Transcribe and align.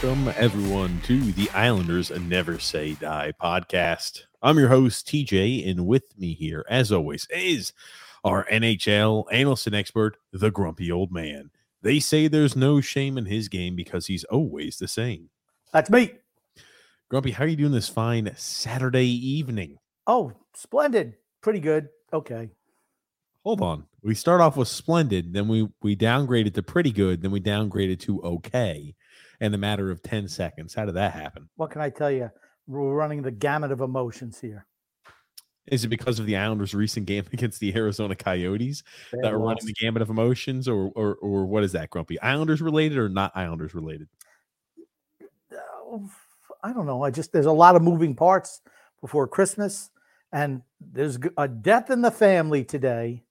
Welcome, 0.00 0.34
everyone, 0.36 1.00
to 1.04 1.20
the 1.32 1.48
Islanders 1.50 2.10
Never 2.10 2.58
Say 2.58 2.94
Die 2.94 3.32
podcast. 3.40 4.22
I'm 4.42 4.58
your 4.58 4.68
host, 4.68 5.06
TJ, 5.06 5.70
and 5.70 5.86
with 5.86 6.18
me 6.18 6.34
here, 6.34 6.64
as 6.68 6.90
always, 6.90 7.28
is 7.30 7.72
our 8.24 8.44
NHL 8.46 9.26
analyst 9.30 9.68
and 9.68 9.76
expert, 9.76 10.16
the 10.32 10.50
grumpy 10.50 10.90
old 10.90 11.12
man. 11.12 11.50
They 11.82 12.00
say 12.00 12.26
there's 12.26 12.56
no 12.56 12.80
shame 12.80 13.16
in 13.16 13.26
his 13.26 13.48
game 13.48 13.76
because 13.76 14.06
he's 14.06 14.24
always 14.24 14.76
the 14.76 14.88
same. 14.88 15.28
That's 15.72 15.90
me. 15.90 16.14
Grumpy, 17.08 17.30
how 17.30 17.44
are 17.44 17.48
you 17.48 17.54
doing 17.54 17.70
this 17.70 17.88
fine 17.88 18.32
Saturday 18.36 19.06
evening? 19.06 19.78
Oh, 20.08 20.32
splendid. 20.54 21.14
Pretty 21.42 21.60
good. 21.60 21.90
Okay. 22.12 22.50
Hold 23.44 23.60
on. 23.60 23.84
We 24.02 24.16
start 24.16 24.40
off 24.40 24.56
with 24.56 24.68
splendid, 24.68 25.32
then 25.32 25.46
we 25.46 25.68
we 25.80 25.94
downgraded 25.94 26.54
to 26.54 26.62
pretty 26.62 26.90
good, 26.90 27.22
then 27.22 27.30
we 27.30 27.40
downgraded 27.40 28.00
to 28.00 28.20
okay 28.22 28.96
in 29.42 29.50
the 29.50 29.58
matter 29.58 29.90
of 29.90 30.02
10 30.02 30.28
seconds. 30.28 30.72
How 30.72 30.86
did 30.86 30.94
that 30.94 31.12
happen? 31.12 31.48
What 31.56 31.70
can 31.72 31.80
I 31.80 31.90
tell 31.90 32.10
you? 32.10 32.30
We're 32.68 32.94
running 32.94 33.22
the 33.22 33.32
gamut 33.32 33.72
of 33.72 33.80
emotions 33.80 34.40
here. 34.40 34.66
Is 35.66 35.84
it 35.84 35.88
because 35.88 36.20
of 36.20 36.26
the 36.26 36.36
Islanders' 36.36 36.74
recent 36.74 37.06
game 37.06 37.24
against 37.32 37.58
the 37.60 37.74
Arizona 37.74 38.14
Coyotes 38.14 38.84
They 39.12 39.18
that 39.20 39.32
are 39.32 39.38
running 39.38 39.66
the 39.66 39.74
gamut 39.74 40.00
of 40.00 40.10
emotions, 40.10 40.68
or 40.68 40.92
or 40.94 41.16
or 41.16 41.46
what 41.46 41.64
is 41.64 41.72
that, 41.72 41.90
Grumpy? 41.90 42.20
Islanders 42.20 42.62
related 42.62 42.98
or 42.98 43.08
not 43.08 43.32
Islanders 43.34 43.74
related? 43.74 44.08
Oh, 45.52 46.08
I 46.62 46.72
don't 46.72 46.86
know. 46.86 47.02
I 47.02 47.10
just 47.10 47.32
there's 47.32 47.46
a 47.46 47.52
lot 47.52 47.76
of 47.76 47.82
moving 47.82 48.14
parts 48.14 48.60
before 49.00 49.26
Christmas, 49.26 49.90
and 50.32 50.62
there's 50.80 51.18
a 51.36 51.48
death 51.48 51.90
in 51.90 52.02
the 52.02 52.10
family 52.12 52.64
today. 52.64 53.24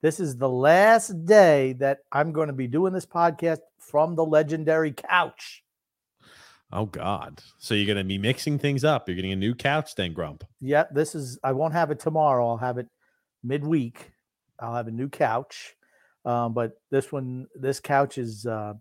This 0.00 0.20
is 0.20 0.36
the 0.36 0.48
last 0.48 1.24
day 1.24 1.74
that 1.74 2.00
I'm 2.12 2.32
going 2.32 2.46
to 2.46 2.52
be 2.52 2.68
doing 2.68 2.92
this 2.92 3.06
podcast 3.06 3.60
from 3.78 4.14
the 4.14 4.24
legendary 4.24 4.92
couch. 4.92 5.64
Oh 6.70 6.84
God! 6.84 7.40
So 7.56 7.74
you're 7.74 7.86
gonna 7.86 8.04
be 8.04 8.18
mixing 8.18 8.58
things 8.58 8.84
up. 8.84 9.08
You're 9.08 9.16
getting 9.16 9.32
a 9.32 9.36
new 9.36 9.54
couch, 9.54 9.94
then, 9.94 10.12
Grump. 10.12 10.44
Yeah, 10.60 10.84
this 10.92 11.14
is. 11.14 11.38
I 11.42 11.52
won't 11.52 11.72
have 11.72 11.90
it 11.90 11.98
tomorrow. 11.98 12.46
I'll 12.46 12.58
have 12.58 12.76
it 12.76 12.88
midweek. 13.42 14.12
I'll 14.60 14.74
have 14.74 14.86
a 14.86 14.90
new 14.90 15.08
couch, 15.08 15.74
um, 16.26 16.52
but 16.52 16.78
this 16.90 17.10
one, 17.10 17.46
this 17.54 17.80
couch 17.80 18.18
is. 18.18 18.44
Uh, 18.44 18.74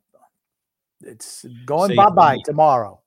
it's 1.01 1.45
going 1.65 1.95
bye 1.95 2.09
bye 2.09 2.39
tomorrow. 2.43 2.99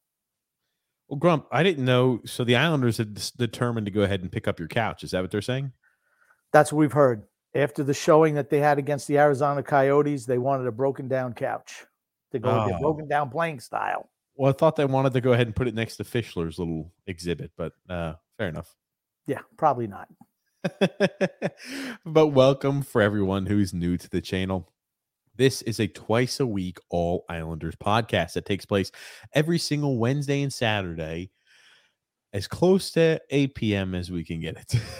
Well, 1.08 1.18
Grump, 1.18 1.46
I 1.52 1.62
didn't 1.62 1.84
know. 1.84 2.20
So 2.24 2.44
the 2.44 2.56
Islanders 2.56 2.96
had 2.96 3.20
determined 3.36 3.84
to 3.86 3.90
go 3.90 4.02
ahead 4.02 4.22
and 4.22 4.32
pick 4.32 4.48
up 4.48 4.58
your 4.58 4.68
couch. 4.68 5.04
Is 5.04 5.10
that 5.10 5.20
what 5.20 5.30
they're 5.30 5.42
saying? 5.42 5.72
That's 6.52 6.72
what 6.72 6.78
we've 6.78 6.92
heard. 6.92 7.24
After 7.54 7.82
the 7.82 7.94
showing 7.94 8.34
that 8.34 8.48
they 8.48 8.60
had 8.60 8.78
against 8.78 9.08
the 9.08 9.18
Arizona 9.18 9.62
Coyotes, 9.62 10.24
they 10.24 10.38
wanted 10.38 10.66
a 10.66 10.72
broken 10.72 11.08
down 11.08 11.32
couch 11.32 11.84
to 12.32 12.38
go 12.38 12.54
with 12.60 12.68
their 12.68 12.76
Oh. 12.78 12.80
broken 12.80 13.08
down 13.08 13.28
playing 13.30 13.58
style. 13.60 14.08
Well, 14.36 14.50
I 14.50 14.52
thought 14.52 14.76
they 14.76 14.84
wanted 14.84 15.12
to 15.14 15.20
go 15.20 15.32
ahead 15.32 15.48
and 15.48 15.56
put 15.56 15.66
it 15.66 15.74
next 15.74 15.96
to 15.96 16.04
Fischler's 16.04 16.58
little 16.58 16.92
exhibit, 17.06 17.50
but 17.56 17.72
uh, 17.88 18.14
fair 18.38 18.48
enough. 18.48 18.76
Yeah, 19.26 19.40
probably 19.56 19.88
not. 19.88 20.08
but 22.06 22.28
welcome 22.28 22.82
for 22.82 23.02
everyone 23.02 23.46
who's 23.46 23.74
new 23.74 23.96
to 23.96 24.08
the 24.08 24.20
channel. 24.20 24.70
This 25.36 25.62
is 25.62 25.80
a 25.80 25.88
twice 25.88 26.38
a 26.38 26.46
week 26.46 26.78
All 26.88 27.24
Islanders 27.28 27.74
podcast 27.74 28.34
that 28.34 28.44
takes 28.46 28.64
place 28.64 28.92
every 29.34 29.58
single 29.58 29.98
Wednesday 29.98 30.42
and 30.42 30.52
Saturday, 30.52 31.30
as 32.32 32.46
close 32.46 32.92
to 32.92 33.20
8 33.30 33.54
p.m. 33.56 33.94
as 33.94 34.10
we 34.10 34.22
can 34.24 34.40
get 34.40 34.56
it. 34.56 34.74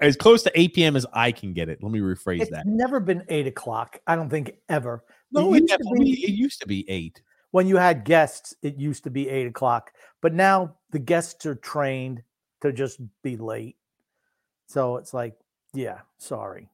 as 0.00 0.16
close 0.16 0.42
to 0.44 0.52
8 0.58 0.74
p.m. 0.74 0.96
as 0.96 1.06
I 1.12 1.32
can 1.32 1.52
get 1.52 1.68
it. 1.68 1.82
Let 1.82 1.92
me 1.92 2.00
rephrase 2.00 2.40
It's 2.42 2.50
that. 2.50 2.66
never 2.66 3.00
been 3.00 3.22
eight 3.28 3.46
o'clock. 3.46 3.98
I 4.06 4.16
don't 4.16 4.30
think 4.30 4.52
ever. 4.68 5.04
No, 5.32 5.52
it 5.54 5.62
it, 5.64 5.70
used 5.70 5.78
to 5.78 5.94
be- 6.00 6.24
it 6.24 6.30
used 6.34 6.60
to 6.62 6.66
be 6.66 6.88
8. 6.90 7.22
when 7.50 7.66
you 7.66 7.76
had 7.76 8.04
guests, 8.04 8.54
it 8.62 8.76
used 8.76 9.04
to 9.04 9.10
be 9.10 9.28
eight 9.28 9.46
o'clock, 9.46 9.92
but 10.22 10.32
now 10.34 10.76
the 10.90 10.98
guests 10.98 11.44
are 11.46 11.54
trained 11.56 12.22
to 12.62 12.72
just 12.72 12.98
be 13.22 13.36
late. 13.36 13.76
So 14.68 14.96
it's 14.96 15.12
like, 15.12 15.34
yeah, 15.74 15.98
sorry. 16.18 16.68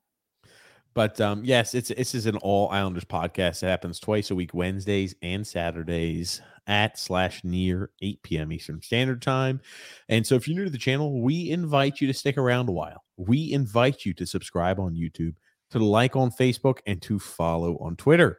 But 0.94 1.21
um, 1.21 1.44
yes, 1.44 1.75
it's 1.75 1.88
this 1.88 2.15
is 2.15 2.27
an 2.27 2.37
all 2.38 2.69
Islanders 2.71 3.04
podcast. 3.04 3.62
It 3.62 3.66
happens 3.66 4.00
twice 4.00 4.31
a 4.31 4.34
week, 4.34 4.53
Wednesdays 4.54 5.15
and 5.22 5.47
Saturdays 5.47 6.41
at 6.70 6.97
slash 6.98 7.42
near 7.42 7.91
8 8.00 8.22
p.m. 8.22 8.53
Eastern 8.53 8.81
Standard 8.81 9.20
Time. 9.20 9.60
And 10.08 10.26
so 10.26 10.36
if 10.36 10.47
you're 10.47 10.56
new 10.56 10.64
to 10.64 10.70
the 10.70 10.78
channel, 10.78 11.20
we 11.20 11.50
invite 11.50 12.00
you 12.00 12.06
to 12.06 12.14
stick 12.14 12.38
around 12.38 12.69
a 12.69 12.72
while. 12.72 13.04
We 13.16 13.53
invite 13.53 14.06
you 14.06 14.14
to 14.14 14.25
subscribe 14.25 14.78
on 14.78 14.94
YouTube, 14.94 15.34
to 15.72 15.80
like 15.80 16.14
on 16.14 16.30
Facebook, 16.30 16.78
and 16.86 17.03
to 17.03 17.19
follow 17.19 17.76
on 17.78 17.97
Twitter. 17.97 18.38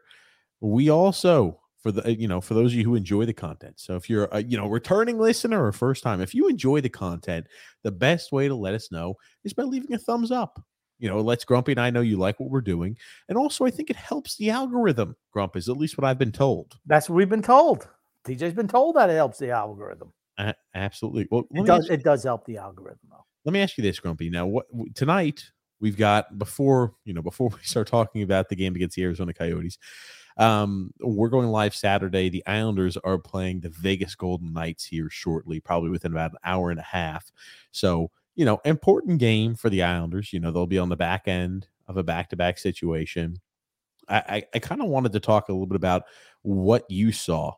We 0.62 0.90
also 0.90 1.60
for 1.84 1.92
the 1.92 2.16
you 2.16 2.28
know 2.28 2.40
for 2.40 2.54
those 2.54 2.72
of 2.72 2.78
you 2.78 2.86
who 2.86 2.96
enjoy 2.96 3.26
the 3.26 3.34
content. 3.34 3.80
So 3.80 3.96
if 3.96 4.10
you're 4.10 4.30
a 4.32 4.42
you 4.42 4.58
know 4.58 4.68
returning 4.68 5.20
listener 5.20 5.66
or 5.66 5.72
first 5.72 6.02
time, 6.02 6.22
if 6.22 6.34
you 6.34 6.48
enjoy 6.48 6.80
the 6.82 6.90
content, 6.90 7.48
the 7.84 7.92
best 7.92 8.32
way 8.32 8.48
to 8.48 8.56
let 8.56 8.74
us 8.74 8.92
know 8.92 9.16
is 9.44 9.54
by 9.54 9.64
leaving 9.64 9.94
a 9.94 10.00
thumbs 10.00 10.32
up 10.32 10.64
you 11.00 11.10
know, 11.10 11.20
lets 11.20 11.44
Grumpy 11.44 11.72
and 11.72 11.82
I 11.82 11.90
know 11.90 12.02
you 12.02 12.16
like 12.16 12.40
what 12.40 12.52
we're 12.52 12.62
doing. 12.62 12.96
And 13.28 13.36
also, 13.36 13.66
I 13.66 13.72
think 13.72 13.90
it 13.90 13.96
helps 13.96 14.38
the 14.38 14.52
algorithm, 14.52 15.16
Grump, 15.32 15.56
is 15.56 15.68
at 15.68 15.76
least 15.76 15.98
what 15.98 16.06
I've 16.06 16.20
been 16.20 16.32
told. 16.32 16.78
That's 16.86 17.10
what 17.10 17.16
we've 17.16 17.28
been 17.28 17.42
told. 17.42 17.90
TJ's 18.26 18.54
been 18.54 18.68
told 18.68 18.96
that 18.96 19.10
it 19.10 19.14
helps 19.14 19.40
the 19.40 19.52
algorithm. 19.52 20.14
A- 20.38 20.56
absolutely. 20.76 21.28
Well, 21.32 21.46
It 21.52 21.66
does. 21.66 21.90
It 21.90 22.04
does 22.04 22.24
help 22.24 22.46
the 22.46 22.58
algorithm, 22.58 23.00
though. 23.10 23.26
let 23.46 23.54
me 23.54 23.62
ask 23.62 23.78
you 23.78 23.82
this, 23.84 24.00
Grumpy. 24.00 24.30
Now, 24.30 24.46
what 24.46 24.66
tonight 24.96 25.44
we've 25.80 25.98
got 25.98 26.38
before 26.38 26.94
you 27.06 27.14
know 27.14 27.22
before 27.22 27.50
we 27.54 27.60
start 27.64 27.88
talking 27.88 28.22
about 28.22 28.50
the 28.50 28.56
game 28.56 28.76
against 28.76 28.96
the 28.96 29.04
Arizona 29.04 29.34
Coyotes, 29.34 29.78
um, 30.38 30.92
we're 31.00 31.30
going 31.30 31.48
live 31.50 31.76
Saturday. 31.76 32.30
The 32.30 32.46
Islanders 32.48 32.98
are 32.98 33.18
playing 33.18 33.62
the 33.62 33.70
Vegas 33.70 34.16
Golden 34.16 34.54
Knights 34.54 34.86
here 34.86 35.10
shortly, 35.10 35.60
probably 35.60 35.90
within 35.90 36.12
about 36.12 36.32
an 36.32 36.38
hour 36.44 36.72
and 36.72 36.80
a 36.80 36.84
half. 36.84 37.32
So, 37.72 38.12
you 38.36 38.46
know, 38.46 38.62
important 38.66 39.20
game 39.20 39.56
for 39.56 39.70
the 39.70 39.84
Islanders. 39.84 40.32
You 40.32 40.40
know, 40.40 40.52
they'll 40.52 40.68
be 40.68 40.80
on 40.80 40.90
the 40.90 40.96
back 40.96 41.28
end 41.28 41.68
of 41.88 41.98
a 41.98 42.04
back 42.04 42.30
to 42.30 42.36
back 42.38 42.58
situation. 42.58 43.38
I, 44.08 44.18
I, 44.18 44.44
I 44.56 44.60
kind 44.60 44.82
of 44.82 44.88
wanted 44.88 45.12
to 45.14 45.20
talk 45.20 45.50
a 45.50 45.52
little 45.52 45.68
bit 45.68 45.76
about 45.76 46.04
what 46.42 46.90
you 46.90 47.12
saw 47.12 47.54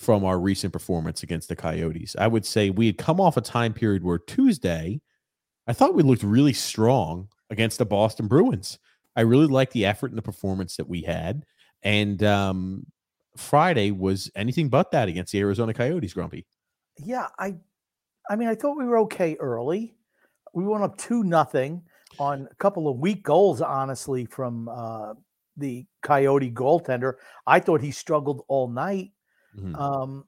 from 0.00 0.24
our 0.24 0.40
recent 0.40 0.72
performance 0.72 1.22
against 1.22 1.50
the 1.50 1.54
Coyotes. 1.54 2.16
I 2.18 2.26
would 2.26 2.46
say 2.46 2.70
we 2.70 2.86
had 2.86 2.96
come 2.96 3.20
off 3.20 3.36
a 3.36 3.42
time 3.42 3.74
period 3.74 4.02
where 4.02 4.18
Tuesday, 4.18 5.02
I 5.66 5.74
thought 5.74 5.94
we 5.94 6.02
looked 6.02 6.22
really 6.22 6.54
strong 6.54 7.28
against 7.50 7.76
the 7.76 7.84
Boston 7.84 8.26
Bruins. 8.26 8.78
I 9.14 9.20
really 9.20 9.46
liked 9.46 9.74
the 9.74 9.84
effort 9.84 10.10
and 10.10 10.16
the 10.16 10.22
performance 10.22 10.76
that 10.76 10.88
we 10.88 11.02
had. 11.02 11.44
And 11.82 12.22
um, 12.22 12.86
Friday 13.36 13.90
was 13.90 14.30
anything 14.34 14.70
but 14.70 14.90
that 14.92 15.08
against 15.08 15.32
the 15.32 15.40
Arizona 15.40 15.74
Coyotes, 15.74 16.14
Grumpy. 16.14 16.46
Yeah, 16.96 17.26
I 17.38 17.56
I 18.30 18.36
mean, 18.36 18.48
I 18.48 18.54
thought 18.54 18.78
we 18.78 18.86
were 18.86 19.00
okay 19.00 19.36
early. 19.38 19.96
We 20.54 20.64
went 20.64 20.82
up 20.82 20.96
two 20.96 21.24
nothing 21.24 21.82
on 22.18 22.48
a 22.50 22.54
couple 22.54 22.88
of 22.88 22.96
weak 22.96 23.22
goals, 23.22 23.60
honestly, 23.60 24.24
from 24.24 24.66
uh, 24.68 25.12
the 25.58 25.84
Coyote 26.02 26.50
goaltender. 26.50 27.14
I 27.46 27.60
thought 27.60 27.82
he 27.82 27.90
struggled 27.90 28.44
all 28.48 28.66
night. 28.66 29.10
Mhm. 29.58 29.78
Um, 29.78 30.24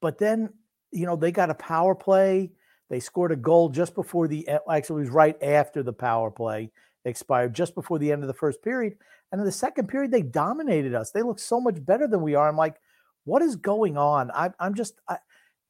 but 0.00 0.18
then, 0.18 0.52
you 0.90 1.06
know, 1.06 1.16
they 1.16 1.32
got 1.32 1.50
a 1.50 1.54
power 1.54 1.94
play. 1.94 2.52
They 2.88 3.00
scored 3.00 3.32
a 3.32 3.36
goal 3.36 3.68
just 3.68 3.94
before 3.94 4.28
the 4.28 4.48
actually 4.70 5.02
it 5.02 5.04
was 5.06 5.10
right 5.10 5.42
after 5.42 5.82
the 5.82 5.92
power 5.92 6.30
play 6.30 6.70
expired, 7.04 7.54
just 7.54 7.74
before 7.74 7.98
the 7.98 8.10
end 8.10 8.22
of 8.22 8.28
the 8.28 8.34
first 8.34 8.62
period. 8.62 8.96
And 9.30 9.40
in 9.40 9.44
the 9.44 9.52
second 9.52 9.88
period, 9.88 10.10
they 10.10 10.22
dominated 10.22 10.94
us. 10.94 11.10
They 11.10 11.22
look 11.22 11.38
so 11.38 11.60
much 11.60 11.84
better 11.84 12.06
than 12.08 12.22
we 12.22 12.34
are. 12.34 12.48
I'm 12.48 12.56
like, 12.56 12.76
what 13.24 13.42
is 13.42 13.56
going 13.56 13.98
on? 13.98 14.30
I, 14.30 14.50
I'm 14.58 14.74
just, 14.74 15.00
I, 15.08 15.18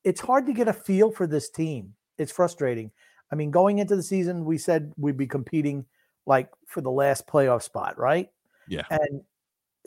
it's 0.05 0.21
hard 0.21 0.47
to 0.47 0.53
get 0.53 0.69
a 0.69 0.73
feel 0.73 1.11
for 1.11 1.27
this 1.27 1.51
team. 1.51 1.95
It's 2.19 2.31
frustrating. 2.33 2.93
I 3.33 3.35
mean, 3.35 3.51
going 3.51 3.79
into 3.79 3.97
the 3.97 4.03
season, 4.03 4.45
we 4.45 4.59
said 4.59 4.93
we'd 4.97 5.17
be 5.17 5.27
competing 5.27 5.85
like 6.25 6.51
for 6.67 6.81
the 6.81 6.91
last 6.91 7.27
playoff 7.27 7.63
spot, 7.63 7.99
right? 7.99 8.31
Yeah. 8.69 8.85
And 8.91 9.23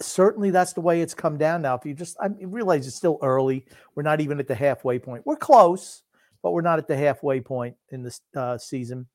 certainly 0.01 0.51
that's 0.51 0.73
the 0.73 0.81
way 0.81 1.01
it's 1.01 1.13
come 1.13 1.37
down 1.37 1.61
now. 1.61 1.75
If 1.75 1.85
you 1.85 1.93
just, 1.93 2.17
I 2.19 2.29
realize 2.41 2.87
it's 2.87 2.95
still 2.95 3.19
early. 3.21 3.65
We're 3.95 4.03
not 4.03 4.21
even 4.21 4.39
at 4.39 4.47
the 4.47 4.55
halfway 4.55 4.99
point. 4.99 5.25
We're 5.25 5.35
close, 5.35 6.03
but 6.41 6.51
we're 6.51 6.61
not 6.61 6.79
at 6.79 6.87
the 6.87 6.97
halfway 6.97 7.41
point 7.41 7.75
in 7.89 8.03
this 8.03 8.21
uh, 8.35 8.57
season. 8.57 9.07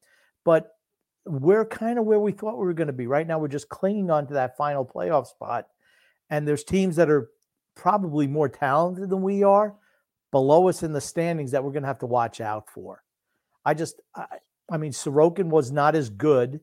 But 0.44 0.72
we're 1.24 1.64
kind 1.64 1.98
of 1.98 2.04
where 2.04 2.20
we 2.20 2.32
thought 2.32 2.58
we 2.58 2.66
were 2.66 2.72
going 2.72 2.86
to 2.86 2.92
be. 2.92 3.06
Right 3.06 3.26
now, 3.26 3.38
we're 3.38 3.48
just 3.48 3.68
clinging 3.68 4.10
on 4.10 4.26
to 4.28 4.34
that 4.34 4.56
final 4.56 4.84
playoff 4.84 5.26
spot. 5.26 5.66
And 6.30 6.46
there's 6.46 6.64
teams 6.64 6.96
that 6.96 7.10
are 7.10 7.30
probably 7.74 8.26
more 8.26 8.48
talented 8.48 9.10
than 9.10 9.22
we 9.22 9.42
are 9.42 9.74
below 10.30 10.68
us 10.68 10.82
in 10.82 10.92
the 10.92 11.00
standings 11.00 11.52
that 11.52 11.62
we're 11.64 11.72
going 11.72 11.82
to 11.82 11.88
have 11.88 12.00
to 12.00 12.06
watch 12.06 12.40
out 12.40 12.68
for. 12.68 13.02
I 13.64 13.74
just, 13.74 14.00
I, 14.14 14.26
I 14.70 14.76
mean, 14.76 14.92
Sorokin 14.92 15.46
was 15.46 15.70
not 15.70 15.94
as 15.94 16.10
good 16.10 16.60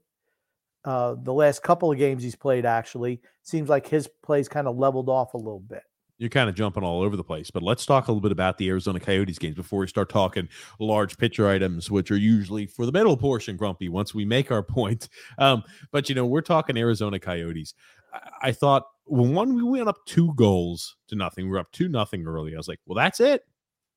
uh, 0.86 1.16
the 1.22 1.34
last 1.34 1.64
couple 1.64 1.92
of 1.92 1.98
games 1.98 2.24
he's 2.24 2.36
played. 2.36 2.66
Actually, 2.66 3.22
seems 3.42 3.70
like 3.70 3.88
his 3.88 4.10
plays 4.24 4.48
kind 4.48 4.68
of 4.68 4.78
leveled 4.78 5.10
off 5.10 5.34
a 5.34 5.38
little 5.38 5.60
bit. 5.60 5.84
You're 6.20 6.30
kind 6.30 6.48
of 6.50 6.56
jumping 6.56 6.84
all 6.84 7.02
over 7.02 7.18
the 7.18 7.24
place, 7.24 7.50
but 7.50 7.64
let's 7.64 7.86
talk 7.86 8.08
a 8.08 8.12
little 8.12 8.22
bit 8.22 8.32
about 8.32 8.58
the 8.58 8.70
Arizona 8.70 9.00
Coyotes 9.00 9.40
games 9.40 9.56
before 9.56 9.80
we 9.80 9.88
start 9.88 10.10
talking 10.10 10.48
large 10.80 11.18
picture 11.18 11.50
items, 11.50 11.90
which 11.90 12.12
are 12.12 12.18
usually 12.18 12.66
for 12.68 12.86
the 12.86 12.92
middle 12.92 13.18
portion, 13.18 13.58
Grumpy, 13.58 13.90
once 13.90 14.14
we 14.14 14.24
make 14.24 14.52
our 14.52 14.64
point. 14.64 15.10
Um, 15.38 15.64
but, 15.92 16.10
you 16.10 16.16
know, 16.16 16.26
we're 16.26 16.42
talking 16.42 16.78
Arizona 16.78 17.20
Coyotes. 17.20 17.74
I, 18.14 18.20
I 18.42 18.52
thought 18.52 18.84
when 19.06 19.56
we 19.56 19.64
went 19.64 19.90
up 19.90 19.98
two 20.06 20.34
goals 20.36 20.96
to 21.08 21.16
nothing, 21.16 21.46
we 21.46 21.52
were 21.52 21.60
up 21.60 21.72
two 21.72 21.90
nothing 21.90 22.26
early. 22.26 22.54
I 22.54 22.58
was 22.58 22.68
like, 22.68 22.80
well, 22.86 22.96
that's 22.96 23.20
it. 23.20 23.44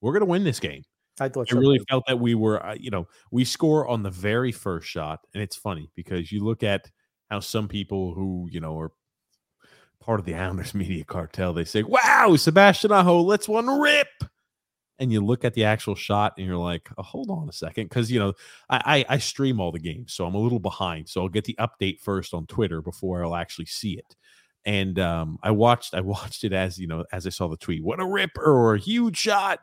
We're 0.00 0.12
going 0.12 0.20
to 0.20 0.26
win 0.26 0.42
this 0.42 0.58
game. 0.58 0.82
I 1.20 1.28
thought 1.28 1.48
I 1.52 1.56
really 1.56 1.80
felt 1.88 2.04
that 2.06 2.20
we 2.20 2.34
were, 2.34 2.64
uh, 2.64 2.74
you 2.78 2.90
know, 2.90 3.08
we 3.30 3.44
score 3.44 3.86
on 3.88 4.02
the 4.02 4.10
very 4.10 4.52
first 4.52 4.86
shot, 4.88 5.20
and 5.34 5.42
it's 5.42 5.56
funny 5.56 5.90
because 5.94 6.30
you 6.30 6.44
look 6.44 6.62
at 6.62 6.90
how 7.30 7.40
some 7.40 7.68
people 7.68 8.14
who 8.14 8.48
you 8.50 8.60
know 8.60 8.78
are 8.78 8.92
part 10.00 10.20
of 10.20 10.26
the 10.26 10.34
Islanders 10.34 10.74
media 10.74 11.04
cartel, 11.04 11.52
they 11.52 11.64
say, 11.64 11.82
"Wow, 11.82 12.36
Sebastian 12.36 12.92
Aho, 12.92 13.22
let's 13.22 13.48
one 13.48 13.66
rip," 13.80 14.08
and 14.98 15.12
you 15.12 15.20
look 15.24 15.44
at 15.44 15.54
the 15.54 15.64
actual 15.64 15.94
shot, 15.94 16.34
and 16.38 16.46
you're 16.46 16.56
like, 16.56 16.88
oh, 16.98 17.02
"Hold 17.02 17.30
on 17.30 17.48
a 17.48 17.52
second, 17.52 17.84
because 17.86 18.10
you 18.10 18.18
know 18.18 18.32
I, 18.70 19.04
I 19.08 19.14
I 19.14 19.18
stream 19.18 19.60
all 19.60 19.72
the 19.72 19.78
games, 19.78 20.12
so 20.12 20.26
I'm 20.26 20.34
a 20.34 20.38
little 20.38 20.60
behind, 20.60 21.08
so 21.08 21.22
I'll 21.22 21.28
get 21.28 21.44
the 21.44 21.56
update 21.60 22.00
first 22.00 22.34
on 22.34 22.46
Twitter 22.46 22.82
before 22.82 23.24
I'll 23.24 23.36
actually 23.36 23.66
see 23.66 23.92
it." 23.98 24.16
And 24.64 24.98
um, 24.98 25.38
I 25.42 25.52
watched 25.52 25.94
I 25.94 26.00
watched 26.02 26.44
it 26.44 26.52
as 26.52 26.78
you 26.78 26.86
know 26.88 27.04
as 27.12 27.26
I 27.26 27.30
saw 27.30 27.48
the 27.48 27.56
tweet, 27.56 27.82
what 27.84 28.00
a 28.00 28.06
ripper 28.06 28.44
or 28.44 28.74
a 28.74 28.78
huge 28.80 29.16
shot 29.18 29.60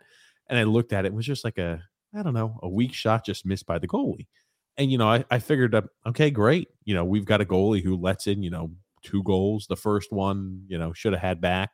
and 0.48 0.60
I 0.60 0.64
looked 0.64 0.94
at 0.94 1.06
it, 1.06 1.10
it 1.10 1.14
was 1.14 1.26
just 1.26 1.44
like 1.44 1.58
a, 1.58 1.82
I 2.14 2.24
don't 2.24 2.34
know, 2.34 2.60
a 2.62 2.70
weak 2.70 2.94
shot 2.94 3.26
just 3.26 3.46
missed 3.46 3.66
by 3.66 3.80
the 3.80 3.88
goalie. 3.88 4.28
And, 4.78 4.92
you 4.92 4.98
know, 4.98 5.08
I, 5.08 5.24
I 5.30 5.40
figured, 5.40 5.76
uh, 5.76 5.84
okay, 6.08 6.32
great. 6.32 6.70
You 6.84 6.96
know, 6.96 7.06
we've 7.06 7.26
got 7.26 7.42
a 7.42 7.46
goalie 7.46 7.84
who 7.84 7.96
lets 7.96 8.28
in, 8.28 8.42
you 8.42 8.50
know, 8.50 8.72
two 9.04 9.24
goals. 9.24 9.68
The 9.68 9.76
first 9.76 10.12
one, 10.12 10.64
you 10.68 10.78
know, 10.78 10.94
should 10.94 11.14
have 11.14 11.22
had 11.22 11.42
back. 11.42 11.72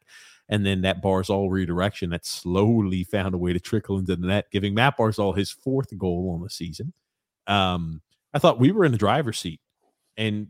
And 0.50 0.66
then 0.66 0.82
that 0.82 1.02
Barzal 1.02 1.50
redirection 1.50 2.10
that 2.10 2.26
slowly 2.26 3.04
found 3.04 3.36
a 3.36 3.38
way 3.38 3.54
to 3.54 3.60
trickle 3.60 4.00
into 4.00 4.16
the 4.16 4.28
net, 4.28 4.48
giving 4.52 4.74
Matt 4.74 4.98
Barzal 4.98 5.38
his 5.38 5.52
fourth 5.52 5.96
goal 5.98 6.32
on 6.34 6.42
the 6.42 6.50
season. 6.50 6.92
Um, 7.48 8.02
I 8.34 8.40
thought 8.40 8.60
we 8.60 8.72
were 8.72 8.84
in 8.84 8.92
the 8.92 8.98
driver's 8.98 9.40
seat. 9.40 9.62
And 10.18 10.48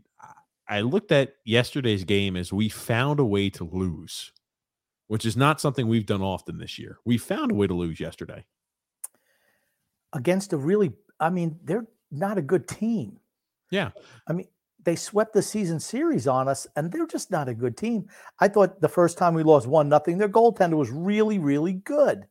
I 0.68 0.80
looked 0.80 1.12
at 1.12 1.34
yesterday's 1.44 2.04
game 2.04 2.36
as 2.36 2.52
we 2.52 2.68
found 2.68 3.20
a 3.20 3.24
way 3.24 3.50
to 3.50 3.64
lose 3.64 4.32
which 5.10 5.26
is 5.26 5.36
not 5.36 5.60
something 5.60 5.88
we've 5.88 6.06
done 6.06 6.22
often 6.22 6.56
this 6.56 6.78
year. 6.78 6.98
We 7.04 7.18
found 7.18 7.50
a 7.50 7.54
way 7.56 7.66
to 7.66 7.74
lose 7.74 7.98
yesterday. 7.98 8.44
against 10.12 10.52
a 10.52 10.56
really, 10.56 10.92
I 11.18 11.30
mean, 11.30 11.58
they're 11.64 11.86
not 12.10 12.38
a 12.38 12.42
good 12.42 12.66
team. 12.68 13.18
Yeah. 13.70 13.90
I 14.26 14.32
mean, 14.32 14.48
they 14.82 14.96
swept 14.96 15.34
the 15.34 15.42
season 15.42 15.78
series 15.78 16.26
on 16.26 16.48
us, 16.48 16.66
and 16.74 16.90
they're 16.90 17.06
just 17.06 17.30
not 17.30 17.48
a 17.48 17.54
good 17.54 17.76
team. 17.76 18.08
I 18.38 18.48
thought 18.48 18.80
the 18.80 18.88
first 18.88 19.18
time 19.18 19.34
we 19.34 19.42
lost 19.42 19.66
one 19.66 19.88
nothing, 19.88 20.18
their 20.18 20.28
goaltender 20.28 20.74
was 20.76 20.90
really, 20.90 21.38
really 21.38 21.74
good, 21.74 22.26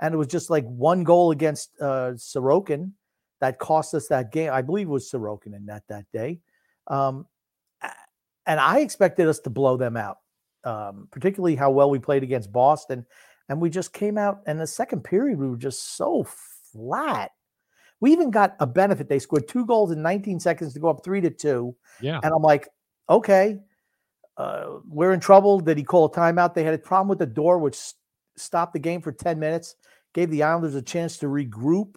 and 0.00 0.12
it 0.12 0.16
was 0.16 0.26
just 0.26 0.50
like 0.50 0.64
one 0.66 1.04
goal 1.04 1.30
against 1.30 1.70
uh, 1.80 2.12
Sorokin 2.16 2.92
that 3.40 3.58
cost 3.58 3.94
us 3.94 4.08
that 4.08 4.32
game. 4.32 4.50
I 4.52 4.62
believe 4.62 4.88
it 4.88 4.90
was 4.90 5.10
Sorokin 5.10 5.54
in 5.54 5.66
that 5.66 5.84
that 5.88 6.06
day, 6.12 6.40
um, 6.88 7.26
and 8.46 8.58
I 8.58 8.80
expected 8.80 9.28
us 9.28 9.38
to 9.40 9.50
blow 9.50 9.76
them 9.76 9.96
out, 9.96 10.18
um, 10.66 11.08
particularly 11.10 11.54
how 11.54 11.70
well 11.70 11.88
we 11.88 11.98
played 11.98 12.22
against 12.22 12.52
Boston, 12.52 13.06
and 13.48 13.60
we 13.60 13.70
just 13.70 13.92
came 13.92 14.18
out. 14.18 14.42
And 14.46 14.60
the 14.60 14.66
second 14.66 15.04
period, 15.04 15.38
we 15.38 15.48
were 15.48 15.56
just 15.56 15.96
so 15.96 16.26
flat. 16.72 17.30
We 18.00 18.12
even 18.12 18.30
got 18.30 18.56
a 18.60 18.66
benefit. 18.66 19.08
They 19.08 19.20
scored 19.20 19.48
two 19.48 19.64
goals 19.64 19.92
in 19.92 20.02
19 20.02 20.40
seconds 20.40 20.74
to 20.74 20.80
go 20.80 20.90
up 20.90 21.02
three 21.02 21.20
to 21.22 21.30
two. 21.30 21.74
Yeah. 22.00 22.20
And 22.22 22.32
I'm 22.34 22.42
like, 22.42 22.68
okay, 23.08 23.58
uh, 24.36 24.80
we're 24.86 25.12
in 25.12 25.20
trouble. 25.20 25.60
Did 25.60 25.78
he 25.78 25.84
call 25.84 26.06
a 26.06 26.10
timeout? 26.10 26.52
They 26.52 26.64
had 26.64 26.74
a 26.74 26.78
problem 26.78 27.08
with 27.08 27.20
the 27.20 27.26
door, 27.26 27.58
which 27.58 27.78
stopped 28.36 28.74
the 28.74 28.78
game 28.78 29.00
for 29.00 29.12
10 29.12 29.38
minutes, 29.38 29.76
gave 30.12 30.30
the 30.30 30.42
Islanders 30.42 30.74
a 30.74 30.82
chance 30.82 31.16
to 31.18 31.26
regroup. 31.26 31.94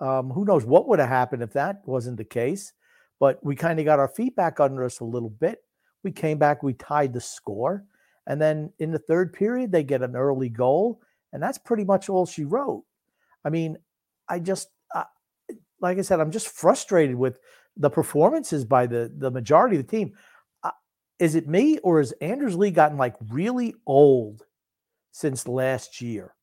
Um, 0.00 0.30
who 0.30 0.44
knows 0.44 0.64
what 0.64 0.88
would 0.88 0.98
have 0.98 1.08
happened 1.08 1.42
if 1.42 1.52
that 1.54 1.82
wasn't 1.86 2.18
the 2.18 2.24
case? 2.24 2.72
But 3.18 3.42
we 3.44 3.54
kind 3.54 3.78
of 3.78 3.84
got 3.84 3.98
our 3.98 4.08
feet 4.08 4.36
back 4.36 4.60
under 4.60 4.84
us 4.84 5.00
a 5.00 5.04
little 5.04 5.30
bit. 5.30 5.62
We 6.02 6.10
came 6.10 6.38
back, 6.38 6.62
we 6.62 6.74
tied 6.74 7.12
the 7.12 7.20
score. 7.20 7.84
And 8.26 8.40
then 8.40 8.72
in 8.78 8.90
the 8.92 8.98
third 8.98 9.32
period, 9.32 9.72
they 9.72 9.82
get 9.82 10.02
an 10.02 10.16
early 10.16 10.48
goal. 10.48 11.00
And 11.32 11.42
that's 11.42 11.58
pretty 11.58 11.84
much 11.84 12.08
all 12.08 12.26
she 12.26 12.44
wrote. 12.44 12.84
I 13.44 13.50
mean, 13.50 13.78
I 14.28 14.38
just, 14.38 14.68
uh, 14.94 15.04
like 15.80 15.98
I 15.98 16.02
said, 16.02 16.20
I'm 16.20 16.30
just 16.30 16.48
frustrated 16.48 17.16
with 17.16 17.38
the 17.76 17.90
performances 17.90 18.64
by 18.64 18.86
the 18.86 19.12
the 19.16 19.30
majority 19.30 19.76
of 19.76 19.86
the 19.86 19.90
team. 19.90 20.12
Uh, 20.62 20.70
is 21.18 21.34
it 21.34 21.48
me 21.48 21.78
or 21.78 21.98
has 21.98 22.12
Anders 22.20 22.56
Lee 22.56 22.70
gotten 22.70 22.98
like 22.98 23.14
really 23.30 23.74
old 23.86 24.42
since 25.12 25.48
last 25.48 26.00
year? 26.00 26.34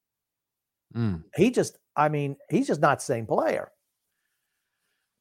Mm. 0.96 1.24
He 1.36 1.52
just, 1.52 1.78
I 1.96 2.10
mean, 2.10 2.38
he's 2.50 2.68
just 2.68 2.82
not 2.82 3.00
the 3.00 3.06
same 3.06 3.26
player. 3.26 3.72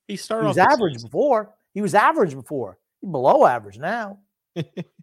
He 0.09 0.17
started. 0.17 0.47
He 0.47 0.53
started 0.53 0.59
was 0.59 0.59
off 0.59 0.73
average 0.73 0.95
season- 0.95 1.09
before. 1.09 1.55
He 1.75 1.83
was 1.83 1.95
average 1.95 2.35
before. 2.35 2.79
He's 3.01 3.11
below 3.11 3.45
average 3.45 3.79
now. 3.79 4.21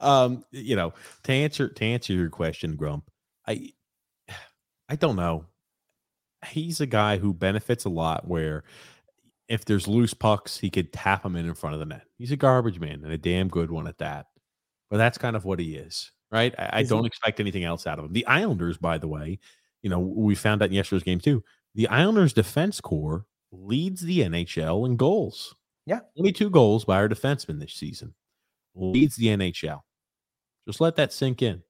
um, 0.00 0.44
you 0.50 0.76
know, 0.76 0.92
to 1.24 1.32
answer 1.32 1.68
to 1.68 1.84
answer 1.84 2.12
your 2.12 2.30
question, 2.30 2.76
Grump, 2.76 3.10
I 3.46 3.72
I 4.88 4.96
don't 4.96 5.16
know. 5.16 5.46
He's 6.46 6.80
a 6.80 6.86
guy 6.86 7.18
who 7.18 7.34
benefits 7.34 7.84
a 7.84 7.90
lot 7.90 8.26
where 8.26 8.64
if 9.48 9.64
there's 9.64 9.88
loose 9.88 10.14
pucks, 10.14 10.58
he 10.58 10.70
could 10.70 10.92
tap 10.92 11.22
them 11.22 11.36
in 11.36 11.46
in 11.46 11.54
front 11.54 11.74
of 11.74 11.80
the 11.80 11.86
net. 11.86 12.04
He's 12.16 12.32
a 12.32 12.36
garbage 12.36 12.80
man 12.80 13.02
and 13.04 13.12
a 13.12 13.18
damn 13.18 13.48
good 13.48 13.70
one 13.70 13.86
at 13.86 13.98
that. 13.98 14.26
But 14.88 14.96
that's 14.98 15.18
kind 15.18 15.36
of 15.36 15.44
what 15.44 15.58
he 15.58 15.76
is, 15.76 16.10
right? 16.30 16.54
I, 16.58 16.70
I 16.72 16.82
don't 16.84 17.04
expect 17.04 17.40
anything 17.40 17.64
else 17.64 17.86
out 17.86 17.98
of 17.98 18.04
him. 18.04 18.12
The 18.12 18.26
Islanders, 18.26 18.78
by 18.78 18.98
the 18.98 19.08
way, 19.08 19.38
you 19.82 19.90
know, 19.90 19.98
we 19.98 20.34
found 20.34 20.62
out 20.62 20.68
in 20.68 20.74
yesterday's 20.74 21.04
game 21.04 21.20
too. 21.20 21.42
The 21.74 21.88
Islanders 21.88 22.32
defense 22.32 22.80
core 22.80 23.26
leads 23.52 24.00
the 24.00 24.20
NHL 24.20 24.86
in 24.86 24.96
goals. 24.96 25.54
Yeah. 25.86 26.00
22 26.16 26.50
goals 26.50 26.84
by 26.84 26.96
our 26.96 27.08
defensemen 27.08 27.60
this 27.60 27.74
season. 27.74 28.14
Leads 28.80 29.16
the 29.16 29.26
NHL. 29.26 29.80
Just 30.66 30.80
let 30.80 30.96
that 30.96 31.12
sink 31.12 31.42
in. 31.42 31.62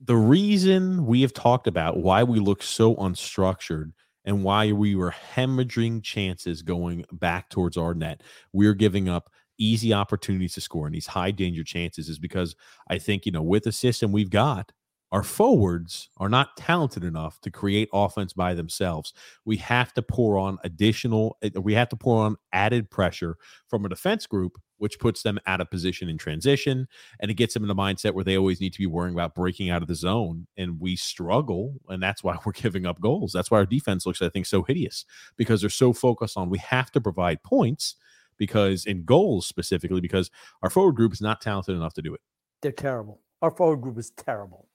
The 0.00 0.16
reason 0.16 1.06
we 1.06 1.22
have 1.22 1.32
talked 1.32 1.66
about 1.66 1.96
why 1.96 2.22
we 2.22 2.38
look 2.38 2.62
so 2.62 2.94
unstructured 2.96 3.92
and 4.24 4.44
why 4.44 4.72
we 4.72 4.94
were 4.94 5.14
hemorrhaging 5.34 6.02
chances 6.02 6.60
going 6.60 7.06
back 7.12 7.48
towards 7.48 7.76
our 7.76 7.94
net, 7.94 8.22
we're 8.52 8.74
giving 8.74 9.08
up 9.08 9.30
easy 9.58 9.94
opportunities 9.94 10.52
to 10.54 10.60
score 10.60 10.86
and 10.86 10.94
these 10.94 11.06
high 11.06 11.30
danger 11.30 11.64
chances 11.64 12.10
is 12.10 12.18
because 12.18 12.54
I 12.90 12.98
think, 12.98 13.24
you 13.24 13.32
know, 13.32 13.42
with 13.42 13.64
the 13.64 13.72
system 13.72 14.12
we've 14.12 14.28
got, 14.28 14.72
our 15.12 15.22
forwards 15.22 16.10
are 16.18 16.28
not 16.28 16.56
talented 16.56 17.04
enough 17.04 17.40
to 17.40 17.50
create 17.50 17.88
offense 17.92 18.32
by 18.32 18.54
themselves. 18.54 19.12
We 19.44 19.56
have 19.58 19.92
to 19.94 20.02
pour 20.02 20.36
on 20.36 20.58
additional, 20.64 21.36
eh, 21.42 21.50
we 21.60 21.74
have 21.74 21.88
to 21.90 21.96
pour 21.96 22.24
on 22.24 22.36
added 22.52 22.90
pressure 22.90 23.36
from 23.68 23.84
a 23.84 23.88
defense 23.88 24.26
group, 24.26 24.58
which 24.78 24.98
puts 24.98 25.22
them 25.22 25.38
out 25.46 25.60
of 25.60 25.70
position 25.70 26.08
in 26.08 26.18
transition. 26.18 26.88
And 27.20 27.30
it 27.30 27.34
gets 27.34 27.54
them 27.54 27.62
in 27.62 27.68
the 27.68 27.74
mindset 27.74 28.14
where 28.14 28.24
they 28.24 28.36
always 28.36 28.60
need 28.60 28.72
to 28.72 28.78
be 28.78 28.86
worrying 28.86 29.14
about 29.14 29.34
breaking 29.34 29.70
out 29.70 29.80
of 29.80 29.88
the 29.88 29.94
zone. 29.94 30.48
And 30.56 30.80
we 30.80 30.96
struggle. 30.96 31.74
And 31.88 32.02
that's 32.02 32.24
why 32.24 32.36
we're 32.44 32.52
giving 32.52 32.84
up 32.84 33.00
goals. 33.00 33.32
That's 33.32 33.50
why 33.50 33.58
our 33.58 33.66
defense 33.66 34.06
looks, 34.06 34.20
I 34.20 34.28
think, 34.28 34.46
so 34.46 34.64
hideous 34.64 35.04
because 35.36 35.60
they're 35.60 35.70
so 35.70 35.92
focused 35.92 36.36
on 36.36 36.50
we 36.50 36.58
have 36.58 36.90
to 36.92 37.00
provide 37.00 37.44
points 37.44 37.94
because 38.38 38.84
in 38.84 39.04
goals 39.04 39.46
specifically, 39.46 40.00
because 40.00 40.30
our 40.62 40.68
forward 40.68 40.96
group 40.96 41.12
is 41.12 41.20
not 41.20 41.40
talented 41.40 41.76
enough 41.76 41.94
to 41.94 42.02
do 42.02 42.12
it. 42.12 42.20
They're 42.60 42.72
terrible. 42.72 43.20
Our 43.40 43.50
forward 43.50 43.80
group 43.80 43.98
is 43.98 44.10
terrible 44.10 44.68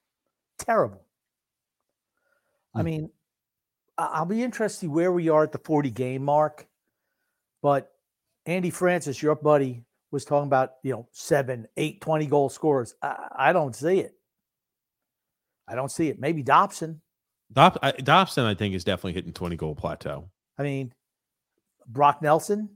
terrible. 0.63 1.05
I 2.75 2.79
hmm. 2.79 2.85
mean, 2.85 3.09
I'll 3.97 4.25
be 4.25 4.43
interested 4.43 4.89
where 4.89 5.11
we 5.11 5.29
are 5.29 5.43
at 5.43 5.51
the 5.51 5.59
40 5.59 5.91
game 5.91 6.23
mark. 6.23 6.67
But 7.61 7.91
Andy 8.45 8.71
Francis, 8.71 9.21
your 9.21 9.35
buddy, 9.35 9.83
was 10.11 10.25
talking 10.25 10.47
about, 10.47 10.73
you 10.83 10.91
know, 10.91 11.07
seven, 11.11 11.67
eight, 11.77 12.01
20 12.01 12.25
goal 12.25 12.49
scorers. 12.49 12.95
I, 13.01 13.27
I 13.35 13.53
don't 13.53 13.75
see 13.75 13.99
it. 13.99 14.13
I 15.67 15.75
don't 15.75 15.91
see 15.91 16.09
it. 16.09 16.19
Maybe 16.19 16.43
Dobson. 16.43 17.01
Dop, 17.53 17.77
I, 17.81 17.91
Dobson, 17.91 18.45
I 18.45 18.55
think, 18.55 18.75
is 18.75 18.83
definitely 18.83 19.13
hitting 19.13 19.33
20 19.33 19.55
goal 19.57 19.75
plateau. 19.75 20.29
I 20.57 20.63
mean, 20.63 20.93
Brock 21.87 22.21
Nelson, 22.21 22.69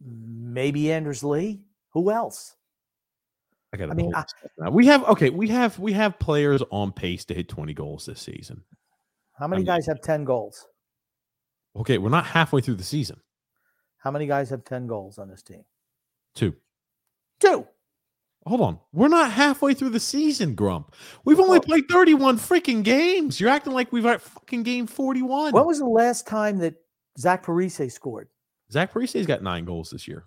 maybe 0.00 0.92
Anders 0.92 1.24
Lee. 1.24 1.62
Who 1.90 2.10
else? 2.10 2.56
I 3.72 3.76
got. 3.76 3.90
I 3.90 3.94
mean, 3.94 4.12
I, 4.14 4.68
we 4.68 4.86
have 4.86 5.04
okay. 5.04 5.30
We 5.30 5.48
have 5.48 5.78
we 5.78 5.92
have 5.92 6.18
players 6.18 6.62
on 6.70 6.92
pace 6.92 7.24
to 7.26 7.34
hit 7.34 7.48
twenty 7.48 7.74
goals 7.74 8.06
this 8.06 8.20
season. 8.20 8.62
How 9.38 9.46
many 9.46 9.58
I 9.58 9.60
mean, 9.60 9.66
guys 9.66 9.86
have 9.86 10.00
ten 10.00 10.24
goals? 10.24 10.66
Okay, 11.76 11.98
we're 11.98 12.08
not 12.10 12.26
halfway 12.26 12.60
through 12.60 12.74
the 12.74 12.84
season. 12.84 13.20
How 13.98 14.10
many 14.10 14.26
guys 14.26 14.50
have 14.50 14.64
ten 14.64 14.86
goals 14.86 15.18
on 15.18 15.28
this 15.28 15.42
team? 15.42 15.64
Two. 16.34 16.54
Two. 17.38 17.66
Hold 18.46 18.62
on. 18.62 18.78
We're 18.92 19.08
not 19.08 19.30
halfway 19.30 19.74
through 19.74 19.90
the 19.90 20.00
season, 20.00 20.54
Grump. 20.54 20.94
We've 21.24 21.38
only 21.38 21.60
played 21.60 21.84
31 21.90 22.38
freaking 22.38 22.82
games. 22.82 23.38
You're 23.38 23.50
acting 23.50 23.74
like 23.74 23.92
we've 23.92 24.06
at 24.06 24.22
fucking 24.22 24.62
game 24.62 24.86
41. 24.86 25.52
When 25.52 25.66
was 25.66 25.78
the 25.78 25.84
last 25.84 26.26
time 26.26 26.58
that 26.58 26.74
Zach 27.18 27.44
Parise 27.44 27.92
scored? 27.92 28.28
Zach 28.72 28.92
Parise's 28.92 29.26
got 29.26 29.42
nine 29.42 29.64
goals 29.64 29.90
this 29.90 30.08
year. 30.08 30.24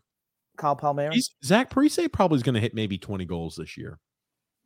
Kyle 0.58 0.76
Palmieri? 0.76 1.16
He's, 1.16 1.32
Zach 1.44 1.70
Parise 1.70 2.12
probably 2.12 2.38
is 2.38 2.44
going 2.44 2.56
to 2.56 2.62
hit 2.62 2.74
maybe 2.74 2.98
20 2.98 3.26
goals 3.26 3.56
this 3.56 3.78
year. 3.78 4.00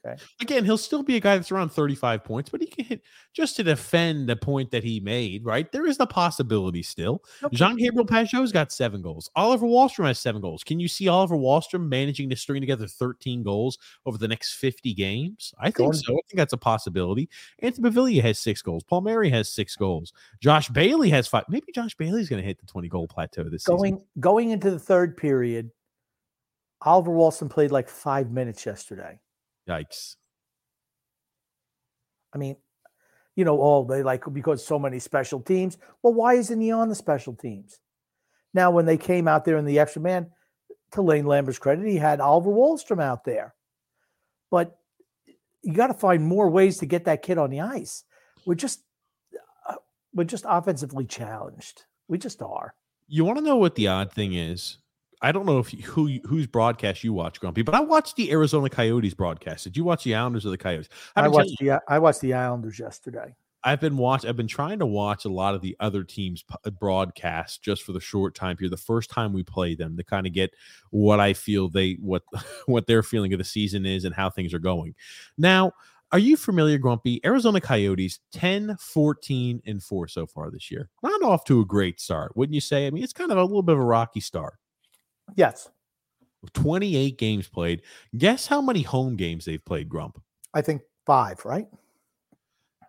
Okay. 0.07 0.21
Again, 0.41 0.63
he'll 0.63 0.77
still 0.77 1.03
be 1.03 1.15
a 1.15 1.19
guy 1.19 1.35
that's 1.35 1.51
around 1.51 1.69
35 1.69 2.23
points, 2.23 2.49
but 2.49 2.61
he 2.61 2.67
can 2.67 2.85
hit 2.85 3.01
just 3.33 3.55
to 3.57 3.63
defend 3.63 4.29
the 4.29 4.35
point 4.35 4.71
that 4.71 4.83
he 4.83 4.99
made, 4.99 5.43
right? 5.43 5.71
There 5.71 5.85
is 5.85 5.97
the 5.97 6.07
possibility 6.07 6.83
still. 6.83 7.23
Okay. 7.43 7.55
Jean 7.55 7.75
Gabriel 7.75 8.05
Pageau's 8.05 8.51
got 8.51 8.71
seven 8.71 9.01
goals. 9.01 9.29
Oliver 9.35 9.65
Wahlstrom 9.65 10.05
has 10.05 10.19
seven 10.19 10.41
goals. 10.41 10.63
Can 10.63 10.79
you 10.79 10.87
see 10.87 11.07
Oliver 11.07 11.35
Wahlstrom 11.35 11.87
managing 11.87 12.29
to 12.29 12.35
string 12.35 12.61
together 12.61 12.87
13 12.87 13.43
goals 13.43 13.77
over 14.05 14.17
the 14.17 14.27
next 14.27 14.53
50 14.53 14.93
games? 14.93 15.53
I 15.59 15.71
think 15.71 15.93
so. 15.95 16.13
I 16.13 16.21
think 16.27 16.37
that's 16.37 16.53
a 16.53 16.57
possibility. 16.57 17.29
Anthony 17.59 17.89
Beauvillier 17.89 18.21
has 18.21 18.39
six 18.39 18.61
goals. 18.61 18.83
Palmieri 18.83 19.29
has 19.29 19.49
six 19.49 19.75
goals. 19.75 20.13
Josh 20.39 20.69
Bailey 20.69 21.09
has 21.09 21.27
five. 21.27 21.45
Maybe 21.49 21.71
Josh 21.73 21.95
Bailey's 21.95 22.29
going 22.29 22.41
to 22.41 22.47
hit 22.47 22.59
the 22.59 22.67
20 22.67 22.87
goal 22.87 23.07
plateau 23.07 23.43
this 23.43 23.63
going, 23.63 23.95
season. 23.95 24.07
Going 24.19 24.49
into 24.51 24.71
the 24.71 24.79
third 24.79 25.17
period, 25.17 25.71
Oliver 26.81 27.11
Wahlstrom 27.11 27.49
played 27.49 27.71
like 27.71 27.89
five 27.89 28.31
minutes 28.31 28.65
yesterday. 28.65 29.19
Yikes. 29.67 30.15
I 32.33 32.37
mean, 32.37 32.55
you 33.35 33.45
know, 33.45 33.59
oh, 33.61 33.85
they 33.85 34.03
like 34.03 34.23
because 34.31 34.65
so 34.65 34.77
many 34.79 34.99
special 34.99 35.39
teams. 35.39 35.77
Well, 36.01 36.13
why 36.13 36.35
isn't 36.35 36.61
he 36.61 36.71
on 36.71 36.89
the 36.89 36.95
special 36.95 37.35
teams? 37.35 37.79
Now, 38.53 38.71
when 38.71 38.85
they 38.85 38.97
came 38.97 39.27
out 39.27 39.45
there 39.45 39.57
in 39.57 39.65
the 39.65 39.79
extra 39.79 40.01
man, 40.01 40.31
to 40.91 41.01
Lane 41.01 41.25
Lambert's 41.25 41.59
credit, 41.59 41.85
he 41.85 41.97
had 41.97 42.19
Oliver 42.19 42.51
Wahlstrom 42.51 43.01
out 43.01 43.23
there. 43.25 43.53
But 44.49 44.77
you 45.61 45.73
got 45.73 45.87
to 45.87 45.93
find 45.93 46.23
more 46.23 46.49
ways 46.49 46.77
to 46.77 46.85
get 46.85 47.05
that 47.05 47.21
kid 47.21 47.37
on 47.37 47.49
the 47.49 47.61
ice. 47.61 48.03
We're 48.45 48.55
just 48.55 48.81
uh, 49.67 49.75
we're 50.13 50.23
just 50.23 50.45
offensively 50.47 51.05
challenged. 51.05 51.83
We 52.07 52.17
just 52.17 52.41
are. 52.41 52.73
You 53.07 53.25
want 53.25 53.37
to 53.37 53.43
know 53.43 53.57
what 53.57 53.75
the 53.75 53.87
odd 53.87 54.11
thing 54.11 54.33
is? 54.33 54.77
I 55.21 55.31
don't 55.31 55.45
know 55.45 55.59
if 55.59 55.73
you, 55.73 55.81
who 55.81 56.19
whose 56.25 56.45
broadcast 56.47 57.03
you 57.03 57.13
watch, 57.13 57.39
Grumpy, 57.39 57.63
but 57.63 57.73
I 57.73 57.79
watched 57.79 58.15
the 58.15 58.31
Arizona 58.31 58.69
Coyotes 58.69 59.13
broadcast. 59.13 59.63
Did 59.63 59.75
you 59.75 59.83
watch 59.83 60.03
the 60.03 60.15
Islanders 60.15 60.45
or 60.45 60.51
the 60.51 60.57
Coyotes? 60.57 60.89
I, 61.15 61.25
I 61.25 61.27
watched 61.27 61.59
you, 61.59 61.69
the 61.69 61.81
I 61.87 61.99
watched 61.99 62.21
the 62.21 62.33
Islanders 62.33 62.77
yesterday. 62.77 63.35
I've 63.63 63.81
been 63.81 63.97
watch. 63.97 64.25
I've 64.25 64.37
been 64.37 64.47
trying 64.47 64.79
to 64.79 64.85
watch 64.85 65.25
a 65.25 65.29
lot 65.29 65.55
of 65.55 65.61
the 65.61 65.75
other 65.79 66.03
teams' 66.03 66.43
uh, 66.63 66.69
broadcasts 66.69 67.57
just 67.57 67.83
for 67.83 67.91
the 67.91 67.99
short 67.99 68.35
time 68.35 68.55
period. 68.55 68.71
The 68.71 68.77
first 68.77 69.09
time 69.09 69.33
we 69.33 69.43
play 69.43 69.75
them 69.75 69.97
to 69.97 70.03
kind 70.03 70.27
of 70.27 70.33
get 70.33 70.51
what 70.91 71.19
I 71.19 71.33
feel 71.33 71.67
they 71.67 71.93
what 71.93 72.23
what 72.67 72.87
their 72.87 73.03
feeling 73.03 73.33
of 73.33 73.39
the 73.39 73.43
season 73.43 73.85
is 73.85 74.05
and 74.05 74.13
how 74.13 74.29
things 74.29 74.53
are 74.53 74.59
going. 74.59 74.93
Now, 75.37 75.71
are 76.11 76.19
you 76.19 76.37
familiar, 76.37 76.77
Grumpy? 76.77 77.19
Arizona 77.25 77.59
Coyotes 77.59 78.19
10, 78.31 78.77
14, 78.79 79.61
and 79.65 79.83
4 79.83 80.07
so 80.07 80.25
far 80.25 80.49
this 80.49 80.71
year. 80.71 80.89
Not 81.03 81.21
off 81.21 81.43
to 81.45 81.59
a 81.59 81.65
great 81.65 81.99
start, 81.99 82.37
wouldn't 82.37 82.53
you 82.53 82.61
say? 82.61 82.87
I 82.87 82.91
mean, 82.91 83.03
it's 83.03 83.11
kind 83.11 83.31
of 83.31 83.37
a 83.37 83.43
little 83.43 83.63
bit 83.63 83.73
of 83.73 83.81
a 83.81 83.85
rocky 83.85 84.21
start. 84.21 84.53
Yes. 85.35 85.69
28 86.53 87.17
games 87.17 87.47
played. 87.47 87.81
Guess 88.17 88.47
how 88.47 88.61
many 88.61 88.81
home 88.81 89.15
games 89.15 89.45
they've 89.45 89.63
played, 89.63 89.89
Grump? 89.89 90.21
I 90.53 90.61
think 90.61 90.81
five, 91.05 91.43
right? 91.45 91.67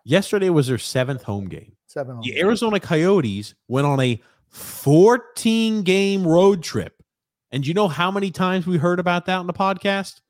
Yesterday 0.05 0.49
was 0.49 0.67
their 0.67 0.77
seventh 0.77 1.23
home 1.23 1.47
game. 1.47 1.73
Seven. 1.87 2.19
the 2.21 2.31
games. 2.31 2.41
Arizona 2.41 2.79
Coyotes 2.79 3.55
went 3.67 3.87
on 3.87 3.99
a 3.99 4.21
14 4.49 5.83
game 5.83 6.25
road 6.25 6.63
trip. 6.63 6.95
And 7.51 7.65
you 7.65 7.73
know 7.73 7.87
how 7.87 8.11
many 8.11 8.31
times 8.31 8.67
we 8.67 8.77
heard 8.77 8.99
about 8.99 9.25
that 9.25 9.37
on 9.37 9.47
the 9.47 9.53
podcast? 9.53 10.21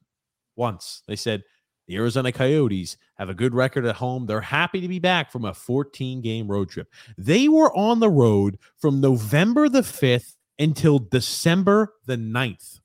Once. 0.56 1.04
They 1.08 1.16
said 1.16 1.44
the 1.88 1.96
Arizona 1.98 2.32
Coyotes 2.32 2.98
have 3.16 3.30
a 3.30 3.34
good 3.34 3.54
record 3.54 3.86
at 3.86 3.96
home. 3.96 4.25
They're 4.25 4.42
happy 4.42 4.80
to 4.82 4.88
be 4.88 5.00
back 5.00 5.32
from 5.32 5.46
a 5.46 5.54
14 5.54 6.22
game 6.22 6.48
road 6.48 6.70
trip. 6.70 6.92
They 7.18 7.48
were 7.48 7.75
on 7.75 8.00
the 8.00 8.10
road 8.10 8.58
from 8.78 9.01
November 9.01 9.70
the 9.70 9.82
5th 9.82 10.36
until 10.60 11.00
December 11.00 11.94
the 12.06 12.18
9th. 12.18 12.82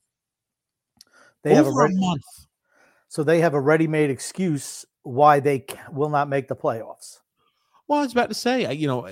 They 1.42 1.50
Over 1.50 1.64
have 1.64 1.66
a, 1.66 1.72
ready, 1.72 1.94
a 1.94 2.00
month. 2.00 2.22
So 3.08 3.22
they 3.22 3.40
have 3.40 3.54
a 3.54 3.60
ready-made 3.60 4.08
excuse 4.08 4.86
why 5.02 5.40
they 5.40 5.66
will 5.92 6.08
not 6.08 6.28
make 6.28 6.48
the 6.48 6.56
playoffs. 6.56 7.18
Well, 7.86 8.00
I 8.00 8.02
was 8.02 8.12
about 8.12 8.30
to 8.30 8.34
say, 8.34 8.72
you 8.72 8.86
know, 8.86 9.06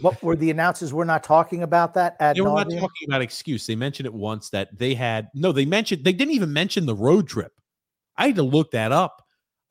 what 0.00 0.22
were 0.22 0.34
the 0.34 0.50
announcers? 0.50 0.94
We're 0.94 1.04
not 1.04 1.22
talking 1.22 1.62
about 1.62 1.92
that. 1.92 2.16
Ad 2.18 2.36
they 2.36 2.40
were 2.40 2.48
not 2.48 2.70
talking 2.70 3.06
about 3.06 3.20
excuse. 3.20 3.66
They 3.66 3.76
mentioned 3.76 4.06
it 4.06 4.14
once 4.14 4.48
that 4.50 4.78
they 4.78 4.94
had 4.94 5.28
no. 5.34 5.52
They 5.52 5.66
mentioned 5.66 6.02
they 6.02 6.14
didn't 6.14 6.32
even 6.32 6.54
mention 6.54 6.86
the 6.86 6.94
road 6.94 7.28
trip. 7.28 7.52
I 8.16 8.28
had 8.28 8.36
to 8.36 8.42
look 8.42 8.70
that 8.70 8.92
up. 8.92 9.22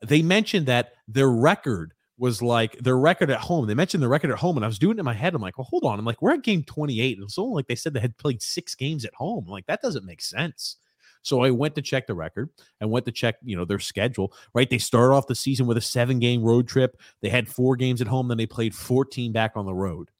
They 0.06 0.22
mentioned 0.22 0.66
that 0.66 0.92
their 1.08 1.30
record 1.30 1.92
was 2.20 2.42
like 2.42 2.76
their 2.78 2.98
record 2.98 3.30
at 3.30 3.40
home. 3.40 3.66
They 3.66 3.74
mentioned 3.74 4.02
the 4.02 4.08
record 4.08 4.30
at 4.30 4.38
home, 4.38 4.56
and 4.56 4.64
I 4.64 4.68
was 4.68 4.78
doing 4.78 4.98
it 4.98 5.00
in 5.00 5.06
my 5.06 5.14
head. 5.14 5.34
I'm 5.34 5.40
like, 5.40 5.56
well, 5.56 5.66
hold 5.68 5.84
on. 5.84 5.98
I'm 5.98 6.04
like, 6.04 6.20
we're 6.20 6.34
at 6.34 6.42
game 6.42 6.62
28. 6.62 7.16
And 7.16 7.24
it's 7.24 7.38
only 7.38 7.54
like 7.54 7.66
they 7.66 7.74
said 7.74 7.94
they 7.94 8.00
had 8.00 8.16
played 8.18 8.42
six 8.42 8.74
games 8.74 9.06
at 9.06 9.14
home. 9.14 9.44
I'm 9.46 9.50
like, 9.50 9.66
that 9.66 9.80
doesn't 9.80 10.04
make 10.04 10.20
sense. 10.20 10.76
So 11.22 11.42
I 11.42 11.50
went 11.50 11.74
to 11.76 11.82
check 11.82 12.06
the 12.06 12.14
record 12.14 12.50
and 12.80 12.90
went 12.90 13.06
to 13.06 13.12
check, 13.12 13.36
you 13.42 13.56
know, 13.56 13.64
their 13.64 13.78
schedule, 13.78 14.34
right? 14.54 14.68
They 14.68 14.78
started 14.78 15.14
off 15.14 15.26
the 15.26 15.34
season 15.34 15.66
with 15.66 15.78
a 15.78 15.82
seven 15.82 16.18
game 16.18 16.42
road 16.42 16.68
trip. 16.68 17.00
They 17.22 17.30
had 17.30 17.48
four 17.48 17.74
games 17.74 18.02
at 18.02 18.06
home, 18.06 18.28
then 18.28 18.38
they 18.38 18.46
played 18.46 18.74
14 18.74 19.32
back 19.32 19.52
on 19.56 19.64
the 19.64 19.74
road. 19.74 20.10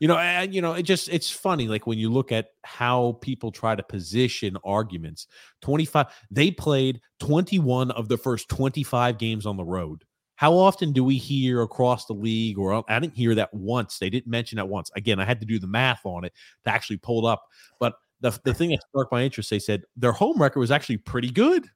You 0.00 0.08
know, 0.08 0.18
and 0.18 0.52
you 0.52 0.60
know, 0.60 0.72
it 0.72 0.82
just 0.82 1.08
it's 1.08 1.30
funny 1.30 1.68
like 1.68 1.86
when 1.86 1.98
you 1.98 2.10
look 2.10 2.32
at 2.32 2.48
how 2.64 3.18
people 3.20 3.52
try 3.52 3.76
to 3.76 3.82
position 3.84 4.56
arguments. 4.64 5.28
25 5.62 6.06
they 6.30 6.50
played 6.50 7.00
21 7.20 7.92
of 7.92 8.08
the 8.08 8.18
first 8.18 8.48
25 8.48 9.18
games 9.18 9.46
on 9.46 9.56
the 9.56 9.64
road. 9.64 10.04
How 10.36 10.52
often 10.52 10.92
do 10.92 11.04
we 11.04 11.16
hear 11.16 11.62
across 11.62 12.06
the 12.06 12.12
league, 12.12 12.58
or 12.58 12.84
I 12.88 12.98
didn't 12.98 13.14
hear 13.14 13.34
that 13.36 13.54
once? 13.54 13.98
They 13.98 14.10
didn't 14.10 14.30
mention 14.30 14.56
that 14.56 14.68
once. 14.68 14.90
Again, 14.96 15.20
I 15.20 15.24
had 15.24 15.40
to 15.40 15.46
do 15.46 15.58
the 15.58 15.66
math 15.66 16.04
on 16.04 16.24
it 16.24 16.32
to 16.64 16.70
actually 16.70 16.96
pull 16.96 17.26
it 17.26 17.30
up. 17.30 17.44
But 17.78 17.94
the, 18.20 18.38
the 18.44 18.54
thing 18.54 18.70
that 18.70 18.82
sparked 18.82 19.12
my 19.12 19.22
interest, 19.22 19.50
they 19.50 19.58
said 19.58 19.84
their 19.96 20.12
home 20.12 20.40
record 20.40 20.60
was 20.60 20.70
actually 20.70 20.96
pretty 20.96 21.30
good. 21.30 21.68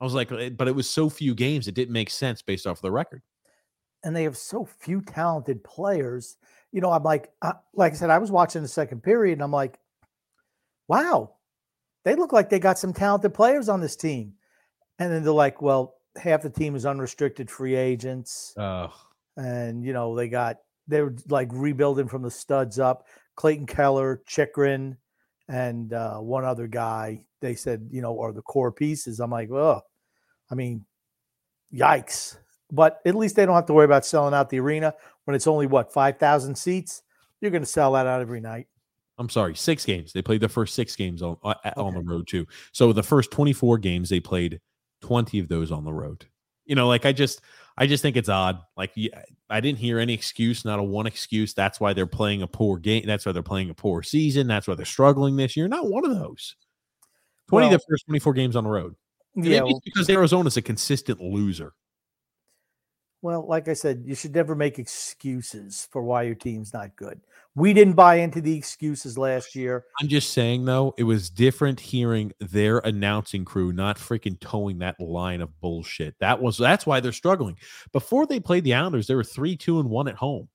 I 0.00 0.04
was 0.04 0.14
like, 0.14 0.30
eh, 0.30 0.50
but 0.50 0.68
it 0.68 0.74
was 0.74 0.88
so 0.88 1.10
few 1.10 1.34
games, 1.34 1.66
it 1.66 1.74
didn't 1.74 1.92
make 1.92 2.10
sense 2.10 2.40
based 2.40 2.66
off 2.66 2.78
of 2.78 2.82
the 2.82 2.92
record. 2.92 3.22
And 4.04 4.14
they 4.14 4.22
have 4.22 4.36
so 4.36 4.64
few 4.64 5.00
talented 5.00 5.64
players. 5.64 6.36
You 6.70 6.80
know, 6.80 6.92
I'm 6.92 7.02
like, 7.02 7.32
uh, 7.42 7.54
like 7.74 7.94
I 7.94 7.96
said, 7.96 8.10
I 8.10 8.18
was 8.18 8.30
watching 8.30 8.62
the 8.62 8.68
second 8.68 9.02
period, 9.02 9.32
and 9.32 9.42
I'm 9.42 9.50
like, 9.50 9.78
wow, 10.86 11.34
they 12.04 12.14
look 12.14 12.32
like 12.32 12.48
they 12.48 12.60
got 12.60 12.78
some 12.78 12.92
talented 12.92 13.34
players 13.34 13.68
on 13.68 13.80
this 13.80 13.96
team. 13.96 14.34
And 15.00 15.12
then 15.12 15.24
they're 15.24 15.32
like, 15.32 15.60
well, 15.60 15.97
half 16.18 16.42
the 16.42 16.50
team 16.50 16.74
is 16.74 16.86
unrestricted 16.86 17.50
free 17.50 17.76
agents. 17.76 18.54
Oh. 18.56 18.92
And, 19.36 19.84
you 19.84 19.92
know, 19.92 20.14
they 20.16 20.28
got, 20.28 20.58
they're 20.86 21.14
like 21.28 21.48
rebuilding 21.52 22.08
from 22.08 22.22
the 22.22 22.30
studs 22.30 22.78
up. 22.78 23.06
Clayton 23.36 23.66
Keller, 23.66 24.22
Chychrun, 24.26 24.96
and 25.48 25.92
uh, 25.92 26.18
one 26.18 26.44
other 26.44 26.66
guy. 26.66 27.24
They 27.40 27.54
said, 27.54 27.88
you 27.90 28.02
know, 28.02 28.20
are 28.20 28.32
the 28.32 28.42
core 28.42 28.72
pieces. 28.72 29.20
I'm 29.20 29.30
like, 29.30 29.48
well, 29.48 29.84
I 30.50 30.54
mean, 30.54 30.84
Yikes. 31.72 32.36
But 32.70 33.00
at 33.06 33.14
least 33.14 33.36
they 33.36 33.46
don't 33.46 33.54
have 33.54 33.66
to 33.66 33.72
worry 33.72 33.84
about 33.84 34.04
selling 34.04 34.34
out 34.34 34.50
the 34.50 34.60
arena 34.60 34.94
when 35.24 35.34
it's 35.34 35.46
only 35.46 35.66
what, 35.66 35.92
5,000 35.92 36.56
seats? 36.56 37.02
You're 37.40 37.50
going 37.50 37.62
to 37.62 37.68
sell 37.68 37.92
that 37.92 38.06
out 38.06 38.20
every 38.20 38.40
night. 38.40 38.66
I'm 39.18 39.28
sorry, 39.28 39.56
six 39.56 39.84
games. 39.84 40.12
They 40.12 40.22
played 40.22 40.40
the 40.40 40.48
first 40.48 40.74
six 40.74 40.94
games 40.94 41.22
on 41.22 41.36
uh, 41.42 41.54
on 41.76 41.94
the 41.94 42.00
road 42.00 42.28
too. 42.28 42.46
So 42.70 42.92
the 42.92 43.02
first 43.02 43.32
24 43.32 43.78
games 43.78 44.08
they 44.10 44.20
played 44.20 44.60
20 45.02 45.38
of 45.38 45.48
those 45.48 45.72
on 45.72 45.84
the 45.84 45.92
road. 45.92 46.26
You 46.64 46.74
know, 46.74 46.88
like 46.88 47.06
I 47.06 47.12
just 47.12 47.40
I 47.78 47.86
just 47.86 48.02
think 48.02 48.16
it's 48.16 48.28
odd. 48.28 48.60
Like 48.76 48.92
I 49.48 49.60
didn't 49.60 49.78
hear 49.78 49.98
any 49.98 50.12
excuse, 50.12 50.64
not 50.64 50.78
a 50.78 50.82
one 50.82 51.06
excuse. 51.06 51.54
That's 51.54 51.80
why 51.80 51.92
they're 51.92 52.06
playing 52.06 52.42
a 52.42 52.46
poor 52.46 52.78
game. 52.78 53.04
That's 53.06 53.24
why 53.24 53.32
they're 53.32 53.42
playing 53.42 53.70
a 53.70 53.74
poor 53.74 54.02
season. 54.02 54.46
That's 54.46 54.68
why 54.68 54.74
they're 54.74 54.84
struggling 54.84 55.36
this 55.36 55.56
year. 55.56 55.68
Not 55.68 55.88
one 55.88 56.04
of 56.04 56.14
those. 56.14 56.56
20 57.48 57.66
well, 57.66 57.78
the 57.78 57.84
first 57.88 58.06
24 58.06 58.32
games 58.34 58.56
on 58.56 58.64
the 58.64 58.70
road. 58.70 58.94
Yeah, 59.34 59.62
well, 59.62 59.80
because 59.84 60.10
Arizona's 60.10 60.56
a 60.56 60.62
consistent 60.62 61.20
loser. 61.20 61.72
Well, 63.20 63.46
like 63.48 63.66
I 63.66 63.72
said, 63.72 64.04
you 64.06 64.14
should 64.14 64.34
never 64.34 64.54
make 64.54 64.78
excuses 64.78 65.88
for 65.90 66.02
why 66.02 66.22
your 66.22 66.36
team's 66.36 66.72
not 66.72 66.94
good. 66.94 67.20
We 67.56 67.72
didn't 67.72 67.94
buy 67.94 68.16
into 68.16 68.40
the 68.40 68.56
excuses 68.56 69.18
last 69.18 69.56
year. 69.56 69.86
I'm 70.00 70.06
just 70.06 70.32
saying, 70.32 70.64
though, 70.64 70.94
it 70.96 71.02
was 71.02 71.28
different 71.28 71.80
hearing 71.80 72.32
their 72.38 72.78
announcing 72.78 73.44
crew 73.44 73.72
not 73.72 73.98
freaking 73.98 74.38
towing 74.38 74.78
that 74.78 75.00
line 75.00 75.40
of 75.40 75.60
bullshit. 75.60 76.14
That 76.20 76.40
was 76.40 76.58
that's 76.58 76.86
why 76.86 77.00
they're 77.00 77.10
struggling. 77.10 77.56
Before 77.92 78.26
they 78.26 78.38
played 78.38 78.62
the 78.62 78.74
Islanders, 78.74 79.08
they 79.08 79.16
were 79.16 79.24
three, 79.24 79.56
two, 79.56 79.80
and 79.80 79.90
one 79.90 80.06
at 80.06 80.14
home. 80.14 80.48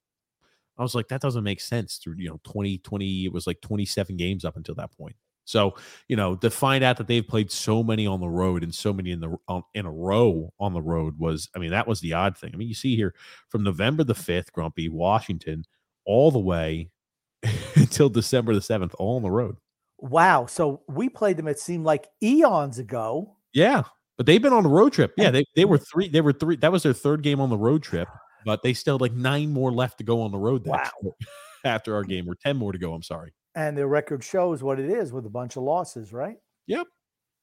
I 0.77 0.81
was 0.81 0.95
like, 0.95 1.09
that 1.09 1.21
doesn't 1.21 1.43
make 1.43 1.59
sense 1.59 1.97
through 1.97 2.15
you 2.17 2.29
know 2.29 2.39
20, 2.45 2.77
20, 2.77 3.25
it 3.25 3.33
was 3.33 3.45
like 3.45 3.59
27 3.59 4.15
games 4.15 4.45
up 4.45 4.55
until 4.55 4.75
that 4.75 4.95
point. 4.97 5.17
So, 5.45 5.75
you 6.07 6.15
know, 6.15 6.35
to 6.35 6.49
find 6.49 6.83
out 6.83 6.97
that 6.97 7.07
they've 7.07 7.27
played 7.27 7.51
so 7.51 7.83
many 7.83 8.07
on 8.07 8.21
the 8.21 8.29
road 8.29 8.63
and 8.63 8.73
so 8.73 8.93
many 8.93 9.11
in 9.11 9.19
the 9.19 9.35
on, 9.47 9.63
in 9.73 9.85
a 9.85 9.91
row 9.91 10.53
on 10.59 10.73
the 10.73 10.81
road 10.81 11.19
was, 11.19 11.49
I 11.55 11.59
mean, 11.59 11.71
that 11.71 11.87
was 11.87 11.99
the 11.99 12.13
odd 12.13 12.37
thing. 12.37 12.51
I 12.53 12.57
mean, 12.57 12.67
you 12.67 12.73
see 12.73 12.95
here 12.95 13.13
from 13.49 13.63
November 13.63 14.03
the 14.03 14.13
5th, 14.13 14.51
Grumpy, 14.51 14.89
Washington, 14.89 15.65
all 16.05 16.31
the 16.31 16.39
way 16.39 16.89
until 17.75 18.09
December 18.09 18.53
the 18.53 18.61
7th, 18.61 18.93
all 18.97 19.17
on 19.17 19.23
the 19.23 19.31
road. 19.31 19.57
Wow. 19.99 20.45
So 20.45 20.81
we 20.87 21.09
played 21.09 21.37
them, 21.37 21.47
it 21.47 21.59
seemed 21.59 21.85
like 21.85 22.07
eons 22.21 22.79
ago. 22.79 23.35
Yeah. 23.53 23.83
But 24.17 24.25
they've 24.27 24.41
been 24.41 24.53
on 24.53 24.65
a 24.65 24.69
road 24.69 24.93
trip. 24.93 25.13
Yeah, 25.17 25.31
they, 25.31 25.43
they 25.55 25.65
were 25.65 25.77
three, 25.77 26.07
they 26.07 26.21
were 26.21 26.33
three, 26.33 26.55
that 26.57 26.71
was 26.71 26.83
their 26.83 26.93
third 26.93 27.23
game 27.23 27.41
on 27.41 27.49
the 27.49 27.57
road 27.57 27.83
trip, 27.83 28.07
but 28.45 28.61
they 28.61 28.73
still 28.73 28.95
had 28.95 29.01
like 29.01 29.13
nine 29.13 29.51
more 29.51 29.71
left 29.71 29.97
to 29.97 30.03
go 30.03 30.21
on 30.21 30.31
the 30.31 30.37
road 30.37 30.65
wow. 30.65 30.89
after 31.65 31.95
our 31.95 32.03
game, 32.03 32.29
or 32.29 32.35
10 32.35 32.55
more 32.55 32.71
to 32.71 32.77
go. 32.77 32.93
I'm 32.93 33.01
sorry 33.01 33.33
and 33.55 33.77
the 33.77 33.87
record 33.87 34.23
shows 34.23 34.63
what 34.63 34.79
it 34.79 34.89
is 34.89 35.11
with 35.11 35.25
a 35.25 35.29
bunch 35.29 35.55
of 35.55 35.63
losses, 35.63 36.13
right? 36.13 36.37
Yep. 36.67 36.87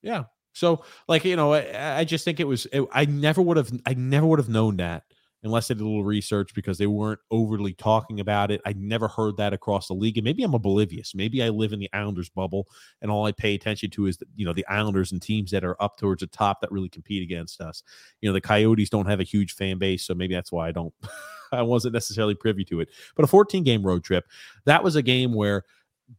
Yeah. 0.02 0.24
So, 0.52 0.84
like 1.08 1.24
you 1.24 1.36
know, 1.36 1.52
I, 1.52 2.00
I 2.00 2.04
just 2.04 2.24
think 2.24 2.40
it 2.40 2.46
was. 2.46 2.66
It, 2.72 2.84
I 2.92 3.04
never 3.04 3.40
would 3.40 3.56
have. 3.56 3.70
I 3.86 3.94
never 3.94 4.26
would 4.26 4.38
have 4.38 4.48
known 4.48 4.78
that 4.78 5.04
unless 5.42 5.70
I 5.70 5.74
did 5.74 5.82
a 5.82 5.84
little 5.84 6.04
research 6.04 6.52
because 6.54 6.76
they 6.76 6.86
weren't 6.86 7.20
overly 7.30 7.72
talking 7.72 8.20
about 8.20 8.50
it. 8.50 8.60
I 8.66 8.74
never 8.74 9.08
heard 9.08 9.36
that 9.38 9.52
across 9.52 9.88
the 9.88 9.94
league, 9.94 10.18
and 10.18 10.24
maybe 10.24 10.42
I'm 10.42 10.54
oblivious. 10.54 11.14
Maybe 11.14 11.42
I 11.42 11.48
live 11.48 11.72
in 11.72 11.78
the 11.78 11.90
Islanders 11.92 12.28
bubble, 12.28 12.68
and 13.00 13.10
all 13.10 13.26
I 13.26 13.32
pay 13.32 13.54
attention 13.54 13.90
to 13.90 14.06
is 14.06 14.16
the, 14.16 14.26
you 14.34 14.44
know 14.44 14.52
the 14.52 14.66
Islanders 14.66 15.12
and 15.12 15.22
teams 15.22 15.50
that 15.52 15.64
are 15.64 15.80
up 15.82 15.96
towards 15.96 16.20
the 16.20 16.26
top 16.26 16.60
that 16.60 16.72
really 16.72 16.88
compete 16.88 17.22
against 17.22 17.60
us. 17.60 17.82
You 18.20 18.28
know, 18.28 18.32
the 18.32 18.40
Coyotes 18.40 18.90
don't 18.90 19.06
have 19.06 19.20
a 19.20 19.24
huge 19.24 19.54
fan 19.54 19.78
base, 19.78 20.04
so 20.04 20.14
maybe 20.14 20.34
that's 20.34 20.52
why 20.52 20.68
I 20.68 20.72
don't. 20.72 20.92
I 21.52 21.62
wasn't 21.62 21.94
necessarily 21.94 22.36
privy 22.36 22.64
to 22.66 22.80
it. 22.80 22.90
But 23.16 23.24
a 23.24 23.28
14 23.28 23.64
game 23.64 23.82
road 23.82 24.04
trip, 24.04 24.26
that 24.66 24.84
was 24.84 24.94
a 24.94 25.02
game 25.02 25.34
where 25.34 25.64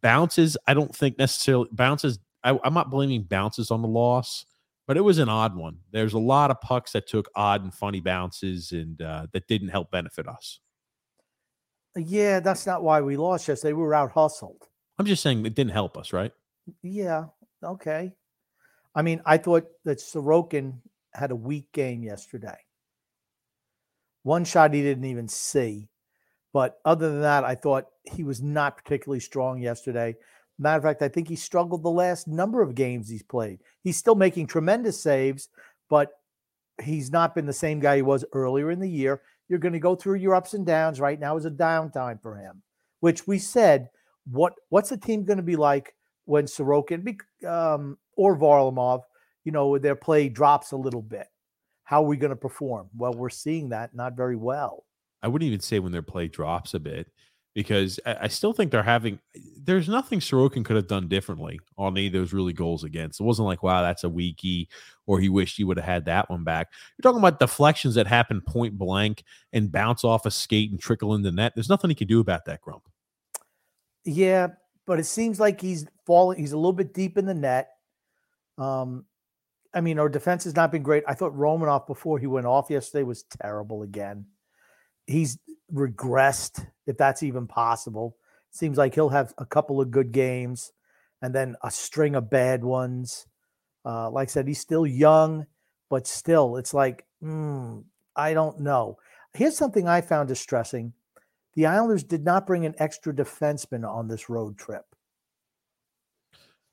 bounces, 0.02 0.58
I 0.68 0.74
don't 0.74 0.96
think 0.96 1.18
necessarily 1.18 1.70
bounces. 1.72 2.20
I, 2.44 2.58
I'm 2.64 2.74
not 2.74 2.90
blaming 2.90 3.24
bounces 3.24 3.72
on 3.72 3.82
the 3.82 3.88
loss, 3.88 4.46
but 4.88 4.98
it 4.98 5.02
was 5.02 5.20
an 5.20 5.30
odd 5.30 5.56
one. 5.56 5.78
There's 5.92 6.14
a 6.14 6.20
lot 6.20 6.52
of 6.52 6.62
pucks 6.62 6.94
that 6.94 7.08
took 7.08 7.30
odd 7.36 7.64
and 7.64 7.74
funny 7.74 8.00
bounces 8.00 8.72
and 8.72 9.02
uh, 9.02 9.28
that 9.34 9.48
didn't 9.48 9.70
help 9.70 9.92
benefit 9.92 10.28
us. 10.28 10.60
Yeah, 11.96 12.40
that's 12.40 12.66
not 12.66 12.84
why 12.84 13.02
we 13.02 13.18
lost 13.18 13.48
yesterday. 13.48 13.74
We 13.74 13.84
were 13.84 13.94
out 13.94 14.12
hustled. 14.12 14.68
I'm 14.98 15.06
just 15.06 15.22
saying 15.22 15.46
it 15.46 15.56
didn't 15.56 15.72
help 15.72 15.98
us, 15.98 16.14
right? 16.14 16.32
Yeah. 16.82 17.26
Okay. 17.64 18.14
I 18.96 19.02
mean, 19.02 19.22
I 19.26 19.38
thought 19.38 19.68
that 19.86 20.00
Sorokin 20.00 20.80
had 21.14 21.32
a 21.32 21.36
weak 21.36 21.72
game 21.74 22.04
yesterday. 22.04 22.58
One 24.24 24.46
shot 24.46 24.74
he 24.74 24.82
didn't 24.82 25.06
even 25.06 25.28
see. 25.28 25.90
But 26.54 26.80
other 26.86 27.10
than 27.10 27.22
that, 27.22 27.44
I 27.44 27.56
thought 27.56 27.88
he 28.04 28.24
was 28.24 28.42
not 28.42 28.78
particularly 28.78 29.20
strong 29.20 29.62
yesterday. 29.62 30.16
Matter 30.60 30.78
of 30.78 30.84
fact, 30.84 31.02
I 31.02 31.08
think 31.08 31.28
he 31.28 31.36
struggled 31.36 31.84
the 31.84 31.90
last 31.90 32.28
number 32.28 32.62
of 32.62 32.76
games 32.76 33.10
he's 33.10 33.24
played. 33.24 33.60
He's 33.84 33.98
still 33.98 34.16
making 34.16 34.48
tremendous 34.48 35.02
saves, 35.02 35.50
but 35.90 36.10
he's 36.82 37.12
not 37.12 37.34
been 37.34 37.46
the 37.46 37.54
same 37.54 37.80
guy 37.80 37.96
he 37.98 38.02
was 38.02 38.26
earlier 38.34 38.70
in 38.70 38.80
the 38.80 38.90
year. 38.90 39.22
You're 39.48 39.60
going 39.60 39.74
to 39.74 39.80
go 39.80 39.96
through 39.96 40.16
your 40.16 40.36
ups 40.36 40.54
and 40.54 40.66
downs. 40.66 41.00
Right 41.00 41.20
now 41.20 41.38
is 41.38 41.46
a 41.46 41.52
downtime 41.52 42.22
for 42.22 42.36
him, 42.36 42.62
which 43.00 43.28
we 43.28 43.40
said. 43.40 43.90
What 44.30 44.54
what's 44.70 44.90
the 44.90 44.98
team 44.98 45.26
going 45.26 45.38
to 45.38 45.44
be 45.44 45.56
like 45.56 45.96
when 46.26 46.46
Sorokin 46.46 47.18
um, 47.46 47.98
or 48.16 48.38
Varlamov, 48.38 49.02
you 49.44 49.52
know, 49.52 49.80
their 49.80 49.96
play 49.96 50.30
drops 50.30 50.74
a 50.74 50.78
little 50.78 51.02
bit? 51.02 51.28
How 51.84 52.04
are 52.04 52.08
we 52.08 52.18
going 52.18 52.30
to 52.30 52.36
perform? 52.36 52.88
Well, 52.96 53.14
we're 53.14 53.30
seeing 53.30 53.70
that 53.70 53.96
not 53.96 54.16
very 54.16 54.36
well. 54.36 54.86
I 55.24 55.28
wouldn't 55.28 55.48
even 55.48 55.60
say 55.60 55.80
when 55.80 55.92
their 55.92 56.02
play 56.02 56.28
drops 56.28 56.74
a 56.74 56.80
bit 56.80 57.12
because 57.54 58.00
I, 58.06 58.28
still 58.30 58.54
think 58.54 58.72
they're 58.72 58.84
having. 58.84 59.20
There's 59.62 59.90
nothing 59.90 60.20
Sorokin 60.20 60.64
could 60.64 60.78
have 60.78 60.88
done 60.88 61.08
differently 61.08 61.60
on 61.78 61.98
any 61.98 62.08
of 62.08 62.14
those 62.14 62.34
really 62.34 62.54
goals 62.54 62.84
against. 62.84 63.20
It 63.20 63.24
wasn't 63.24 63.48
like, 63.48 63.62
wow, 63.62 63.82
that's 63.82 64.04
a 64.04 64.10
weakie, 64.10 64.68
or 65.06 65.20
he 65.20 65.28
wished 65.28 65.58
he 65.58 65.64
would 65.64 65.78
have 65.78 65.86
had 65.86 66.06
that 66.06 66.30
one 66.30 66.44
back. 66.44 66.70
You're 66.98 67.04
talking 67.04 67.20
about 67.20 67.40
deflections 67.40 67.96
that 67.96 68.08
happen 68.08 68.42
point 68.42 68.78
blank 68.78 69.24
and 69.52 69.72
bounce 69.72 70.04
off 70.04 70.26
a 70.26 70.32
skate 70.32 70.72
and 70.72 70.80
trickle 70.80 71.14
in 71.14 71.24
the 71.24 71.32
net. 71.32 71.54
There's 71.56 71.70
nothing 71.70 71.90
he 71.90 71.96
can 71.96 72.08
do 72.08 72.22
about 72.22 72.46
that, 72.46 72.62
Grump. 72.62 72.84
Yeah, 74.06 74.48
but 74.88 75.00
it 75.00 75.06
seems 75.06 75.40
like 75.40 75.60
he's 75.60 75.86
falling. 76.06 76.40
He's 76.40 76.54
a 76.54 76.58
little 76.58 76.74
bit 76.74 76.94
deep 76.94 77.18
in 77.18 77.26
the 77.26 77.34
net. 77.34 77.70
Um, 78.58 79.06
I 79.74 79.82
mean, 79.82 80.00
our 80.00 80.10
defense 80.10 80.46
has 80.46 80.56
not 80.56 80.72
been 80.72 80.84
great. 80.84 81.04
I 81.08 81.16
thought 81.16 81.36
Romanov 81.36 81.86
before 81.86 82.18
he 82.18 82.28
went 82.28 82.48
off 82.48 82.70
yesterday 82.70 83.04
was 83.04 83.24
terrible 83.24 83.84
again 83.84 84.26
he's 85.08 85.38
regressed, 85.74 86.68
if 86.88 86.98
that's 86.98 87.24
even 87.24 87.48
possible. 87.48 88.18
Seems 88.52 88.78
like 88.78 88.96
he'll 88.96 89.10
have 89.10 89.34
a 89.38 89.46
couple 89.46 89.80
of 89.80 89.92
good 89.92 90.12
games 90.12 90.72
and 91.22 91.34
then 91.34 91.56
a 91.64 91.72
string 91.72 92.16
of 92.16 92.30
bad 92.30 92.64
ones. 92.64 93.26
Uh, 93.86 94.10
like 94.10 94.28
I 94.28 94.32
said, 94.32 94.48
he's 94.48 94.60
still 94.60 94.86
young, 94.86 95.46
but 95.90 96.08
still, 96.08 96.58
it's 96.58 96.74
like, 96.74 97.06
mm, 97.24 97.84
I 98.16 98.34
don't 98.34 98.60
know. 98.60 98.98
Here's 99.34 99.58
something 99.58 99.88
I 99.88 100.02
found 100.02 100.28
distressing 100.28 100.94
the 101.54 101.66
Islanders 101.66 102.04
did 102.04 102.24
not 102.24 102.48
bring 102.48 102.66
an 102.66 102.76
extra 102.78 103.14
defenseman 103.14 103.88
on 103.88 104.08
this 104.08 104.30
road 104.30 104.58
trip. 104.58 104.86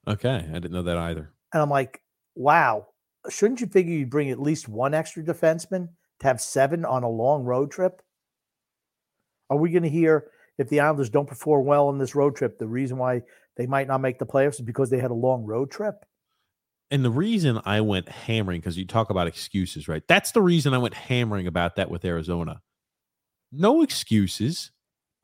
Okay. 0.06 0.46
I 0.48 0.52
didn't 0.52 0.72
know 0.72 0.82
that 0.82 0.96
either. 0.96 1.32
And 1.52 1.62
I'm 1.62 1.70
like, 1.70 2.00
wow, 2.34 2.86
shouldn't 3.28 3.60
you 3.60 3.66
figure 3.66 3.94
you'd 3.94 4.10
bring 4.10 4.30
at 4.30 4.40
least 4.40 4.68
one 4.68 4.94
extra 4.94 5.22
defenseman 5.22 5.88
to 6.20 6.26
have 6.26 6.40
seven 6.40 6.84
on 6.84 7.02
a 7.02 7.08
long 7.08 7.44
road 7.44 7.70
trip? 7.70 8.02
Are 9.50 9.56
we 9.56 9.70
going 9.70 9.82
to 9.82 9.88
hear 9.88 10.30
if 10.58 10.68
the 10.68 10.80
Islanders 10.80 11.11
don't 11.11 11.28
perform 11.28 11.66
well 11.66 11.88
on 11.88 11.98
this 11.98 12.14
road 12.14 12.37
trip, 12.37 12.58
the 12.58 12.66
reason 12.66 12.98
why 12.98 13.22
they 13.56 13.66
might 13.66 13.88
not 13.88 14.00
make 14.00 14.18
the 14.18 14.26
playoffs 14.26 14.54
is 14.54 14.61
because 14.61 14.90
they 14.90 14.98
had 14.98 15.11
a 15.11 15.14
long 15.14 15.44
road 15.44 15.70
trip? 15.70 16.04
And 16.90 17.04
the 17.04 17.11
reason 17.11 17.61
I 17.64 17.80
went 17.82 18.08
hammering, 18.08 18.61
because 18.61 18.78
you 18.78 18.87
talk 18.87 19.11
about 19.11 19.26
excuses, 19.26 19.88
right? 19.88 20.02
That's 20.08 20.32
the 20.32 20.40
reason 20.42 20.72
I 20.72 20.78
went 20.78 20.94
hammering 20.94 21.46
about 21.46 21.76
that 21.76 21.90
with 21.90 22.04
Arizona. 22.04 22.62
No 23.52 23.82
excuses. 23.82 24.70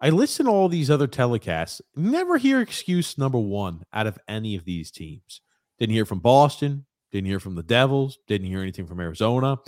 I 0.01 0.11
listen 0.11 0.47
to 0.47 0.53
all 0.53 0.69
these 0.69 0.91
other 0.91 1.09
telecasts, 1.09 1.81
never 1.97 2.37
hear 2.37 2.61
excuse 2.61 3.17
number 3.17 3.39
one 3.39 3.85
out 3.93 4.07
of 4.07 4.19
any 4.29 4.57
of 4.57 4.65
these 4.65 4.91
teams. 4.91 5.41
Didn't 5.79 5.95
hear 5.95 6.05
from 6.05 6.21
Boston, 6.21 6.85
didn't 7.13 7.29
hear 7.29 7.41
from 7.41 7.55
the 7.55 7.63
Devils, 7.63 8.19
didn't 8.27 8.49
hear 8.49 8.61
anything 8.61 8.87
from 8.87 9.01
Arizona. 9.01 9.59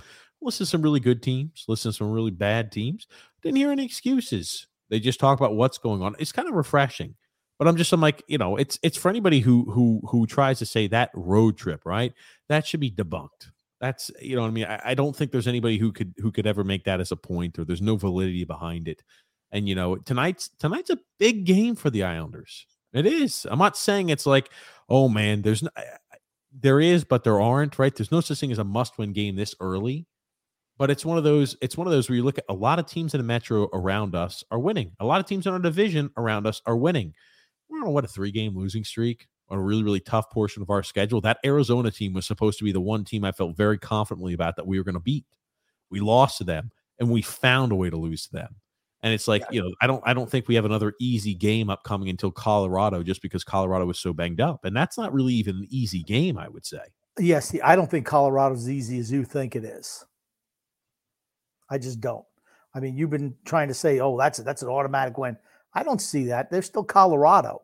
Listen 0.42 0.64
to 0.64 0.70
some 0.70 0.82
really 0.82 1.00
good 1.00 1.22
teams, 1.22 1.64
listen 1.66 1.90
to 1.90 1.96
some 1.96 2.10
really 2.10 2.30
bad 2.30 2.70
teams. 2.70 3.06
Didn't 3.42 3.56
hear 3.56 3.72
any 3.72 3.84
excuses. 3.84 4.66
They 4.90 5.00
just 5.00 5.18
talk 5.18 5.38
about 5.38 5.56
what's 5.56 5.78
going 5.78 6.02
on. 6.02 6.14
It's 6.18 6.32
kind 6.32 6.48
of 6.48 6.54
refreshing. 6.54 7.14
But 7.58 7.68
I'm 7.68 7.76
just 7.76 7.92
I'm 7.92 8.00
like, 8.00 8.22
you 8.28 8.38
know, 8.38 8.56
it's 8.56 8.78
it's 8.82 8.98
for 8.98 9.08
anybody 9.08 9.40
who 9.40 9.70
who 9.70 10.02
who 10.08 10.26
tries 10.26 10.58
to 10.58 10.66
say 10.66 10.88
that 10.88 11.10
road 11.14 11.56
trip, 11.56 11.86
right? 11.86 12.12
That 12.48 12.66
should 12.66 12.80
be 12.80 12.90
debunked. 12.90 13.50
That's 13.80 14.10
you 14.20 14.36
know 14.36 14.42
what 14.42 14.48
I 14.48 14.52
mean. 14.52 14.66
I, 14.66 14.80
I 14.84 14.94
don't 14.94 15.16
think 15.16 15.32
there's 15.32 15.48
anybody 15.48 15.78
who 15.78 15.92
could 15.92 16.14
who 16.18 16.30
could 16.30 16.46
ever 16.46 16.64
make 16.64 16.84
that 16.84 17.00
as 17.00 17.12
a 17.12 17.16
point, 17.16 17.58
or 17.58 17.64
there's 17.64 17.82
no 17.82 17.96
validity 17.96 18.44
behind 18.44 18.88
it. 18.88 19.02
And 19.52 19.68
you 19.68 19.74
know, 19.74 19.96
tonight's 19.96 20.50
tonight's 20.58 20.90
a 20.90 20.98
big 21.18 21.46
game 21.46 21.76
for 21.76 21.88
the 21.88 22.02
Islanders. 22.02 22.66
It 22.92 23.06
is. 23.06 23.46
I'm 23.50 23.58
not 23.58 23.76
saying 23.76 24.10
it's 24.10 24.26
like, 24.26 24.50
oh 24.88 25.08
man, 25.08 25.42
there's 25.42 25.62
no, 25.62 25.70
there 26.52 26.80
is, 26.80 27.04
but 27.04 27.24
there 27.24 27.40
aren't. 27.40 27.78
Right? 27.78 27.94
There's 27.94 28.12
no 28.12 28.20
such 28.20 28.40
thing 28.40 28.52
as 28.52 28.58
a 28.58 28.64
must-win 28.64 29.12
game 29.12 29.36
this 29.36 29.54
early 29.60 30.06
but 30.78 30.90
it's 30.90 31.04
one 31.04 31.18
of 31.18 31.24
those 31.24 31.56
it's 31.60 31.76
one 31.76 31.86
of 31.86 31.92
those 31.92 32.08
where 32.08 32.16
you 32.16 32.24
look 32.24 32.38
at 32.38 32.44
a 32.48 32.54
lot 32.54 32.78
of 32.78 32.86
teams 32.86 33.14
in 33.14 33.18
the 33.18 33.24
metro 33.24 33.68
around 33.72 34.14
us 34.14 34.44
are 34.50 34.58
winning 34.58 34.92
a 35.00 35.06
lot 35.06 35.20
of 35.20 35.26
teams 35.26 35.46
in 35.46 35.52
our 35.52 35.58
division 35.58 36.10
around 36.16 36.46
us 36.46 36.62
are 36.66 36.76
winning 36.76 37.12
we 37.68 37.78
don't 37.78 37.86
know 37.86 37.92
what 37.92 38.04
a 38.04 38.08
three 38.08 38.30
game 38.30 38.56
losing 38.56 38.84
streak 38.84 39.28
on 39.48 39.58
a 39.58 39.62
really 39.62 39.82
really 39.82 40.00
tough 40.00 40.30
portion 40.30 40.62
of 40.62 40.70
our 40.70 40.82
schedule 40.82 41.20
that 41.20 41.38
arizona 41.44 41.90
team 41.90 42.12
was 42.12 42.26
supposed 42.26 42.58
to 42.58 42.64
be 42.64 42.72
the 42.72 42.80
one 42.80 43.04
team 43.04 43.24
i 43.24 43.32
felt 43.32 43.56
very 43.56 43.78
confidently 43.78 44.34
about 44.34 44.56
that 44.56 44.66
we 44.66 44.78
were 44.78 44.84
going 44.84 44.94
to 44.94 45.00
beat 45.00 45.24
We 45.90 46.00
lost 46.00 46.38
to 46.38 46.44
them, 46.44 46.70
and 46.98 47.10
we 47.10 47.22
found 47.22 47.72
a 47.72 47.76
way 47.76 47.90
to 47.90 47.96
lose 47.96 48.26
to 48.26 48.32
them. 48.32 48.56
And 49.02 49.12
it's 49.14 49.28
like, 49.28 49.44
you 49.50 49.62
know, 49.62 49.72
I 49.80 49.86
don't 49.86 50.02
I 50.04 50.14
don't 50.14 50.28
think 50.28 50.48
we 50.48 50.56
have 50.56 50.64
another 50.64 50.94
easy 50.98 51.34
game 51.34 51.70
upcoming 51.70 52.08
until 52.08 52.32
Colorado 52.32 53.02
just 53.04 53.22
because 53.22 53.44
Colorado 53.44 53.86
was 53.86 53.98
so 54.00 54.12
banged 54.12 54.40
up. 54.40 54.64
And 54.64 54.76
that's 54.76 54.98
not 54.98 55.12
really 55.12 55.34
even 55.34 55.56
an 55.56 55.66
easy 55.70 56.02
game, 56.02 56.38
I 56.38 56.48
would 56.48 56.66
say. 56.66 56.80
Yes, 57.18 57.54
yeah, 57.54 57.66
I 57.66 57.76
don't 57.76 57.90
think 57.90 58.04
Colorado's 58.04 58.62
as 58.62 58.70
easy 58.70 58.98
as 58.98 59.12
you 59.12 59.24
think 59.24 59.54
it 59.54 59.64
is. 59.64 60.04
I 61.70 61.78
just 61.78 62.00
don't. 62.00 62.24
I 62.74 62.80
mean, 62.80 62.96
you've 62.96 63.10
been 63.10 63.34
trying 63.44 63.68
to 63.68 63.74
say, 63.74 64.00
"Oh, 64.00 64.18
that's 64.18 64.38
it, 64.38 64.44
that's 64.44 64.62
an 64.62 64.68
automatic 64.68 65.18
win." 65.18 65.36
I 65.74 65.82
don't 65.82 66.00
see 66.00 66.26
that. 66.26 66.50
They're 66.50 66.62
still 66.62 66.84
Colorado. 66.84 67.62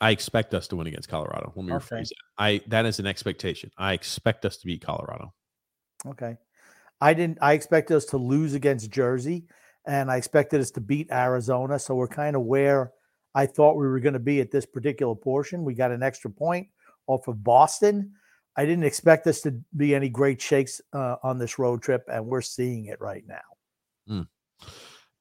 I 0.00 0.10
expect 0.10 0.54
us 0.54 0.68
to 0.68 0.76
win 0.76 0.86
against 0.86 1.08
Colorado. 1.08 1.52
Let 1.54 1.66
me 1.66 1.72
okay. 1.72 1.96
rephrase. 1.96 2.10
I 2.38 2.60
that 2.68 2.86
is 2.86 2.98
an 2.98 3.06
expectation. 3.06 3.70
I 3.78 3.92
expect 3.92 4.44
us 4.44 4.56
to 4.58 4.66
beat 4.66 4.84
Colorado. 4.84 5.32
Okay. 6.06 6.36
I 7.00 7.14
didn't 7.14 7.38
I 7.40 7.52
expect 7.52 7.90
us 7.90 8.04
to 8.06 8.16
lose 8.16 8.54
against 8.54 8.90
Jersey 8.90 9.46
and 9.86 10.10
I 10.10 10.16
expected 10.16 10.60
us 10.60 10.70
to 10.72 10.80
beat 10.80 11.10
Arizona. 11.10 11.78
So 11.78 11.94
we're 11.94 12.08
kind 12.08 12.36
of 12.36 12.42
where 12.42 12.92
I 13.34 13.46
thought 13.46 13.76
we 13.76 13.86
were 13.86 14.00
going 14.00 14.14
to 14.14 14.18
be 14.18 14.40
at 14.40 14.50
this 14.50 14.66
particular 14.66 15.14
portion. 15.14 15.64
We 15.64 15.74
got 15.74 15.90
an 15.90 16.02
extra 16.02 16.30
point 16.30 16.68
off 17.06 17.28
of 17.28 17.42
Boston. 17.42 18.12
I 18.56 18.64
didn't 18.64 18.84
expect 18.84 19.24
this 19.24 19.42
to 19.42 19.60
be 19.76 19.94
any 19.94 20.08
great 20.08 20.40
shakes 20.40 20.80
uh, 20.92 21.16
on 21.22 21.38
this 21.38 21.58
road 21.58 21.82
trip, 21.82 22.04
and 22.12 22.26
we're 22.26 22.40
seeing 22.40 22.86
it 22.86 23.00
right 23.00 23.24
now. 23.26 23.40
Mm. 24.08 24.28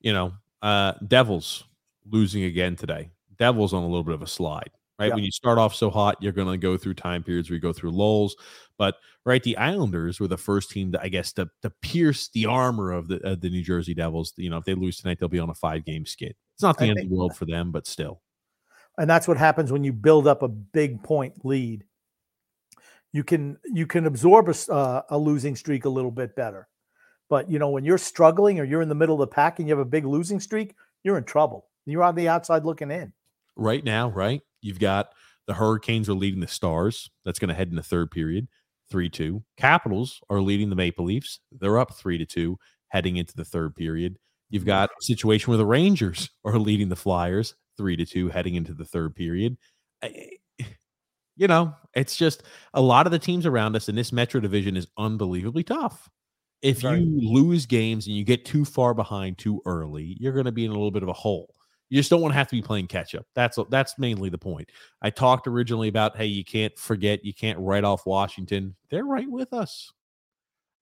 You 0.02 0.14
know, 0.14 0.34
uh, 0.62 0.94
Devils 1.08 1.64
losing 2.10 2.44
again 2.44 2.76
today. 2.76 3.10
Devils 3.38 3.74
on 3.74 3.84
a 3.84 3.88
little 3.88 4.04
bit 4.04 4.14
of 4.14 4.22
a 4.22 4.28
slide, 4.28 4.70
right? 5.00 5.08
Yep. 5.08 5.16
When 5.16 5.24
you 5.24 5.32
start 5.32 5.58
off 5.58 5.74
so 5.74 5.90
hot, 5.90 6.18
you're 6.22 6.32
going 6.32 6.52
to 6.52 6.58
go 6.58 6.78
through 6.78 6.94
time 6.94 7.24
periods 7.24 7.50
where 7.50 7.56
you 7.56 7.62
go 7.62 7.74
through 7.74 7.92
lulls. 7.92 8.36
But 8.78 8.96
right, 9.26 9.42
the 9.42 9.58
Islanders 9.58 10.20
were 10.20 10.28
the 10.28 10.38
first 10.38 10.70
team 10.70 10.92
to, 10.92 11.02
I 11.02 11.08
guess, 11.08 11.34
to, 11.34 11.50
to 11.64 11.70
pierce 11.82 12.30
the 12.30 12.46
armor 12.46 12.92
of 12.92 13.08
the 13.08 13.18
of 13.28 13.42
the 13.42 13.50
New 13.50 13.64
Jersey 13.64 13.94
Devils. 13.94 14.34
You 14.38 14.50
know, 14.50 14.58
if 14.58 14.66
they 14.66 14.76
lose 14.76 14.98
tonight, 14.98 15.20
they'll 15.20 15.30
be 15.30 15.40
on 15.40 15.50
a 15.50 15.56
five 15.56 15.86
game 15.86 16.06
skid. 16.06 16.36
It's 16.56 16.64
not 16.64 16.78
the 16.78 16.86
I 16.86 16.90
end 16.90 17.00
of 17.00 17.10
the 17.10 17.16
world 17.16 17.36
for 17.36 17.46
them, 17.46 17.72
but 17.72 17.88
still. 17.88 18.22
And 18.98 19.10
that's 19.10 19.28
what 19.28 19.38
happens 19.38 19.72
when 19.72 19.84
you 19.84 19.92
build 19.92 20.28
up 20.28 20.44
a 20.44 20.48
big 20.48 21.02
point 21.04 21.44
lead. 21.44 21.84
You 23.14 23.24
can 23.24 23.58
you 23.66 23.88
can 23.88 24.06
absorb 24.06 24.50
a, 24.50 24.74
uh, 24.74 25.04
a 25.10 25.18
losing 25.18 25.56
streak 25.56 25.86
a 25.86 25.90
little 25.90 26.12
bit 26.12 26.36
better. 26.36 26.68
But 27.30 27.50
you 27.50 27.60
know, 27.60 27.70
when 27.70 27.86
you're 27.86 27.98
struggling 27.98 28.60
or 28.60 28.64
you're 28.64 28.82
in 28.82 28.90
the 28.90 28.96
middle 28.96 29.16
of 29.16 29.30
the 29.30 29.34
pack 29.34 29.60
and 29.60 29.68
you 29.68 29.74
have 29.74 29.86
a 29.86 29.90
big 29.90 30.06
losing 30.06 30.40
streak, 30.40 30.76
you're 31.04 31.18
in 31.18 31.24
trouble. 31.24 31.68
You're 31.86 32.04
on 32.04 32.16
the 32.16 32.28
outside 32.28 32.66
looking 32.66 32.92
in. 32.92 33.14
Right 33.56 33.84
now, 33.84 34.10
right? 34.10 34.42
You've 34.62 34.80
got 34.80 35.10
the 35.48 35.54
Hurricanes 35.54 36.10
are 36.10 36.14
leading 36.14 36.40
the 36.40 36.48
Stars. 36.48 37.10
That's 37.26 37.40
going 37.40 37.50
to 37.50 37.56
head 37.56 37.70
in 37.70 37.76
the 37.76 37.84
third 37.84 38.12
period, 38.12 38.48
3 38.90 39.10
2. 39.10 39.44
Capitals 39.58 40.22
are 40.30 40.42
leading 40.42 40.70
the 40.70 40.76
Maple 40.76 41.06
Leafs. 41.06 41.40
They're 41.52 41.80
up 41.80 41.94
3 41.94 42.18
to 42.18 42.26
2 42.26 42.58
heading 42.90 43.18
into 43.18 43.36
the 43.36 43.46
third 43.46 43.76
period. 43.76 44.18
You've 44.50 44.66
got 44.66 44.90
a 44.90 45.04
situation 45.04 45.52
where 45.52 45.58
the 45.58 45.66
Rangers 45.66 46.30
are 46.46 46.58
leading 46.58 46.90
the 46.90 46.96
Flyers 46.96 47.56
3 47.78 47.96
to 47.98 48.06
2 48.06 48.30
heading 48.30 48.56
into 48.56 48.74
the 48.74 48.86
third 48.86 49.16
period. 49.16 49.58
You 51.36 51.48
know, 51.48 51.76
it's 51.96 52.16
just 52.16 52.44
a 52.74 52.82
lot 52.82 53.06
of 53.06 53.12
the 53.12 53.20
teams 53.20 53.46
around 53.46 53.76
us 53.76 53.90
in 53.90 53.96
this 53.96 54.12
Metro 54.12 54.40
division 54.40 54.78
is 54.78 54.88
unbelievably 54.98 55.64
tough. 55.64 56.10
If 56.62 56.84
right. 56.84 57.00
you 57.00 57.34
lose 57.34 57.66
games 57.66 58.08
and 58.08 58.16
you 58.16 58.24
get 58.24 58.46
too 58.46 58.64
far 58.64 58.94
behind 58.94 59.38
too 59.38 59.62
early, 59.66 60.16
you're 60.20 60.34
going 60.34 60.46
to 60.46 60.52
be 60.52 60.64
in 60.64 60.72
a 60.72 60.76
little 60.76 60.92
bit 60.92 61.04
of 61.04 61.10
a 61.10 61.14
hole. 61.14 61.54
You 61.90 62.00
just 62.00 62.10
don't 62.10 62.22
want 62.22 62.32
to 62.32 62.38
have 62.38 62.48
to 62.48 62.56
be 62.56 62.62
playing 62.62 62.88
catch 62.88 63.14
up. 63.14 63.26
That's 63.36 63.60
that's 63.70 64.00
mainly 64.00 64.30
the 64.30 64.38
point. 64.38 64.72
I 65.02 65.10
talked 65.10 65.48
originally 65.48 65.90
about 65.90 66.18
hey, 66.18 66.26
you 66.26 66.44
can't 66.44 66.76
forget, 66.78 67.24
you 67.26 67.34
can't 67.34 67.60
write 67.60 67.84
off 67.84 68.06
Washington. 68.06 68.76
They're 68.90 69.06
right 69.06 69.30
with 69.30 69.54
us. 69.54 69.92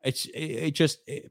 It's 0.04 0.26
it, 0.28 0.40
it 0.40 0.72
just 0.72 1.00
it, 1.08 1.30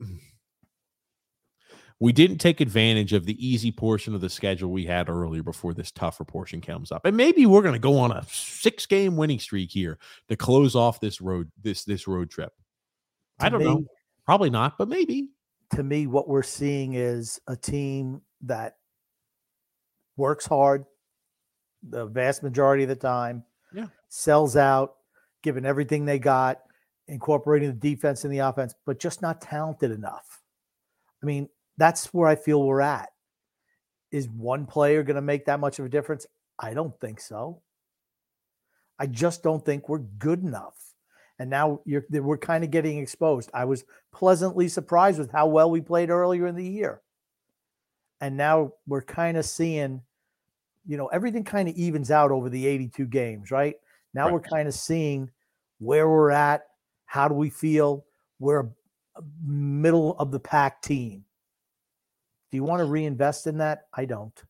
we 2.00 2.12
didn't 2.12 2.38
take 2.38 2.62
advantage 2.62 3.12
of 3.12 3.26
the 3.26 3.46
easy 3.46 3.70
portion 3.70 4.14
of 4.14 4.22
the 4.22 4.30
schedule 4.30 4.70
we 4.70 4.86
had 4.86 5.10
earlier 5.10 5.42
before 5.42 5.74
this 5.74 5.90
tougher 5.90 6.24
portion 6.24 6.62
comes 6.62 6.90
up. 6.90 7.04
And 7.04 7.14
maybe 7.14 7.44
we're 7.44 7.60
going 7.60 7.74
to 7.74 7.78
go 7.78 7.98
on 7.98 8.10
a 8.10 8.24
six 8.26 8.86
game 8.86 9.16
winning 9.16 9.38
streak 9.38 9.70
here 9.70 9.98
to 10.28 10.36
close 10.36 10.74
off 10.74 10.98
this 10.98 11.20
road 11.20 11.52
this 11.62 11.84
this 11.84 12.08
road 12.08 12.30
trip. 12.30 12.54
To 13.38 13.46
I 13.46 13.48
don't 13.50 13.60
me, 13.60 13.66
know. 13.66 13.84
Probably 14.24 14.48
not, 14.48 14.78
but 14.78 14.88
maybe. 14.88 15.28
To 15.74 15.82
me 15.82 16.06
what 16.06 16.26
we're 16.26 16.42
seeing 16.42 16.94
is 16.94 17.38
a 17.46 17.54
team 17.54 18.22
that 18.42 18.76
works 20.16 20.46
hard 20.46 20.86
the 21.82 22.06
vast 22.06 22.42
majority 22.42 22.82
of 22.82 22.88
the 22.88 22.96
time. 22.96 23.44
Yeah. 23.74 23.86
Sells 24.08 24.56
out, 24.56 24.96
giving 25.42 25.66
everything 25.66 26.04
they 26.06 26.18
got, 26.18 26.60
incorporating 27.08 27.68
the 27.68 27.94
defense 27.94 28.24
and 28.24 28.32
the 28.32 28.38
offense, 28.38 28.74
but 28.86 28.98
just 28.98 29.22
not 29.22 29.40
talented 29.40 29.90
enough. 29.90 30.42
I 31.22 31.26
mean, 31.26 31.48
that's 31.80 32.12
where 32.12 32.28
I 32.28 32.36
feel 32.36 32.62
we're 32.62 32.80
at. 32.80 33.10
Is 34.10 34.28
one 34.28 34.66
player 34.66 35.02
going 35.02 35.16
to 35.16 35.22
make 35.22 35.46
that 35.46 35.60
much 35.60 35.78
of 35.78 35.86
a 35.86 35.88
difference? 35.88 36.26
I 36.58 36.74
don't 36.74 36.98
think 37.00 37.20
so. 37.20 37.62
I 38.98 39.06
just 39.06 39.42
don't 39.42 39.64
think 39.64 39.88
we're 39.88 39.98
good 39.98 40.42
enough. 40.42 40.76
And 41.38 41.48
now 41.48 41.80
you're 41.86 42.04
we're 42.10 42.36
kind 42.36 42.64
of 42.64 42.70
getting 42.70 42.98
exposed. 42.98 43.50
I 43.54 43.64
was 43.64 43.84
pleasantly 44.12 44.68
surprised 44.68 45.18
with 45.18 45.32
how 45.32 45.46
well 45.46 45.70
we 45.70 45.80
played 45.80 46.10
earlier 46.10 46.46
in 46.46 46.54
the 46.54 46.68
year. 46.68 47.00
And 48.20 48.36
now 48.36 48.72
we're 48.86 49.00
kind 49.00 49.38
of 49.38 49.46
seeing 49.46 50.02
you 50.86 50.96
know, 50.96 51.06
everything 51.08 51.44
kind 51.44 51.68
of 51.68 51.74
evens 51.76 52.10
out 52.10 52.30
over 52.30 52.48
the 52.48 52.66
82 52.66 53.06
games, 53.06 53.50
right? 53.50 53.76
Now 54.14 54.24
right. 54.24 54.32
we're 54.32 54.40
kind 54.40 54.66
of 54.66 54.74
seeing 54.74 55.30
where 55.78 56.08
we're 56.08 56.30
at. 56.30 56.62
How 57.04 57.28
do 57.28 57.34
we 57.34 57.50
feel? 57.50 58.04
We're 58.38 58.60
a 59.16 59.22
middle 59.44 60.16
of 60.18 60.30
the 60.30 60.40
pack 60.40 60.82
team. 60.82 61.24
Do 62.50 62.56
you 62.56 62.64
want 62.64 62.80
to 62.80 62.84
reinvest 62.84 63.46
in 63.46 63.58
that? 63.58 63.86
I 63.94 64.04
don't. 64.04 64.42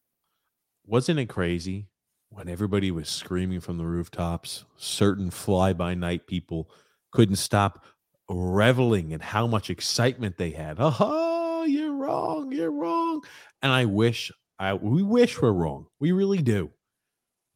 Wasn't 0.86 1.18
it 1.18 1.26
crazy 1.26 1.86
when 2.30 2.48
everybody 2.48 2.90
was 2.90 3.08
screaming 3.08 3.60
from 3.60 3.76
the 3.76 3.84
rooftops? 3.84 4.64
Certain 4.76 5.30
fly 5.30 5.72
by 5.72 5.94
night 5.94 6.26
people 6.26 6.70
couldn't 7.12 7.36
stop 7.36 7.84
reveling 8.28 9.10
in 9.10 9.20
how 9.20 9.46
much 9.46 9.70
excitement 9.70 10.36
they 10.38 10.50
had. 10.50 10.76
Oh, 10.78 11.64
you're 11.64 11.94
wrong. 11.94 12.52
You're 12.52 12.72
wrong. 12.72 13.22
And 13.60 13.70
I 13.70 13.84
wish 13.84 14.32
I, 14.58 14.74
we 14.74 15.02
wish 15.02 15.40
we're 15.40 15.52
wrong. 15.52 15.86
We 15.98 16.12
really 16.12 16.42
do. 16.42 16.70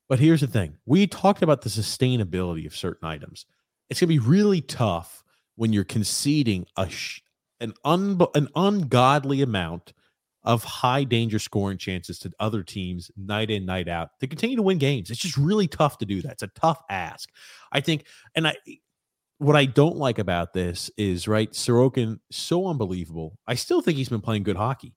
But 0.09 0.19
here's 0.19 0.43
the 0.43 0.47
thing 0.47 0.77
we 0.85 1.07
talked 1.07 1.43
about 1.43 1.63
the 1.63 1.71
sustainability 1.71 2.67
of 2.67 2.77
certain 2.77 3.09
items. 3.09 3.47
It's 3.89 4.01
going 4.01 4.09
to 4.09 4.21
be 4.21 4.27
really 4.27 4.61
tough 4.61 5.23
when 5.57 5.73
you're 5.73 5.85
conceding 5.85 6.67
a 6.77 6.89
sh- 6.89 7.21
an, 7.61 7.75
un- 7.85 8.21
an 8.35 8.49
ungodly 8.57 9.43
amount 9.43 9.93
of 10.45 10.63
high 10.63 11.05
danger 11.05 11.39
scoring 11.39 11.79
chances 11.79 12.19
to 12.21 12.31
other 12.39 12.63
teams 12.63 13.11
night 13.17 13.51
in, 13.51 13.65
night 13.65 13.89
out 13.89 14.11
to 14.21 14.27
continue 14.27 14.57
to 14.57 14.63
win 14.63 14.79
games. 14.79 15.11
It's 15.11 15.21
just 15.21 15.37
really 15.37 15.67
tough 15.67 15.99
to 15.99 16.07
do 16.07 16.21
that. 16.23 16.33
It's 16.33 16.43
a 16.43 16.49
tough 16.49 16.81
ask. 16.91 17.31
I 17.73 17.81
think, 17.81 18.07
and 18.35 18.49
I, 18.49 18.55
what 19.39 19.57
I 19.57 19.65
don't 19.65 19.97
like 19.97 20.19
about 20.19 20.53
this 20.53 20.91
is 20.97 21.27
right, 21.27 21.51
Sorokin, 21.53 22.21
so 22.31 22.67
unbelievable. 22.67 23.39
I 23.47 23.55
still 23.55 23.81
think 23.81 23.97
he's 23.97 24.09
been 24.09 24.21
playing 24.21 24.43
good 24.43 24.57
hockey 24.57 24.95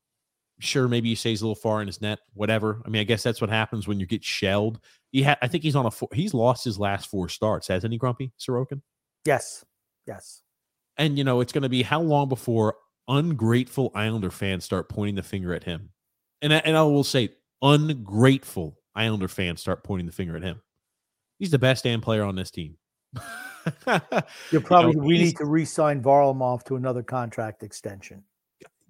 sure 0.59 0.87
maybe 0.87 1.09
he 1.09 1.15
stays 1.15 1.41
a 1.41 1.45
little 1.45 1.55
far 1.55 1.81
in 1.81 1.87
his 1.87 2.01
net 2.01 2.19
whatever 2.33 2.81
i 2.85 2.89
mean 2.89 2.99
i 2.99 3.03
guess 3.03 3.23
that's 3.23 3.39
what 3.39 3.49
happens 3.49 3.87
when 3.87 3.99
you 3.99 4.05
get 4.05 4.23
shelled 4.23 4.79
he 5.11 5.21
had 5.21 5.37
i 5.41 5.47
think 5.47 5.63
he's 5.63 5.75
on 5.75 5.85
a 5.85 5.91
four, 5.91 6.09
he's 6.13 6.33
lost 6.33 6.63
his 6.63 6.79
last 6.79 7.09
four 7.09 7.29
starts 7.29 7.67
hasn't 7.67 7.91
he 7.91 7.97
grumpy 7.97 8.31
sorokin 8.39 8.81
yes 9.25 9.63
yes 10.05 10.41
and 10.97 11.17
you 11.17 11.23
know 11.23 11.41
it's 11.41 11.53
going 11.53 11.63
to 11.63 11.69
be 11.69 11.83
how 11.83 12.01
long 12.01 12.27
before 12.27 12.75
ungrateful 13.07 13.91
islander 13.95 14.31
fans 14.31 14.65
start 14.65 14.89
pointing 14.89 15.15
the 15.15 15.23
finger 15.23 15.53
at 15.53 15.63
him 15.63 15.89
and 16.41 16.53
I, 16.53 16.57
and 16.57 16.77
i 16.77 16.83
will 16.83 17.03
say 17.03 17.29
ungrateful 17.61 18.77
islander 18.95 19.27
fans 19.27 19.61
start 19.61 19.83
pointing 19.83 20.05
the 20.05 20.11
finger 20.11 20.35
at 20.35 20.43
him 20.43 20.61
he's 21.39 21.51
the 21.51 21.59
best 21.59 21.83
damn 21.83 22.01
player 22.01 22.23
on 22.23 22.35
this 22.35 22.51
team 22.51 22.77
You're 24.51 24.61
probably 24.61 24.91
you 24.91 24.97
know, 24.97 25.03
we 25.03 25.17
need 25.17 25.37
to 25.37 25.45
re-sign 25.45 26.01
Varlamov 26.01 26.63
to 26.65 26.75
another 26.75 27.03
contract 27.03 27.63
extension 27.63 28.23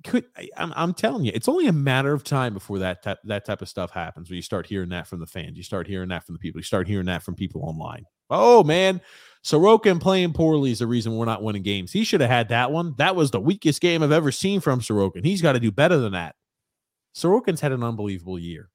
could 0.04 0.26
I'm, 0.56 0.74
I'm 0.76 0.94
telling 0.94 1.26
you, 1.26 1.32
it's 1.34 1.48
only 1.48 1.68
a 1.68 1.74
matter 1.74 2.14
of 2.14 2.24
time 2.24 2.54
before 2.54 2.80
that 2.80 3.04
type, 3.04 3.20
that 3.26 3.46
type 3.46 3.62
of 3.62 3.70
stuff 3.70 3.92
happens. 3.92 4.30
Where 4.30 4.36
you 4.36 4.42
start 4.42 4.66
hearing 4.66 4.90
that 4.90 5.08
from 5.08 5.20
the 5.20 5.28
fans, 5.28 5.58
you 5.58 5.64
start 5.64 5.88
hearing 5.88 6.10
that 6.10 6.26
from 6.26 6.34
the 6.34 6.40
people, 6.40 6.60
you 6.60 6.64
start 6.64 6.88
hearing 6.88 7.06
that 7.08 7.24
from 7.24 7.36
people 7.36 7.64
online. 7.64 8.06
Oh 8.30 8.64
man, 8.64 9.02
Sorokin 9.48 10.02
playing 10.02 10.34
poorly 10.34 10.72
is 10.72 10.80
the 10.80 10.88
reason 10.88 11.16
we're 11.16 11.24
not 11.24 11.42
winning 11.42 11.64
games. 11.64 11.94
He 11.94 12.04
should 12.04 12.20
have 12.20 12.30
had 12.30 12.50
that 12.50 12.70
one. 12.70 12.96
That 12.98 13.16
was 13.16 13.32
the 13.32 13.40
weakest 13.40 13.80
game 13.80 14.04
I've 14.04 14.12
ever 14.12 14.30
seen 14.30 14.60
from 14.60 14.82
Sorokin. 14.82 15.24
He's 15.24 15.42
got 15.42 15.54
to 15.54 15.60
do 15.62 15.72
better 15.72 15.98
than 15.98 16.12
that. 16.12 16.36
Sorokin's 17.16 17.62
had 17.62 17.72
an 17.72 17.82
unbelievable 17.82 18.38
year. 18.38 18.70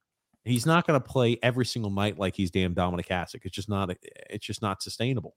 He's 0.46 0.64
not 0.64 0.86
going 0.86 0.98
to 0.98 1.06
play 1.06 1.38
every 1.42 1.66
single 1.66 1.90
night 1.90 2.18
like 2.18 2.34
he's 2.34 2.50
damn 2.50 2.74
Dominik 2.74 3.08
Hasek. 3.08 3.40
It's 3.44 3.54
just 3.54 3.68
not. 3.68 3.94
It's 4.30 4.46
just 4.46 4.62
not 4.62 4.82
sustainable. 4.82 5.36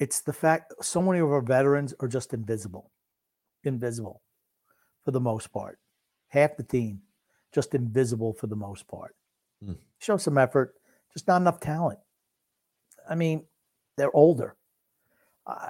It's 0.00 0.22
the 0.22 0.32
fact 0.32 0.74
so 0.82 1.00
many 1.00 1.20
of 1.20 1.30
our 1.30 1.40
veterans 1.40 1.94
are 2.00 2.08
just 2.08 2.34
invisible 2.34 2.90
invisible 3.62 4.20
for 5.04 5.12
the 5.12 5.20
most 5.20 5.52
part. 5.52 5.78
Half 6.26 6.56
the 6.56 6.64
team 6.64 7.02
just 7.54 7.72
invisible 7.72 8.32
for 8.32 8.48
the 8.48 8.56
most 8.56 8.88
part. 8.88 9.14
Mm. 9.64 9.76
Show 10.00 10.16
some 10.16 10.38
effort, 10.38 10.74
just 11.12 11.28
not 11.28 11.40
enough 11.40 11.60
talent. 11.60 12.00
I 13.08 13.14
mean, 13.14 13.44
they're 13.96 14.14
older. 14.14 14.56
Uh, 15.46 15.68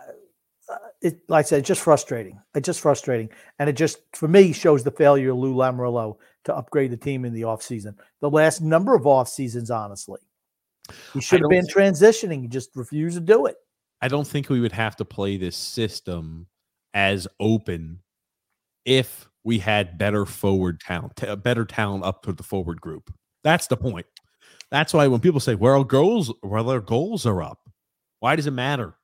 uh, 0.69 0.79
it, 1.03 1.21
like 1.29 1.45
I 1.45 1.49
said, 1.49 1.59
it's 1.61 1.69
just 1.69 1.83
frustrating. 1.83 2.41
It's 2.55 2.65
just 2.65 2.81
frustrating. 2.81 3.29
And 3.59 3.69
it 3.69 3.75
just, 3.75 3.99
for 4.15 4.29
me, 4.29 4.53
shows 4.53 4.83
the 4.83 4.91
failure 4.91 5.31
of 5.31 5.39
Lou 5.39 5.55
Lamoriello 5.55 6.17
to 6.45 6.57
upgrade 6.57 6.91
the 6.91 6.97
team 6.97 7.25
in 7.25 7.35
the 7.35 7.43
offseason. 7.43 7.95
The 8.21 8.31
last 8.31 8.61
number 8.61 8.95
of 8.95 9.07
off 9.07 9.29
seasons, 9.29 9.71
honestly. 9.71 10.21
He 11.13 11.21
should 11.21 11.41
have 11.41 11.51
been 11.51 11.67
transitioning. 11.67 12.43
He 12.43 12.49
just 12.49 12.71
refused 12.77 13.17
to 13.17 13.21
do 13.21 13.47
it. 13.47 13.57
I 14.01 14.09
don't 14.09 14.27
think 14.27 14.49
we 14.49 14.61
would 14.61 14.73
have 14.73 14.97
to 14.97 15.05
play 15.05 15.37
this 15.37 15.57
system 15.57 16.47
as 16.93 17.27
open 17.41 18.01
if 18.85 19.29
we 19.45 19.59
had 19.59 19.99
better 19.99 20.27
forward 20.27 20.81
talent, 20.81 21.43
better 21.43 21.65
talent 21.65 22.05
up 22.05 22.23
to 22.25 22.33
the 22.33 22.43
forward 22.43 22.81
group. 22.81 23.13
That's 23.43 23.67
the 23.67 23.77
point. 23.77 24.07
That's 24.75 24.93
why 24.93 25.07
when 25.07 25.21
people 25.21 25.39
say, 25.39 25.55
"Well, 25.55 25.79
our 25.79 25.85
goals, 25.85 26.33
well, 26.43 26.69
our 26.69 26.81
goals 26.81 27.27
are 27.27 27.41
up," 27.41 27.71
why 28.19 28.35
does 28.35 28.49
it 28.49 28.51
matter 28.51 28.97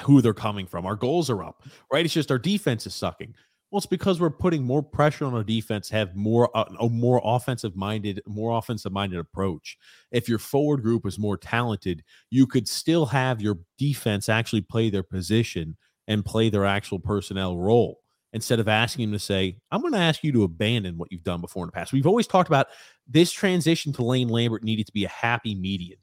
who 0.00 0.20
they're 0.20 0.34
coming 0.34 0.66
from? 0.66 0.84
Our 0.84 0.94
goals 0.94 1.30
are 1.30 1.42
up, 1.42 1.62
right? 1.90 2.04
It's 2.04 2.12
just 2.12 2.30
our 2.30 2.38
defense 2.38 2.86
is 2.86 2.94
sucking. 2.94 3.34
Well, 3.70 3.78
it's 3.78 3.86
because 3.86 4.20
we're 4.20 4.28
putting 4.28 4.62
more 4.62 4.82
pressure 4.82 5.24
on 5.24 5.32
our 5.32 5.42
defense, 5.42 5.88
have 5.88 6.14
more 6.14 6.54
uh, 6.54 6.66
a 6.78 6.90
more 6.90 7.18
offensive 7.24 7.74
minded, 7.74 8.20
more 8.26 8.58
offensive 8.58 8.92
minded 8.92 9.18
approach. 9.18 9.78
If 10.12 10.28
your 10.28 10.38
forward 10.38 10.82
group 10.82 11.06
is 11.06 11.18
more 11.18 11.38
talented, 11.38 12.04
you 12.28 12.46
could 12.46 12.68
still 12.68 13.06
have 13.06 13.40
your 13.40 13.60
defense 13.78 14.28
actually 14.28 14.60
play 14.60 14.90
their 14.90 15.02
position 15.02 15.78
and 16.08 16.26
play 16.26 16.50
their 16.50 16.66
actual 16.66 16.98
personnel 16.98 17.56
role 17.56 18.03
instead 18.34 18.60
of 18.60 18.68
asking 18.68 19.04
him 19.04 19.12
to 19.12 19.18
say, 19.18 19.56
I'm 19.70 19.80
going 19.80 19.94
to 19.94 19.98
ask 19.98 20.22
you 20.22 20.32
to 20.32 20.42
abandon 20.42 20.98
what 20.98 21.10
you've 21.10 21.24
done 21.24 21.40
before 21.40 21.64
in 21.64 21.68
the 21.68 21.72
past. 21.72 21.92
We've 21.92 22.06
always 22.06 22.26
talked 22.26 22.48
about 22.48 22.66
this 23.08 23.32
transition 23.32 23.92
to 23.94 24.04
Lane 24.04 24.28
Lambert 24.28 24.62
needed 24.62 24.86
to 24.86 24.92
be 24.92 25.04
a 25.04 25.08
happy 25.08 25.54
median. 25.54 25.98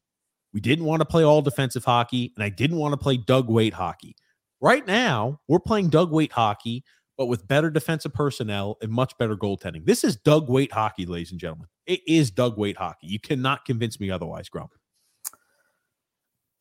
We 0.53 0.59
didn't 0.59 0.85
want 0.85 1.01
to 1.01 1.05
play 1.05 1.23
all 1.23 1.41
defensive 1.41 1.85
hockey, 1.85 2.33
and 2.35 2.43
I 2.43 2.49
didn't 2.49 2.77
want 2.77 2.93
to 2.93 2.97
play 2.97 3.17
Doug 3.17 3.49
Weight 3.49 3.73
hockey. 3.73 4.15
Right 4.59 4.85
now, 4.85 5.39
we're 5.47 5.59
playing 5.59 5.89
Doug 5.89 6.11
Weight 6.11 6.31
hockey 6.31 6.83
but 7.21 7.27
with 7.27 7.47
better 7.47 7.69
defensive 7.69 8.11
personnel 8.11 8.77
and 8.81 8.91
much 8.91 9.15
better 9.19 9.35
goaltending. 9.35 9.85
This 9.85 10.03
is 10.03 10.15
Doug 10.15 10.49
Weight 10.49 10.71
hockey, 10.71 11.05
ladies 11.05 11.29
and 11.29 11.39
gentlemen. 11.39 11.67
It 11.85 12.01
is 12.07 12.31
Doug 12.31 12.57
Weight 12.57 12.75
hockey. 12.75 13.05
You 13.05 13.19
cannot 13.19 13.63
convince 13.63 13.99
me 13.99 14.09
otherwise, 14.09 14.49
Grump. 14.49 14.71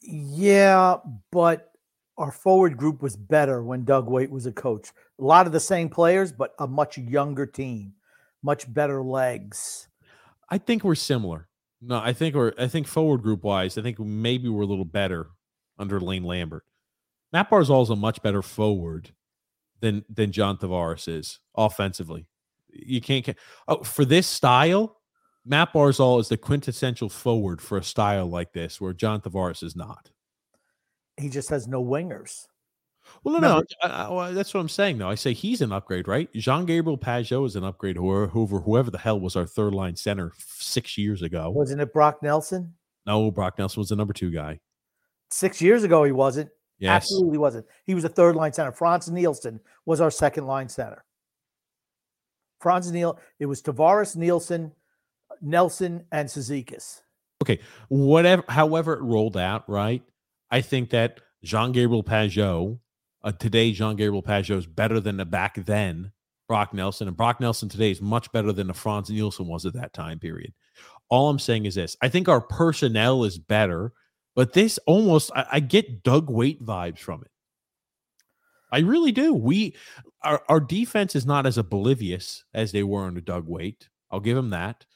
Yeah, 0.03 0.97
but 1.33 1.70
our 2.21 2.31
forward 2.31 2.77
group 2.77 3.03
was 3.03 3.17
better 3.17 3.63
when 3.63 3.85
Doug 3.85 4.09
Weight 4.09 4.31
was 4.31 4.45
a 4.45 4.53
coach. 4.53 4.93
A 5.19 5.25
lot 5.25 5.47
of 5.47 5.53
the 5.53 5.61
same 5.61 5.89
players, 5.89 6.33
but 6.33 6.55
a 6.59 6.67
much 6.67 6.99
younger 6.99 7.47
team, 7.47 7.95
much 8.43 8.73
better 8.73 9.03
legs. 9.03 9.89
I 10.51 10.59
think 10.59 10.85
we're 10.85 10.95
similar. 10.95 11.49
No, 11.81 11.99
I 11.99 12.13
think 12.13 12.35
we're 12.35 12.53
I 12.59 12.69
think 12.69 12.87
forward 12.87 13.23
group 13.23 13.43
wise, 13.43 13.79
I 13.79 13.83
think 13.83 13.99
maybe 13.99 14.51
we're 14.51 14.63
a 14.63 14.67
little 14.67 14.85
better 14.85 15.29
under 15.79 15.99
Lane 15.99 16.25
Lambert. 16.25 16.65
Matt 17.33 17.49
Barzal 17.49 17.83
is 17.83 17.91
a 17.91 17.97
much 17.97 18.23
better 18.23 18.43
forward 18.43 19.13
than 19.81 20.05
than 20.11 20.31
John 20.31 20.59
Tavares 20.59 21.09
is 21.09 21.41
offensively. 21.57 22.27
You 22.69 23.01
can't. 23.01 23.31
Oh, 23.67 23.83
for 23.83 24.05
this 24.05 24.27
style, 24.27 24.99
Matt 25.47 25.73
Barzal 25.73 26.21
is 26.21 26.29
the 26.29 26.37
quintessential 26.37 27.09
forward 27.09 27.63
for 27.63 27.79
a 27.79 27.83
style 27.83 28.27
like 28.27 28.53
this, 28.53 28.79
where 28.79 28.93
John 28.93 29.23
Tavares 29.23 29.63
is 29.63 29.75
not. 29.75 30.11
He 31.21 31.29
just 31.29 31.51
has 31.51 31.69
no 31.69 31.85
wingers. 31.85 32.47
Well, 33.25 33.41
no, 33.41 33.59
no, 33.59 33.63
I, 33.83 34.15
I, 34.15 34.33
that's 34.33 34.55
what 34.55 34.61
I'm 34.61 34.69
saying. 34.69 34.99
Though 34.99 35.09
I 35.09 35.15
say 35.15 35.33
he's 35.33 35.61
an 35.61 35.73
upgrade, 35.73 36.07
right? 36.07 36.33
Jean 36.35 36.65
Gabriel 36.65 36.99
Pageau 36.99 37.47
is 37.47 37.57
an 37.57 37.65
upgrade 37.65 37.99
over 37.99 38.29
whoever 38.29 38.91
the 38.91 38.99
hell 38.99 39.19
was 39.19 39.37
our 39.37 39.47
third 39.47 39.75
line 39.75 39.97
center 39.97 40.33
six 40.39 40.97
years 40.97 41.23
ago. 41.23 41.51
Wasn't 41.51 41.81
it 41.81 41.93
Brock 41.93 42.23
Nelson? 42.23 42.75
No, 43.07 43.31
Brock 43.31 43.59
Nelson 43.59 43.81
was 43.81 43.89
the 43.89 43.97
number 43.97 44.13
two 44.13 44.31
guy. 44.31 44.61
Six 45.31 45.61
years 45.61 45.85
ago, 45.85 46.05
he 46.05 46.13
wasn't. 46.13 46.51
Yes. 46.79 47.03
Absolutely 47.03 47.39
wasn't. 47.39 47.67
He 47.85 47.95
was 47.95 48.05
a 48.05 48.09
third 48.09 48.37
line 48.37 48.53
center. 48.53 48.73
Frans 48.73 49.11
Nielsen 49.11 49.61
was 49.85 50.01
our 50.01 50.11
second 50.11 50.47
line 50.47 50.69
center. 50.69 51.05
Frans 52.61 52.91
Neil, 52.91 53.19
it 53.39 53.47
was 53.47 53.63
Tavares, 53.63 54.17
Nielsen, 54.17 54.73
Nelson, 55.43 56.05
and 56.13 56.29
Cizikas. 56.29 57.01
Okay. 57.43 57.61
Whatever, 57.89 58.45
however 58.49 58.95
it 58.95 59.03
rolled 59.03 59.37
out, 59.37 59.69
right? 59.69 60.03
I 60.51 60.61
think 60.61 60.91
that 60.91 61.21
Jean 61.43 61.73
Gabriel 61.73 62.05
Pageau, 62.05 62.79
uh, 63.23 63.33
today, 63.33 63.73
Jean 63.73 63.97
Gabriel 63.97 64.23
Pageau 64.23 64.59
is 64.59 64.67
better 64.67 65.01
than 65.01 65.17
the 65.17 65.25
back 65.25 65.65
then 65.65 66.13
Brock 66.49 66.75
Nelson. 66.75 67.07
And 67.09 67.17
Brock 67.17 67.41
Nelson 67.41 67.69
today 67.69 67.91
is 67.91 68.01
much 68.01 68.31
better 68.33 68.53
than 68.53 68.67
the 68.67 68.75
Frans 68.75 69.11
Nielsen 69.11 69.47
was 69.47 69.67
at 69.67 69.75
that 69.75 69.93
time 69.93 70.19
period. 70.19 70.53
All 71.09 71.29
I'm 71.29 71.39
saying 71.39 71.67
is 71.67 71.75
this 71.75 71.97
I 72.01 72.09
think 72.09 72.29
our 72.29 72.41
personnel 72.41 73.25
is 73.25 73.39
better 73.39 73.93
but 74.35 74.53
this 74.53 74.79
almost, 74.87 75.31
I, 75.35 75.47
I 75.53 75.61
get 75.61 76.03
Doug 76.03 76.31
Weight 76.31 76.65
vibes 76.65 76.99
from 76.99 77.23
it. 77.23 77.31
I 78.73 78.79
really 78.79 79.13
do. 79.13 79.35
We 79.35 79.75
our, 80.23 80.43
our 80.49 80.61
defense 80.61 81.17
is 81.17 81.27
not 81.27 81.47
as 81.47 81.59
oblivious 81.59 82.45
as 82.55 82.73
they 82.73 82.83
were 82.83 83.05
under 83.05 83.21
Doug 83.21 83.49
Weight. 83.49 83.89
I'll 84.11 84.21
give 84.21 84.37
him 84.37 84.51
that. 84.51 84.87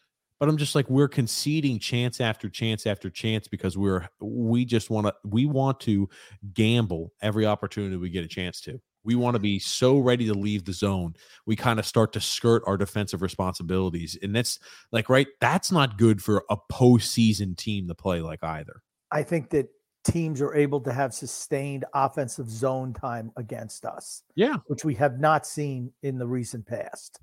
But 0.40 0.49
I'm 0.49 0.57
just 0.57 0.75
like 0.75 0.90
we're 0.90 1.09
conceding 1.09 1.79
chance 1.79 2.20
after 2.20 2.49
chance 2.49 2.87
after 2.87 3.09
chance 3.09 3.49
because 3.49 3.79
we're 3.79 4.09
we 4.20 4.64
just 4.64 4.90
want 4.90 5.07
to 5.07 5.14
we 5.25 5.47
want 5.47 5.81
to 5.81 6.09
gamble 6.53 7.12
every 7.23 7.47
opportunity 7.47 7.97
we 7.97 8.11
get 8.11 8.25
a 8.25 8.29
chance 8.29 8.61
to. 8.62 8.81
We 9.05 9.14
want 9.14 9.35
to 9.35 9.38
be 9.38 9.59
so 9.59 9.99
ready 9.99 10.27
to 10.27 10.35
leave 10.35 10.64
the 10.64 10.73
zone. 10.73 11.14
We 11.47 11.57
kind 11.57 11.79
of 11.79 11.87
start 11.87 12.12
to 12.14 12.20
skirt 12.20 12.62
our 12.66 12.77
defensive 12.77 13.20
responsibilities. 13.23 14.18
And 14.23 14.35
that's 14.35 14.59
like 14.92 15.09
right, 15.09 15.29
that's 15.40 15.70
not 15.70 15.99
good 15.99 16.23
for 16.23 16.44
a 16.51 16.57
postseason 16.73 17.57
team 17.57 17.87
to 17.88 17.94
play 17.94 18.20
like 18.20 18.42
either. 18.42 18.83
I 19.12 19.23
think 19.23 19.51
that 19.51 19.68
teams 20.05 20.40
are 20.40 20.55
able 20.55 20.81
to 20.81 20.92
have 20.92 21.14
sustained 21.14 21.85
offensive 21.94 22.51
zone 22.51 22.92
time 22.92 23.31
against 23.37 23.85
us. 23.85 24.23
Yeah. 24.35 24.57
Which 24.66 24.85
we 24.85 24.94
have 24.94 25.18
not 25.18 25.47
seen 25.47 25.92
in 26.03 26.18
the 26.18 26.27
recent 26.27 26.66
past. 26.66 27.20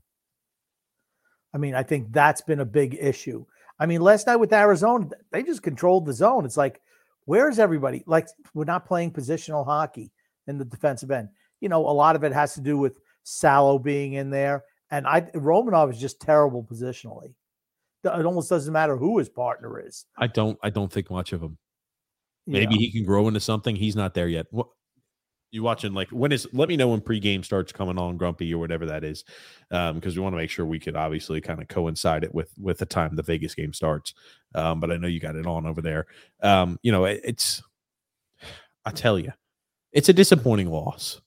I 1.54 1.58
mean, 1.58 1.76
I 1.76 1.84
think 1.84 2.12
that's 2.12 2.42
been 2.42 2.60
a 2.60 2.66
big 2.66 2.98
issue. 3.00 3.46
I 3.80 3.86
mean, 3.86 4.02
last 4.02 4.28
night 4.28 4.36
with 4.38 4.54
Arizona, 4.54 5.10
they 5.32 5.44
just 5.44 5.64
controlled 5.64 6.06
the 6.06 6.14
zone. 6.14 6.46
It's 6.46 6.58
like, 6.58 6.82
where's 7.26 7.60
everybody? 7.60 8.04
Like, 8.06 8.28
we're 8.54 8.64
not 8.64 8.86
playing 8.86 9.12
positional 9.12 9.66
hockey 9.66 10.12
in 10.48 10.58
the 10.58 10.66
defensive 10.66 11.12
end. 11.12 11.30
You 11.60 11.70
know, 11.70 11.88
a 11.88 11.92
lot 11.92 12.16
of 12.16 12.24
it 12.24 12.32
has 12.32 12.54
to 12.56 12.62
do 12.62 12.78
with 12.78 13.00
Salo 13.24 13.80
being 13.80 14.14
in 14.14 14.30
there. 14.30 14.64
And 14.92 15.08
I 15.08 15.22
Romanov 15.22 15.92
is 15.92 16.00
just 16.00 16.20
terrible 16.20 16.64
positionally. 16.64 17.34
It 18.04 18.26
almost 18.26 18.50
doesn't 18.50 18.74
matter 18.74 18.98
who 18.98 19.20
his 19.20 19.30
partner 19.30 19.80
is. 19.80 20.06
I 20.18 20.28
don't 20.28 20.60
I 20.64 20.70
don't 20.70 20.92
think 20.92 21.10
much 21.10 21.34
of 21.34 21.42
him. 21.42 21.58
Maybe 22.48 22.76
yeah. 22.76 22.80
he 22.80 22.92
can 22.92 23.06
grow 23.06 23.28
into 23.28 23.40
something. 23.40 23.76
He's 23.76 23.96
not 23.96 24.14
there 24.14 24.28
yet. 24.28 24.48
What 24.50 24.68
you 25.52 25.64
watching? 25.64 25.94
Like 25.94 26.10
when 26.10 26.32
is? 26.32 26.48
Let 26.54 26.70
me 26.70 26.78
know 26.78 26.90
when 26.90 27.02
pregame 27.02 27.46
starts 27.46 27.72
coming 27.72 27.98
on, 27.98 28.18
Grumpy 28.18 28.54
or 28.54 28.58
whatever 28.58 28.86
that 28.88 29.04
is, 29.04 29.24
because 29.70 29.92
um, 29.92 30.02
we 30.16 30.20
want 30.20 30.34
to 30.34 30.38
make 30.38 30.50
sure 30.50 30.66
we 30.66 30.80
could 30.80 30.96
obviously 30.96 31.42
kind 31.42 31.62
of 31.62 31.68
coincide 31.68 32.24
it 32.24 32.34
with 32.34 32.52
with 32.58 32.78
the 32.78 32.86
time 32.86 33.16
the 33.16 33.24
Vegas 33.24 33.54
game 33.54 33.74
starts. 33.74 34.14
Um, 34.56 34.80
but 34.80 34.92
I 34.92 34.98
know 34.98 35.08
you 35.08 35.20
got 35.20 35.36
it 35.36 35.46
on 35.46 35.66
over 35.66 35.82
there. 35.82 36.08
Um, 36.42 36.80
you 36.82 36.92
know, 36.92 37.06
it, 37.06 37.22
it's. 37.24 37.62
I 38.86 38.92
tell 38.92 39.20
you, 39.20 39.32
it's 39.92 40.10
a 40.10 40.14
disappointing 40.14 40.70
loss. 40.70 41.22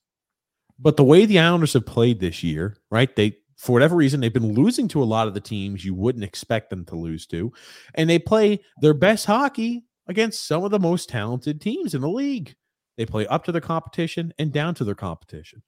But 0.79 0.97
the 0.97 1.05
way 1.05 1.25
the 1.25 1.39
Islanders 1.39 1.75
have 1.75 1.87
played 1.87 2.19
this 2.19 2.43
year, 2.43 2.77
right? 2.91 3.15
They 3.15 3.37
for 3.57 3.73
whatever 3.73 3.95
reason, 3.95 4.21
they've 4.21 4.33
been 4.33 4.55
losing 4.55 4.89
to 4.89 5.03
a 5.03 5.05
lot 5.05 5.29
of 5.29 5.35
the 5.35 5.41
teams 5.41 5.85
you 5.85 5.95
wouldn't 5.95 6.25
expect 6.25 6.71
them 6.71 6.85
to 6.87 6.97
lose 6.97 7.27
to. 7.27 7.53
And 7.95 8.11
they 8.11 8.19
play 8.19 8.61
their 8.81 8.95
best 8.95 9.27
hockey 9.27 9.85
against 10.07 10.47
some 10.47 10.65
of 10.65 10.71
the 10.71 10.81
most 10.81 11.09
talented 11.09 11.61
teams 11.61 11.95
in 11.95 12.01
the 12.01 12.09
league. 12.09 12.55
They 12.97 13.07
play 13.07 13.27
up 13.27 13.45
to 13.45 13.53
their 13.53 13.61
competition 13.61 14.33
and 14.39 14.53
down 14.53 14.75
to 14.77 14.85
their 14.85 14.95
competition. 14.95 15.63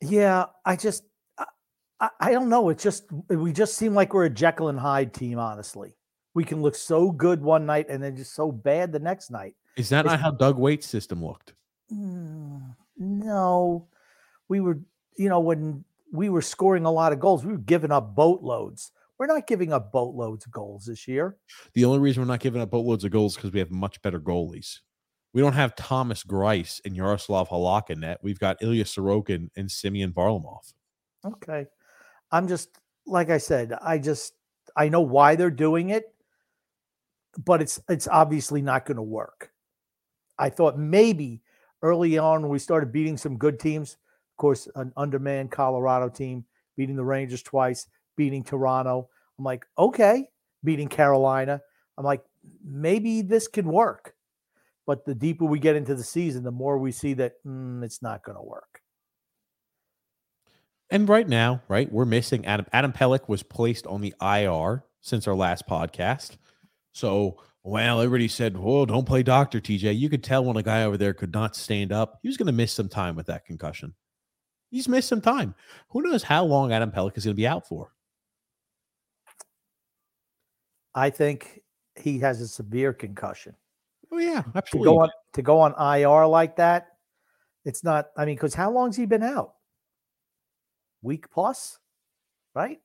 Yeah, 0.00 0.46
I 0.64 0.76
just 0.76 1.04
I, 2.00 2.08
I 2.18 2.32
don't 2.32 2.48
know. 2.48 2.70
It's 2.70 2.82
just 2.82 3.04
we 3.28 3.52
just 3.52 3.76
seem 3.76 3.94
like 3.94 4.14
we're 4.14 4.24
a 4.24 4.30
Jekyll 4.30 4.68
and 4.68 4.78
Hyde 4.78 5.12
team, 5.12 5.38
honestly. 5.38 5.94
We 6.34 6.44
can 6.44 6.62
look 6.62 6.74
so 6.74 7.10
good 7.10 7.42
one 7.42 7.66
night 7.66 7.86
and 7.88 8.02
then 8.02 8.16
just 8.16 8.34
so 8.34 8.50
bad 8.50 8.92
the 8.92 8.98
next 8.98 9.30
night. 9.30 9.54
Is 9.76 9.88
that 9.90 10.04
it's, 10.04 10.12
not 10.12 10.20
how 10.20 10.30
Doug 10.30 10.58
Weight's 10.58 10.86
system 10.86 11.24
looked? 11.24 11.54
Mm, 11.92 12.74
no. 12.96 13.88
We 14.48 14.60
were, 14.60 14.78
you 15.16 15.28
know, 15.28 15.40
when 15.40 15.84
we 16.12 16.28
were 16.28 16.42
scoring 16.42 16.84
a 16.84 16.90
lot 16.90 17.12
of 17.12 17.20
goals, 17.20 17.44
we 17.44 17.52
were 17.52 17.58
giving 17.58 17.92
up 17.92 18.14
boatloads. 18.14 18.92
We're 19.20 19.26
not 19.26 19.46
giving 19.46 19.70
up 19.70 19.92
boatloads 19.92 20.46
of 20.46 20.52
goals 20.52 20.86
this 20.86 21.06
year. 21.06 21.36
The 21.74 21.84
only 21.84 21.98
reason 21.98 22.22
we're 22.22 22.32
not 22.32 22.40
giving 22.40 22.62
up 22.62 22.70
boatloads 22.70 23.04
of 23.04 23.10
goals 23.10 23.32
is 23.32 23.36
because 23.36 23.52
we 23.52 23.58
have 23.58 23.70
much 23.70 24.00
better 24.00 24.18
goalies. 24.18 24.78
We 25.34 25.42
don't 25.42 25.52
have 25.52 25.76
Thomas 25.76 26.24
Greiss 26.24 26.80
and 26.86 26.96
Yaroslav 26.96 27.50
Halak 27.50 27.90
in 27.90 28.00
net. 28.00 28.20
We've 28.22 28.38
got 28.38 28.62
Ilya 28.62 28.84
Sorokin 28.84 29.50
and 29.56 29.70
Semyon 29.70 30.14
Varlamov. 30.14 30.72
Okay. 31.22 31.66
I'm 32.32 32.48
just 32.48 32.70
like 33.06 33.28
I 33.28 33.36
said, 33.36 33.74
I 33.82 33.98
just 33.98 34.32
I 34.74 34.88
know 34.88 35.02
why 35.02 35.36
they're 35.36 35.50
doing 35.50 35.90
it, 35.90 36.04
but 37.44 37.60
it's 37.60 37.78
it's 37.90 38.08
obviously 38.08 38.62
not 38.62 38.86
going 38.86 38.96
to 38.96 39.02
work. 39.02 39.50
I 40.38 40.48
thought 40.48 40.78
maybe 40.78 41.42
early 41.82 42.16
on 42.16 42.40
when 42.40 42.50
we 42.50 42.58
started 42.58 42.90
beating 42.90 43.18
some 43.18 43.36
good 43.36 43.60
teams, 43.60 43.98
of 44.32 44.36
course, 44.38 44.66
an 44.76 44.94
undermanned 44.96 45.50
Colorado 45.50 46.08
team, 46.08 46.46
beating 46.74 46.96
the 46.96 47.04
Rangers 47.04 47.42
twice, 47.42 47.86
beating 48.16 48.42
Toronto. 48.42 49.09
I'm 49.40 49.44
like, 49.44 49.64
okay, 49.78 50.28
beating 50.62 50.88
Carolina. 50.88 51.62
I'm 51.96 52.04
like, 52.04 52.22
maybe 52.62 53.22
this 53.22 53.48
can 53.48 53.66
work. 53.66 54.14
But 54.86 55.06
the 55.06 55.14
deeper 55.14 55.46
we 55.46 55.58
get 55.58 55.76
into 55.76 55.94
the 55.94 56.04
season, 56.04 56.42
the 56.42 56.50
more 56.50 56.76
we 56.76 56.92
see 56.92 57.14
that 57.14 57.42
mm, 57.46 57.82
it's 57.82 58.02
not 58.02 58.22
going 58.22 58.36
to 58.36 58.42
work. 58.42 58.82
And 60.90 61.08
right 61.08 61.26
now, 61.26 61.62
right, 61.68 61.90
we're 61.90 62.04
missing 62.04 62.44
Adam. 62.44 62.66
Adam 62.70 62.92
Pelech 62.92 63.28
was 63.28 63.42
placed 63.42 63.86
on 63.86 64.02
the 64.02 64.14
IR 64.20 64.84
since 65.00 65.26
our 65.26 65.34
last 65.34 65.66
podcast. 65.66 66.36
So, 66.92 67.38
well, 67.62 68.02
everybody 68.02 68.28
said, 68.28 68.58
"Well, 68.58 68.84
don't 68.84 69.06
play 69.06 69.22
doctor, 69.22 69.58
TJ." 69.58 69.96
You 69.96 70.10
could 70.10 70.24
tell 70.24 70.44
when 70.44 70.58
a 70.58 70.62
guy 70.62 70.82
over 70.82 70.98
there 70.98 71.14
could 71.14 71.32
not 71.32 71.56
stand 71.56 71.92
up. 71.92 72.18
He 72.20 72.28
was 72.28 72.36
going 72.36 72.48
to 72.48 72.52
miss 72.52 72.72
some 72.72 72.88
time 72.90 73.16
with 73.16 73.26
that 73.26 73.46
concussion. 73.46 73.94
He's 74.70 74.88
missed 74.88 75.08
some 75.08 75.22
time. 75.22 75.54
Who 75.90 76.02
knows 76.02 76.24
how 76.24 76.44
long 76.44 76.72
Adam 76.72 76.90
Pelech 76.90 77.16
is 77.16 77.24
going 77.24 77.36
to 77.36 77.40
be 77.40 77.46
out 77.46 77.66
for? 77.66 77.92
I 80.94 81.10
think 81.10 81.60
he 81.96 82.18
has 82.20 82.40
a 82.40 82.48
severe 82.48 82.92
concussion. 82.92 83.54
Oh 84.12 84.18
yeah, 84.18 84.42
To 84.42 84.52
absolutely. 84.56 84.92
go 84.92 85.00
on 85.00 85.10
to 85.34 85.42
go 85.42 85.60
on 85.60 85.96
IR 85.98 86.26
like 86.26 86.56
that, 86.56 86.88
it's 87.64 87.84
not. 87.84 88.08
I 88.16 88.24
mean, 88.24 88.34
because 88.36 88.54
how 88.54 88.70
long's 88.70 88.96
he 88.96 89.06
been 89.06 89.22
out? 89.22 89.54
Week 91.02 91.30
plus, 91.30 91.78
right? 92.54 92.80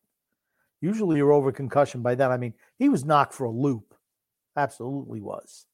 Usually 0.81 1.17
you're 1.17 1.31
over 1.31 1.51
concussion 1.51 2.01
by 2.01 2.15
then. 2.15 2.31
I 2.31 2.37
mean, 2.37 2.53
he 2.77 2.89
was 2.89 3.03
knocked 3.03 3.33
for 3.33 3.45
a 3.45 3.51
loop. 3.51 3.95
Absolutely 4.55 5.19
was. 5.19 5.65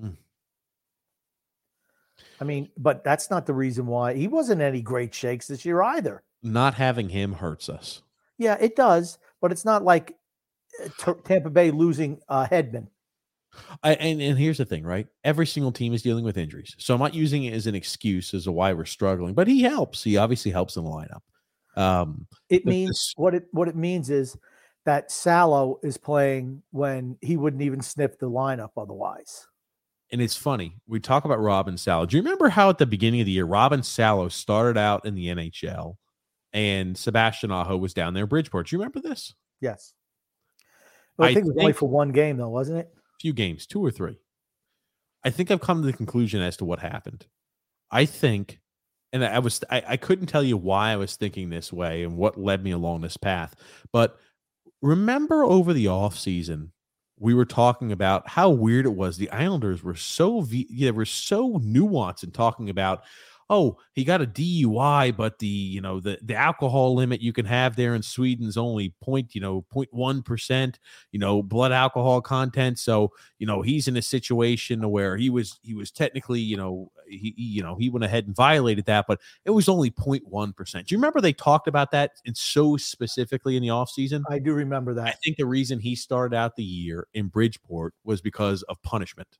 Mm. 0.00 0.16
I 2.40 2.44
mean, 2.44 2.70
but 2.76 3.02
that's 3.02 3.30
not 3.30 3.46
the 3.46 3.54
reason 3.54 3.86
why 3.86 4.14
he 4.14 4.28
wasn't 4.28 4.60
any 4.62 4.80
great 4.82 5.14
shakes 5.14 5.48
this 5.48 5.64
year 5.64 5.82
either. 5.82 6.22
Not 6.42 6.74
having 6.74 7.08
him 7.08 7.32
hurts 7.32 7.68
us. 7.68 8.02
Yeah, 8.38 8.56
it 8.60 8.76
does, 8.76 9.18
but 9.40 9.50
it's 9.50 9.64
not 9.64 9.82
like 9.82 10.16
Tampa 11.24 11.50
Bay 11.50 11.70
losing 11.70 12.20
uh, 12.28 12.46
Hedman. 12.46 12.88
I, 13.82 13.94
and 13.94 14.20
and 14.20 14.38
here's 14.38 14.58
the 14.58 14.64
thing, 14.64 14.84
right? 14.84 15.06
Every 15.24 15.46
single 15.46 15.72
team 15.72 15.92
is 15.94 16.02
dealing 16.02 16.24
with 16.24 16.36
injuries, 16.36 16.74
so 16.78 16.94
I'm 16.94 17.00
not 17.00 17.14
using 17.14 17.44
it 17.44 17.54
as 17.54 17.66
an 17.66 17.74
excuse 17.74 18.32
as 18.34 18.44
to 18.44 18.52
why 18.52 18.72
we're 18.72 18.84
struggling. 18.84 19.34
But 19.34 19.48
he 19.48 19.62
helps. 19.62 20.04
He 20.04 20.16
obviously 20.16 20.50
helps 20.50 20.76
in 20.76 20.84
the 20.84 20.90
lineup. 20.90 21.20
Um, 21.80 22.26
It 22.50 22.66
means 22.66 22.90
this- 22.90 23.12
what 23.16 23.34
it 23.34 23.46
what 23.52 23.68
it 23.68 23.76
means 23.76 24.10
is 24.10 24.36
that 24.84 25.10
Salo 25.10 25.78
is 25.82 25.96
playing 25.96 26.62
when 26.70 27.16
he 27.20 27.36
wouldn't 27.36 27.62
even 27.62 27.80
sniff 27.82 28.18
the 28.18 28.30
lineup 28.30 28.70
otherwise. 28.76 29.46
and 30.10 30.22
it's 30.22 30.36
funny. 30.36 30.74
We 30.86 31.00
talk 31.00 31.24
about 31.26 31.38
Robin 31.40 31.76
Salo. 31.76 32.06
Do 32.06 32.16
you 32.16 32.22
remember 32.22 32.48
how 32.48 32.70
at 32.70 32.78
the 32.78 32.86
beginning 32.86 33.20
of 33.20 33.26
the 33.26 33.32
year, 33.32 33.44
Robin 33.44 33.82
Salo 33.82 34.28
started 34.30 34.78
out 34.78 35.04
in 35.04 35.14
the 35.14 35.26
NHL 35.28 35.96
and 36.54 36.96
Sebastian 36.96 37.50
Aho 37.50 37.76
was 37.76 37.92
down 37.92 38.14
there 38.14 38.22
in 38.24 38.28
Bridgeport? 38.30 38.68
Do 38.68 38.76
you 38.76 38.80
remember 38.80 39.00
this? 39.00 39.34
Yes. 39.60 39.92
Well, 41.18 41.28
I, 41.28 41.30
I 41.32 41.34
think 41.34 41.46
it 41.46 41.54
was 41.54 41.58
only 41.58 41.72
for 41.72 41.88
one 41.88 42.10
game 42.10 42.36
though, 42.36 42.48
wasn't 42.48 42.78
it? 42.78 42.94
few 43.20 43.32
games, 43.32 43.66
two 43.66 43.84
or 43.84 43.90
three. 43.90 44.16
I 45.24 45.30
think 45.30 45.50
I've 45.50 45.60
come 45.60 45.82
to 45.82 45.86
the 45.86 45.92
conclusion 45.92 46.40
as 46.40 46.56
to 46.58 46.64
what 46.64 46.78
happened. 46.78 47.26
I 47.90 48.04
think, 48.04 48.60
and 49.12 49.24
I 49.24 49.40
was 49.40 49.62
I, 49.70 49.82
I 49.86 49.96
couldn't 49.96 50.26
tell 50.26 50.44
you 50.44 50.56
why 50.56 50.90
I 50.90 50.96
was 50.96 51.16
thinking 51.16 51.50
this 51.50 51.72
way 51.72 52.04
and 52.04 52.16
what 52.16 52.38
led 52.38 52.62
me 52.62 52.70
along 52.70 53.00
this 53.00 53.16
path, 53.16 53.54
but 53.92 54.18
remember 54.80 55.42
over 55.42 55.72
the 55.72 55.88
off 55.88 56.16
season 56.16 56.72
we 57.20 57.34
were 57.34 57.44
talking 57.44 57.90
about 57.90 58.28
how 58.28 58.48
weird 58.48 58.86
it 58.86 58.94
was. 58.94 59.16
The 59.16 59.30
Islanders 59.30 59.82
were 59.82 59.96
so 59.96 60.40
v- 60.40 60.68
yeah, 60.70 60.90
were 60.90 61.04
so 61.04 61.58
nuanced 61.58 62.22
in 62.22 62.30
talking 62.30 62.70
about 62.70 63.02
oh, 63.50 63.78
he 63.94 64.04
got 64.04 64.20
a 64.22 64.26
DUI, 64.26 65.10
but 65.10 65.38
the 65.38 65.46
you 65.46 65.80
know 65.80 66.00
the 66.00 66.18
the 66.22 66.34
alcohol 66.34 66.94
limit 66.94 67.20
you 67.22 67.32
can 67.32 67.46
have 67.46 67.76
there 67.76 67.94
in 67.94 68.02
Sweden's 68.02 68.56
only 68.56 68.94
point 69.02 69.34
you 69.34 69.40
know 69.40 69.64
0.1 69.74 70.22
percent 70.24 70.78
you 71.12 71.18
know 71.18 71.42
blood 71.42 71.72
alcohol 71.72 72.20
content. 72.20 72.78
So 72.78 73.12
you 73.38 73.46
know 73.46 73.62
he's 73.62 73.88
in 73.88 73.96
a 73.96 74.02
situation 74.02 74.88
where 74.90 75.16
he 75.16 75.30
was 75.30 75.58
he 75.62 75.74
was 75.74 75.90
technically 75.90 76.40
you 76.40 76.56
know 76.56 76.90
he 77.08 77.34
he- 77.36 77.42
you 77.58 77.62
know 77.62 77.76
he 77.76 77.88
went 77.88 78.04
ahead 78.04 78.26
and 78.26 78.36
violated 78.36 78.84
that, 78.86 79.06
but 79.08 79.20
it 79.44 79.50
was 79.50 79.68
only 79.68 79.90
0.1 79.90 80.52
percent. 80.52 80.86
Do 80.88 80.94
you 80.94 80.98
remember 80.98 81.20
they 81.20 81.32
talked 81.32 81.68
about 81.68 81.90
that 81.92 82.12
and 82.26 82.36
so 82.36 82.76
specifically 82.76 83.56
in 83.56 83.62
the 83.62 83.68
offseason? 83.68 84.22
I 84.30 84.38
do 84.38 84.52
remember 84.52 84.94
that. 84.94 85.06
I 85.06 85.12
think 85.24 85.36
the 85.36 85.46
reason 85.46 85.78
he 85.78 85.94
started 85.94 86.36
out 86.36 86.56
the 86.56 86.64
year 86.64 87.06
in 87.14 87.28
Bridgeport 87.28 87.94
was 88.04 88.20
because 88.20 88.62
of 88.64 88.80
punishment. 88.82 89.38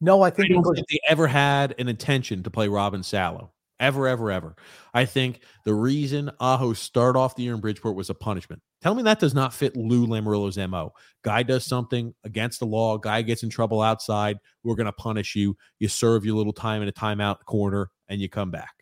No, 0.00 0.22
I 0.22 0.28
I 0.28 0.30
think 0.30 0.48
because 0.48 0.76
think 0.76 0.88
they 0.88 1.00
ever 1.08 1.26
had 1.26 1.74
an 1.78 1.88
intention 1.88 2.42
to 2.44 2.50
play 2.50 2.68
Robin 2.68 3.02
Salo. 3.02 3.52
Ever, 3.80 4.08
ever, 4.08 4.30
ever. 4.32 4.56
I 4.92 5.04
think 5.04 5.40
the 5.64 5.74
reason 5.74 6.30
Aho 6.40 6.72
started 6.72 7.16
off 7.16 7.36
the 7.36 7.44
year 7.44 7.54
in 7.54 7.60
Bridgeport 7.60 7.94
was 7.94 8.10
a 8.10 8.14
punishment. 8.14 8.60
Tell 8.80 8.94
me 8.94 9.04
that 9.04 9.20
does 9.20 9.34
not 9.34 9.54
fit 9.54 9.76
Lou 9.76 10.06
Lamoriello's 10.06 10.58
MO. 10.68 10.92
Guy 11.22 11.44
does 11.44 11.64
something 11.64 12.12
against 12.24 12.58
the 12.58 12.66
law, 12.66 12.98
guy 12.98 13.22
gets 13.22 13.44
in 13.44 13.50
trouble 13.50 13.80
outside, 13.80 14.38
we're 14.64 14.74
going 14.74 14.86
to 14.86 14.92
punish 14.92 15.36
you. 15.36 15.56
You 15.78 15.86
serve 15.88 16.24
your 16.24 16.36
little 16.36 16.52
time 16.52 16.82
in 16.82 16.88
a 16.88 16.92
timeout 16.92 17.44
corner 17.44 17.90
and 18.08 18.20
you 18.20 18.28
come 18.28 18.50
back. 18.50 18.74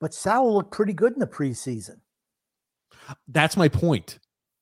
but 0.00 0.14
Sal 0.14 0.52
looked 0.54 0.72
pretty 0.72 0.92
good 0.92 1.12
in 1.12 1.18
the 1.20 1.26
preseason. 1.26 2.00
That's 3.28 3.56
my 3.56 3.68
point. 3.68 4.18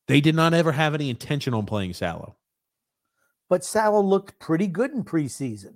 They 0.08 0.20
did 0.20 0.34
not 0.34 0.54
ever 0.54 0.72
have 0.72 0.94
any 0.94 1.10
intention 1.10 1.52
on 1.54 1.66
playing 1.66 1.94
Salo. 1.94 2.36
But 3.48 3.64
Sal 3.64 4.06
looked 4.06 4.38
pretty 4.40 4.66
good 4.66 4.90
in 4.92 5.04
preseason. 5.04 5.74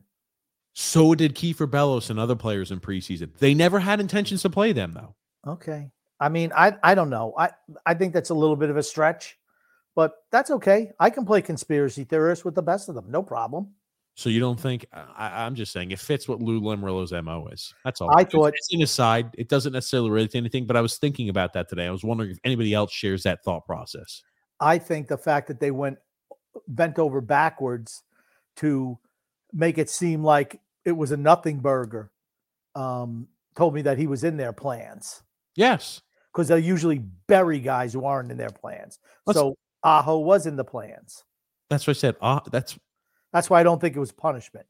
So 0.73 1.15
did 1.15 1.35
Kiefer 1.35 1.71
Bellows 1.71 2.11
and 2.11 2.19
other 2.19 2.37
players 2.37 2.71
in 2.71 2.81
preseason. 2.81 3.37
They 3.39 3.55
never 3.55 3.79
had 3.81 4.01
intentions 4.01 4.43
to 4.43 4.51
play 4.51 4.73
them, 4.73 4.93
though. 4.93 5.15
Okay. 5.47 5.91
I 6.21 6.29
mean, 6.29 6.53
I 6.55 6.77
I 6.83 6.95
don't 6.95 7.11
know. 7.11 7.35
I 7.39 7.51
I 7.87 7.95
think 7.95 8.13
that's 8.13 8.31
a 8.31 8.35
little 8.35 8.57
bit 8.57 8.71
of 8.71 8.77
a 8.77 8.83
stretch, 8.83 9.39
but 9.97 10.13
that's 10.31 10.51
okay. 10.51 10.91
I 11.01 11.11
can 11.11 11.25
play 11.25 11.43
conspiracy 11.43 12.05
theorist 12.05 12.45
with 12.45 12.55
the 12.55 12.63
best 12.63 12.89
of 12.89 12.95
them. 12.95 13.07
No 13.11 13.23
problem. 13.23 13.71
So 14.17 14.29
you 14.29 14.39
don't 14.41 14.61
think? 14.61 14.85
I, 14.93 15.45
I'm 15.47 15.55
just 15.55 15.73
saying 15.73 15.93
it 15.93 15.99
fits 15.99 16.29
what 16.29 16.41
Lou 16.43 16.61
Lamoriello's 16.61 17.13
mo 17.25 17.47
is. 17.53 17.73
That's 17.85 18.01
all. 18.03 18.11
I 18.11 18.23
It's- 18.23 18.33
thought- 18.33 18.53
it's 18.55 18.73
an 18.75 18.83
aside. 18.83 19.31
It 19.39 19.49
doesn't 19.49 19.73
necessarily 19.73 20.11
relate 20.11 20.33
to 20.33 20.39
anything, 20.39 20.67
but 20.67 20.77
I 20.77 20.83
was 20.83 20.99
thinking 20.99 21.31
about 21.31 21.55
that 21.55 21.69
today. 21.71 21.87
I 21.87 21.91
was 21.91 22.05
wondering 22.05 22.31
if 22.31 22.39
anybody 22.45 22.75
else 22.75 22.93
shares 22.93 23.23
that 23.23 23.43
thought 23.45 23.65
process. 23.65 24.23
I 24.61 24.77
think 24.79 25.09
the 25.09 25.17
fact 25.17 25.49
that 25.49 25.59
they 25.59 25.71
went 25.71 25.97
bent 26.69 26.99
over 26.99 27.21
backwards 27.21 28.03
to 28.57 28.99
make 29.53 29.79
it 29.79 29.91
seem 29.91 30.23
like 30.25 30.61
it 30.85 30.93
was 30.93 31.11
a 31.13 31.17
nothing 31.17 31.61
burger 31.61 32.11
um, 32.75 33.27
told 33.57 33.75
me 33.75 33.83
that 33.83 33.99
he 33.99 34.07
was 34.07 34.25
in 34.25 34.37
their 34.37 34.53
plans 34.53 35.23
Yes, 35.57 36.01
because 36.33 36.49
they 36.49 36.59
usually 36.61 36.99
bury 37.27 37.59
guys 37.59 37.93
who 37.93 38.05
aren't 38.05 38.31
in 38.31 38.37
their 38.39 38.51
plans. 38.51 38.99
Let's- 39.27 39.39
so 39.39 39.57
Aho 39.83 40.19
was 40.19 40.47
in 40.47 40.57
the 40.57 40.65
plans. 40.65 41.25
that's 41.69 41.87
what 41.87 41.97
I 41.97 42.01
said. 42.01 42.17
Ah, 42.21 42.43
that's 42.51 42.79
That's 43.33 43.51
why 43.51 43.61
I 43.61 43.63
don't 43.63 43.81
think 43.81 43.97
it 43.97 44.01
was 44.01 44.13
punishment. 44.13 44.67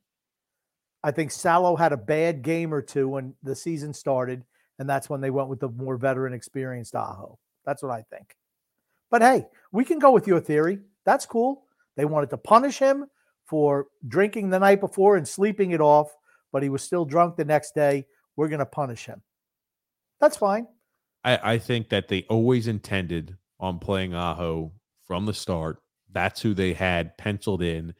I 1.02 1.10
think 1.10 1.30
Salo 1.30 1.76
had 1.76 1.92
a 1.92 1.96
bad 1.96 2.42
game 2.42 2.72
or 2.74 2.82
two 2.82 3.08
when 3.08 3.34
the 3.42 3.54
season 3.56 3.92
started, 3.94 4.44
and 4.78 4.88
that's 4.88 5.08
when 5.10 5.20
they 5.20 5.30
went 5.30 5.48
with 5.48 5.60
the 5.60 5.68
more 5.68 5.96
veteran, 5.96 6.32
experienced 6.32 6.94
Aho. 6.94 7.38
That's 7.64 7.82
what 7.82 7.90
I 7.92 8.02
think. 8.10 8.36
But 9.10 9.22
hey, 9.22 9.46
we 9.72 9.84
can 9.84 9.98
go 9.98 10.10
with 10.12 10.26
your 10.26 10.40
theory. 10.40 10.78
That's 11.04 11.26
cool. 11.26 11.64
They 12.00 12.06
wanted 12.06 12.30
to 12.30 12.38
punish 12.38 12.78
him 12.78 13.04
for 13.44 13.88
drinking 14.08 14.48
the 14.48 14.58
night 14.58 14.80
before 14.80 15.18
and 15.18 15.28
sleeping 15.28 15.72
it 15.72 15.82
off, 15.82 16.08
but 16.50 16.62
he 16.62 16.70
was 16.70 16.82
still 16.82 17.04
drunk 17.04 17.36
the 17.36 17.44
next 17.44 17.74
day. 17.74 18.06
We're 18.36 18.48
going 18.48 18.60
to 18.60 18.64
punish 18.64 19.04
him. 19.04 19.20
That's 20.18 20.38
fine. 20.38 20.66
I, 21.24 21.38
I 21.42 21.58
think 21.58 21.90
that 21.90 22.08
they 22.08 22.24
always 22.30 22.68
intended 22.68 23.36
on 23.58 23.80
playing 23.80 24.14
Aho 24.14 24.72
from 25.04 25.26
the 25.26 25.34
start. 25.34 25.82
That's 26.10 26.40
who 26.40 26.54
they 26.54 26.72
had 26.72 27.18
penciled 27.18 27.62
in. 27.62 27.92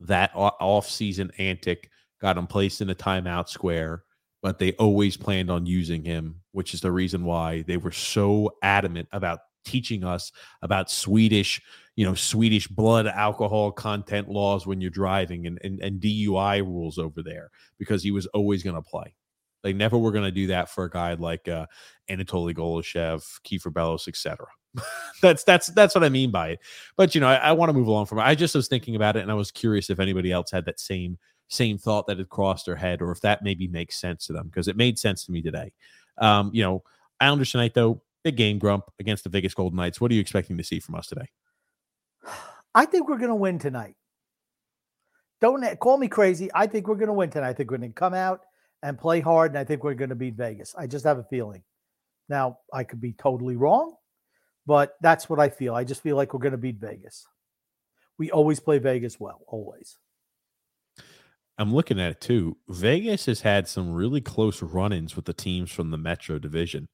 That 0.00 0.32
off-season 0.34 1.30
antic 1.38 1.90
got 2.20 2.36
him 2.36 2.48
placed 2.48 2.80
in 2.80 2.90
a 2.90 2.94
timeout 2.96 3.48
square, 3.48 4.02
but 4.42 4.58
they 4.58 4.72
always 4.72 5.16
planned 5.16 5.48
on 5.48 5.64
using 5.64 6.02
him, 6.02 6.40
which 6.50 6.74
is 6.74 6.80
the 6.80 6.90
reason 6.90 7.22
why 7.22 7.62
they 7.68 7.76
were 7.76 7.92
so 7.92 8.50
adamant 8.64 9.06
about 9.12 9.38
teaching 9.64 10.02
us 10.02 10.32
about 10.60 10.90
Swedish, 10.90 11.62
you 11.96 12.04
know, 12.04 12.14
Swedish 12.14 12.66
blood 12.66 13.06
alcohol 13.06 13.70
content 13.70 14.28
laws 14.28 14.66
when 14.66 14.80
you're 14.80 14.90
driving 14.90 15.46
and, 15.46 15.58
and, 15.62 15.80
and 15.80 16.00
DUI 16.00 16.60
rules 16.62 16.98
over 16.98 17.22
there 17.22 17.50
because 17.78 18.02
he 18.02 18.10
was 18.10 18.26
always 18.26 18.62
going 18.62 18.76
to 18.76 18.82
play. 18.82 19.14
They 19.62 19.72
never 19.72 19.96
were 19.96 20.12
going 20.12 20.24
to 20.24 20.30
do 20.30 20.48
that 20.48 20.68
for 20.68 20.84
a 20.84 20.90
guy 20.90 21.14
like 21.14 21.48
uh, 21.48 21.66
Anatoly 22.10 22.54
Golyshev, 22.54 23.24
Kiefer 23.46 23.72
Bellows, 23.72 24.08
etc. 24.08 24.46
that's 25.22 25.44
that's 25.44 25.68
that's 25.68 25.94
what 25.94 26.04
I 26.04 26.08
mean 26.08 26.30
by 26.30 26.50
it. 26.50 26.60
But 26.96 27.14
you 27.14 27.20
know, 27.20 27.28
I, 27.28 27.36
I 27.36 27.52
want 27.52 27.70
to 27.70 27.72
move 27.72 27.86
along 27.86 28.06
from 28.06 28.18
it. 28.18 28.22
I 28.22 28.34
just 28.34 28.54
was 28.54 28.68
thinking 28.68 28.96
about 28.96 29.16
it, 29.16 29.22
and 29.22 29.30
I 29.30 29.34
was 29.34 29.50
curious 29.50 29.88
if 29.88 30.00
anybody 30.00 30.32
else 30.32 30.50
had 30.50 30.66
that 30.66 30.80
same 30.80 31.18
same 31.48 31.78
thought 31.78 32.06
that 32.08 32.18
had 32.18 32.28
crossed 32.28 32.66
their 32.66 32.76
head, 32.76 33.00
or 33.00 33.10
if 33.10 33.20
that 33.22 33.42
maybe 33.42 33.68
makes 33.68 33.98
sense 33.98 34.26
to 34.26 34.32
them 34.32 34.48
because 34.48 34.68
it 34.68 34.76
made 34.76 34.98
sense 34.98 35.24
to 35.24 35.32
me 35.32 35.40
today. 35.40 35.72
Um, 36.18 36.50
you 36.52 36.62
know, 36.62 36.82
Islanders 37.20 37.52
tonight 37.52 37.72
though, 37.74 38.02
big 38.22 38.36
game 38.36 38.58
grump 38.58 38.84
against 38.98 39.24
the 39.24 39.30
Vegas 39.30 39.54
Golden 39.54 39.76
Knights. 39.76 40.00
What 40.00 40.10
are 40.10 40.14
you 40.14 40.20
expecting 40.20 40.58
to 40.58 40.64
see 40.64 40.80
from 40.80 40.96
us 40.96 41.06
today? 41.06 41.28
I 42.74 42.86
think 42.86 43.08
we're 43.08 43.18
going 43.18 43.28
to 43.28 43.34
win 43.34 43.58
tonight. 43.58 43.96
Don't 45.40 45.78
call 45.78 45.98
me 45.98 46.08
crazy. 46.08 46.50
I 46.54 46.66
think 46.66 46.88
we're 46.88 46.94
going 46.94 47.08
to 47.08 47.12
win 47.12 47.30
tonight. 47.30 47.50
I 47.50 47.52
think 47.52 47.70
we're 47.70 47.78
going 47.78 47.90
to 47.90 47.94
come 47.94 48.14
out 48.14 48.40
and 48.82 48.98
play 48.98 49.20
hard, 49.20 49.50
and 49.50 49.58
I 49.58 49.64
think 49.64 49.84
we're 49.84 49.94
going 49.94 50.10
to 50.10 50.14
beat 50.16 50.34
Vegas. 50.34 50.74
I 50.76 50.86
just 50.86 51.04
have 51.04 51.18
a 51.18 51.24
feeling. 51.24 51.62
Now, 52.28 52.58
I 52.72 52.84
could 52.84 53.00
be 53.00 53.12
totally 53.12 53.56
wrong, 53.56 53.94
but 54.66 54.94
that's 55.00 55.28
what 55.28 55.38
I 55.38 55.50
feel. 55.50 55.74
I 55.74 55.84
just 55.84 56.02
feel 56.02 56.16
like 56.16 56.32
we're 56.32 56.40
going 56.40 56.52
to 56.52 56.58
beat 56.58 56.78
Vegas. 56.80 57.26
we 58.18 58.30
always 58.30 58.60
play 58.60 58.78
Vegas 58.78 59.20
well, 59.20 59.42
always. 59.46 59.98
I'm 61.58 61.74
looking 61.74 62.00
at 62.00 62.10
it 62.10 62.20
too. 62.20 62.56
Vegas 62.68 63.26
has 63.26 63.42
had 63.42 63.68
some 63.68 63.92
really 63.92 64.20
close 64.20 64.62
run-ins 64.62 65.14
with 65.14 65.24
the 65.24 65.32
teams 65.32 65.70
from 65.70 65.90
the 65.90 65.98
Metro 65.98 66.38
Division. 66.38 66.86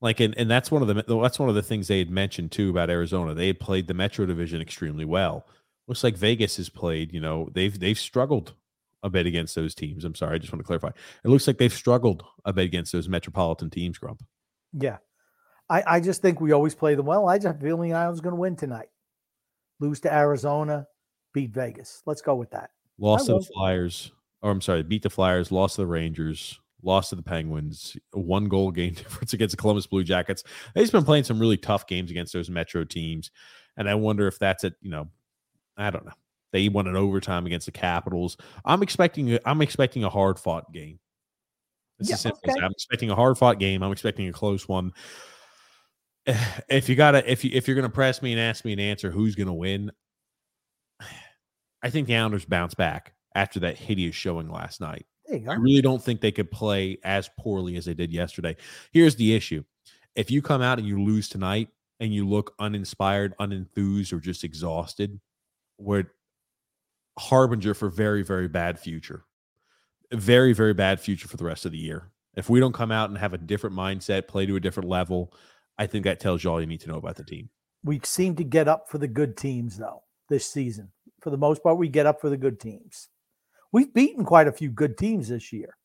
Like, 0.00 0.20
and, 0.20 0.36
and 0.36 0.50
that's 0.50 0.70
one 0.70 0.82
of 0.82 0.88
the 0.88 1.20
that's 1.22 1.38
one 1.38 1.48
of 1.48 1.54
the 1.54 1.62
things 1.62 1.88
they 1.88 1.98
had 1.98 2.10
mentioned 2.10 2.52
too 2.52 2.70
about 2.70 2.90
Arizona. 2.90 3.34
They 3.34 3.46
had 3.46 3.60
played 3.60 3.86
the 3.86 3.94
Metro 3.94 4.26
Division 4.26 4.60
extremely 4.60 5.04
well. 5.04 5.46
Looks 5.86 6.04
like 6.04 6.16
Vegas 6.16 6.56
has 6.58 6.68
played. 6.68 7.12
You 7.12 7.20
know, 7.20 7.48
they've 7.52 7.78
they've 7.78 7.98
struggled 7.98 8.54
a 9.02 9.10
bit 9.10 9.26
against 9.26 9.54
those 9.54 9.74
teams. 9.74 10.04
I'm 10.04 10.14
sorry, 10.14 10.34
I 10.34 10.38
just 10.38 10.52
want 10.52 10.60
to 10.60 10.66
clarify. 10.66 10.88
It 10.88 11.28
looks 11.28 11.46
like 11.46 11.58
they've 11.58 11.72
struggled 11.72 12.24
a 12.44 12.52
bit 12.52 12.64
against 12.64 12.92
those 12.92 13.08
metropolitan 13.08 13.70
teams, 13.70 13.98
Grump. 13.98 14.22
Yeah. 14.72 14.96
I, 15.68 15.82
I 15.86 16.00
just 16.00 16.22
think 16.22 16.40
we 16.40 16.52
always 16.52 16.74
play 16.74 16.94
them 16.94 17.06
well. 17.06 17.28
I 17.28 17.36
just 17.36 17.46
have 17.46 17.56
a 17.56 17.60
feeling 17.60 17.94
I 17.94 18.08
was 18.08 18.20
going 18.20 18.34
to 18.34 18.40
win 18.40 18.56
tonight. 18.56 18.88
Lose 19.80 20.00
to 20.00 20.12
Arizona, 20.12 20.86
beat 21.32 21.50
Vegas. 21.50 22.02
Let's 22.06 22.22
go 22.22 22.34
with 22.34 22.50
that. 22.50 22.70
Lost 22.98 23.26
to 23.26 23.34
the 23.34 23.40
Flyers, 23.40 24.12
or 24.40 24.50
I'm 24.50 24.60
sorry, 24.60 24.82
beat 24.82 25.02
the 25.02 25.10
Flyers, 25.10 25.50
lost 25.50 25.76
to 25.76 25.82
the 25.82 25.86
Rangers, 25.86 26.60
lost 26.84 27.10
to 27.10 27.16
the 27.16 27.22
Penguins, 27.22 27.96
one 28.12 28.48
goal 28.48 28.70
game 28.70 28.94
difference 28.94 29.32
against 29.32 29.56
the 29.56 29.60
Columbus 29.60 29.86
Blue 29.86 30.04
Jackets. 30.04 30.44
They've 30.74 30.90
been 30.90 31.04
playing 31.04 31.24
some 31.24 31.38
really 31.38 31.56
tough 31.56 31.86
games 31.86 32.10
against 32.10 32.32
those 32.32 32.50
Metro 32.50 32.84
teams. 32.84 33.30
And 33.76 33.88
I 33.88 33.94
wonder 33.94 34.26
if 34.26 34.38
that's 34.38 34.64
it, 34.64 34.74
you 34.80 34.90
know, 34.90 35.08
I 35.76 35.90
don't 35.90 36.04
know. 36.04 36.12
They 36.52 36.68
won 36.68 36.86
an 36.86 36.94
overtime 36.94 37.46
against 37.46 37.66
the 37.66 37.72
Capitals. 37.72 38.36
I'm 38.64 38.82
expecting 38.82 39.38
I'm 39.44 39.60
expecting 39.60 40.04
a 40.04 40.08
hard 40.08 40.38
fought 40.38 40.72
game. 40.72 41.00
This 41.98 42.24
yeah. 42.24 42.30
Okay. 42.30 42.60
I'm 42.62 42.70
expecting 42.70 43.10
a 43.10 43.16
hard 43.16 43.36
fought 43.36 43.58
game. 43.58 43.82
I'm 43.82 43.90
expecting 43.90 44.28
a 44.28 44.32
close 44.32 44.68
one. 44.68 44.92
If 46.68 46.88
you 46.88 46.94
gotta 46.94 47.30
if 47.30 47.44
you 47.44 47.50
if 47.52 47.66
you're 47.66 47.74
gonna 47.74 47.90
press 47.90 48.22
me 48.22 48.32
and 48.32 48.40
ask 48.40 48.64
me 48.64 48.72
an 48.72 48.78
answer, 48.78 49.10
who's 49.10 49.34
gonna 49.34 49.52
win? 49.52 49.90
I 51.82 51.90
think 51.90 52.06
the 52.06 52.16
Islanders 52.16 52.46
bounce 52.46 52.74
back 52.74 53.14
after 53.34 53.60
that 53.60 53.76
hideous 53.76 54.14
showing 54.14 54.48
last 54.48 54.80
night. 54.80 55.06
I 55.30 55.54
really 55.54 55.82
don't 55.82 56.02
think 56.02 56.20
they 56.20 56.32
could 56.32 56.50
play 56.50 56.98
as 57.02 57.30
poorly 57.38 57.76
as 57.76 57.86
they 57.86 57.94
did 57.94 58.12
yesterday. 58.12 58.56
Here's 58.92 59.16
the 59.16 59.34
issue. 59.34 59.64
If 60.14 60.30
you 60.30 60.42
come 60.42 60.62
out 60.62 60.78
and 60.78 60.86
you 60.86 61.02
lose 61.02 61.28
tonight 61.28 61.68
and 62.00 62.12
you 62.12 62.28
look 62.28 62.54
uninspired, 62.58 63.34
unenthused, 63.38 64.12
or 64.12 64.20
just 64.20 64.44
exhausted, 64.44 65.20
we're 65.78 66.04
harbinger 67.18 67.74
for 67.74 67.88
very, 67.88 68.22
very 68.22 68.48
bad 68.48 68.78
future. 68.78 69.24
Very, 70.12 70.52
very 70.52 70.74
bad 70.74 71.00
future 71.00 71.28
for 71.28 71.36
the 71.36 71.44
rest 71.44 71.64
of 71.64 71.72
the 71.72 71.78
year. 71.78 72.10
If 72.36 72.50
we 72.50 72.60
don't 72.60 72.74
come 72.74 72.92
out 72.92 73.08
and 73.08 73.18
have 73.18 73.32
a 73.32 73.38
different 73.38 73.74
mindset, 73.74 74.28
play 74.28 74.46
to 74.46 74.56
a 74.56 74.60
different 74.60 74.88
level, 74.88 75.32
I 75.78 75.86
think 75.86 76.04
that 76.04 76.20
tells 76.20 76.44
you 76.44 76.50
all 76.50 76.60
you 76.60 76.66
need 76.66 76.80
to 76.82 76.88
know 76.88 76.98
about 76.98 77.16
the 77.16 77.24
team. 77.24 77.48
We 77.82 78.00
seem 78.04 78.36
to 78.36 78.44
get 78.44 78.68
up 78.68 78.88
for 78.88 78.98
the 78.98 79.08
good 79.08 79.36
teams, 79.36 79.76
though, 79.76 80.02
this 80.28 80.50
season. 80.50 80.90
For 81.20 81.30
the 81.30 81.36
most 81.36 81.62
part, 81.62 81.78
we 81.78 81.88
get 81.88 82.06
up 82.06 82.20
for 82.20 82.28
the 82.28 82.36
good 82.36 82.60
teams. 82.60 83.08
We've 83.74 83.92
beaten 83.92 84.24
quite 84.24 84.46
a 84.46 84.52
few 84.52 84.70
good 84.70 84.96
teams 84.96 85.26
this 85.26 85.52
year. 85.52 85.76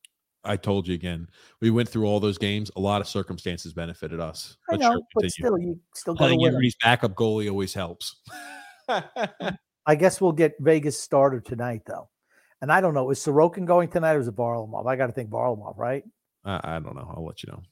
I 0.44 0.58
told 0.58 0.88
you 0.88 0.94
again. 0.94 1.28
We 1.60 1.72
went 1.72 1.90
through 1.90 2.06
all 2.06 2.20
those 2.20 2.38
games. 2.38 2.70
A 2.76 2.80
lot 2.80 3.02
of 3.02 3.08
circumstances 3.08 3.74
benefited 3.74 4.20
us. 4.20 4.58
I 4.70 4.78
know, 4.78 4.92
sure, 4.92 5.02
but 5.16 5.32
still, 5.32 5.58
you 5.58 5.80
still 5.96 6.14
got 6.14 6.20
playing 6.20 6.40
Liberty's 6.40 6.76
backup 6.84 7.16
goalie 7.16 7.50
always 7.50 7.74
helps. 7.74 8.18
I 8.88 9.96
guess 9.98 10.22
we'll 10.22 10.34
get 10.34 10.54
Vegas 10.60 11.00
starter 11.00 11.42
tonight, 11.42 11.82
though. 11.88 12.10
And 12.62 12.72
I 12.72 12.80
don't 12.80 12.94
know, 12.94 13.10
is 13.10 13.26
Sorokin 13.26 13.66
going 13.66 13.90
tonight 13.90 14.14
or 14.14 14.20
is 14.20 14.28
it 14.28 14.36
Varlamov? 14.36 14.86
I 14.86 14.96
got 14.96 15.08
to 15.08 15.12
think 15.12 15.32
Varlamov, 15.32 15.76
right? 15.76 16.04
I, 16.46 16.76
I 16.76 16.80
don't 16.80 16.96
know. 16.96 17.12
I'll 17.18 17.26
let 17.26 17.42
you 17.42 17.52
know. 17.52 17.64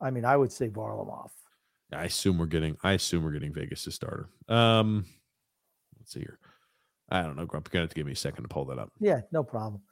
I 0.00 0.10
mean, 0.10 0.24
I 0.24 0.38
would 0.38 0.52
say 0.52 0.70
Varlamov. 0.70 1.28
I 1.92 2.04
assume 2.04 2.38
we're 2.38 2.46
getting. 2.46 2.78
I 2.82 2.92
assume 2.92 3.24
we're 3.24 3.32
getting 3.32 3.52
Vegas 3.52 3.84
to 3.84 3.90
starter. 3.90 4.30
Um, 4.48 5.04
let's 5.98 6.14
see 6.14 6.20
here. 6.20 6.38
I 7.10 7.22
don't 7.22 7.36
know, 7.36 7.46
Grump. 7.46 7.68
You're 7.68 7.72
gonna 7.72 7.84
have 7.84 7.90
to 7.90 7.94
give 7.94 8.06
me 8.06 8.12
a 8.12 8.16
second 8.16 8.42
to 8.42 8.48
pull 8.48 8.66
that 8.66 8.78
up. 8.78 8.92
Yeah, 9.00 9.20
no 9.32 9.42
problem. 9.42 9.82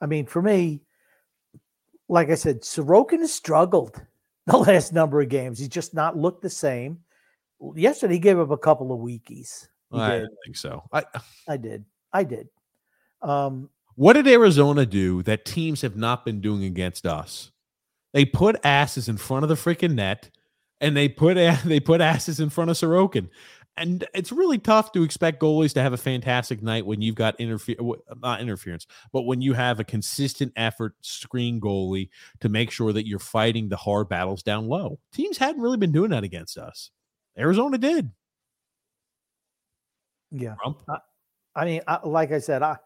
I 0.00 0.06
mean, 0.06 0.26
for 0.26 0.42
me, 0.42 0.82
like 2.08 2.30
I 2.30 2.34
said, 2.34 2.62
Sorokin 2.62 3.20
has 3.20 3.32
struggled 3.32 4.00
the 4.46 4.56
last 4.56 4.92
number 4.92 5.20
of 5.20 5.28
games. 5.28 5.58
He's 5.58 5.68
just 5.68 5.94
not 5.94 6.16
looked 6.16 6.42
the 6.42 6.50
same. 6.50 7.00
Yesterday, 7.74 8.14
he 8.14 8.20
gave 8.20 8.38
up 8.38 8.50
a 8.50 8.58
couple 8.58 8.92
of 8.92 9.00
weekies. 9.00 9.68
I 9.92 10.18
did. 10.18 10.28
think 10.44 10.56
so. 10.56 10.84
I 10.92 11.04
I 11.48 11.56
did. 11.56 11.84
I 12.12 12.24
did. 12.24 12.48
Um, 13.22 13.70
what 13.94 14.12
did 14.12 14.28
Arizona 14.28 14.84
do 14.84 15.22
that 15.22 15.44
teams 15.44 15.80
have 15.80 15.96
not 15.96 16.24
been 16.24 16.40
doing 16.40 16.64
against 16.64 17.06
us? 17.06 17.50
They 18.12 18.24
put 18.24 18.56
asses 18.64 19.08
in 19.08 19.16
front 19.16 19.42
of 19.42 19.48
the 19.48 19.54
freaking 19.54 19.94
net, 19.94 20.30
and 20.80 20.96
they 20.96 21.08
put 21.08 21.34
they 21.64 21.80
put 21.80 22.00
asses 22.00 22.40
in 22.40 22.50
front 22.50 22.70
of 22.70 22.76
Sorokin. 22.76 23.28
And 23.76 24.06
it's 24.14 24.32
really 24.32 24.58
tough 24.58 24.92
to 24.92 25.02
expect 25.02 25.40
goalies 25.40 25.74
to 25.74 25.82
have 25.82 25.92
a 25.92 25.98
fantastic 25.98 26.62
night 26.62 26.86
when 26.86 27.02
you've 27.02 27.14
got 27.14 27.38
interfere 27.38 27.76
not 28.22 28.40
interference, 28.40 28.86
but 29.12 29.22
when 29.22 29.42
you 29.42 29.52
have 29.52 29.80
a 29.80 29.84
consistent 29.84 30.52
effort 30.56 30.94
screen 31.02 31.60
goalie 31.60 32.08
to 32.40 32.48
make 32.48 32.70
sure 32.70 32.92
that 32.92 33.06
you're 33.06 33.18
fighting 33.18 33.68
the 33.68 33.76
hard 33.76 34.08
battles 34.08 34.42
down 34.42 34.66
low. 34.66 34.98
Teams 35.12 35.36
hadn't 35.36 35.60
really 35.60 35.76
been 35.76 35.92
doing 35.92 36.10
that 36.10 36.24
against 36.24 36.56
us. 36.56 36.90
Arizona 37.38 37.76
did. 37.76 38.10
Yeah. 40.30 40.54
I, 40.88 40.96
I, 41.54 41.64
mean, 41.66 41.80
I, 41.86 41.98
like 42.06 42.32
I 42.32 42.38
said, 42.38 42.62
I 42.62 42.78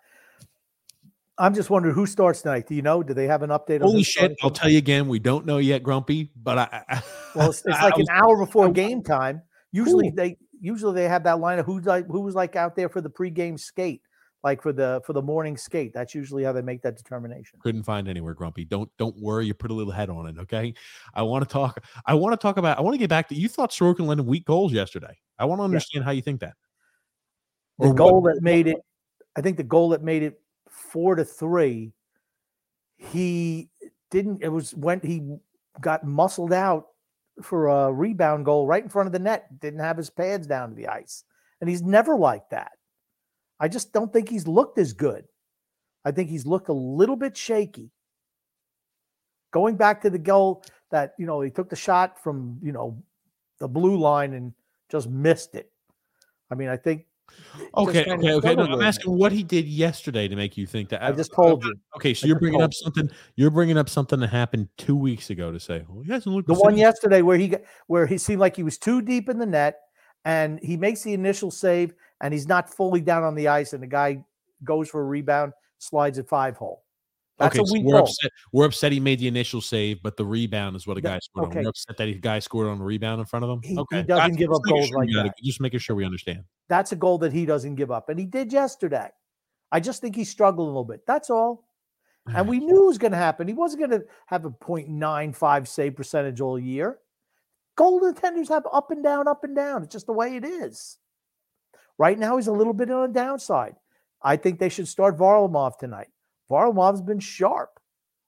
I'm 1.41 1.55
just 1.55 1.71
wondering 1.71 1.95
who 1.95 2.05
starts 2.07 2.43
tonight. 2.43 2.67
Do 2.69 2.75
you 2.75 2.83
know? 2.83 3.03
Do 3.03 3.15
they 3.15 3.27
have 3.27 3.43
an 3.43 3.49
update? 3.49 3.81
Holy 3.81 4.03
shit! 4.03 4.37
I'll 4.43 4.51
tell 4.51 4.69
you 4.69 4.77
again. 4.77 5.09
We 5.09 5.19
don't 5.19 5.47
know 5.47 5.57
yet, 5.57 5.83
Grumpy. 5.83 6.31
But 6.37 6.59
I, 6.59 6.85
I 6.87 7.03
well, 7.35 7.49
it's, 7.49 7.65
it's 7.65 7.81
like 7.83 7.97
an 7.97 8.09
hour 8.11 8.37
before 8.45 8.71
game 8.71 9.03
time. 9.03 9.41
Usually 9.73 10.11
they 10.11 10.37
usually 10.61 10.95
they 10.95 11.09
have 11.09 11.25
that 11.25 11.41
line 11.41 11.59
of 11.59 11.67
who's 11.67 11.87
like 11.87 12.07
who 12.07 12.21
was 12.21 12.35
like 12.35 12.57
out 12.57 12.77
there 12.77 12.89
for 12.89 13.01
the 13.01 13.11
pregame 13.11 13.59
skate, 13.59 14.03
like 14.45 14.63
for 14.63 14.73
the 14.73 15.01
for 15.05 15.13
the 15.13 15.23
morning 15.23 15.57
skate. 15.57 15.93
That's 15.93 16.15
usually 16.15 16.45
how 16.45 16.53
they 16.53 16.63
make 16.63 16.83
that 16.83 16.97
determination. 16.97 17.59
Couldn't 17.63 17.83
find 17.83 18.09
anywhere, 18.09 18.35
Grumpy. 18.35 18.65
Don't 18.65 18.91
don't 18.99 19.17
worry. 19.21 19.47
You 19.47 19.55
put 19.55 19.71
a 19.71 19.75
little 19.75 19.93
head 19.93 20.11
on 20.11 20.27
it, 20.27 20.39
okay? 20.39 20.75
I 21.15 21.23
want 21.23 21.43
to 21.47 21.53
talk. 21.53 21.83
I 22.07 22.15
want 22.15 22.33
to 22.33 22.37
talk 22.37 22.59
about. 22.59 22.79
I 22.79 22.83
want 22.83 22.95
to 22.95 22.99
get 22.99 23.09
back 23.09 23.29
to. 23.29 23.35
You 23.35 23.49
thought 23.49 23.71
Sorokin 23.71 24.07
led 24.07 24.21
weak 24.21 24.45
goals 24.45 24.73
yesterday. 24.73 25.19
I 25.39 25.47
want 25.47 25.61
to 25.61 25.65
understand 25.65 26.03
yeah. 26.03 26.07
how 26.07 26.13
you 26.13 26.23
think 26.23 26.41
that. 26.41 26.55
The 27.79 27.89
or 27.89 27.95
goal 27.95 28.23
what, 28.23 28.35
that 28.35 28.43
made 28.43 28.67
it. 28.67 28.77
I 29.37 29.41
think 29.41 29.57
the 29.57 29.65
goal 29.65 29.91
that 29.91 30.03
made 30.03 30.23
it 30.23 30.41
four 30.69 31.15
to 31.15 31.25
three, 31.25 31.93
he 32.97 33.71
didn't. 34.11 34.43
It 34.43 34.49
was 34.49 34.75
when 34.75 35.01
he 35.01 35.37
got 35.81 36.05
muscled 36.05 36.53
out 36.53 36.89
for 37.45 37.69
a 37.69 37.93
rebound 37.93 38.45
goal 38.45 38.67
right 38.67 38.83
in 38.83 38.89
front 38.89 39.07
of 39.07 39.13
the 39.13 39.19
net. 39.19 39.61
Didn't 39.61 39.81
have 39.81 39.97
his 39.97 40.11
pads 40.11 40.47
down 40.47 40.71
to 40.71 40.75
the 40.75 40.89
ice, 40.89 41.25
and 41.61 41.69
he's 41.69 41.83
never 41.83 42.17
like 42.17 42.49
that. 42.51 42.73
I 43.59 43.69
just 43.69 43.93
don't 43.93 44.13
think 44.13 44.29
he's 44.29 44.49
looked 44.49 44.79
as 44.79 44.93
good. 44.93 45.25
I 46.05 46.13
think 46.13 46.31
he's 46.31 46.47
looked 46.47 46.69
a 46.69 46.75
little 46.75 47.17
bit 47.17 47.37
shaky. 47.37 47.91
Going 49.53 49.77
back 49.77 50.01
to 50.03 50.11
the 50.11 50.19
goal 50.19 50.65
that 50.91 51.15
you 51.19 51.27
know 51.27 51.41
he 51.41 51.51
took 51.51 51.69
the 51.69 51.77
shot 51.77 52.23
from 52.23 52.59
you 52.63 52.73
know 52.73 53.03
the 53.59 53.69
blue 53.69 53.99
line 53.99 54.33
and 54.33 54.53
just 54.91 55.09
missed 55.09 55.55
it. 55.55 55.71
I 56.51 56.55
mean, 56.55 56.69
I 56.69 56.77
think 56.77 57.05
Okay, 57.77 58.05
okay, 58.09 58.33
okay. 58.35 58.55
No, 58.55 58.65
I'm 58.65 58.83
asking 58.83 59.17
what 59.17 59.33
he 59.33 59.43
did 59.43 59.67
yesterday 59.67 60.29
to 60.29 60.37
make 60.37 60.57
you 60.57 60.67
think 60.67 60.89
that. 60.91 61.03
I 61.03 61.09
uh, 61.09 61.13
just 61.13 61.33
told 61.33 61.65
you. 61.65 61.75
Okay, 61.97 62.15
so 62.15 62.25
I 62.25 62.29
you're 62.29 62.39
bringing 62.39 62.63
up 62.63 62.75
something. 62.75 63.11
You're 63.37 63.51
bringing 63.51 63.79
up 63.79 63.89
something 63.89 64.21
that 64.21 64.31
happened 64.31 64.69
two 64.77 64.97
weeks 64.97 65.31
ago 65.31 65.53
to 65.53 65.61
say, 65.61 65.85
well, 65.89 66.03
he 66.03 66.11
hasn't 66.11 66.35
looked 66.35 66.49
the, 66.49 66.55
the 66.55 66.61
one 66.61 66.77
yesterday 66.77 67.23
where 67.23 67.39
he 67.39 67.49
got, 67.49 67.61
where 67.87 68.07
he 68.07 68.19
seemed 68.19 68.41
like 68.41 68.57
he 68.57 68.63
was 68.63 68.79
too 68.79 69.03
deep 69.03 69.29
in 69.29 69.39
the 69.39 69.47
net, 69.47 69.81
and 70.25 70.59
he 70.63 70.77
makes 70.77 71.03
the 71.03 71.15
initial 71.15 71.51
save, 71.51 71.93
and 72.21 72.35
he's 72.35 72.49
not 72.49 72.73
fully 72.73 73.01
down 73.01 73.23
on 73.23 73.35
the 73.35 73.49
ice, 73.49 73.73
and 73.73 73.83
the 73.83 73.89
guy 73.89 74.25
goes 74.65 74.89
for 74.89 75.01
a 75.01 75.05
rebound, 75.05 75.53
slides 75.79 76.19
at 76.19 76.29
five 76.29 76.57
hole. 76.57 76.83
That's 77.41 77.59
okay, 77.59 77.65
so 77.65 77.81
we're 77.83 77.93
goal. 77.93 78.03
upset. 78.03 78.31
We're 78.53 78.67
upset 78.67 78.93
he 78.93 79.01
made 79.01 79.19
the 79.19 79.27
initial 79.27 79.63
save, 79.63 80.03
but 80.03 80.19
the 80.19 80.27
rebound 80.27 80.77
is 80.77 80.87
what 80.87 80.99
a 80.99 81.01
guy 81.01 81.19
scored 81.21 81.47
okay. 81.47 81.61
on. 81.61 81.65
We're 81.65 81.71
upset 81.71 81.97
that 81.97 82.07
a 82.07 82.13
guy 82.13 82.39
scored 82.39 82.69
on 82.69 82.81
a 82.81 82.85
rebound 82.85 83.19
in 83.19 83.27
front 83.27 83.45
of 83.45 83.51
him. 83.51 83.61
He, 83.63 83.79
okay, 83.79 83.97
he 83.99 84.03
doesn't 84.03 84.37
give 84.37 84.53
up 84.53 84.61
goals 84.63 84.89
sure 84.89 84.99
like 84.99 85.09
that. 85.15 85.35
Just 85.43 85.61
making 85.61 85.81
sure 85.81 85.97
we 85.97 86.05
understand. 86.05 86.45
That's 86.69 86.93
a 86.93 86.97
goal 86.97 87.17
that 87.19 87.33
he 87.33 87.47
doesn't 87.47 87.77
give 87.77 87.91
up, 87.91 88.11
and 88.11 88.19
he 88.19 88.27
did 88.27 88.53
yesterday. 88.53 89.09
I 89.73 89.81
just 89.81 90.03
think 90.03 90.17
he 90.17 90.25
struggled 90.25 90.67
a 90.67 90.71
little 90.71 90.85
bit. 90.85 91.07
That's 91.07 91.31
all. 91.31 91.65
And 92.27 92.47
we 92.47 92.59
knew 92.61 92.85
it 92.85 92.87
was 92.87 92.99
going 92.99 93.13
to 93.13 93.19
happen. 93.19 93.49
He 93.49 93.55
wasn't 93.55 93.89
going 93.89 94.01
to 94.01 94.07
have 94.27 94.45
a 94.45 94.51
0.95 94.51 95.67
save 95.67 95.97
percentage 95.97 96.41
all 96.41 96.59
year. 96.59 96.99
Golden 97.77 98.15
tenders 98.15 98.51
have 98.51 98.67
up 98.71 98.91
and 98.91 99.03
down, 99.03 99.27
up 99.27 99.45
and 99.45 99.57
down. 99.57 99.83
It's 99.83 99.93
just 99.93 100.07
the 100.07 100.13
way 100.13 100.37
it 100.37 100.45
is. 100.45 100.99
Right 101.97 102.19
now, 102.19 102.37
he's 102.37 102.49
a 102.49 102.53
little 102.53 102.75
bit 102.75 102.91
on 102.91 103.13
the 103.13 103.19
downside. 103.19 103.77
I 104.23 104.37
think 104.37 104.59
they 104.59 104.69
should 104.69 104.89
start 104.89 105.17
Varlamov 105.17 105.79
tonight. 105.79 106.09
Varlamov's 106.51 107.01
been 107.01 107.21
sharp, 107.21 107.79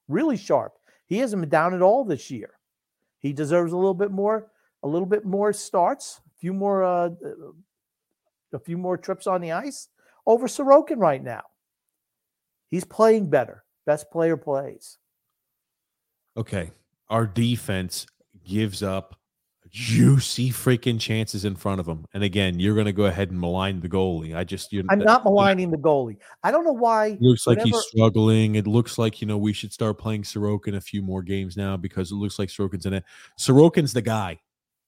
really 0.08 0.36
sharp. 0.36 0.74
He 1.06 1.18
hasn't 1.18 1.42
been 1.42 1.48
down 1.48 1.74
at 1.74 1.82
all 1.82 2.04
this 2.04 2.30
year. 2.30 2.50
He 3.18 3.32
deserves 3.32 3.72
a 3.72 3.76
little 3.76 3.94
bit 3.94 4.10
more, 4.10 4.50
a 4.82 4.88
little 4.88 5.06
bit 5.06 5.24
more 5.24 5.52
starts, 5.52 6.20
a 6.26 6.38
few 6.38 6.52
more, 6.52 6.84
uh, 6.84 7.10
a 8.52 8.58
few 8.58 8.78
more 8.78 8.96
trips 8.96 9.26
on 9.26 9.40
the 9.40 9.52
ice 9.52 9.88
over 10.26 10.46
Sorokin 10.46 10.98
right 10.98 11.22
now. 11.22 11.42
He's 12.70 12.84
playing 12.84 13.28
better. 13.28 13.64
Best 13.84 14.10
player 14.10 14.36
plays. 14.36 14.98
Okay. 16.36 16.70
Our 17.10 17.26
defense 17.26 18.06
gives 18.44 18.82
up 18.82 19.16
juicy 19.72 20.50
freaking 20.50 21.00
chances 21.00 21.44
in 21.44 21.56
front 21.56 21.80
of 21.80 21.88
him. 21.88 22.06
And 22.12 22.22
again, 22.22 22.60
you're 22.60 22.74
going 22.74 22.86
to 22.86 22.92
go 22.92 23.06
ahead 23.06 23.30
and 23.30 23.40
malign 23.40 23.80
the 23.80 23.88
goalie. 23.88 24.36
I 24.36 24.44
just, 24.44 24.72
you 24.72 24.84
I'm 24.90 24.98
not 24.98 25.24
maligning 25.24 25.70
the 25.70 25.78
goalie. 25.78 26.18
I 26.42 26.50
don't 26.50 26.64
know 26.64 26.72
why. 26.72 27.16
Looks 27.20 27.46
like 27.46 27.62
he's 27.62 27.80
struggling. 27.86 28.56
It 28.56 28.66
looks 28.66 28.98
like, 28.98 29.22
you 29.22 29.26
know, 29.26 29.38
we 29.38 29.54
should 29.54 29.72
start 29.72 29.98
playing 29.98 30.22
Sorokin 30.24 30.76
a 30.76 30.80
few 30.80 31.00
more 31.00 31.22
games 31.22 31.56
now 31.56 31.76
because 31.78 32.12
it 32.12 32.16
looks 32.16 32.38
like 32.38 32.50
Sorokin's 32.50 32.84
in 32.84 32.92
it. 32.92 33.04
Sorokin's 33.38 33.94
the 33.94 34.02
guy. 34.02 34.40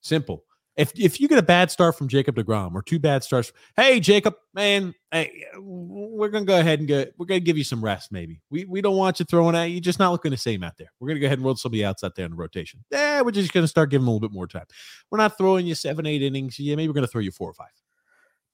Simple. 0.03 0.45
If 0.77 0.93
if 0.99 1.21
you 1.21 1.29
get 1.29 1.39
a 1.39 1.43
bad 1.43 1.71
start 1.71 1.97
from 1.97 2.09
Jacob 2.09 2.35
deGrom 2.35 2.75
or 2.75 2.83
two 2.83 2.99
bad 2.99 3.23
starts, 3.23 3.53
hey 3.77 4.01
Jacob, 4.01 4.35
man, 4.55 4.93
hey, 5.13 5.45
we're 5.57 6.29
gonna 6.29 6.45
go 6.45 6.59
ahead 6.59 6.81
and 6.81 6.89
get 6.89 7.15
we're 7.17 7.27
gonna 7.27 7.41
give 7.41 7.57
you 7.57 7.63
some 7.63 7.83
rest. 7.83 8.11
Maybe 8.11 8.41
we 8.51 8.65
we 8.65 8.81
don't 8.81 8.97
want 8.97 9.21
you 9.21 9.25
throwing 9.25 9.55
at 9.55 9.67
you, 9.67 9.81
just 9.81 10.01
not 10.01 10.11
looking 10.11 10.33
the 10.33 10.37
same 10.37 10.65
out 10.65 10.77
there. 10.77 10.91
We're 10.99 11.09
gonna 11.09 11.21
go 11.21 11.27
ahead 11.27 11.39
and 11.39 11.45
roll 11.45 11.55
somebody 11.55 11.85
else 11.85 12.03
out 12.03 12.17
there 12.17 12.25
in 12.25 12.33
the 12.33 12.37
rotation. 12.37 12.85
Yeah, 12.91 13.21
we're 13.21 13.31
just 13.31 13.53
gonna 13.53 13.69
start 13.69 13.91
giving 13.91 14.03
them 14.03 14.09
a 14.09 14.13
little 14.13 14.29
bit 14.29 14.35
more 14.35 14.49
time. 14.49 14.67
We're 15.11 15.19
not 15.19 15.39
throwing 15.39 15.65
you 15.65 15.77
seven, 15.77 16.07
eight 16.07 16.23
innings. 16.23 16.59
Yeah, 16.59 16.75
maybe 16.75 16.89
we're 16.89 16.95
gonna 16.95 17.07
throw 17.07 17.21
you 17.21 17.31
four 17.31 17.51
or 17.51 17.55
five. 17.55 17.69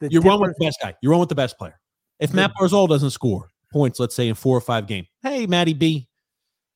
The 0.01 0.11
You're 0.11 0.23
one 0.23 0.41
with 0.41 0.55
the 0.59 0.67
best 0.67 0.79
guy. 0.83 0.95
You're 1.01 1.13
one 1.13 1.21
with 1.21 1.31
the 1.31 1.35
best 1.35 1.57
player. 1.57 1.81
If 2.19 2.35
Matt 2.35 2.53
Barzal 2.61 2.87
doesn't 2.87 3.11
score 3.11 3.49
points, 3.73 3.99
let's 3.99 4.15
say 4.15 4.29
in 4.29 4.35
four 4.35 4.59
or 4.59 4.61
five 4.61 4.87
game, 4.87 5.07
hey 5.23 5.47
Matty 5.47 5.73
B, 5.73 6.07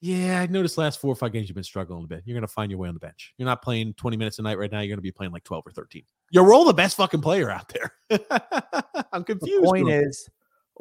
yeah, 0.05 0.43
I 0.43 0.47
noticed 0.49 0.77
last 0.77 1.01
four 1.01 1.11
or 1.11 1.17
five 1.17 1.33
games 1.33 1.49
you've 1.49 1.55
been 1.55 1.65
struggling 1.65 2.05
a 2.05 2.07
bit. 2.07 2.25
You're 2.27 2.35
going 2.35 2.47
to 2.47 2.53
find 2.53 2.71
your 2.71 2.79
way 2.79 2.89
on 2.89 2.95
the 2.95 3.01
bench. 3.01 3.33
You're 3.39 3.47
not 3.47 3.63
playing 3.63 3.95
20 3.95 4.19
minutes 4.19 4.39
a 4.39 4.43
night 4.43 4.59
right 4.59 4.71
now. 4.71 4.81
You're 4.81 4.89
going 4.89 4.99
to 4.99 5.03
be 5.03 5.11
playing 5.11 5.33
like 5.33 5.45
12 5.45 5.67
or 5.67 5.71
13. 5.71 6.03
You're 6.31 6.53
all 6.53 6.67
the 6.67 6.75
best 6.75 6.99
fucking 6.99 7.23
player 7.23 7.51
out 7.51 7.73
there. 7.73 8.21
I'm 9.15 9.25
confused. 9.25 9.63
The 9.63 9.67
point 9.67 9.89
is, 9.89 10.29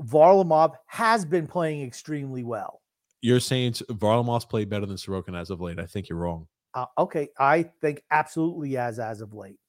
Varlamov 0.02 0.74
has 0.88 1.24
been 1.24 1.48
playing 1.48 1.84
extremely 1.84 2.44
well. 2.44 2.82
You're 3.22 3.40
saying 3.40 3.72
Varlamov's 3.72 4.44
played 4.44 4.70
better 4.70 4.86
than 4.86 4.98
Sorokin 4.98 5.40
as 5.40 5.50
of 5.52 5.62
late. 5.62 5.80
I 5.80 5.86
think 5.86 6.10
you're 6.10 6.20
wrong. 6.20 6.46
Uh, 6.74 6.88
okay, 6.98 7.30
I 7.40 7.70
think 7.80 8.04
absolutely 8.12 8.76
as 8.76 9.00
as 9.00 9.22
of 9.22 9.34
late. 9.34 9.60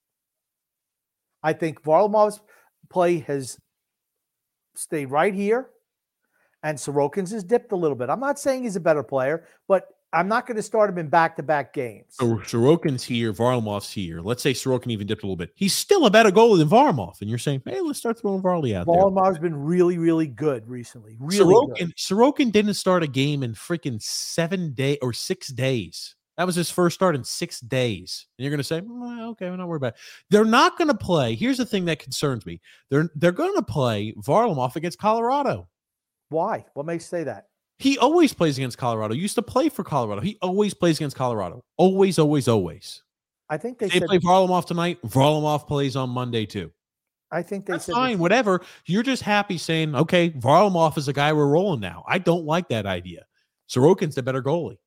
I 1.45 1.53
think 1.53 1.81
Varlamov's 1.81 2.41
play 2.91 3.19
has 3.19 3.57
stayed 4.75 5.13
right 5.13 5.33
here 5.33 5.69
and 6.65 6.77
Sorokin's 6.77 7.31
has 7.31 7.45
dipped 7.45 7.71
a 7.71 7.77
little 7.77 7.97
bit. 7.97 8.11
I'm 8.11 8.19
not 8.19 8.41
saying 8.41 8.65
he's 8.65 8.75
a 8.75 8.81
better 8.81 9.05
player, 9.05 9.47
but 9.69 9.87
I'm 10.13 10.29
not 10.29 10.47
going 10.47 10.57
to 10.57 10.63
start 10.63 10.91
him 10.91 10.99
in 10.99 11.09
back-to-back 11.09 11.73
games. 11.73 12.07
So 12.11 12.37
Sorokin's 12.37 13.03
here, 13.03 13.33
Varlamov's 13.33 13.91
here. 13.91 14.21
Let's 14.21 14.43
say 14.43 14.53
Sorokin 14.53 14.91
even 14.93 15.07
dipped 15.07 15.25
a 15.25 15.27
little 15.27 15.37
bit. 15.37 15.51
He's 15.57 15.75
still 15.75 16.07
a 16.07 16.11
better 16.11 16.31
goalie 16.31 16.59
than 16.59 16.69
Varlamov, 16.69 17.21
and 17.21 17.29
you're 17.29 17.39
saying, 17.39 17.63
hey, 17.67 17.81
let's 17.81 17.99
start 17.99 18.21
throwing 18.21 18.41
Varley 18.41 18.75
out 18.75 18.87
Varlamov's 18.87 19.35
there. 19.35 19.43
been 19.43 19.57
really, 19.57 19.99
really 19.99 20.29
good 20.29 20.67
recently. 20.69 21.17
Really 21.19 21.45
Sorokin, 21.45 21.79
good. 21.79 21.97
Sorokin 21.97 22.53
didn't 22.53 22.75
start 22.75 23.03
a 23.03 23.09
game 23.09 23.43
in 23.43 23.55
freaking 23.55 24.01
seven 24.01 24.73
day 24.73 24.99
or 25.03 25.13
six 25.13 25.49
days. 25.49 26.15
That 26.37 26.47
was 26.47 26.57
his 26.57 26.71
first 26.71 26.95
start 26.95 27.15
in 27.15 27.23
six 27.23 27.61
days. 27.61 28.27
And 28.39 28.45
you're 28.45 28.51
going 28.51 28.59
to 28.59 28.65
say, 28.65 28.81
well, 28.85 29.31
okay, 29.31 29.51
we're 29.51 29.57
not 29.57 29.69
worried 29.69 29.79
about 29.79 29.95
it. 29.95 30.01
They're 30.31 30.45
not 30.45 30.77
going 30.77 30.89
to 30.89 30.95
play. 30.95 31.37
Here's 31.37 31.59
the 31.59 31.67
thing 31.67 31.85
that 31.85 32.01
concerns 32.01 32.45
me. 32.45 32.61
They're 32.91 33.09
they're 33.15 33.31
going 33.31 33.55
to 33.55 33.63
play 33.63 34.15
Varlamov 34.19 34.75
against 34.75 34.99
Colorado. 34.99 35.69
Why? 36.35 36.67
What 36.75 36.85
makes 36.85 37.05
you 37.05 37.19
say 37.19 37.25
that? 37.25 37.47
He 37.79 37.97
always 37.99 38.33
plays 38.33 38.59
against 38.59 38.77
Colorado. 38.77 39.15
He 39.15 39.21
used 39.21 39.37
to 39.37 39.43
play 39.43 39.69
for 39.69 39.85
Colorado. 39.85 40.21
He 40.21 40.37
always 40.43 40.75
plays 40.75 40.99
against 40.99 41.17
Colorado. 41.17 41.65
Always, 41.77 42.19
always, 42.19 42.49
always. 42.49 43.03
I 43.49 43.57
think 43.57 43.79
they, 43.79 43.89
they 43.89 44.01
said, 44.01 44.09
play 44.09 44.19
Varlamov 44.19 44.67
tonight. 44.67 44.99
Varlamov 45.03 45.67
plays 45.67 45.97
on 45.97 46.11
Monday 46.11 46.47
too. 46.47 46.73
I 47.31 47.43
think 47.43 47.67
they 47.67 47.75
That's 47.75 47.87
said 47.87 47.95
fine. 47.95 48.19
Whatever. 48.19 48.63
You're 48.87 49.03
just 49.03 49.23
happy 49.23 49.59
saying, 49.59 49.95
okay, 49.95 50.31
Varlamov 50.31 50.99
is 50.99 51.07
the 51.07 51.13
guy 51.13 51.33
we're 51.33 51.47
rolling 51.47 51.81
now. 51.81 52.05
I 52.09 52.19
don't 52.19 52.45
like 52.45 52.69
that 52.69 52.87
idea. 52.87 53.27
Sorokin's 53.69 54.15
the 54.15 54.23
better 54.23 54.43
goalie. 54.43 54.79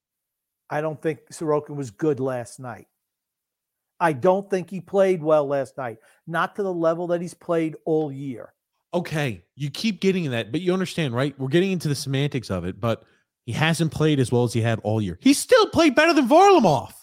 I 0.69 0.81
don't 0.81 1.01
think 1.01 1.19
Sorokin 1.31 1.75
was 1.75 1.91
good 1.91 2.19
last 2.19 2.59
night. 2.59 2.87
I 3.99 4.13
don't 4.13 4.49
think 4.49 4.69
he 4.69 4.81
played 4.81 5.23
well 5.23 5.47
last 5.47 5.77
night. 5.77 5.97
Not 6.25 6.55
to 6.55 6.63
the 6.63 6.73
level 6.73 7.07
that 7.07 7.21
he's 7.21 7.33
played 7.33 7.75
all 7.85 8.11
year 8.11 8.53
okay, 8.97 9.43
you 9.55 9.69
keep 9.69 10.01
getting 10.01 10.29
that, 10.31 10.51
but 10.51 10.61
you 10.61 10.73
understand, 10.73 11.13
right? 11.13 11.37
We're 11.39 11.47
getting 11.47 11.71
into 11.71 11.87
the 11.87 11.95
semantics 11.95 12.49
of 12.49 12.65
it, 12.65 12.79
but 12.79 13.03
he 13.45 13.53
hasn't 13.53 13.91
played 13.91 14.19
as 14.19 14.31
well 14.31 14.43
as 14.43 14.53
he 14.53 14.61
had 14.61 14.79
all 14.83 15.01
year. 15.01 15.17
He 15.21 15.33
still 15.33 15.67
played 15.67 15.95
better 15.95 16.13
than 16.13 16.27
Varlamov. 16.27 16.93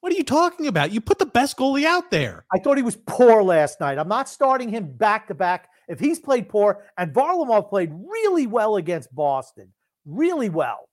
What 0.00 0.12
are 0.12 0.16
you 0.16 0.24
talking 0.24 0.68
about? 0.68 0.92
You 0.92 1.00
put 1.00 1.18
the 1.18 1.26
best 1.26 1.56
goalie 1.56 1.84
out 1.84 2.10
there. 2.10 2.44
I 2.52 2.58
thought 2.58 2.76
he 2.76 2.82
was 2.82 2.96
poor 3.06 3.42
last 3.42 3.80
night. 3.80 3.98
I'm 3.98 4.08
not 4.08 4.28
starting 4.28 4.68
him 4.68 4.92
back 4.92 5.26
to 5.28 5.34
back. 5.34 5.68
If 5.88 5.98
he's 5.98 6.20
played 6.20 6.48
poor 6.48 6.84
and 6.96 7.12
Varlamov 7.12 7.68
played 7.68 7.92
really 7.92 8.46
well 8.46 8.76
against 8.76 9.12
Boston, 9.14 9.72
really 10.04 10.48
well, 10.48 10.88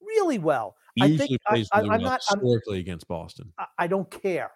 really 0.00 0.38
well. 0.38 0.76
He 0.94 1.04
I 1.04 1.16
think 1.16 1.30
I, 1.46 1.64
am 1.72 2.02
not 2.02 2.20
historically 2.28 2.76
I'm, 2.76 2.80
against 2.80 3.08
Boston. 3.08 3.52
I, 3.58 3.66
I 3.78 3.86
don't 3.86 4.10
care. 4.10 4.50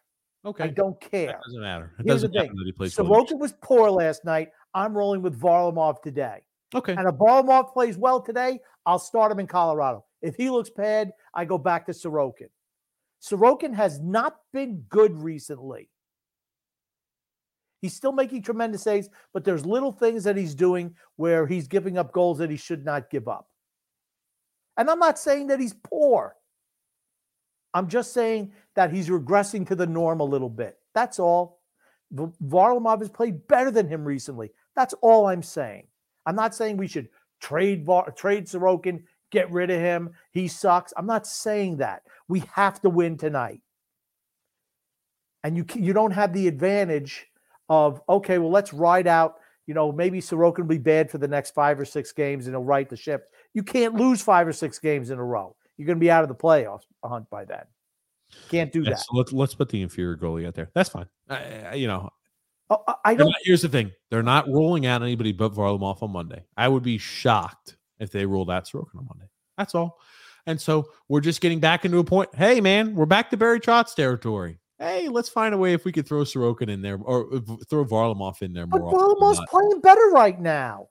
Okay. 0.44 0.64
I 0.64 0.68
don't 0.68 1.00
care. 1.00 1.28
That 1.28 1.40
doesn't 1.46 1.60
matter. 1.60 1.92
It 1.98 2.06
Here's 2.06 2.22
doesn't 2.22 2.32
the 2.32 2.40
thing. 2.40 2.56
that 2.56 2.66
he 2.66 2.72
plays 2.72 2.94
Sorokin 2.96 3.38
was 3.38 3.54
poor 3.62 3.90
last 3.90 4.24
night. 4.24 4.50
I'm 4.74 4.96
rolling 4.96 5.22
with 5.22 5.40
Varlamov 5.40 6.02
today. 6.02 6.42
Okay. 6.74 6.94
And 6.94 7.06
if 7.06 7.14
Varlamov 7.14 7.72
plays 7.72 7.96
well 7.96 8.20
today, 8.20 8.58
I'll 8.86 8.98
start 8.98 9.30
him 9.30 9.38
in 9.38 9.46
Colorado. 9.46 10.04
If 10.20 10.34
he 10.36 10.50
looks 10.50 10.70
bad, 10.70 11.12
I 11.34 11.44
go 11.44 11.58
back 11.58 11.86
to 11.86 11.92
Sorokin. 11.92 12.48
Sorokin 13.22 13.74
has 13.74 14.00
not 14.00 14.36
been 14.52 14.84
good 14.88 15.14
recently. 15.16 15.88
He's 17.80 17.94
still 17.94 18.12
making 18.12 18.42
tremendous 18.42 18.82
saves, 18.82 19.08
but 19.32 19.44
there's 19.44 19.66
little 19.66 19.92
things 19.92 20.24
that 20.24 20.36
he's 20.36 20.54
doing 20.54 20.94
where 21.16 21.46
he's 21.46 21.68
giving 21.68 21.98
up 21.98 22.12
goals 22.12 22.38
that 22.38 22.50
he 22.50 22.56
should 22.56 22.84
not 22.84 23.10
give 23.10 23.28
up. 23.28 23.48
And 24.76 24.88
I'm 24.88 25.00
not 25.00 25.18
saying 25.18 25.48
that 25.48 25.60
he's 25.60 25.74
poor. 25.74 26.36
I'm 27.74 27.88
just 27.88 28.12
saying 28.12 28.52
that 28.74 28.92
he's 28.92 29.08
regressing 29.08 29.66
to 29.68 29.74
the 29.74 29.86
norm 29.86 30.20
a 30.20 30.24
little 30.24 30.48
bit. 30.48 30.78
That's 30.94 31.18
all. 31.18 31.60
Varlamov 32.14 33.00
has 33.00 33.10
played 33.10 33.46
better 33.48 33.70
than 33.70 33.88
him 33.88 34.04
recently. 34.04 34.50
That's 34.76 34.94
all 35.00 35.26
I'm 35.26 35.42
saying. 35.42 35.86
I'm 36.26 36.36
not 36.36 36.54
saying 36.54 36.76
we 36.76 36.88
should 36.88 37.08
trade 37.40 37.84
Var- 37.84 38.10
trade 38.12 38.46
Sorokin, 38.46 39.02
get 39.30 39.50
rid 39.50 39.70
of 39.70 39.80
him. 39.80 40.10
He 40.30 40.48
sucks. 40.48 40.92
I'm 40.96 41.06
not 41.06 41.26
saying 41.26 41.78
that. 41.78 42.02
We 42.28 42.44
have 42.52 42.80
to 42.82 42.90
win 42.90 43.16
tonight. 43.16 43.60
And 45.42 45.56
you 45.56 45.64
you 45.74 45.92
don't 45.92 46.12
have 46.12 46.32
the 46.32 46.46
advantage 46.48 47.26
of 47.68 48.00
okay, 48.08 48.38
well 48.38 48.50
let's 48.50 48.72
ride 48.72 49.06
out. 49.06 49.36
You 49.66 49.74
know, 49.74 49.92
maybe 49.92 50.20
Sorokin 50.20 50.58
will 50.58 50.66
be 50.66 50.78
bad 50.78 51.10
for 51.10 51.18
the 51.18 51.28
next 51.28 51.52
five 51.52 51.78
or 51.78 51.84
six 51.84 52.12
games 52.12 52.46
and 52.46 52.54
he'll 52.54 52.64
right 52.64 52.88
the 52.88 52.96
ship. 52.96 53.30
You 53.54 53.62
can't 53.62 53.94
lose 53.94 54.20
five 54.20 54.46
or 54.46 54.52
six 54.52 54.78
games 54.78 55.10
in 55.10 55.18
a 55.18 55.24
row. 55.24 55.56
You're 55.76 55.86
going 55.86 55.98
to 55.98 56.00
be 56.00 56.10
out 56.10 56.22
of 56.22 56.28
the 56.28 56.34
playoffs 56.34 56.82
hunt 57.04 57.28
by 57.30 57.44
then. 57.44 57.64
Can't 58.48 58.72
do 58.72 58.82
yeah, 58.82 58.90
that. 58.90 59.00
So 59.00 59.16
let's 59.16 59.32
let's 59.32 59.54
put 59.54 59.68
the 59.68 59.82
inferior 59.82 60.16
goalie 60.16 60.46
out 60.46 60.54
there. 60.54 60.70
That's 60.74 60.88
fine. 60.88 61.06
I, 61.28 61.74
you 61.74 61.86
know, 61.86 62.10
oh, 62.70 62.82
I 63.04 63.14
don't. 63.14 63.28
Not, 63.28 63.36
here's 63.44 63.62
the 63.62 63.68
thing: 63.68 63.92
they're 64.10 64.22
not 64.22 64.48
rolling 64.48 64.86
out 64.86 65.02
anybody 65.02 65.32
but 65.32 65.52
Varlamov 65.52 66.02
on 66.02 66.10
Monday. 66.12 66.44
I 66.56 66.68
would 66.68 66.82
be 66.82 66.98
shocked 66.98 67.76
if 67.98 68.10
they 68.10 68.26
rolled 68.26 68.50
out 68.50 68.64
Sorokin 68.64 68.98
on 68.98 69.06
Monday. 69.06 69.28
That's 69.56 69.74
all. 69.74 69.98
And 70.46 70.60
so 70.60 70.88
we're 71.08 71.20
just 71.20 71.40
getting 71.40 71.60
back 71.60 71.84
into 71.84 71.98
a 71.98 72.04
point. 72.04 72.34
Hey, 72.34 72.60
man, 72.60 72.94
we're 72.94 73.06
back 73.06 73.30
to 73.30 73.36
Barry 73.36 73.60
Trotz 73.60 73.94
territory. 73.94 74.58
Hey, 74.78 75.08
let's 75.08 75.28
find 75.28 75.54
a 75.54 75.58
way 75.58 75.74
if 75.74 75.84
we 75.84 75.92
could 75.92 76.08
throw 76.08 76.22
Sorokin 76.22 76.68
in 76.68 76.82
there 76.82 76.98
or 76.98 77.40
throw 77.70 77.84
Varlamov 77.84 78.42
in 78.42 78.52
there 78.52 78.66
more. 78.66 78.80
But 78.80 78.98
Varlamov's 78.98 79.40
playing 79.48 79.80
better 79.80 80.10
right 80.10 80.40
now. 80.40 80.88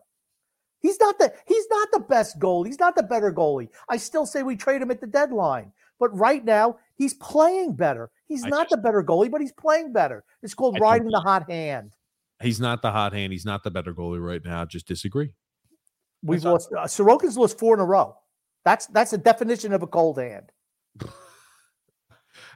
He's 0.80 1.00
not 1.00 1.20
the 1.20 1.34
he's 1.46 1.68
not 1.70 1.90
the 1.92 2.00
best 2.00 2.40
goalie. 2.40 2.68
He's 2.68 2.80
not 2.80 2.96
the 2.96 3.04
better 3.04 3.32
goalie. 3.32 3.70
I 3.90 3.98
still 3.98 4.26
say 4.26 4.44
we 4.44 4.56
trade 4.56 4.82
him 4.82 4.92
at 4.92 5.02
the 5.02 5.08
deadline. 5.08 5.74
But 6.00 6.18
right 6.18 6.44
now, 6.44 6.80
he's 7.02 7.16
playing 7.16 7.74
better. 7.74 8.12
He's 8.28 8.46
I 8.46 8.50
not 8.50 8.70
just, 8.70 8.70
the 8.70 8.78
better 8.78 9.04
goalie, 9.04 9.32
but 9.32 9.42
he's 9.42 9.52
playing 9.52 9.92
better. 9.92 10.24
It's 10.44 10.54
called 10.54 10.78
I 10.78 10.80
riding 10.80 11.08
the 11.10 11.20
hot 11.20 11.50
hand. 11.50 11.96
He's 12.42 12.60
not 12.60 12.84
the 12.84 12.92
hot 12.92 13.14
hand. 13.14 13.34
He's 13.34 13.46
not 13.46 13.64
the 13.64 13.72
better 13.72 13.92
goalie 13.94 14.24
right 14.24 14.44
now. 14.46 14.66
Just 14.66 14.88
disagree. 14.88 15.34
We've 16.22 16.44
lost. 16.44 16.72
Uh, 16.72 16.84
Sorokin's 16.84 17.38
lost 17.38 17.58
four 17.58 17.74
in 17.74 17.80
a 17.80 17.86
row. 17.86 18.16
That's 18.64 18.86
that's 18.88 19.12
the 19.12 19.18
definition 19.18 19.74
of 19.74 19.82
a 19.82 19.88
cold 19.88 20.20
hand. 20.20 20.52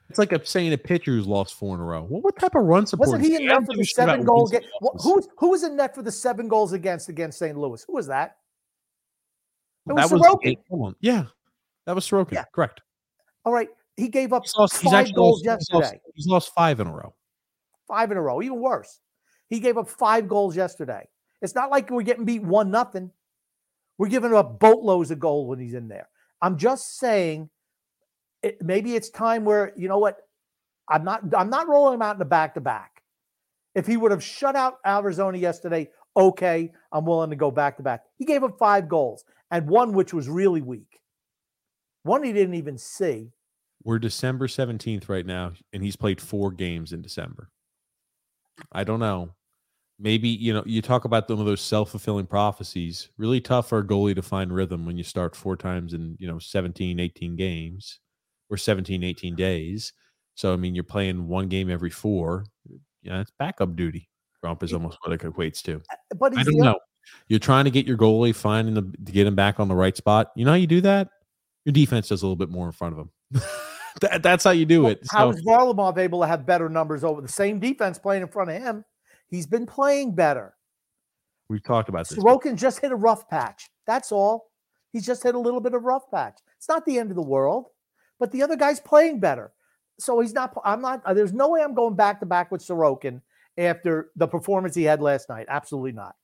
It's 0.07 0.19
like 0.19 0.31
a, 0.33 0.45
saying 0.45 0.71
a 0.71 0.77
pitcher 0.77 1.11
who's 1.11 1.25
lost 1.25 1.55
four 1.55 1.73
in 1.73 1.81
a 1.81 1.83
row. 1.83 2.05
Well, 2.07 2.21
what 2.21 2.37
type 2.37 2.53
of 2.53 2.63
run 2.63 2.85
support? 2.85 3.09
Wasn't 3.09 3.25
he 3.25 3.37
in 3.37 3.47
net 3.47 3.65
for 3.65 3.75
the 3.75 3.83
seven 3.83 4.23
goals? 4.23 4.53
Who, 5.01 5.27
who 5.35 5.49
was 5.49 5.63
in 5.63 5.75
net 5.75 5.95
for 5.95 6.03
the 6.03 6.11
seven 6.11 6.47
goals 6.47 6.73
against 6.73 7.09
against 7.09 7.39
St. 7.39 7.57
Louis? 7.57 7.83
Who 7.87 7.93
was 7.95 8.05
that? 8.05 8.37
It 9.89 9.93
was 9.93 10.11
that 10.11 10.15
Sorokin. 10.15 10.57
Was, 10.69 10.93
yeah, 10.99 11.25
that 11.87 11.95
was 11.95 12.07
Sorokin. 12.07 12.33
Yeah. 12.33 12.43
Correct. 12.53 12.81
All 13.45 13.51
right. 13.51 13.69
He 13.97 14.09
gave 14.09 14.33
up 14.33 14.43
he's 14.43 14.55
lost, 14.55 14.75
five 14.75 15.13
goals 15.13 15.43
lost, 15.45 15.69
yesterday. 15.71 15.77
He's 15.77 15.83
lost, 15.83 16.15
he's 16.15 16.27
lost 16.27 16.53
five 16.53 16.79
in 16.79 16.87
a 16.87 16.93
row. 16.93 17.13
Five 17.87 18.11
in 18.11 18.17
a 18.17 18.21
row. 18.21 18.41
Even 18.41 18.59
worse. 18.59 18.99
He 19.47 19.59
gave 19.59 19.77
up 19.77 19.87
five 19.87 20.27
goals 20.27 20.55
yesterday. 20.55 21.07
It's 21.41 21.55
not 21.55 21.69
like 21.69 21.89
we're 21.89 22.01
getting 22.01 22.25
beat 22.25 22.41
one 22.41 22.71
nothing. 22.71 23.11
We're 23.97 24.09
giving 24.09 24.33
up 24.33 24.59
boatloads 24.59 25.11
of 25.11 25.19
goals 25.19 25.47
when 25.47 25.59
he's 25.59 25.73
in 25.73 25.87
there. 25.87 26.09
I'm 26.41 26.57
just 26.57 26.97
saying, 26.97 27.49
it, 28.43 28.61
maybe 28.61 28.95
it's 28.95 29.09
time 29.09 29.45
where 29.45 29.71
you 29.77 29.87
know 29.87 29.99
what? 29.99 30.17
I'm 30.89 31.03
not. 31.03 31.21
I'm 31.35 31.49
not 31.49 31.67
rolling 31.67 31.95
him 31.95 32.01
out 32.01 32.15
in 32.15 32.19
the 32.19 32.25
back 32.25 32.53
to 32.55 32.61
back. 32.61 33.01
If 33.73 33.87
he 33.87 33.97
would 33.97 34.11
have 34.11 34.23
shut 34.23 34.55
out 34.55 34.79
Arizona 34.85 35.37
yesterday, 35.37 35.89
okay, 36.15 36.71
I'm 36.91 37.05
willing 37.05 37.29
to 37.29 37.35
go 37.35 37.51
back 37.51 37.77
to 37.77 37.83
back. 37.83 38.03
He 38.17 38.25
gave 38.25 38.43
up 38.43 38.57
five 38.57 38.87
goals 38.87 39.23
and 39.51 39.67
one 39.67 39.93
which 39.93 40.13
was 40.13 40.29
really 40.29 40.61
weak. 40.61 40.99
One 42.03 42.23
he 42.23 42.33
didn't 42.33 42.55
even 42.55 42.77
see. 42.77 43.31
We're 43.85 43.99
December 43.99 44.47
17th 44.47 45.09
right 45.09 45.25
now, 45.25 45.53
and 45.71 45.83
he's 45.83 45.95
played 45.95 46.19
four 46.19 46.51
games 46.51 46.91
in 46.91 47.03
December. 47.03 47.49
I 48.71 48.83
don't 48.83 48.99
know. 48.99 49.29
Maybe, 49.99 50.27
you 50.27 50.53
know, 50.53 50.63
you 50.65 50.81
talk 50.81 51.05
about 51.05 51.27
some 51.27 51.39
of 51.39 51.45
those 51.45 51.61
self 51.61 51.91
fulfilling 51.91 52.25
prophecies. 52.25 53.09
Really 53.17 53.39
tough 53.39 53.69
for 53.69 53.77
a 53.77 53.83
goalie 53.85 54.15
to 54.15 54.23
find 54.23 54.51
rhythm 54.51 54.87
when 54.87 54.97
you 54.97 55.03
start 55.03 55.35
four 55.35 55.55
times 55.55 55.93
in, 55.93 56.17
you 56.19 56.27
know, 56.27 56.39
17, 56.39 56.99
18 56.99 57.35
games 57.35 57.99
or 58.49 58.57
17, 58.57 59.03
18 59.03 59.35
days. 59.35 59.93
So, 60.33 60.51
I 60.51 60.55
mean, 60.55 60.73
you're 60.73 60.83
playing 60.83 61.27
one 61.27 61.47
game 61.47 61.69
every 61.69 61.91
four. 61.91 62.45
Yeah, 63.03 63.21
it's 63.21 63.31
backup 63.37 63.75
duty. 63.75 64.09
Grump 64.41 64.63
is 64.63 64.73
almost 64.73 64.97
what 65.03 65.13
it 65.13 65.21
equates 65.21 65.61
to. 65.61 65.75
Uh, 65.75 66.15
But 66.19 66.35
I 66.35 66.43
don't 66.43 66.57
know. 66.57 66.79
You're 67.27 67.39
trying 67.39 67.65
to 67.65 67.71
get 67.71 67.85
your 67.85 67.97
goalie, 67.97 68.35
finding 68.35 68.73
the 68.73 68.81
to 68.81 69.11
get 69.11 69.27
him 69.27 69.35
back 69.35 69.59
on 69.59 69.67
the 69.67 69.75
right 69.75 69.95
spot. 69.95 70.31
You 70.35 70.43
know 70.43 70.51
how 70.51 70.57
you 70.57 70.65
do 70.65 70.81
that? 70.81 71.09
Your 71.65 71.73
defense 71.73 72.09
does 72.09 72.23
a 72.23 72.25
little 72.25 72.35
bit 72.35 72.49
more 72.49 72.65
in 72.65 72.71
front 72.71 72.97
of 72.97 72.99
him. 72.99 73.41
that, 74.01 74.23
that's 74.23 74.43
how 74.43 74.51
you 74.51 74.65
do 74.65 74.87
it. 74.87 75.01
How 75.09 75.31
So, 75.31 75.37
is 75.37 75.45
Varlamov 75.45 75.97
able 75.97 76.21
to 76.21 76.27
have 76.27 76.45
better 76.45 76.69
numbers 76.69 77.03
over 77.03 77.21
the 77.21 77.27
same 77.27 77.59
defense 77.59 77.97
playing 77.97 78.21
in 78.21 78.27
front 78.27 78.49
of 78.49 78.61
him? 78.61 78.85
He's 79.27 79.47
been 79.47 79.65
playing 79.65 80.15
better. 80.15 80.53
we've 81.49 81.63
talked 81.63 81.89
about 81.89 82.07
this. 82.07 82.17
Sorokin 82.17 82.55
just 82.55 82.79
hit 82.79 82.91
a 82.91 82.95
rough 82.95 83.27
patch. 83.29 83.69
That's 83.87 84.11
all. 84.11 84.51
He's 84.91 85.05
just 85.05 85.23
hit 85.23 85.35
a 85.35 85.39
little 85.39 85.59
bit 85.59 85.73
of 85.73 85.83
rough 85.83 86.09
patch. 86.11 86.39
It's 86.57 86.69
not 86.69 86.85
the 86.85 86.97
end 86.97 87.09
of 87.09 87.15
the 87.15 87.21
world, 87.21 87.67
but 88.19 88.31
the 88.31 88.43
other 88.43 88.55
guy's 88.55 88.79
playing 88.79 89.19
better. 89.19 89.51
So 89.99 90.19
he's 90.19 90.33
not. 90.33 90.53
I'm 90.63 90.81
not. 90.81 91.03
There's 91.15 91.33
no 91.33 91.49
way 91.49 91.61
I'm 91.61 91.73
going 91.73 91.95
back 91.95 92.19
to 92.19 92.25
back 92.25 92.51
with 92.51 92.65
Sorokin 92.65 93.21
after 93.57 94.11
the 94.15 94.27
performance 94.27 94.75
he 94.75 94.83
had 94.83 95.01
last 95.01 95.29
night. 95.29 95.45
Absolutely 95.49 95.93
not. 95.93 96.15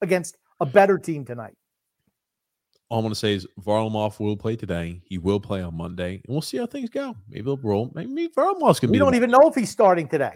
Against 0.00 0.36
a 0.60 0.66
better 0.66 0.98
team 0.98 1.24
tonight. 1.24 1.54
All 2.92 2.98
I'm 2.98 3.04
going 3.04 3.14
to 3.14 3.18
say 3.18 3.32
is 3.32 3.46
Varlamov 3.58 4.20
will 4.20 4.36
play 4.36 4.54
today. 4.54 5.00
He 5.06 5.16
will 5.16 5.40
play 5.40 5.62
on 5.62 5.74
Monday, 5.74 6.16
and 6.16 6.24
we'll 6.28 6.42
see 6.42 6.58
how 6.58 6.66
things 6.66 6.90
go. 6.90 7.16
Maybe 7.26 7.40
they'll 7.40 7.56
roll. 7.56 7.90
Maybe 7.94 8.28
Varlamov's 8.28 8.80
going 8.80 8.80
to 8.80 8.86
We 8.88 8.92
be. 8.92 8.98
the 8.98 9.04
don't 9.06 9.14
even 9.14 9.30
know 9.30 9.48
if 9.48 9.54
he's 9.54 9.70
starting 9.70 10.06
today. 10.06 10.34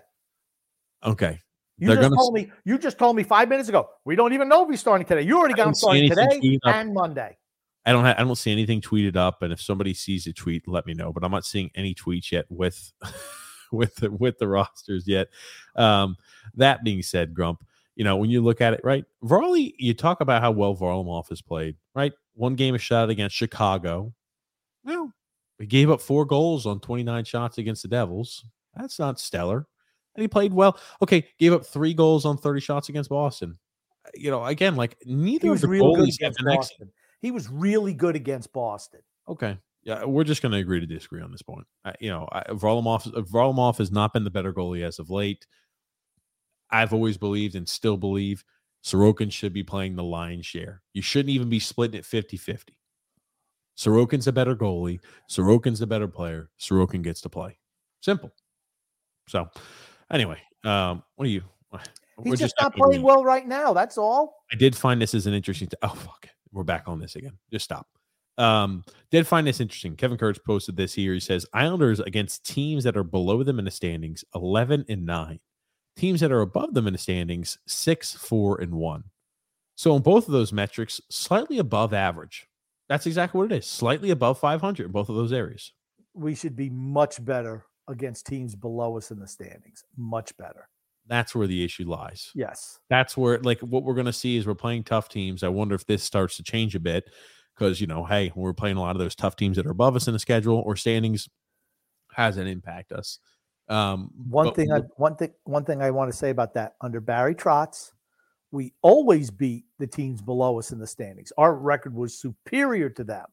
Okay. 1.04 1.42
You 1.76 1.88
They're 1.88 1.96
just 1.96 2.08
gonna 2.08 2.16
told 2.16 2.32
me. 2.32 2.50
You 2.64 2.78
just 2.78 2.96
told 2.96 3.14
me 3.14 3.24
five 3.24 3.50
minutes 3.50 3.68
ago. 3.68 3.90
We 4.06 4.16
don't 4.16 4.32
even 4.32 4.48
know 4.48 4.64
if 4.64 4.70
he's 4.70 4.80
starting 4.80 5.06
today. 5.06 5.20
You 5.20 5.36
already 5.36 5.52
got 5.52 5.68
him 5.68 5.74
starting 5.74 6.08
today 6.08 6.58
and 6.64 6.94
Monday. 6.94 7.36
I 7.84 7.92
don't. 7.92 8.06
have. 8.06 8.18
I 8.18 8.24
don't 8.24 8.36
see 8.36 8.52
anything 8.52 8.80
tweeted 8.80 9.16
up, 9.16 9.42
and 9.42 9.52
if 9.52 9.60
somebody 9.60 9.92
sees 9.92 10.26
a 10.26 10.32
tweet, 10.32 10.66
let 10.66 10.86
me 10.86 10.94
know. 10.94 11.12
But 11.12 11.24
I'm 11.24 11.30
not 11.30 11.44
seeing 11.44 11.70
any 11.74 11.94
tweets 11.94 12.32
yet 12.32 12.46
with 12.48 12.90
with 13.70 13.96
the, 13.96 14.10
with 14.10 14.38
the 14.38 14.48
rosters 14.48 15.06
yet. 15.06 15.28
Um, 15.74 16.16
that 16.54 16.84
being 16.84 17.02
said, 17.02 17.34
Grump, 17.34 17.62
you 17.96 18.04
know 18.04 18.16
when 18.16 18.30
you 18.30 18.40
look 18.40 18.62
at 18.62 18.72
it, 18.72 18.80
right? 18.82 19.04
Varley, 19.22 19.74
you 19.78 19.92
talk 19.92 20.22
about 20.22 20.40
how 20.40 20.52
well 20.52 20.74
Varlamov 20.74 21.28
has 21.28 21.42
played, 21.42 21.76
right? 21.94 22.14
One 22.36 22.54
game 22.54 22.74
a 22.74 22.78
shot 22.78 23.08
against 23.10 23.34
Chicago. 23.34 24.12
Well, 24.84 25.12
he 25.58 25.66
gave 25.66 25.90
up 25.90 26.00
four 26.00 26.26
goals 26.26 26.66
on 26.66 26.80
29 26.80 27.24
shots 27.24 27.58
against 27.58 27.82
the 27.82 27.88
Devils. 27.88 28.44
That's 28.76 28.98
not 28.98 29.18
stellar. 29.18 29.66
And 30.14 30.22
he 30.22 30.28
played 30.28 30.52
well. 30.52 30.78
Okay, 31.02 31.26
gave 31.38 31.52
up 31.52 31.64
three 31.64 31.94
goals 31.94 32.24
on 32.24 32.36
30 32.36 32.60
shots 32.60 32.88
against 32.88 33.10
Boston. 33.10 33.58
Uh, 34.06 34.10
you 34.14 34.30
know, 34.30 34.44
again, 34.44 34.76
like 34.76 34.96
neither 35.04 35.52
of 35.52 35.60
the 35.60 35.68
real 35.68 35.84
goalies 35.84 36.20
have 36.20 36.32
against 36.32 36.38
been 36.38 36.48
excellent. 36.48 36.58
Boston. 36.58 36.92
He 37.20 37.30
was 37.30 37.48
really 37.48 37.94
good 37.94 38.16
against 38.16 38.52
Boston. 38.52 39.00
Okay. 39.28 39.58
Yeah, 39.82 40.04
we're 40.04 40.24
just 40.24 40.42
going 40.42 40.52
to 40.52 40.58
agree 40.58 40.80
to 40.80 40.86
disagree 40.86 41.22
on 41.22 41.30
this 41.30 41.42
point. 41.42 41.66
I, 41.84 41.94
you 42.00 42.10
know, 42.10 42.28
I, 42.32 42.42
Varlamov, 42.50 43.04
Varlamov 43.30 43.78
has 43.78 43.90
not 43.90 44.12
been 44.12 44.24
the 44.24 44.30
better 44.30 44.52
goalie 44.52 44.82
as 44.82 44.98
of 44.98 45.10
late. 45.10 45.46
I've 46.70 46.92
always 46.92 47.16
believed 47.16 47.54
and 47.54 47.68
still 47.68 47.96
believe 47.96 48.44
Sorokin 48.86 49.32
should 49.32 49.52
be 49.52 49.64
playing 49.64 49.96
the 49.96 50.04
lion's 50.04 50.46
share. 50.46 50.80
You 50.94 51.02
shouldn't 51.02 51.30
even 51.30 51.48
be 51.48 51.58
splitting 51.58 51.98
it 51.98 52.06
50 52.06 52.36
50. 52.36 52.78
Sorokin's 53.76 54.28
a 54.28 54.32
better 54.32 54.54
goalie. 54.54 55.00
Sorokin's 55.28 55.82
a 55.82 55.88
better 55.88 56.06
player. 56.06 56.50
Sorokin 56.60 57.02
gets 57.02 57.20
to 57.22 57.28
play. 57.28 57.58
Simple. 58.00 58.30
So, 59.28 59.48
anyway, 60.12 60.38
um, 60.62 61.02
what 61.16 61.26
are 61.26 61.30
you? 61.30 61.42
He's 62.22 62.38
just, 62.38 62.54
not 62.60 62.74
playing 62.76 63.02
well 63.02 63.24
right 63.24 63.46
now. 63.46 63.72
That's 63.72 63.98
all. 63.98 64.36
I 64.52 64.56
did 64.56 64.76
find 64.76 65.02
this 65.02 65.14
as 65.14 65.26
an 65.26 65.34
interesting. 65.34 65.66
T- 65.68 65.76
oh 65.82 65.88
fuck, 65.88 66.28
we're 66.52 66.62
back 66.62 66.84
on 66.86 67.00
this 67.00 67.16
again. 67.16 67.36
Just 67.50 67.64
stop. 67.64 67.88
Um, 68.38 68.84
did 69.10 69.26
find 69.26 69.46
this 69.46 69.60
interesting. 69.60 69.96
Kevin 69.96 70.16
Kurz 70.16 70.38
posted 70.38 70.76
this 70.76 70.94
here. 70.94 71.12
He 71.12 71.20
says 71.20 71.44
Islanders 71.52 71.98
against 71.98 72.46
teams 72.46 72.84
that 72.84 72.96
are 72.96 73.04
below 73.04 73.42
them 73.42 73.58
in 73.58 73.64
the 73.64 73.70
standings, 73.70 74.24
eleven 74.34 74.84
and 74.88 75.04
nine. 75.04 75.40
Teams 75.96 76.20
that 76.20 76.32
are 76.32 76.42
above 76.42 76.74
them 76.74 76.86
in 76.86 76.92
the 76.92 76.98
standings, 76.98 77.58
six, 77.66 78.14
four, 78.14 78.60
and 78.60 78.74
one. 78.74 79.04
So 79.76 79.94
in 79.96 80.02
both 80.02 80.26
of 80.26 80.32
those 80.32 80.52
metrics, 80.52 81.00
slightly 81.10 81.58
above 81.58 81.92
average. 81.92 82.46
That's 82.88 83.06
exactly 83.06 83.38
what 83.38 83.52
it 83.52 83.58
is. 83.58 83.66
Slightly 83.66 84.10
above 84.10 84.38
500 84.38 84.86
in 84.86 84.92
both 84.92 85.08
of 85.08 85.16
those 85.16 85.32
areas. 85.32 85.72
We 86.14 86.34
should 86.34 86.56
be 86.56 86.70
much 86.70 87.22
better 87.24 87.64
against 87.88 88.26
teams 88.26 88.54
below 88.54 88.96
us 88.96 89.10
in 89.10 89.18
the 89.18 89.26
standings. 89.26 89.84
Much 89.96 90.36
better. 90.36 90.68
That's 91.08 91.34
where 91.34 91.46
the 91.46 91.64
issue 91.64 91.88
lies. 91.88 92.30
Yes. 92.34 92.78
that's 92.90 93.16
where 93.16 93.38
like 93.38 93.60
what 93.60 93.84
we're 93.84 93.94
going 93.94 94.06
to 94.06 94.12
see 94.12 94.36
is 94.36 94.46
we're 94.46 94.54
playing 94.54 94.84
tough 94.84 95.08
teams. 95.08 95.42
I 95.42 95.48
wonder 95.48 95.74
if 95.74 95.86
this 95.86 96.02
starts 96.02 96.36
to 96.36 96.42
change 96.42 96.74
a 96.74 96.80
bit 96.80 97.04
because 97.56 97.80
you 97.80 97.86
know, 97.86 98.04
hey, 98.04 98.32
we're 98.34 98.52
playing 98.52 98.76
a 98.76 98.80
lot 98.80 98.96
of 98.96 99.00
those 99.00 99.14
tough 99.14 99.36
teams 99.36 99.56
that 99.56 99.66
are 99.66 99.70
above 99.70 99.94
us 99.94 100.08
in 100.08 100.12
the 100.12 100.18
schedule 100.18 100.62
or 100.66 100.74
standings 100.74 101.28
has 102.14 102.38
an 102.38 102.46
impact 102.46 102.92
us. 102.92 103.18
Um, 103.68 104.10
One 104.28 104.54
thing 104.54 104.70
I 104.72 104.80
one 104.96 105.16
thing 105.16 105.32
one 105.44 105.64
thing 105.64 105.82
I 105.82 105.90
want 105.90 106.10
to 106.10 106.16
say 106.16 106.30
about 106.30 106.54
that 106.54 106.76
under 106.80 107.00
Barry 107.00 107.34
Trotz, 107.34 107.92
we 108.52 108.72
always 108.82 109.30
beat 109.30 109.64
the 109.78 109.86
teams 109.86 110.22
below 110.22 110.58
us 110.58 110.70
in 110.70 110.78
the 110.78 110.86
standings. 110.86 111.32
Our 111.36 111.54
record 111.54 111.94
was 111.94 112.16
superior 112.16 112.88
to 112.90 113.04
them. 113.04 113.26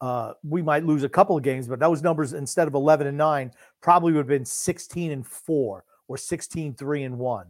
Uh, 0.00 0.32
we 0.42 0.62
might 0.62 0.86
lose 0.86 1.02
a 1.02 1.08
couple 1.08 1.36
of 1.36 1.42
games, 1.42 1.68
but 1.68 1.78
those 1.78 2.02
numbers 2.02 2.32
instead 2.32 2.66
of 2.66 2.74
11 2.74 3.06
and 3.06 3.18
9 3.18 3.52
probably 3.82 4.12
would 4.12 4.20
have 4.20 4.28
been 4.28 4.46
16 4.46 5.12
and 5.12 5.26
4 5.26 5.84
or 6.08 6.16
16 6.16 6.74
3 6.74 7.02
and 7.02 7.18
1. 7.18 7.46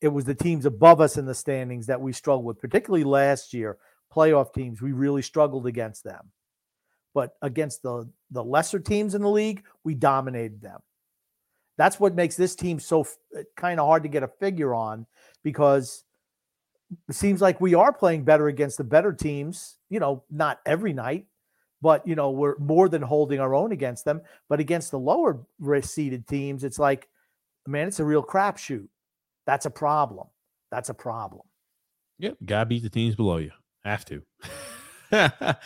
It 0.00 0.08
was 0.08 0.24
the 0.24 0.34
teams 0.34 0.64
above 0.64 1.00
us 1.00 1.18
in 1.18 1.26
the 1.26 1.34
standings 1.34 1.86
that 1.86 2.00
we 2.00 2.12
struggled 2.12 2.46
with, 2.46 2.60
particularly 2.60 3.04
last 3.04 3.52
year. 3.52 3.76
Playoff 4.12 4.52
teams, 4.52 4.82
we 4.82 4.92
really 4.92 5.22
struggled 5.22 5.66
against 5.66 6.02
them. 6.02 6.32
But 7.14 7.36
against 7.42 7.82
the 7.82 8.10
the 8.30 8.42
lesser 8.42 8.80
teams 8.80 9.14
in 9.14 9.22
the 9.22 9.28
league, 9.28 9.64
we 9.84 9.94
dominated 9.94 10.62
them. 10.62 10.80
That's 11.80 11.98
what 11.98 12.14
makes 12.14 12.36
this 12.36 12.54
team 12.54 12.78
so 12.78 13.06
kind 13.56 13.80
of 13.80 13.86
hard 13.86 14.02
to 14.02 14.10
get 14.10 14.22
a 14.22 14.28
figure 14.28 14.74
on 14.74 15.06
because 15.42 16.04
it 17.08 17.14
seems 17.14 17.40
like 17.40 17.58
we 17.58 17.72
are 17.72 17.90
playing 17.90 18.24
better 18.24 18.48
against 18.48 18.76
the 18.76 18.84
better 18.84 19.14
teams, 19.14 19.78
you 19.88 19.98
know, 19.98 20.22
not 20.30 20.60
every 20.66 20.92
night, 20.92 21.24
but 21.80 22.06
you 22.06 22.16
know, 22.16 22.32
we're 22.32 22.58
more 22.58 22.90
than 22.90 23.00
holding 23.00 23.40
our 23.40 23.54
own 23.54 23.72
against 23.72 24.04
them. 24.04 24.20
But 24.46 24.60
against 24.60 24.90
the 24.90 24.98
lower 24.98 25.40
seeded 25.80 26.28
teams, 26.28 26.64
it's 26.64 26.78
like, 26.78 27.08
man, 27.66 27.88
it's 27.88 27.98
a 27.98 28.04
real 28.04 28.22
crapshoot. 28.22 28.88
That's 29.46 29.64
a 29.64 29.70
problem. 29.70 30.26
That's 30.70 30.90
a 30.90 30.94
problem. 30.94 31.46
Yep, 32.18 32.36
gotta 32.44 32.66
beat 32.66 32.82
the 32.82 32.90
teams 32.90 33.14
below 33.14 33.38
you. 33.38 33.52
Have 33.86 34.04
to. 34.04 34.22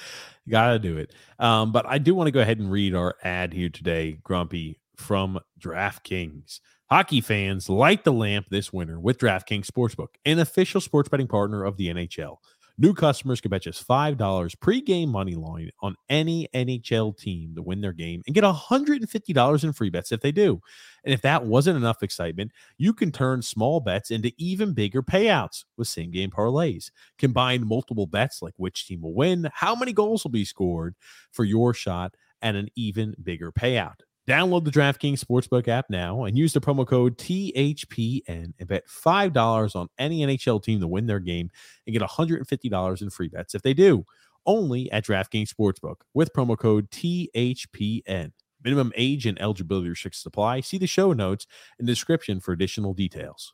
gotta 0.49 0.79
do 0.79 0.97
it. 0.97 1.13
Um, 1.41 1.73
but 1.73 1.87
I 1.87 1.99
do 1.99 2.15
want 2.15 2.29
to 2.29 2.31
go 2.31 2.39
ahead 2.39 2.61
and 2.61 2.71
read 2.71 2.95
our 2.95 3.17
ad 3.25 3.53
here 3.53 3.69
today, 3.69 4.21
Grumpy, 4.23 4.79
from 4.97 5.39
DraftKings. 5.61 6.61
Hockey 6.91 7.21
fans 7.21 7.69
light 7.69 8.05
the 8.05 8.13
lamp 8.13 8.47
this 8.51 8.73
winter 8.73 9.01
with 9.01 9.19
DraftKings 9.19 9.67
Sportsbook, 9.67 10.15
an 10.25 10.39
official 10.39 10.81
sports 10.81 11.09
betting 11.09 11.29
partner 11.29 11.65
of 11.65 11.77
the 11.77 11.89
NHL. 11.89 12.37
New 12.77 12.93
customers 12.93 13.41
can 13.41 13.51
bet 13.51 13.63
just 13.63 13.87
$5 13.87 14.17
pregame 14.57 15.07
money 15.09 15.37
line 15.37 15.71
on 15.81 15.95
any 16.09 16.49
NHL 16.53 17.17
team 17.17 17.55
to 17.55 17.63
win 17.63 17.81
their 17.81 17.93
game 17.93 18.21
and 18.27 18.35
get 18.35 18.43
$150 18.43 19.65
in 19.65 19.73
free 19.73 19.91
bets 19.91 20.11
if 20.11 20.21
they 20.21 20.33
do. 20.33 20.61
And 21.05 21.15
if 21.15 21.23
that 21.23 21.45
wasn't 21.45 21.77
enough 21.77 22.03
excitement, 22.03 22.51
you 22.77 22.93
can 22.93 23.13
turn 23.13 23.43
small 23.43 23.79
bets 23.79 24.11
into 24.11 24.33
even 24.39 24.75
bigger 24.75 25.05
payouts 25.05 25.65
with 25.77 25.87
same 25.87 26.11
game 26.11 26.31
parlays. 26.31 26.91
Combine 27.17 27.65
multiple 27.65 28.07
bets 28.07 28.43
like 28.43 28.55
which 28.57 28.89
team 28.89 29.03
will 29.03 29.15
win, 29.15 29.49
how 29.55 29.77
many 29.77 29.93
goals 29.93 30.25
will 30.25 30.33
be 30.33 30.45
scored 30.45 30.97
for 31.31 31.45
your 31.45 31.75
shot 31.75 32.17
at 32.43 32.57
an 32.57 32.69
even 32.75 33.15
bigger 33.23 33.53
payout. 33.53 34.01
Download 34.27 34.65
the 34.65 34.71
DraftKings 34.71 35.23
Sportsbook 35.23 35.69
app 35.69 35.91
now 35.91 36.25
and 36.25 36.39
use 36.39 36.55
the 36.55 36.61
promo 36.61 36.87
code 36.87 37.19
THPN 37.19 38.55
and 38.59 38.69
bet 38.69 38.87
$5 38.89 39.77
on 39.77 39.89
any 39.99 40.21
NHL 40.21 40.63
team 40.63 40.81
to 40.81 40.87
win 40.87 41.07
their 41.07 41.21
game 41.21 41.51
and 41.87 41.93
get 41.93 42.03
$150 42.03 43.03
in 43.03 43.11
free 43.11 43.29
bets 43.29 43.55
if 43.55 43.61
they 43.61 43.75
do. 43.75 44.05
Only 44.47 44.91
at 44.93 45.05
DraftKings 45.05 45.51
Sportsbook 45.53 45.97
with 46.15 46.33
promo 46.33 46.57
code 46.57 46.91
THPN. 46.91 48.33
Minimum 48.63 48.93
age 48.97 49.27
and 49.27 49.39
eligibility 49.43 49.91
restrictions 49.91 50.25
apply. 50.25 50.63
See 50.63 50.79
the 50.79 50.87
show 50.87 51.13
notes 51.13 51.47
and 51.79 51.87
description 51.87 52.41
for 52.41 52.53
additional 52.53 52.95
details. 52.95 53.53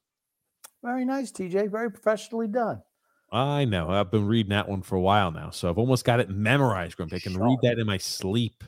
Very 0.84 1.04
nice, 1.04 1.32
TJ. 1.32 1.68
Very 1.68 1.90
professionally 1.90 2.46
done. 2.46 2.80
I 3.32 3.64
know. 3.64 3.90
I've 3.90 4.10
been 4.10 4.26
reading 4.26 4.50
that 4.50 4.68
one 4.68 4.82
for 4.82 4.94
a 4.94 5.00
while 5.00 5.32
now. 5.32 5.50
So 5.50 5.68
I've 5.68 5.78
almost 5.78 6.04
got 6.04 6.20
it 6.20 6.30
memorized, 6.30 6.96
Grump. 6.96 7.12
I 7.12 7.18
can 7.18 7.36
read 7.36 7.58
that 7.62 7.78
in 7.78 7.86
my 7.86 7.98
sleep. 7.98 8.62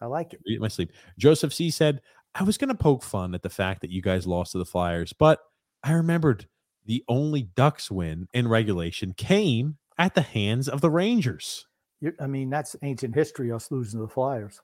I 0.00 0.06
like 0.06 0.32
it. 0.32 0.40
Read 0.46 0.60
my 0.60 0.68
sleep. 0.68 0.92
Joseph 1.18 1.54
C 1.54 1.70
said, 1.70 2.00
I 2.34 2.42
was 2.42 2.58
going 2.58 2.68
to 2.68 2.74
poke 2.74 3.02
fun 3.02 3.34
at 3.34 3.42
the 3.42 3.50
fact 3.50 3.80
that 3.80 3.90
you 3.90 4.02
guys 4.02 4.26
lost 4.26 4.52
to 4.52 4.58
the 4.58 4.66
Flyers, 4.66 5.12
but 5.12 5.40
I 5.82 5.92
remembered 5.92 6.46
the 6.84 7.02
only 7.08 7.42
Ducks 7.42 7.90
win 7.90 8.28
in 8.34 8.46
regulation 8.48 9.14
came 9.14 9.78
at 9.98 10.14
the 10.14 10.22
hands 10.22 10.68
of 10.68 10.80
the 10.80 10.90
Rangers. 10.90 11.66
you 12.00 12.12
I 12.20 12.26
mean, 12.26 12.50
that's 12.50 12.76
ancient 12.82 13.14
history, 13.14 13.50
us 13.50 13.70
losing 13.70 14.00
to 14.00 14.06
the 14.06 14.12
Flyers. 14.12 14.60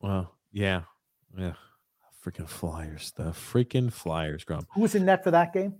Well, 0.00 0.34
yeah, 0.52 0.82
yeah. 1.36 1.54
Freaking 2.24 2.48
Flyers, 2.48 3.12
the 3.16 3.30
freaking 3.30 3.92
Flyers, 3.92 4.44
Grump. 4.44 4.68
Who 4.74 4.82
was 4.82 4.94
in 4.94 5.06
net 5.06 5.24
for 5.24 5.30
that 5.30 5.52
game? 5.52 5.76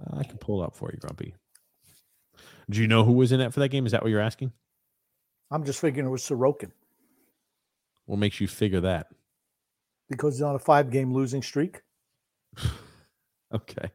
Uh, 0.00 0.18
I 0.18 0.24
can 0.24 0.38
pull 0.38 0.62
up 0.62 0.74
for 0.74 0.90
you, 0.92 0.98
Grumpy. 0.98 1.34
Do 2.68 2.80
you 2.80 2.88
know 2.88 3.04
who 3.04 3.12
was 3.12 3.30
in 3.30 3.38
net 3.38 3.52
for 3.52 3.60
that 3.60 3.68
game? 3.68 3.86
Is 3.86 3.92
that 3.92 4.02
what 4.02 4.10
you're 4.10 4.20
asking? 4.20 4.52
I'm 5.50 5.64
just 5.64 5.80
figuring 5.80 6.06
it 6.06 6.10
was 6.10 6.22
Sorokin 6.22 6.70
What 8.06 8.18
makes 8.18 8.40
you 8.40 8.48
figure 8.48 8.80
that? 8.82 9.08
because 10.08 10.34
he's 10.34 10.42
on 10.42 10.56
a 10.56 10.58
five 10.58 10.90
game 10.90 11.12
losing 11.12 11.42
streak. 11.42 11.80
Okay. 13.52 13.90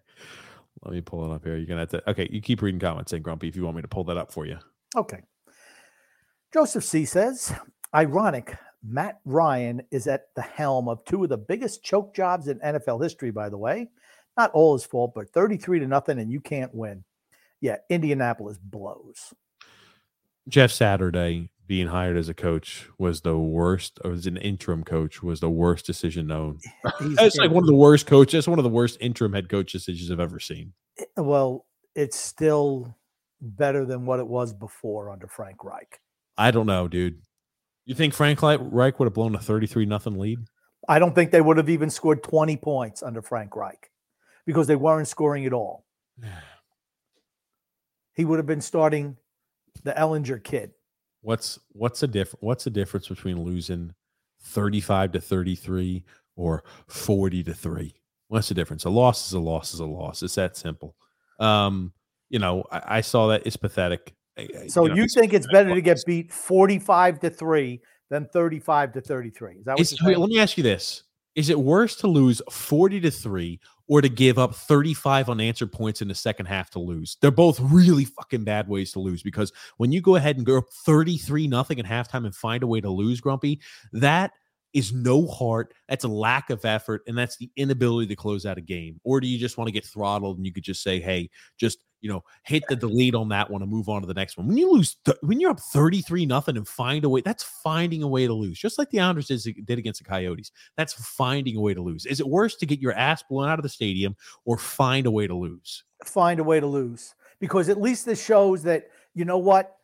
Let 0.83 0.93
me 0.93 0.99
pull 0.99 1.23
it 1.31 1.33
up 1.33 1.45
here. 1.45 1.55
You're 1.55 1.65
gonna 1.65 1.79
have 1.81 1.89
to 1.91 2.09
okay, 2.09 2.27
you 2.29 2.41
keep 2.41 2.61
reading 2.61 2.79
comments 2.79 3.11
saying 3.11 3.23
Grumpy 3.23 3.47
if 3.47 3.55
you 3.55 3.63
want 3.63 3.77
me 3.77 3.81
to 3.81 3.87
pull 3.87 4.03
that 4.03 4.17
up 4.17 4.33
for 4.33 4.45
you. 4.45 4.57
Okay. 4.97 5.21
Joseph 6.53 6.83
C 6.83 7.05
says, 7.05 7.53
ironic, 7.93 8.57
Matt 8.83 9.19
Ryan 9.23 9.81
is 9.91 10.07
at 10.07 10.27
the 10.35 10.41
helm 10.41 10.89
of 10.89 11.05
two 11.05 11.23
of 11.23 11.29
the 11.29 11.37
biggest 11.37 11.83
choke 11.83 12.13
jobs 12.13 12.49
in 12.49 12.59
NFL 12.59 13.01
history, 13.01 13.31
by 13.31 13.47
the 13.47 13.57
way. 13.57 13.87
Not 14.37 14.51
all 14.51 14.73
his 14.73 14.83
fault, 14.85 15.13
but 15.15 15.29
33 15.29 15.79
to 15.79 15.87
nothing, 15.87 16.19
and 16.19 16.29
you 16.29 16.41
can't 16.41 16.75
win. 16.75 17.05
Yeah, 17.61 17.77
Indianapolis 17.89 18.57
blows. 18.57 19.33
Jeff 20.47 20.71
Saturday 20.71 21.49
being 21.67 21.87
hired 21.87 22.17
as 22.17 22.29
a 22.29 22.33
coach 22.33 22.87
was 22.99 23.21
the 23.21 23.37
worst, 23.37 23.99
or 24.03 24.11
as 24.11 24.27
an 24.27 24.37
interim 24.37 24.83
coach, 24.83 25.23
was 25.23 25.39
the 25.39 25.49
worst 25.49 25.85
decision 25.85 26.27
known. 26.27 26.59
That's 26.99 27.37
like 27.37 27.51
one 27.51 27.63
of 27.63 27.67
the 27.67 27.75
worst 27.75 28.05
coaches. 28.05 28.47
One 28.47 28.59
of 28.59 28.63
the 28.63 28.69
worst 28.69 28.97
interim 29.01 29.33
head 29.33 29.49
coach 29.49 29.71
decisions 29.71 30.11
I've 30.11 30.19
ever 30.19 30.39
seen. 30.39 30.73
Eh, 30.99 31.03
well, 31.17 31.65
it's 31.95 32.17
still 32.17 32.95
better 33.41 33.85
than 33.85 34.05
what 34.05 34.19
it 34.19 34.27
was 34.27 34.53
before 34.53 35.09
under 35.09 35.27
Frank 35.27 35.63
Reich. 35.63 35.99
I 36.37 36.51
don't 36.51 36.67
know, 36.67 36.87
dude. 36.87 37.21
You 37.85 37.95
think 37.95 38.13
Frank 38.13 38.41
Reich 38.41 38.99
would 38.99 39.05
have 39.05 39.13
blown 39.13 39.35
a 39.35 39.39
33 39.39 39.85
nothing 39.85 40.17
lead? 40.17 40.39
I 40.87 40.99
don't 40.99 41.15
think 41.15 41.31
they 41.31 41.41
would 41.41 41.57
have 41.57 41.69
even 41.69 41.89
scored 41.89 42.23
20 42.23 42.57
points 42.57 43.01
under 43.01 43.21
Frank 43.21 43.55
Reich 43.55 43.89
because 44.45 44.67
they 44.67 44.75
weren't 44.75 45.07
scoring 45.07 45.45
at 45.45 45.53
all. 45.53 45.85
He 48.17 48.23
would 48.23 48.39
have 48.39 48.45
been 48.45 48.61
starting 48.61 49.17
the 49.83 49.93
Ehlinger 49.93 50.43
kid. 50.43 50.71
What's 51.21 51.59
what's 51.71 52.01
the 52.01 52.07
diff 52.07 52.35
What's 52.39 52.65
the 52.65 52.69
difference 52.69 53.07
between 53.07 53.43
losing 53.43 53.93
35 54.41 55.13
to 55.13 55.21
33 55.21 56.03
or 56.35 56.63
40 56.87 57.43
to 57.43 57.53
3? 57.53 57.93
What's 58.27 58.49
the 58.49 58.53
difference? 58.53 58.85
A 58.85 58.89
loss 58.89 59.27
is 59.27 59.33
a 59.33 59.39
loss 59.39 59.73
is 59.73 59.79
a 59.79 59.85
loss. 59.85 60.23
It's 60.23 60.35
that 60.35 60.57
simple. 60.57 60.95
Um, 61.39 61.93
you 62.29 62.39
know, 62.39 62.63
I, 62.71 62.97
I 62.97 63.01
saw 63.01 63.27
that 63.27 63.45
it's 63.45 63.57
pathetic. 63.57 64.13
So 64.67 64.85
know, 64.85 64.95
you 64.95 65.07
think 65.07 65.33
it's 65.33 65.47
better 65.51 65.73
to 65.73 65.81
get 65.81 66.03
beat 66.05 66.31
45 66.31 67.19
to 67.21 67.29
3 67.29 67.81
than 68.09 68.25
35 68.25 68.93
to 68.93 69.01
33? 69.01 69.55
Is 69.55 69.65
that 69.65 69.71
what 69.71 69.79
Is, 69.79 69.99
you're 69.99 70.09
wait, 70.09 70.19
let 70.19 70.29
me 70.29 70.39
ask 70.39 70.57
you 70.57 70.63
this: 70.63 71.03
Is 71.35 71.49
it 71.49 71.59
worse 71.59 71.95
to 71.97 72.07
lose 72.07 72.41
forty 72.51 72.99
to 73.01 73.11
three 73.11 73.59
or 73.87 74.01
to 74.01 74.09
give 74.09 74.37
up 74.37 74.55
thirty-five 74.55 75.29
unanswered 75.29 75.71
points 75.71 76.01
in 76.01 76.07
the 76.07 76.15
second 76.15 76.47
half 76.47 76.69
to 76.71 76.79
lose? 76.79 77.17
They're 77.21 77.31
both 77.31 77.59
really 77.59 78.05
fucking 78.05 78.43
bad 78.43 78.67
ways 78.67 78.91
to 78.93 78.99
lose 78.99 79.21
because 79.23 79.51
when 79.77 79.91
you 79.91 80.01
go 80.01 80.15
ahead 80.15 80.37
and 80.37 80.45
go 80.45 80.57
up 80.57 80.69
thirty-three 80.85 81.47
nothing 81.47 81.79
at 81.79 81.85
halftime 81.85 82.25
and 82.25 82.35
find 82.35 82.63
a 82.63 82.67
way 82.67 82.81
to 82.81 82.89
lose, 82.89 83.21
Grumpy, 83.21 83.61
that 83.93 84.31
is 84.73 84.91
no 84.91 85.25
heart. 85.27 85.73
That's 85.87 86.03
a 86.03 86.09
lack 86.09 86.49
of 86.49 86.65
effort, 86.65 87.03
and 87.07 87.17
that's 87.17 87.37
the 87.37 87.49
inability 87.55 88.07
to 88.07 88.15
close 88.15 88.45
out 88.45 88.57
a 88.57 88.61
game. 88.61 88.99
Or 89.03 89.21
do 89.21 89.27
you 89.27 89.39
just 89.39 89.57
want 89.57 89.67
to 89.67 89.71
get 89.73 89.85
throttled 89.85 90.37
and 90.37 90.45
you 90.45 90.51
could 90.51 90.63
just 90.63 90.83
say, 90.83 90.99
"Hey, 90.99 91.29
just 91.57 91.79
you 92.05 92.11
know, 92.11 92.23
hit 92.43 92.63
the 92.69 92.75
delete 92.75 93.15
on 93.15 93.29
that 93.29 93.49
one 93.49 93.63
and 93.63 93.71
move 93.71 93.89
on 93.89 94.01
to 94.01 94.07
the 94.07 94.13
next 94.13 94.37
one." 94.37 94.47
When 94.47 94.57
you 94.57 94.71
lose, 94.71 94.97
th- 95.03 95.17
when 95.21 95.39
you're 95.39 95.49
up 95.49 95.59
thirty-three 95.59 96.27
nothing 96.27 96.55
and 96.55 96.67
find 96.67 97.03
a 97.03 97.09
way, 97.09 97.21
that's 97.21 97.43
finding 97.43 98.03
a 98.03 98.07
way 98.07 98.27
to 98.27 98.33
lose. 98.33 98.59
Just 98.59 98.77
like 98.77 98.91
the 98.91 98.99
Islanders 98.99 99.27
did, 99.27 99.65
did 99.65 99.79
against 99.79 100.03
the 100.03 100.07
Coyotes. 100.07 100.51
That's 100.77 100.93
finding 100.93 101.57
a 101.57 101.61
way 101.61 101.73
to 101.73 101.81
lose. 101.81 102.05
Is 102.05 102.19
it 102.19 102.27
worse 102.27 102.55
to 102.57 102.67
get 102.67 102.79
your 102.79 102.93
ass 102.93 103.23
blown 103.23 103.49
out 103.49 103.57
of 103.57 103.63
the 103.63 103.69
stadium 103.69 104.15
or 104.45 104.57
find 104.59 105.07
a 105.07 105.11
way 105.11 105.25
to 105.25 105.35
lose? 105.35 105.83
Find 106.05 106.39
a 106.39 106.43
way 106.43 106.59
to 106.59 106.67
lose 106.67 107.15
because 107.39 107.69
at 107.69 107.81
least 107.81 108.05
this 108.05 108.23
shows 108.23 108.61
that, 108.63 108.89
you 109.15 109.25
know 109.25 109.39
what? 109.39 109.77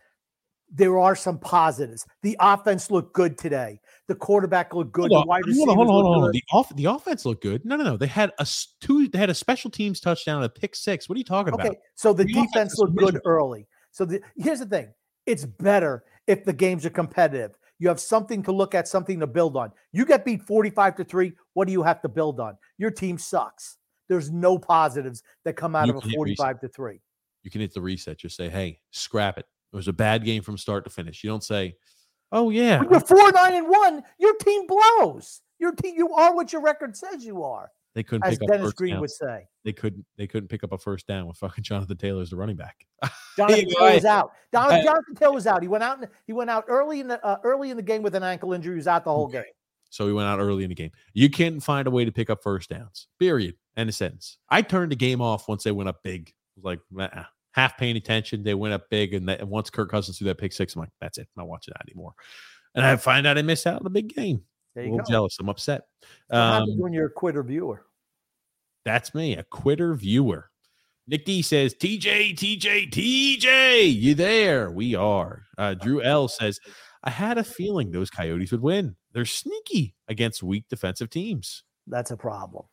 There 0.73 0.99
are 0.99 1.15
some 1.15 1.39
positives. 1.39 2.05
The 2.21 2.37
offense 2.39 2.91
looked 2.91 3.13
good 3.13 3.37
today. 3.37 3.81
The 4.11 4.15
quarterback 4.15 4.73
looked 4.75 4.91
good. 4.91 5.09
Hold 5.09 5.23
the 5.23 5.27
wide 5.29 5.43
on, 5.43 5.47
receivers 5.47 5.73
hold 5.73 5.79
on, 5.79 5.87
hold 5.87 6.05
on, 6.05 6.13
hold 6.13 6.23
on. 6.25 6.31
The 6.33 6.43
off 6.51 6.75
the 6.75 6.83
offense 6.83 7.25
looked 7.25 7.41
good. 7.41 7.63
No, 7.63 7.77
no, 7.77 7.85
no. 7.85 7.95
They 7.95 8.07
had 8.07 8.33
a 8.39 8.47
two. 8.81 9.07
They 9.07 9.17
had 9.17 9.29
a 9.29 9.33
special 9.33 9.71
teams 9.71 10.01
touchdown, 10.01 10.43
a 10.43 10.49
pick 10.49 10.75
six. 10.75 11.07
What 11.07 11.15
are 11.15 11.19
you 11.19 11.23
talking 11.23 11.53
Okay, 11.53 11.69
about? 11.69 11.77
so 11.95 12.11
the 12.11 12.25
The 12.25 12.33
defense 12.33 12.77
looked 12.77 12.97
good 12.97 13.13
miserable. 13.13 13.31
early. 13.31 13.67
So 13.91 14.03
the, 14.03 14.21
here's 14.35 14.59
the 14.59 14.65
thing: 14.65 14.93
it's 15.25 15.45
better 15.45 16.03
if 16.27 16.43
the 16.43 16.51
games 16.51 16.85
are 16.85 16.89
competitive. 16.89 17.57
You 17.79 17.87
have 17.87 18.01
something 18.01 18.43
to 18.43 18.51
look 18.51 18.75
at, 18.75 18.89
something 18.89 19.17
to 19.21 19.27
build 19.27 19.55
on. 19.55 19.71
You 19.93 20.05
get 20.05 20.25
beat 20.25 20.41
45 20.41 20.97
to 20.97 21.05
three. 21.05 21.31
What 21.53 21.67
do 21.67 21.71
you 21.71 21.83
have 21.83 22.01
to 22.01 22.09
build 22.09 22.41
on? 22.41 22.57
Your 22.79 22.91
team 22.91 23.17
sucks. 23.17 23.77
There's 24.09 24.29
no 24.29 24.59
positives 24.59 25.23
that 25.45 25.53
come 25.53 25.73
out 25.73 25.85
You 25.87 25.91
of 25.91 25.99
a 25.99 26.01
can 26.01 26.09
hit 26.09 26.17
45 26.17 26.59
to 26.59 26.67
three. 26.67 26.99
You 27.43 27.49
can 27.49 27.61
hit 27.61 27.73
the 27.73 27.79
reset. 27.79 28.17
Just 28.17 28.35
say, 28.35 28.49
"Hey, 28.49 28.81
scrap 28.91 29.37
it. 29.37 29.45
It 29.71 29.75
was 29.77 29.87
a 29.87 29.93
bad 29.93 30.25
game 30.25 30.43
from 30.43 30.57
start 30.57 30.83
to 30.83 30.89
finish." 30.89 31.23
You 31.23 31.29
don't 31.29 31.45
say, 31.45 31.75
"Oh 32.31 32.49
yeah, 32.49 32.79
When 32.79 32.89
you're 32.91 32.99
four 32.99 33.31
nine 33.31 33.53
and 33.53 33.67
one, 33.67 34.03
your 34.19 34.35
team 34.35 34.67
blows. 34.67 35.41
Your 35.59 35.73
team, 35.73 35.95
you 35.95 36.11
are 36.13 36.35
what 36.35 36.51
your 36.51 36.61
record 36.63 36.97
says 36.97 37.23
you 37.23 37.43
are, 37.43 37.69
they 37.93 38.01
couldn't 38.01 38.25
as 38.25 38.39
pick 38.39 38.43
up 38.43 38.47
Dennis 38.49 38.65
first 38.67 38.77
Green 38.77 38.93
down. 38.93 39.01
would 39.01 39.11
say. 39.11 39.47
They 39.63 39.73
couldn't. 39.73 40.05
They 40.17 40.25
couldn't 40.25 40.47
pick 40.47 40.63
up 40.63 40.71
a 40.71 40.77
first 40.77 41.05
down 41.05 41.27
with 41.27 41.37
fucking 41.37 41.63
Jonathan 41.63 41.97
Taylor 41.97 42.21
as 42.21 42.31
the 42.31 42.35
running 42.35 42.55
back." 42.55 42.87
Jonathan 43.37 43.65
Yeah, 43.67 43.75
Taylor 43.77 43.93
was 43.93 44.05
out. 44.05 44.31
Don- 44.51 44.71
I- 44.71 44.83
Jonathan 44.83 45.15
Taylor 45.15 45.33
was 45.33 45.45
out. 45.47 45.61
He 45.61 45.67
went 45.67 45.83
out. 45.83 46.01
in- 46.01 46.09
He 46.25 46.33
went 46.33 46.49
out 46.49 46.65
early 46.67 46.99
in 46.99 47.07
the 47.07 47.23
uh, 47.25 47.37
early 47.43 47.69
in 47.69 47.77
the 47.77 47.83
game 47.83 48.01
with 48.01 48.15
an 48.15 48.23
ankle 48.23 48.53
injury. 48.53 48.73
He 48.73 48.77
was 48.77 48.87
out 48.87 49.03
the 49.03 49.11
whole 49.11 49.27
game. 49.27 49.43
So 49.91 50.07
he 50.07 50.13
went 50.13 50.27
out 50.27 50.39
early 50.39 50.63
in 50.63 50.69
the 50.69 50.75
game. 50.75 50.91
You 51.13 51.29
can't 51.29 51.61
find 51.61 51.85
a 51.85 51.91
way 51.91 52.05
to 52.05 52.11
pick 52.13 52.29
up 52.29 52.41
first 52.41 52.69
downs. 52.69 53.07
Period. 53.19 53.55
End 53.75 53.89
of 53.89 53.93
sentence. 53.95 54.37
I 54.49 54.61
turned 54.61 54.91
the 54.93 54.95
game 54.95 55.21
off 55.21 55.47
once 55.49 55.63
they 55.63 55.71
went 55.71 55.89
up 55.89 56.01
big. 56.01 56.29
I 56.29 56.33
was 56.55 56.63
like, 56.63 56.79
"Nah." 56.89 57.25
Half 57.53 57.77
paying 57.77 57.97
attention. 57.97 58.43
They 58.43 58.53
went 58.53 58.73
up 58.73 58.89
big, 58.89 59.13
and, 59.13 59.27
that, 59.29 59.41
and 59.41 59.49
once 59.49 59.69
Kirk 59.69 59.89
Cousins 59.89 60.17
threw 60.17 60.27
that 60.27 60.37
pick 60.37 60.53
six, 60.53 60.75
I'm 60.75 60.81
like, 60.81 60.89
that's 60.99 61.17
it. 61.17 61.27
I'm 61.35 61.41
not 61.41 61.47
watching 61.47 61.73
that 61.77 61.85
anymore. 61.89 62.13
And 62.75 62.85
I 62.85 62.95
find 62.95 63.27
out 63.27 63.37
I 63.37 63.41
missed 63.41 63.67
out 63.67 63.77
on 63.77 63.83
the 63.83 63.89
big 63.89 64.13
game. 64.13 64.41
There 64.75 64.83
A 64.85 64.87
little 64.87 64.99
go. 64.99 65.09
jealous. 65.11 65.37
I'm 65.39 65.49
upset. 65.49 65.81
Um, 66.29 66.77
when 66.77 66.93
you're 66.93 67.07
a 67.07 67.11
quitter 67.11 67.43
viewer? 67.43 67.85
that's 68.83 69.13
me, 69.13 69.35
a 69.35 69.43
quitter 69.43 69.93
viewer. 69.93 70.49
Nick 71.07 71.25
D 71.25 71.41
says, 71.41 71.75
TJ, 71.75 72.35
TJ, 72.35 72.89
TJ, 72.89 73.93
you 73.95 74.15
there? 74.15 74.71
We 74.71 74.95
are. 74.95 75.43
Uh, 75.57 75.73
Drew 75.73 76.01
L 76.03 76.27
says, 76.27 76.59
I 77.03 77.09
had 77.09 77.37
a 77.37 77.43
feeling 77.43 77.91
those 77.91 78.09
Coyotes 78.09 78.51
would 78.51 78.61
win. 78.61 78.95
They're 79.11 79.25
sneaky 79.25 79.93
against 80.07 80.41
weak 80.41 80.65
defensive 80.69 81.09
teams. 81.09 81.63
That's 81.87 82.11
a 82.11 82.17
problem. 82.17 82.65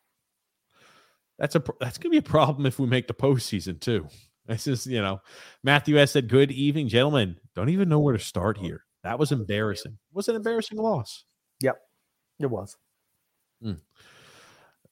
That's 1.37 1.55
a 1.55 1.59
pro- 1.59 1.77
that's 1.79 1.97
gonna 1.97 2.11
be 2.11 2.17
a 2.17 2.21
problem 2.21 2.65
if 2.65 2.79
we 2.79 2.87
make 2.87 3.07
the 3.07 3.13
postseason 3.13 3.79
too. 3.79 4.07
This 4.49 4.65
is 4.65 4.87
you 4.87 4.99
know, 4.99 5.21
Matthew 5.63 5.97
S 5.99 6.11
said, 6.13 6.27
"Good 6.27 6.51
evening, 6.51 6.87
gentlemen. 6.87 7.37
Don't 7.55 7.69
even 7.69 7.87
know 7.87 7.99
where 7.99 8.17
to 8.17 8.23
start 8.23 8.57
here. 8.57 8.83
That 9.03 9.19
was 9.19 9.31
embarrassing. 9.31 9.91
It 9.91 10.15
was 10.15 10.27
an 10.27 10.35
embarrassing 10.35 10.79
loss." 10.79 11.25
Yep. 11.61 11.79
It 12.39 12.47
was. 12.47 12.75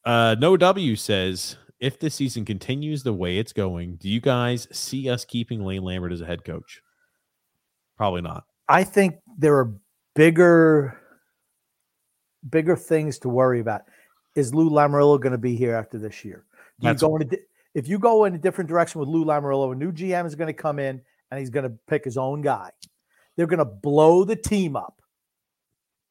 Uh, 0.06 0.36
no 0.38 0.58
W 0.58 0.96
says, 0.96 1.58
"If 1.80 2.00
this 2.00 2.14
season 2.14 2.46
continues 2.46 3.02
the 3.02 3.14
way 3.14 3.40
it's 3.40 3.52
going, 3.52 3.96
do 3.96 4.08
you 4.08 4.22
guys 4.22 4.68
see 4.72 5.10
us 5.10 5.26
keeping 5.26 5.66
Lane 5.66 5.82
Lambert 5.82 6.12
as 6.12 6.22
a 6.22 6.28
head 6.28 6.46
coach?" 6.46 6.82
Probably 7.98 8.22
not. 8.22 8.44
I 8.70 8.84
think 8.84 9.16
there 9.40 9.58
are 9.58 9.74
bigger, 10.14 11.02
bigger 12.48 12.76
things 12.76 13.18
to 13.20 13.30
worry 13.30 13.60
about. 13.60 13.82
Is 14.36 14.54
Lou 14.54 14.70
Lamoriello 14.70 15.20
going 15.20 15.32
to 15.32 15.40
be 15.40 15.56
here 15.56 15.74
after 15.74 15.98
this 15.98 16.24
year? 16.24 16.46
Do 16.80 16.90
you 16.90 16.94
go 16.94 17.16
in 17.16 17.24
a 17.24 17.26
di- 17.26 17.38
if 17.74 17.88
you 17.88 18.00
go 18.00 18.26
in 18.26 18.36
a 18.36 18.38
different 18.38 18.70
direction 18.70 19.00
with 19.00 19.10
Lou 19.10 19.26
Lamoriello, 19.26 19.72
a 19.72 19.76
new 19.76 19.92
GM 19.92 20.26
is 20.26 20.36
going 20.36 20.48
to 20.48 20.54
come 20.54 20.80
in 20.80 21.02
and 21.32 21.40
he's 21.40 21.50
going 21.50 21.64
to 21.64 21.78
pick 21.88 22.04
his 22.04 22.18
own 22.18 22.42
guy. 22.42 22.72
They're 23.36 23.48
going 23.48 23.60
to 23.60 23.66
blow 23.66 24.24
the 24.24 24.36
team 24.36 24.76
up. 24.76 25.02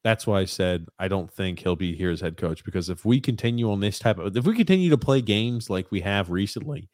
That's 0.03 0.25
why 0.25 0.39
I 0.39 0.45
said 0.45 0.87
I 0.99 1.09
don't 1.09 1.31
think 1.31 1.59
he'll 1.59 1.75
be 1.75 1.95
here 1.95 2.11
as 2.11 2.21
head 2.21 2.37
coach 2.37 2.63
because 2.63 2.89
if 2.89 3.03
we 3.03 3.19
continue 3.19 3.69
on 3.71 3.81
this 3.81 3.99
type 3.99 4.19
of 4.19 4.37
if 4.37 4.45
we 4.45 4.55
continue 4.55 4.89
to 4.89 4.97
play 4.97 5.21
games 5.21 5.69
like 5.69 5.91
we 5.91 5.99
have 6.01 6.29
recently, 6.29 6.89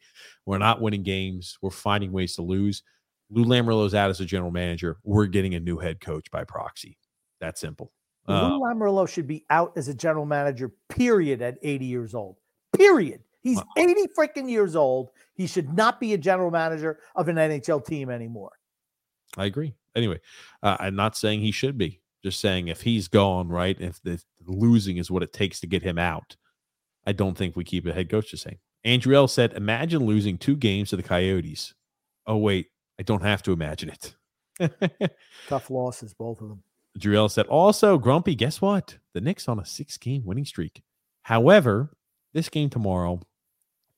we're 0.46 0.58
not 0.58 0.80
winning 0.80 1.04
games, 1.04 1.56
we're 1.62 1.70
finding 1.70 2.10
ways 2.10 2.34
to 2.36 2.42
lose. 2.42 2.82
Lou 3.30 3.44
Lamoriello's 3.44 3.94
out 3.94 4.10
as 4.10 4.20
a 4.20 4.24
general 4.24 4.50
manager. 4.50 4.98
We're 5.04 5.26
getting 5.26 5.54
a 5.54 5.60
new 5.60 5.78
head 5.78 6.00
coach 6.00 6.30
by 6.30 6.44
proxy. 6.44 6.98
That 7.40 7.58
simple. 7.58 7.92
Uh, 8.26 8.48
Lou 8.48 8.60
Lamoriello 8.60 9.08
should 9.08 9.26
be 9.26 9.44
out 9.50 9.72
as 9.76 9.88
a 9.88 9.94
general 9.94 10.26
manager. 10.26 10.72
Period. 10.88 11.42
At 11.42 11.58
80 11.62 11.84
years 11.84 12.14
old. 12.14 12.38
Period. 12.76 13.20
He's 13.44 13.58
Wow. 13.58 13.64
80 13.76 14.06
freaking 14.18 14.50
years 14.50 14.74
old. 14.74 15.10
He 15.34 15.46
should 15.46 15.72
not 15.76 16.00
be 16.00 16.14
a 16.14 16.18
general 16.18 16.50
manager 16.50 16.98
of 17.14 17.28
an 17.28 17.36
NHL 17.36 17.84
team 17.84 18.10
anymore. 18.10 18.50
I 19.36 19.44
agree. 19.44 19.74
Anyway, 19.94 20.20
uh, 20.62 20.76
I'm 20.80 20.96
not 20.96 21.16
saying 21.16 21.40
he 21.40 21.52
should 21.52 21.78
be. 21.78 22.00
Just 22.24 22.40
saying 22.40 22.68
if 22.68 22.80
he's 22.80 23.06
gone, 23.06 23.48
right? 23.48 23.78
If 23.78 24.02
the 24.02 24.18
losing 24.46 24.96
is 24.96 25.10
what 25.10 25.22
it 25.22 25.32
takes 25.32 25.60
to 25.60 25.66
get 25.66 25.82
him 25.82 25.98
out, 25.98 26.36
I 27.06 27.12
don't 27.12 27.36
think 27.36 27.54
we 27.54 27.64
keep 27.64 27.86
a 27.86 27.92
head 27.92 28.08
coach 28.08 28.30
the 28.30 28.38
same. 28.38 28.58
Andrew 28.82 29.14
L 29.14 29.28
said, 29.28 29.52
"Imagine 29.52 30.04
losing 30.06 30.38
two 30.38 30.56
games 30.56 30.88
to 30.90 30.96
the 30.96 31.02
Coyotes." 31.02 31.74
Oh 32.26 32.38
wait, 32.38 32.68
I 32.98 33.02
don't 33.02 33.22
have 33.22 33.42
to 33.42 33.52
imagine 33.52 33.90
it. 33.90 34.14
Tough 35.48 35.68
losses, 35.68 36.14
both 36.14 36.40
of 36.40 36.48
them. 36.48 36.62
Drew 36.96 37.16
Ellis 37.16 37.34
said, 37.34 37.46
also, 37.46 37.98
Grumpy, 37.98 38.34
guess 38.34 38.60
what? 38.60 38.98
The 39.14 39.20
Knicks 39.20 39.48
on 39.48 39.58
a 39.58 39.66
six 39.66 39.96
game 39.98 40.24
winning 40.24 40.44
streak. 40.44 40.82
However, 41.22 41.90
this 42.32 42.48
game 42.48 42.70
tomorrow 42.70 43.20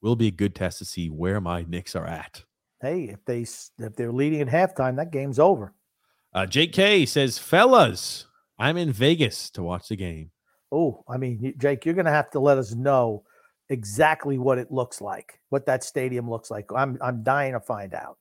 will 0.02 0.16
be 0.16 0.28
a 0.28 0.32
good 0.32 0.54
test 0.54 0.78
to 0.78 0.84
see 0.84 1.08
where 1.08 1.40
my 1.40 1.62
Knicks 1.68 1.94
are 1.96 2.06
at. 2.06 2.42
Hey, 2.80 3.04
if 3.04 3.24
they 3.24 3.42
s- 3.42 3.70
if 3.78 3.96
they're 3.96 4.12
leading 4.12 4.40
at 4.40 4.48
halftime, 4.48 4.96
that 4.96 5.10
game's 5.10 5.38
over. 5.38 5.74
Uh, 6.32 6.44
Jake 6.46 6.72
K 6.72 7.06
says, 7.06 7.38
fellas, 7.38 8.26
I'm 8.58 8.76
in 8.76 8.92
Vegas 8.92 9.50
to 9.50 9.62
watch 9.62 9.88
the 9.88 9.96
game. 9.96 10.30
Oh, 10.70 11.02
I 11.08 11.16
mean, 11.16 11.54
Jake, 11.58 11.84
you're 11.86 11.94
going 11.94 12.04
to 12.06 12.10
have 12.10 12.30
to 12.32 12.40
let 12.40 12.58
us 12.58 12.74
know 12.74 13.24
exactly 13.70 14.38
what 14.38 14.58
it 14.58 14.70
looks 14.70 15.00
like, 15.00 15.40
what 15.48 15.66
that 15.66 15.82
stadium 15.84 16.28
looks 16.28 16.50
like. 16.50 16.66
I'm 16.74 16.98
I'm 17.00 17.22
dying 17.22 17.52
to 17.52 17.60
find 17.60 17.94
out 17.94 18.18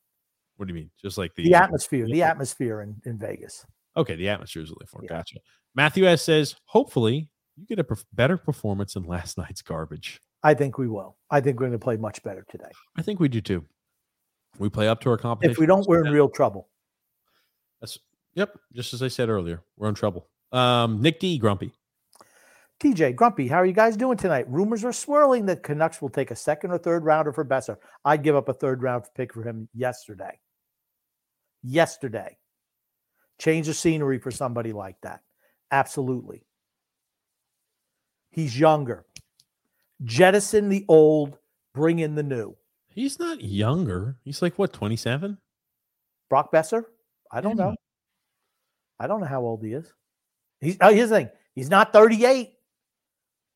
What 0.58 0.68
do 0.68 0.74
you 0.74 0.80
mean? 0.80 0.92
Just 1.02 1.18
like 1.18 1.36
the, 1.36 1.44
the 1.44 1.56
atmosphere, 1.56 2.08
the 2.08 2.24
atmosphere 2.24 2.82
in, 2.82 2.96
in 3.06 3.18
Vegas. 3.18 3.66
Okay, 3.98 4.16
the 4.16 4.30
atmosphere 4.30 4.62
is 4.64 4.70
really 4.70 4.86
fun. 4.88 5.02
Yeah. 5.04 5.10
Gotcha. 5.18 5.40
Matthew 5.76 6.06
S 6.06 6.24
says, 6.24 6.56
hopefully 6.66 7.30
you 7.58 7.66
get 7.66 7.80
a 7.80 7.84
perf- 7.84 8.06
better 8.14 8.38
performance 8.38 8.94
than 8.94 9.04
last 9.04 9.38
night's 9.38 9.62
garbage. 9.62 10.22
I 10.46 10.54
think 10.54 10.78
we 10.78 10.88
will. 10.88 11.18
I 11.32 11.42
think 11.42 11.60
we're 11.60 11.66
going 11.66 11.80
to 11.80 11.84
play 11.84 11.98
much 11.98 12.22
better 12.22 12.46
today. 12.48 12.70
I 12.96 13.02
think 13.02 13.20
we 13.20 13.28
do 13.28 13.42
too. 13.42 13.66
We 14.60 14.70
play 14.70 14.88
up 14.88 15.02
to 15.02 15.10
our 15.10 15.18
competition. 15.18 15.52
If 15.52 15.58
we 15.58 15.66
don't, 15.66 15.88
we're 15.88 16.06
in 16.06 16.14
real 16.14 16.30
trouble. 16.30 16.70
That's, 17.82 17.98
yep. 18.36 18.56
Just 18.72 18.94
as 18.94 19.02
I 19.02 19.08
said 19.08 19.28
earlier, 19.28 19.64
we're 19.76 19.90
in 19.90 19.96
trouble. 19.96 20.28
Um, 20.52 21.02
Nick 21.02 21.20
D, 21.20 21.40
grumpy. 21.40 21.74
TJ, 22.80 23.16
Grumpy, 23.16 23.48
how 23.48 23.56
are 23.56 23.66
you 23.66 23.74
guys 23.74 23.98
doing 23.98 24.18
tonight? 24.18 24.46
Rumors 24.48 24.84
are 24.84 24.94
swirling 24.94 25.48
that 25.48 25.64
Canucks 25.64 26.00
will 26.00 26.10
take 26.10 26.30
a 26.30 26.36
second 26.36 26.72
or 26.72 26.78
third 26.78 27.06
rounder 27.06 27.32
for 27.32 27.44
Boeser. 27.44 27.78
I'd 28.04 28.22
give 28.22 28.36
up 28.36 28.48
a 28.48 28.54
third 28.54 28.84
round 28.84 29.06
pick 29.16 29.34
for 29.34 29.42
him 29.42 29.68
yesterday. 29.74 30.40
Yesterday. 31.64 32.38
Change 33.40 33.66
the 33.66 33.74
scenery 33.74 34.20
for 34.20 34.30
somebody 34.30 34.74
like 34.74 34.98
that. 35.02 35.22
Absolutely. 35.72 36.46
He's 38.30 38.60
younger. 38.60 39.06
Jettison 40.06 40.70
the 40.70 40.86
old, 40.88 41.38
bring 41.74 42.00
in 42.00 42.16
the 42.16 42.24
new. 42.24 42.56
He's 42.88 43.20
not 43.20 43.42
younger. 43.42 44.18
He's 44.24 44.42
like 44.42 44.58
what, 44.58 44.72
27? 44.72 45.38
Brock 46.30 46.52
Boeser? 46.52 46.86
I 47.32 47.42
don't 47.42 47.58
Yeah. 47.58 47.66
know. 47.66 47.76
I 49.00 49.08
don't 49.08 49.20
know 49.20 49.28
how 49.28 49.42
old 49.42 49.64
he 49.64 49.74
is. 49.74 49.92
He's 50.62 50.78
oh, 50.80 50.94
here's 50.94 51.10
the 51.10 51.16
thing. 51.18 51.30
He's 51.54 51.70
not 51.70 51.92
38. 51.92 52.54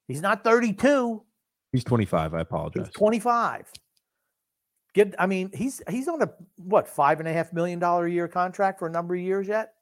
He's 0.07 0.21
not 0.21 0.43
32. 0.43 1.23
He's 1.71 1.83
25. 1.83 2.33
I 2.33 2.41
apologize. 2.41 2.87
He's 2.87 2.95
25. 2.95 3.71
Get, 4.95 5.15
I 5.19 5.27
mean, 5.27 5.51
he's 5.53 5.81
he's 5.87 6.07
on 6.07 6.21
a 6.21 6.29
what 6.57 6.87
five 6.87 7.19
and 7.19 7.29
a 7.29 7.33
half 7.33 7.53
million 7.53 7.77
dollar 7.79 8.07
a 8.07 8.11
year 8.11 8.27
contract 8.27 8.79
for 8.79 8.87
a 8.87 8.91
number 8.91 9.13
of 9.13 9.21
years 9.21 9.47
yet. 9.47 9.75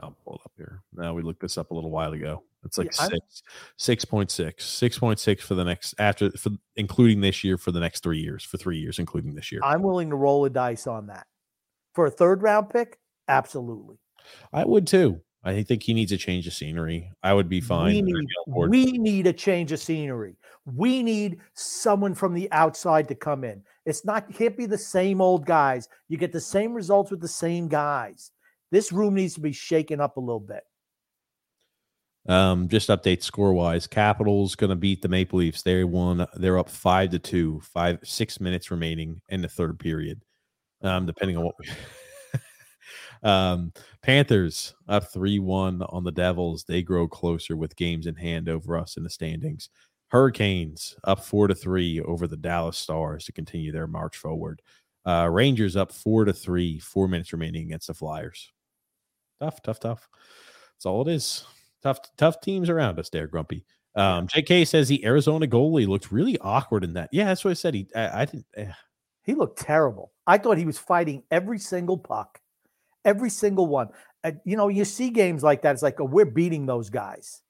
I'll 0.00 0.16
pull 0.24 0.36
it 0.36 0.40
up 0.44 0.52
here. 0.56 0.82
Now 0.94 1.14
we 1.14 1.22
looked 1.22 1.40
this 1.40 1.58
up 1.58 1.72
a 1.72 1.74
little 1.74 1.90
while 1.90 2.12
ago. 2.12 2.42
It's 2.64 2.78
like 2.78 2.88
Yeah, 2.96 3.08
six, 3.08 3.42
six 3.76 4.04
point 4.04 4.30
six, 4.30 4.64
six 4.64 4.98
point 4.98 5.18
six 5.18 5.44
for 5.44 5.54
the 5.54 5.64
next 5.64 5.94
after 5.98 6.30
for 6.32 6.50
including 6.76 7.20
this 7.20 7.42
year 7.42 7.58
for 7.58 7.72
the 7.72 7.80
next 7.80 8.02
three 8.02 8.20
years 8.20 8.44
for 8.44 8.56
three 8.56 8.78
years 8.78 8.98
including 8.98 9.34
this 9.34 9.50
year. 9.50 9.60
I'm 9.64 9.82
willing 9.82 10.10
to 10.10 10.16
roll 10.16 10.44
a 10.44 10.50
dice 10.50 10.86
on 10.86 11.08
that 11.08 11.26
for 11.94 12.06
a 12.06 12.10
third 12.10 12.42
round 12.42 12.70
pick. 12.70 12.98
Absolutely, 13.28 13.98
I 14.52 14.64
would 14.64 14.86
too. 14.86 15.20
I 15.44 15.62
think 15.64 15.82
he 15.82 15.92
needs 15.92 16.12
a 16.12 16.16
change 16.16 16.46
of 16.46 16.52
scenery. 16.52 17.10
I 17.22 17.34
would 17.34 17.48
be 17.48 17.60
fine. 17.60 17.86
we 17.86 18.02
need 18.02 18.14
be 18.14 18.26
on 18.46 18.52
board. 18.54 18.70
we 18.70 18.92
need 18.92 19.26
a 19.26 19.32
change 19.32 19.72
of 19.72 19.80
scenery. 19.80 20.36
We 20.64 21.02
need 21.02 21.40
someone 21.54 22.14
from 22.14 22.32
the 22.32 22.50
outside 22.52 23.08
to 23.08 23.16
come 23.16 23.42
in. 23.42 23.62
It's 23.84 24.04
not 24.04 24.32
can't 24.32 24.56
be 24.56 24.66
the 24.66 24.78
same 24.78 25.20
old 25.20 25.44
guys. 25.44 25.88
You 26.08 26.16
get 26.16 26.30
the 26.30 26.40
same 26.40 26.72
results 26.72 27.10
with 27.10 27.20
the 27.20 27.26
same 27.26 27.66
guys. 27.66 28.30
This 28.70 28.92
room 28.92 29.14
needs 29.14 29.34
to 29.34 29.40
be 29.40 29.52
shaken 29.52 30.00
up 30.00 30.16
a 30.16 30.20
little 30.20 30.38
bit. 30.38 30.62
Um, 32.28 32.68
just 32.68 32.88
update 32.88 33.22
score 33.22 33.52
wise. 33.52 33.86
Capitals 33.86 34.54
gonna 34.54 34.76
beat 34.76 35.02
the 35.02 35.08
Maple 35.08 35.40
Leafs. 35.40 35.62
They 35.62 35.82
won. 35.84 36.26
They're 36.34 36.58
up 36.58 36.68
five 36.68 37.10
to 37.10 37.18
two. 37.18 37.60
Five 37.60 37.98
six 38.04 38.40
minutes 38.40 38.70
remaining 38.70 39.20
in 39.28 39.42
the 39.42 39.48
third 39.48 39.78
period. 39.78 40.22
Um, 40.82 41.06
depending 41.06 41.36
on 41.36 41.44
what. 41.44 41.54
We 41.58 41.68
um, 43.28 43.72
Panthers 44.02 44.74
up 44.88 45.12
three 45.12 45.40
one 45.40 45.82
on 45.82 46.04
the 46.04 46.12
Devils. 46.12 46.64
They 46.64 46.82
grow 46.82 47.08
closer 47.08 47.56
with 47.56 47.76
games 47.76 48.06
in 48.06 48.14
hand 48.14 48.48
over 48.48 48.76
us 48.76 48.96
in 48.96 49.02
the 49.02 49.10
standings. 49.10 49.68
Hurricanes 50.08 50.94
up 51.04 51.24
four 51.24 51.48
to 51.48 51.54
three 51.54 52.00
over 52.02 52.28
the 52.28 52.36
Dallas 52.36 52.76
Stars 52.76 53.24
to 53.24 53.32
continue 53.32 53.72
their 53.72 53.86
march 53.86 54.16
forward. 54.16 54.62
Uh, 55.04 55.28
Rangers 55.28 55.74
up 55.74 55.90
four 55.90 56.24
to 56.24 56.32
three. 56.32 56.78
Four 56.78 57.08
minutes 57.08 57.32
remaining 57.32 57.66
against 57.66 57.88
the 57.88 57.94
Flyers. 57.94 58.52
Tough, 59.40 59.60
tough, 59.62 59.80
tough. 59.80 60.08
That's 60.76 60.86
all 60.86 61.08
it 61.08 61.12
is 61.12 61.44
tough 61.82 61.98
tough 62.16 62.40
teams 62.40 62.68
around 62.68 62.98
us 62.98 63.10
there 63.10 63.26
grumpy 63.26 63.64
um 63.96 64.26
jk 64.28 64.66
says 64.66 64.88
the 64.88 65.04
arizona 65.04 65.46
goalie 65.46 65.86
looked 65.86 66.10
really 66.12 66.38
awkward 66.38 66.84
in 66.84 66.94
that 66.94 67.08
yeah 67.12 67.26
that's 67.26 67.44
what 67.44 67.50
i 67.50 67.54
said 67.54 67.74
he 67.74 67.86
i, 67.94 68.22
I 68.22 68.24
didn't 68.24 68.46
eh. 68.56 68.72
He 69.24 69.34
looked 69.34 69.60
terrible. 69.60 70.12
I 70.26 70.38
thought 70.38 70.58
he 70.58 70.66
was 70.66 70.78
fighting 70.78 71.22
every 71.30 71.58
single 71.58 71.96
puck, 71.96 72.40
every 73.04 73.30
single 73.30 73.66
one. 73.66 73.88
And, 74.24 74.40
you 74.44 74.56
know, 74.56 74.68
you 74.68 74.84
see 74.84 75.10
games 75.10 75.42
like 75.42 75.62
that. 75.62 75.72
It's 75.72 75.82
like, 75.82 76.00
oh, 76.00 76.04
we're 76.04 76.24
beating 76.24 76.66
those 76.66 76.90
guys. 76.90 77.42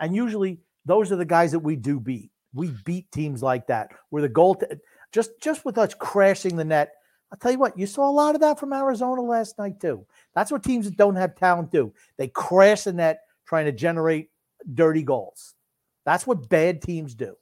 And 0.00 0.14
usually 0.14 0.60
those 0.84 1.10
are 1.10 1.16
the 1.16 1.24
guys 1.24 1.52
that 1.52 1.60
we 1.60 1.76
do 1.76 1.98
beat. 1.98 2.30
We 2.54 2.70
beat 2.84 3.10
teams 3.10 3.42
like 3.42 3.66
that 3.66 3.90
where 4.10 4.22
the 4.22 4.28
goal, 4.28 4.54
t- 4.54 4.66
just, 5.12 5.30
just 5.40 5.64
with 5.64 5.78
us 5.78 5.94
crashing 5.94 6.56
the 6.56 6.64
net. 6.64 6.92
I'll 7.32 7.38
tell 7.38 7.50
you 7.50 7.58
what, 7.58 7.76
you 7.76 7.86
saw 7.86 8.08
a 8.08 8.12
lot 8.12 8.36
of 8.36 8.40
that 8.42 8.60
from 8.60 8.72
Arizona 8.72 9.20
last 9.20 9.58
night, 9.58 9.80
too. 9.80 10.06
That's 10.34 10.52
what 10.52 10.62
teams 10.62 10.86
that 10.86 10.96
don't 10.96 11.16
have 11.16 11.34
talent 11.34 11.72
do. 11.72 11.92
They 12.18 12.28
crash 12.28 12.84
the 12.84 12.92
net 12.92 13.22
trying 13.46 13.66
to 13.66 13.72
generate 13.72 14.28
dirty 14.74 15.02
goals. 15.02 15.54
That's 16.04 16.26
what 16.26 16.48
bad 16.48 16.82
teams 16.82 17.14
do. 17.14 17.34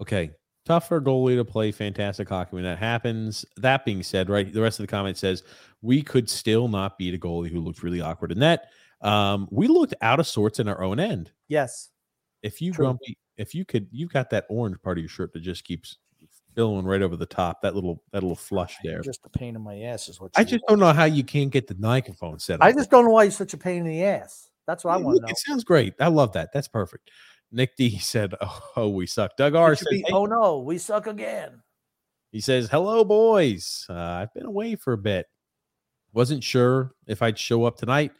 okay 0.00 0.30
tough 0.66 0.88
for 0.88 0.96
a 0.96 1.00
goalie 1.00 1.36
to 1.36 1.44
play 1.44 1.70
fantastic 1.70 2.28
hockey 2.28 2.50
when 2.56 2.64
that 2.64 2.78
happens 2.78 3.44
that 3.58 3.84
being 3.84 4.02
said 4.02 4.28
right 4.30 4.52
the 4.52 4.60
rest 4.60 4.80
of 4.80 4.84
the 4.86 4.90
comment 4.90 5.16
says 5.16 5.42
we 5.82 6.02
could 6.02 6.28
still 6.28 6.68
not 6.68 6.96
beat 6.98 7.14
a 7.14 7.18
goalie 7.18 7.50
who 7.50 7.60
looked 7.60 7.82
really 7.82 8.00
awkward 8.00 8.32
in 8.32 8.38
that 8.40 8.70
um 9.02 9.46
we 9.50 9.68
looked 9.68 9.94
out 10.00 10.18
of 10.18 10.26
sorts 10.26 10.58
in 10.58 10.66
our 10.68 10.82
own 10.82 10.98
end 10.98 11.30
Yes. 11.48 11.90
if 12.42 12.60
you 12.62 12.72
True. 12.72 12.86
grumpy 12.86 13.16
if 13.36 13.54
you 13.54 13.64
could 13.64 13.86
you've 13.92 14.12
got 14.12 14.30
that 14.30 14.46
orange 14.48 14.80
part 14.82 14.96
of 14.98 15.02
your 15.02 15.08
shirt 15.10 15.32
that 15.34 15.40
just 15.40 15.64
keeps 15.64 15.98
filling 16.54 16.84
right 16.84 17.02
over 17.02 17.16
the 17.16 17.26
top 17.26 17.60
that 17.62 17.74
little 17.74 18.02
that 18.12 18.22
little 18.22 18.36
flush 18.36 18.76
there 18.84 19.00
Just 19.02 19.24
a 19.24 19.28
pain 19.28 19.56
in 19.56 19.62
my 19.62 19.80
ass 19.80 20.08
is 20.08 20.20
what 20.20 20.30
i 20.36 20.44
just 20.44 20.64
don't 20.68 20.78
know 20.78 20.92
how 20.92 21.04
you 21.04 21.24
can't 21.24 21.50
get 21.50 21.66
the 21.66 21.74
microphone 21.78 22.38
set 22.38 22.60
up 22.60 22.66
I 22.66 22.72
just 22.72 22.90
don't 22.90 23.04
know 23.04 23.10
why 23.10 23.24
you're 23.24 23.32
such 23.32 23.54
a 23.54 23.58
pain 23.58 23.78
in 23.78 23.86
the 23.86 24.04
ass. 24.04 24.50
That's 24.66 24.84
what 24.84 24.94
I 24.94 24.96
want 24.96 25.16
to 25.16 25.22
know. 25.22 25.28
It 25.28 25.38
sounds 25.38 25.62
great. 25.62 25.94
I 26.00 26.08
love 26.08 26.32
that. 26.32 26.52
That's 26.52 26.68
perfect. 26.68 27.10
Nick 27.52 27.76
D 27.76 27.98
said, 27.98 28.34
"Oh, 28.40 28.62
oh, 28.76 28.88
we 28.88 29.06
suck." 29.06 29.36
Doug 29.36 29.54
R 29.54 29.76
says, 29.76 29.86
be, 29.90 30.04
oh 30.10 30.24
no, 30.26 30.60
we 30.60 30.78
suck 30.78 31.06
again. 31.06 31.60
he 32.32 32.40
says, 32.40 32.68
"Hello, 32.70 33.04
boys. 33.04 33.84
Uh, 33.90 33.94
I've 33.94 34.32
been 34.32 34.46
away 34.46 34.76
for 34.76 34.92
a 34.94 34.98
bit. 34.98 35.26
Wasn't 36.12 36.42
sure 36.42 36.94
if 37.06 37.20
I'd 37.20 37.38
show 37.38 37.64
up 37.64 37.76
tonight 37.76 38.12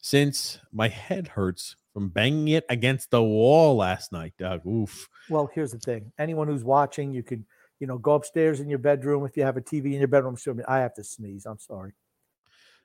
since 0.00 0.58
my 0.72 0.88
head 0.88 1.28
hurts 1.28 1.76
from 1.92 2.08
banging 2.08 2.48
it 2.48 2.64
against 2.70 3.10
the 3.10 3.22
wall 3.22 3.76
last 3.76 4.10
night." 4.10 4.32
Doug, 4.38 4.64
oof. 4.66 5.08
Well, 5.28 5.50
here's 5.54 5.72
the 5.72 5.78
thing. 5.78 6.12
Anyone 6.18 6.48
who's 6.48 6.64
watching, 6.64 7.12
you 7.12 7.22
can, 7.22 7.44
you 7.80 7.86
know, 7.86 7.98
go 7.98 8.12
upstairs 8.14 8.60
in 8.60 8.68
your 8.68 8.78
bedroom 8.78 9.24
if 9.24 9.36
you 9.36 9.42
have 9.42 9.56
a 9.56 9.60
TV 9.60 9.86
in 9.86 9.98
your 9.98 10.08
bedroom. 10.08 10.36
Show 10.36 10.54
me. 10.54 10.62
I 10.68 10.78
have 10.78 10.94
to 10.94 11.02
sneeze. 11.04 11.46
I'm 11.46 11.58
sorry. 11.58 11.92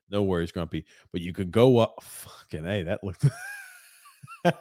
No 0.09 0.23
worries, 0.23 0.51
Grumpy. 0.51 0.85
But 1.11 1.21
you 1.21 1.33
could 1.33 1.51
go 1.51 1.77
up. 1.77 2.01
Fucking 2.03 2.63
hey, 2.63 2.83
that 2.83 3.03
looked. 3.03 3.25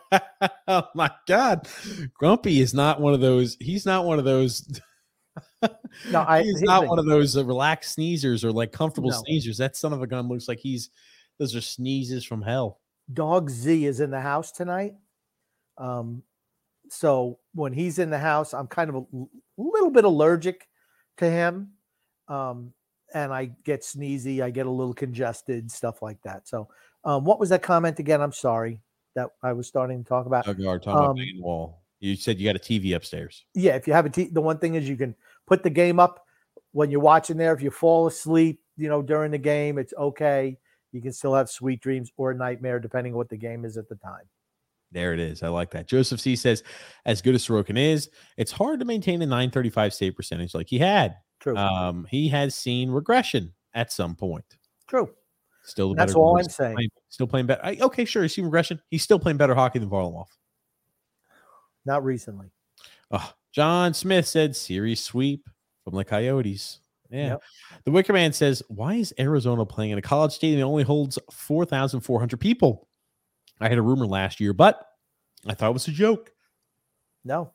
oh 0.69 0.83
my 0.95 1.11
god, 1.27 1.69
Grumpy 2.15 2.61
is 2.61 2.75
not 2.75 3.01
one 3.01 3.15
of 3.15 3.21
those. 3.21 3.57
He's 3.61 3.87
not 3.87 4.05
one 4.05 4.19
of 4.19 4.25
those. 4.25 4.69
No, 6.11 6.21
I- 6.27 6.43
he's 6.43 6.61
not 6.63 6.81
thing. 6.83 6.91
one 6.91 6.99
of 6.99 7.07
those 7.07 7.37
uh, 7.37 7.45
relaxed 7.45 7.97
sneezers 7.97 8.45
or 8.45 8.53
like 8.53 8.71
comfortable 8.73 9.11
No. 9.11 9.21
sneezers. 9.23 9.57
That 9.59 9.77
son 9.77 9.93
of 9.93 10.03
a 10.03 10.07
gun 10.07 10.29
looks 10.29 10.47
like 10.49 10.59
he's. 10.59 10.91
Those 11.39 11.57
are 11.57 11.61
sneezes 11.61 12.25
from 12.25 12.43
hell. 12.43 12.81
Dog 13.13 13.51
Z 13.51 13.85
is 13.87 14.01
in 14.01 14.11
the 14.11 14.21
house 14.21 14.53
tonight. 14.53 14.95
Um, 15.79 16.23
so 16.91 17.39
when 17.55 17.73
he's 17.73 17.99
in 17.99 18.11
the 18.11 18.19
house, 18.19 18.55
I'm 18.55 18.67
kind 18.67 18.91
of 18.91 18.97
a 18.97 19.25
little 19.57 19.91
bit 19.91 20.05
allergic 20.05 20.69
to 21.19 21.31
him. 21.31 21.71
Um, 22.29 22.73
and 23.15 23.33
I 23.33 23.53
get 23.65 23.83
sneezy, 23.83 24.43
I 24.43 24.51
get 24.51 24.67
a 24.67 24.71
little 24.71 24.95
congested, 24.95 25.71
stuff 25.71 26.03
like 26.03 26.21
that. 26.23 26.49
So, 26.49 26.69
um, 27.05 27.25
what 27.25 27.39
was 27.39 27.51
that 27.51 27.63
comment 27.63 27.99
again? 28.01 28.21
I'm 28.21 28.33
sorry 28.33 28.81
that 29.15 29.29
I 29.43 29.53
was 29.53 29.69
starting 29.69 30.03
to 30.03 30.09
talk 30.09 30.27
about. 30.27 30.45
Doug, 30.47 30.59
you 30.59 30.69
are 30.69 30.79
talking 30.79 30.93
about 31.05 31.11
Um, 31.19 31.43
wall. 31.43 31.83
You 32.01 32.17
said 32.17 32.39
you 32.41 32.47
got 32.49 32.57
a 32.57 32.59
TV 32.59 32.95
upstairs. 32.97 33.45
yeah, 33.55 33.77
if 33.77 33.87
you 33.87 33.93
have 33.93 34.07
a 34.07 34.11
t- 34.11 34.29
the 34.33 34.41
one 34.41 34.59
thing 34.59 34.75
is 34.75 34.89
you 34.89 34.97
can 34.97 35.15
put 35.47 35.63
the 35.63 35.71
game 35.71 36.01
up 36.01 36.25
when 36.73 36.91
you're 36.91 37.01
watching 37.01 37.37
there. 37.37 37.55
If 37.55 37.63
you 37.63 37.71
fall 37.71 38.07
asleep, 38.09 38.61
you 38.77 38.89
know, 38.89 39.01
during 39.01 39.31
the 39.31 39.39
game, 39.39 39.79
it's 39.79 39.95
okay. 39.97 40.59
You 40.93 41.01
can 41.01 41.13
still 41.13 41.35
have 41.35 41.49
sweet 41.49 41.81
dreams 41.81 42.11
or 42.17 42.33
a 42.33 42.35
nightmare, 42.35 42.81
depending 42.81 43.13
on 43.13 43.17
what 43.19 43.29
the 43.29 43.37
game 43.37 43.65
is 43.65 43.77
at 43.77 43.89
the 43.89 43.97
time. 43.97 44.25
There 44.95 45.13
it 45.13 45.19
is. 45.21 45.43
I 45.43 45.49
like 45.49 45.71
that. 45.73 45.87
Joseph 45.89 46.21
C 46.21 46.37
says, 46.37 46.63
as 47.05 47.21
good 47.21 47.35
as 47.35 47.47
Sorokin 47.47 47.77
is, 47.77 48.09
it's 48.37 48.53
hard 48.53 48.79
to 48.79 48.87
maintain 48.87 49.21
a 49.21 49.27
935 49.27 49.93
save 49.93 50.15
percentage 50.17 50.55
like 50.55 50.69
he 50.71 50.79
had. 50.79 51.17
True. 51.41 51.57
Um, 51.57 52.07
he 52.09 52.29
has 52.29 52.55
seen 52.55 52.91
regression 52.91 53.53
at 53.75 53.93
some 53.93 54.15
point. 54.15 54.45
True. 54.87 55.11
Still 55.65 55.91
the 55.91 55.95
That's 55.97 56.15
all 56.15 56.39
I'm 56.39 56.45
saying. 56.45 56.77
playing- 56.77 56.91
still 57.09 57.27
playing 57.27 57.47
better. 57.47 57.61
I, 57.65 57.77
okay, 57.81 58.05
sure. 58.05 58.23
He's 58.23 58.35
seen 58.35 58.45
regression. 58.45 58.81
He's 58.89 59.03
still 59.03 59.19
playing 59.19 59.37
better 59.37 59.55
hockey 59.55 59.81
than 59.81 59.91
Varlamov. 59.91 60.27
Not 61.85 62.05
recently. 62.05 62.51
Oh, 63.11 63.33
John 63.53 63.95
Smith 63.95 64.27
said 64.27 64.55
series 64.57 65.03
sweep 65.03 65.45
from 65.83 65.95
the 65.97 66.05
Coyotes. 66.05 66.79
Yeah. 67.11 67.27
Yep. 67.29 67.43
The 67.85 67.91
Wicker 67.91 68.13
Man 68.13 68.33
says, 68.33 68.63
Why 68.69 68.95
is 68.95 69.13
Arizona 69.19 69.67
playing 69.67 69.91
in 69.91 69.99
a 69.99 70.03
college 70.03 70.33
stadium 70.33 70.61
that 70.61 70.67
only 70.67 70.85
holds 70.85 71.19
4,400 71.31 72.39
people? 72.41 72.89
I 73.65 73.69
had 73.71 73.79
a 73.79 73.83
rumor 73.83 74.07
last 74.07 74.41
year, 74.41 74.53
but 74.53 74.87
I 75.47 75.55
thought 75.55 75.71
it 75.71 75.73
was 75.73 75.89
a 75.89 75.93
joke. 75.93 76.31
No, 77.25 77.53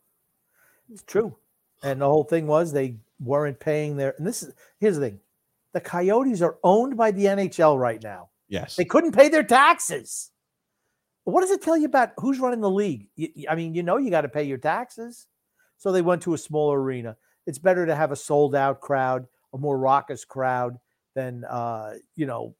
it's 0.92 1.04
true. 1.04 1.38
And 1.84 2.02
the 2.02 2.08
whole 2.08 2.24
thing 2.24 2.48
was 2.48 2.74
they 2.74 2.96
weren't 3.20 3.60
paying 3.60 3.96
their. 3.96 4.16
And 4.18 4.26
this 4.26 4.42
is 4.42 4.52
here's 4.80 4.96
the 4.96 5.02
thing: 5.02 5.20
the 5.74 5.80
Coyotes 5.80 6.42
are 6.42 6.58
owned 6.64 6.98
by 6.98 7.12
the 7.12 7.26
NHL 7.26 7.80
right 7.80 8.02
now. 8.02 8.30
Yes. 8.48 8.76
They 8.76 8.86
couldn't 8.86 9.12
pay 9.12 9.30
their 9.30 9.44
taxes. 9.44 10.32
What 11.26 11.42
does 11.42 11.52
it 11.52 11.62
tell 11.62 11.78
you 11.78 11.86
about 11.86 12.14
who's 12.18 12.40
running 12.40 12.62
the 12.62 12.72
league? 12.72 13.08
I 13.48 13.54
mean, 13.54 13.76
you 13.76 13.84
know, 13.84 13.98
you 13.98 14.10
got 14.10 14.22
to 14.22 14.30
pay 14.30 14.44
your 14.44 14.58
taxes. 14.58 15.28
So 15.78 15.92
they 15.92 16.02
went 16.02 16.24
to 16.24 16.34
a 16.34 16.40
smaller 16.40 16.82
arena. 16.82 17.18
It's 17.46 17.60
better 17.60 17.86
to 17.86 17.96
have 17.96 18.12
a 18.12 18.16
sold 18.16 18.56
out 18.56 18.82
crowd, 18.82 19.28
a 19.54 19.60
more 19.60 19.78
raucous 19.78 20.26
crowd 20.26 20.80
than, 21.14 21.46
uh, 21.46 21.94
you 22.16 22.26
know, 22.26 22.56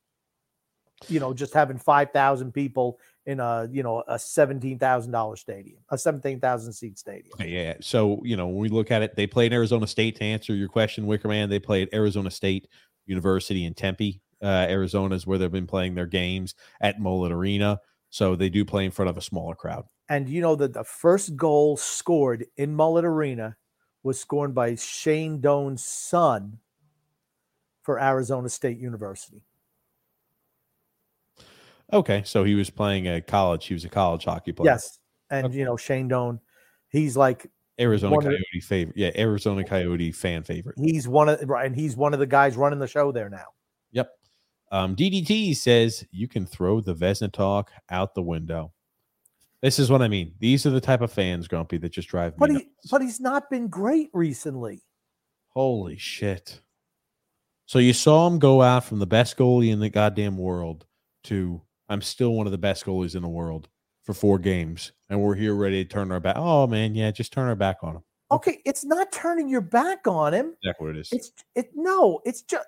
you 1.08 1.20
know, 1.20 1.34
just 1.34 1.54
having 1.54 1.78
5,000 1.78 2.52
people 2.52 3.00
in 3.26 3.40
a, 3.40 3.68
you 3.72 3.84
know, 3.84 4.04
a 4.08 4.16
$17,000 4.16 5.38
stadium, 5.38 5.80
a 5.90 5.98
17,000 5.98 6.74
seat 6.74 6.98
stadium. 6.98 7.34
Yeah. 7.40 7.76
So, 7.82 8.22
you 8.24 8.36
know, 8.36 8.48
when 8.48 8.58
we 8.58 8.70
look 8.70 8.92
at 8.92 9.02
it, 9.02 9.16
they 9.16 9.28
played 9.28 9.54
Arizona 9.54 9.88
State 9.88 10.18
to 10.18 10.24
answer 10.24 10.54
your 10.54 10.68
question, 10.68 11.06
Wickerman. 11.06 11.50
They 11.50 11.60
played 11.60 11.88
at 11.88 11.94
Arizona 11.94 12.32
State 12.32 12.68
University 13.06 13.66
in 13.66 13.74
Tempe. 13.74 14.22
Uh, 14.42 14.66
Arizona 14.70 15.16
is 15.16 15.28
where 15.28 15.38
they've 15.38 15.52
been 15.52 15.68
playing 15.68 15.96
their 15.96 16.06
games 16.06 16.56
at 16.82 17.00
Mullet 17.00 17.32
Arena. 17.32 17.80
So 18.10 18.36
they 18.36 18.50
do 18.50 18.66
play 18.66 18.86
in 18.86 18.92
front 18.92 19.10
of 19.10 19.18
a 19.18 19.22
smaller 19.22 19.56
crowd. 19.56 19.86
And 20.10 20.28
you 20.28 20.42
know 20.42 20.56
that 20.56 20.74
the 20.74 20.84
first 20.84 21.36
goal 21.36 21.78
scored 21.78 22.46
in 22.58 22.76
Mullet 22.76 23.06
Arena 23.06 23.58
was 24.02 24.20
scored 24.20 24.56
by 24.56 24.76
Shane 24.76 25.40
Doan's 25.40 25.86
son 25.86 26.60
for 27.84 28.02
Arizona 28.02 28.50
State 28.50 28.80
University. 28.80 29.44
Okay. 31.92 32.24
So 32.26 32.44
he 32.44 32.56
was 32.56 32.70
playing 32.70 33.08
at 33.08 33.28
college. 33.28 33.66
He 33.66 33.74
was 33.74 33.86
a 33.86 33.90
college 33.90 34.26
hockey 34.26 34.52
player. 34.52 34.72
Yes. 34.72 35.00
And 35.30 35.54
you 35.54 35.66
know, 35.66 35.78
Shane 35.78 36.08
Doan, 36.08 36.40
he's 36.90 37.16
like 37.16 37.50
Arizona 37.80 38.16
One 38.16 38.26
of 38.26 38.32
Coyote 38.32 38.62
favorite. 38.62 38.98
Yeah. 38.98 39.12
Arizona 39.16 39.64
Coyote 39.64 40.12
fan 40.12 40.44
favorite. 40.44 40.76
he's 40.78 41.08
one 41.08 41.30
of 41.30 41.42
right, 41.48 41.66
and 41.66 41.76
he's 41.76 41.96
one 41.96 42.14
of 42.14 42.20
the 42.20 42.28
guys 42.28 42.58
running 42.58 42.80
the 42.80 42.88
show 42.88 43.12
there 43.12 43.30
now. 43.30 43.46
Yep. 43.92 44.10
Um, 44.72 44.96
DDT 44.96 45.56
says 45.56 46.06
you 46.12 46.28
can 46.28 46.46
throw 46.46 46.82
the 46.82 46.94
Vesna 46.96 47.32
talk 47.32 47.72
out 47.90 48.14
the 48.14 48.22
window. 48.22 48.72
This 49.62 49.78
is 49.78 49.92
what 49.92 50.02
I 50.02 50.08
mean. 50.08 50.34
These 50.40 50.66
are 50.66 50.70
the 50.70 50.80
type 50.80 51.02
of 51.02 51.12
fans, 51.12 51.48
Grumpy, 51.48 51.78
that 51.78 51.92
just 51.92 52.08
drive 52.08 52.34
me 52.34 52.38
But 52.40 52.52
he 52.52 52.70
but 52.90 53.02
he's 53.02 53.20
not 53.20 53.50
been 53.50 53.68
great 53.68 54.10
recently. 54.14 54.84
Holy 55.50 55.98
shit. 55.98 56.62
So 57.66 57.78
you 57.80 57.94
saw 57.94 58.26
him 58.28 58.40
go 58.40 58.62
out 58.62 58.86
from 58.86 59.00
the 59.00 59.06
best 59.06 59.38
goalie 59.38 59.72
in 59.72 59.80
the 59.80 59.90
goddamn 59.90 60.38
world 60.38 60.86
to 61.26 61.62
I'm 61.90 62.02
still 62.02 62.34
one 62.34 62.46
of 62.46 62.52
the 62.52 62.58
best 62.58 62.86
goalies 62.86 63.16
in 63.16 63.22
the 63.22 63.30
world 63.30 63.68
for 64.04 64.14
four 64.14 64.40
games. 64.40 64.92
And 65.10 65.22
we're 65.22 65.36
here 65.36 65.56
ready 65.56 65.84
to 65.84 65.90
turn 65.90 66.12
our 66.12 66.20
back. 66.20 66.36
Oh 66.38 66.68
man, 66.68 66.96
yeah, 66.96 67.12
just 67.12 67.34
turn 67.34 67.48
our 67.48 67.56
back 67.56 67.78
on 67.82 67.98
him. 67.98 68.04
Okay, 68.32 68.62
it's 68.66 68.86
not 68.86 69.12
turning 69.12 69.50
your 69.50 69.62
back 69.62 70.08
on 70.08 70.34
him. 70.34 70.54
Exactly 70.62 70.88
what 70.88 70.96
it 70.96 71.00
is. 71.00 71.10
It's 71.12 71.32
it 71.56 71.72
no, 71.76 72.22
it's 72.26 72.44
just 72.44 72.68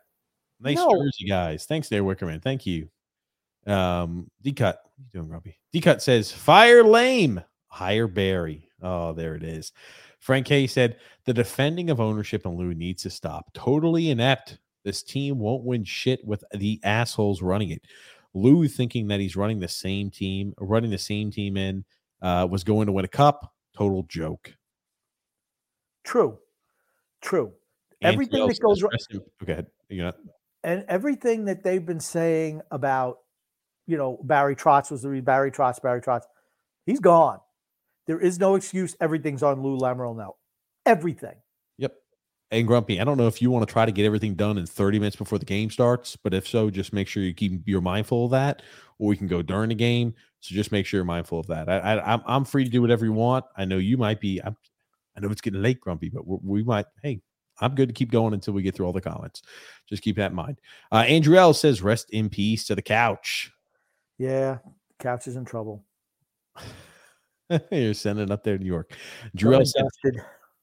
Nice 0.61 0.77
no. 0.77 0.91
jersey, 0.91 1.25
guys. 1.27 1.65
Thanks 1.65 1.89
there, 1.89 2.03
Wickerman. 2.03 2.41
Thank 2.41 2.65
you. 2.65 2.89
Um, 3.65 4.29
D 4.41 4.51
cut. 4.51 4.79
What 4.83 4.91
are 4.91 5.03
you 5.03 5.09
doing, 5.13 5.27
Grumpy? 5.27 5.57
D 5.73 5.81
cut 5.81 6.01
says 6.01 6.31
fire 6.31 6.83
lame, 6.83 7.41
hire 7.67 8.07
Barry. 8.07 8.69
Oh, 8.81 9.13
there 9.13 9.35
it 9.35 9.43
is. 9.43 9.71
Frank 10.19 10.45
K 10.45 10.67
said 10.67 10.97
the 11.25 11.33
defending 11.33 11.89
of 11.89 11.99
ownership 11.99 12.45
in 12.45 12.55
Lou 12.55 12.75
needs 12.75 13.03
to 13.03 13.09
stop. 13.09 13.51
Totally 13.53 14.11
inept. 14.11 14.59
This 14.83 15.03
team 15.03 15.39
won't 15.39 15.63
win 15.63 15.83
shit 15.83 16.23
with 16.25 16.43
the 16.53 16.79
assholes 16.83 17.41
running 17.41 17.69
it. 17.71 17.81
Lou 18.33 18.67
thinking 18.67 19.07
that 19.07 19.19
he's 19.19 19.35
running 19.35 19.59
the 19.59 19.67
same 19.67 20.09
team, 20.09 20.53
running 20.57 20.89
the 20.91 20.97
same 20.97 21.31
team 21.31 21.57
in, 21.57 21.83
uh, 22.21 22.47
was 22.49 22.63
going 22.63 22.85
to 22.87 22.91
win 22.91 23.05
a 23.05 23.09
cup. 23.09 23.53
Total 23.75 24.03
joke. 24.03 24.53
true. 26.03 26.37
True. 27.21 27.53
Everything 28.01 28.47
that 28.47 28.59
goes 28.59 28.79
says, 28.79 29.07
ri- 29.11 29.19
Okay, 29.43 29.51
ahead. 29.53 29.67
you 29.89 30.01
know, 30.01 30.11
and 30.63 30.83
everything 30.87 31.45
that 31.45 31.63
they've 31.63 31.85
been 31.85 31.99
saying 31.99 32.61
about, 32.71 33.19
you 33.85 33.95
know, 33.97 34.19
Barry 34.23 34.55
Trotz 34.55 34.89
was 34.89 35.03
the 35.03 35.21
Barry 35.21 35.51
Trotz, 35.51 35.81
Barry 35.81 36.01
Trotz, 36.01 36.23
he's 36.85 36.99
gone. 36.99 37.39
There 38.07 38.19
is 38.19 38.39
no 38.39 38.55
excuse. 38.55 38.95
Everything's 38.99 39.43
on 39.43 39.61
Lou 39.61 39.77
Lamoriello 39.77 40.17
now. 40.17 40.35
Everything. 40.85 41.35
And 42.51 42.67
Grumpy, 42.67 42.99
I 42.99 43.05
don't 43.05 43.17
know 43.17 43.27
if 43.27 43.41
you 43.41 43.49
want 43.49 43.65
to 43.65 43.71
try 43.71 43.85
to 43.85 43.91
get 43.91 44.05
everything 44.05 44.35
done 44.35 44.57
in 44.57 44.65
30 44.65 44.99
minutes 44.99 45.15
before 45.15 45.39
the 45.39 45.45
game 45.45 45.69
starts, 45.69 46.17
but 46.17 46.33
if 46.33 46.47
so, 46.47 46.69
just 46.69 46.91
make 46.91 47.07
sure 47.07 47.23
you 47.23 47.33
keep 47.33 47.61
you're 47.65 47.81
mindful 47.81 48.25
of 48.25 48.31
that, 48.31 48.61
or 48.99 49.07
we 49.07 49.17
can 49.17 49.27
go 49.27 49.41
during 49.41 49.69
the 49.69 49.75
game. 49.75 50.13
So 50.41 50.53
just 50.53 50.71
make 50.71 50.85
sure 50.85 50.97
you're 50.97 51.05
mindful 51.05 51.39
of 51.39 51.47
that. 51.47 51.69
I, 51.69 51.77
I 51.77 52.13
I'm 52.13 52.21
I'm 52.25 52.45
free 52.45 52.65
to 52.65 52.69
do 52.69 52.81
whatever 52.81 53.05
you 53.05 53.13
want. 53.13 53.45
I 53.55 53.65
know 53.65 53.77
you 53.77 53.97
might 53.97 54.19
be. 54.19 54.39
I'm, 54.43 54.57
I 55.15 55.21
know 55.21 55.29
it's 55.29 55.41
getting 55.41 55.61
late, 55.61 55.79
Grumpy, 55.79 56.09
but 56.09 56.27
we 56.27 56.37
we 56.43 56.63
might. 56.63 56.87
Hey, 57.01 57.21
I'm 57.61 57.73
good 57.73 57.89
to 57.89 57.93
keep 57.93 58.11
going 58.11 58.33
until 58.33 58.53
we 58.53 58.63
get 58.63 58.75
through 58.75 58.85
all 58.85 58.93
the 58.93 59.01
comments. 59.01 59.41
Just 59.87 60.03
keep 60.03 60.17
that 60.17 60.31
in 60.31 60.35
mind. 60.35 60.59
Uh, 60.91 61.05
Andrew 61.07 61.37
L 61.37 61.53
says, 61.53 61.81
"Rest 61.81 62.09
in 62.09 62.29
peace 62.29 62.65
to 62.65 62.75
the 62.75 62.81
couch." 62.81 63.51
Yeah. 64.21 64.59
Couch 64.99 65.25
is 65.25 65.35
in 65.35 65.45
trouble. 65.45 65.83
you're 67.71 67.93
sending 67.95 68.29
up 68.29 68.43
there 68.43 68.55
to 68.55 68.63
New 68.63 68.69
York. 68.69 68.95
Drew 69.35 69.65
said, 69.65 69.83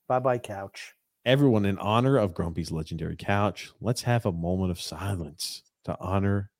Bye 0.07 0.21
bye, 0.21 0.39
couch. 0.39 0.95
Everyone 1.29 1.67
in 1.67 1.77
honor 1.77 2.17
of 2.17 2.33
Grumpy's 2.33 2.73
legendary 2.73 3.15
couch, 3.15 3.71
let's 3.83 4.05
have 4.05 4.25
a 4.25 4.33
moment 4.33 4.71
of 4.71 4.81
silence 4.81 5.63
to 5.85 5.95
honor 6.01 6.51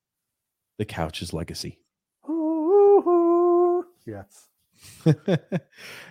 the 0.77 0.85
couch's 0.85 1.33
legacy. 1.33 1.79
Yes. 4.05 4.47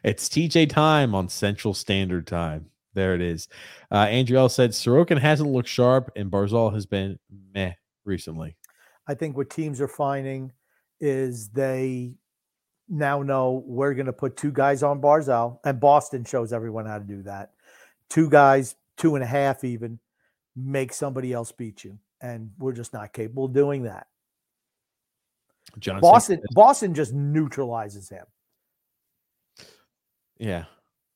it's 0.02 0.28
TJ 0.28 0.70
time 0.70 1.14
on 1.14 1.28
Central 1.28 1.72
Standard 1.72 2.26
Time. 2.26 2.66
There 2.94 3.14
it 3.14 3.20
is. 3.20 3.46
Uh, 3.92 4.06
Andrew 4.06 4.36
L 4.36 4.48
said 4.48 4.70
Sorokin 4.70 5.20
hasn't 5.20 5.48
looked 5.48 5.68
sharp 5.68 6.10
and 6.16 6.28
Barzal 6.28 6.74
has 6.74 6.84
been 6.84 7.20
meh 7.54 7.74
recently. 8.04 8.56
I 9.06 9.14
think 9.14 9.36
what 9.36 9.50
teams 9.50 9.80
are 9.80 9.86
finding 9.86 10.50
is 10.98 11.48
they 11.50 12.14
now 12.88 13.22
know 13.22 13.62
we're 13.66 13.94
going 13.94 14.06
to 14.06 14.12
put 14.12 14.36
two 14.36 14.50
guys 14.50 14.82
on 14.82 15.00
Barzal, 15.00 15.60
and 15.64 15.78
Boston 15.78 16.24
shows 16.24 16.52
everyone 16.52 16.86
how 16.86 16.98
to 16.98 17.04
do 17.04 17.22
that. 17.22 17.52
Two 18.10 18.30
guys, 18.30 18.76
two 18.96 19.14
and 19.14 19.24
a 19.24 19.26
half, 19.26 19.64
even 19.64 19.98
make 20.56 20.92
somebody 20.92 21.32
else 21.32 21.52
beat 21.52 21.84
you, 21.84 21.98
and 22.20 22.50
we're 22.58 22.72
just 22.72 22.92
not 22.92 23.12
capable 23.12 23.46
of 23.46 23.52
doing 23.52 23.84
that. 23.84 24.06
John 25.78 26.00
Boston, 26.00 26.40
Boston 26.52 26.94
just 26.94 27.12
neutralizes 27.12 28.08
him. 28.08 28.24
yeah, 30.38 30.64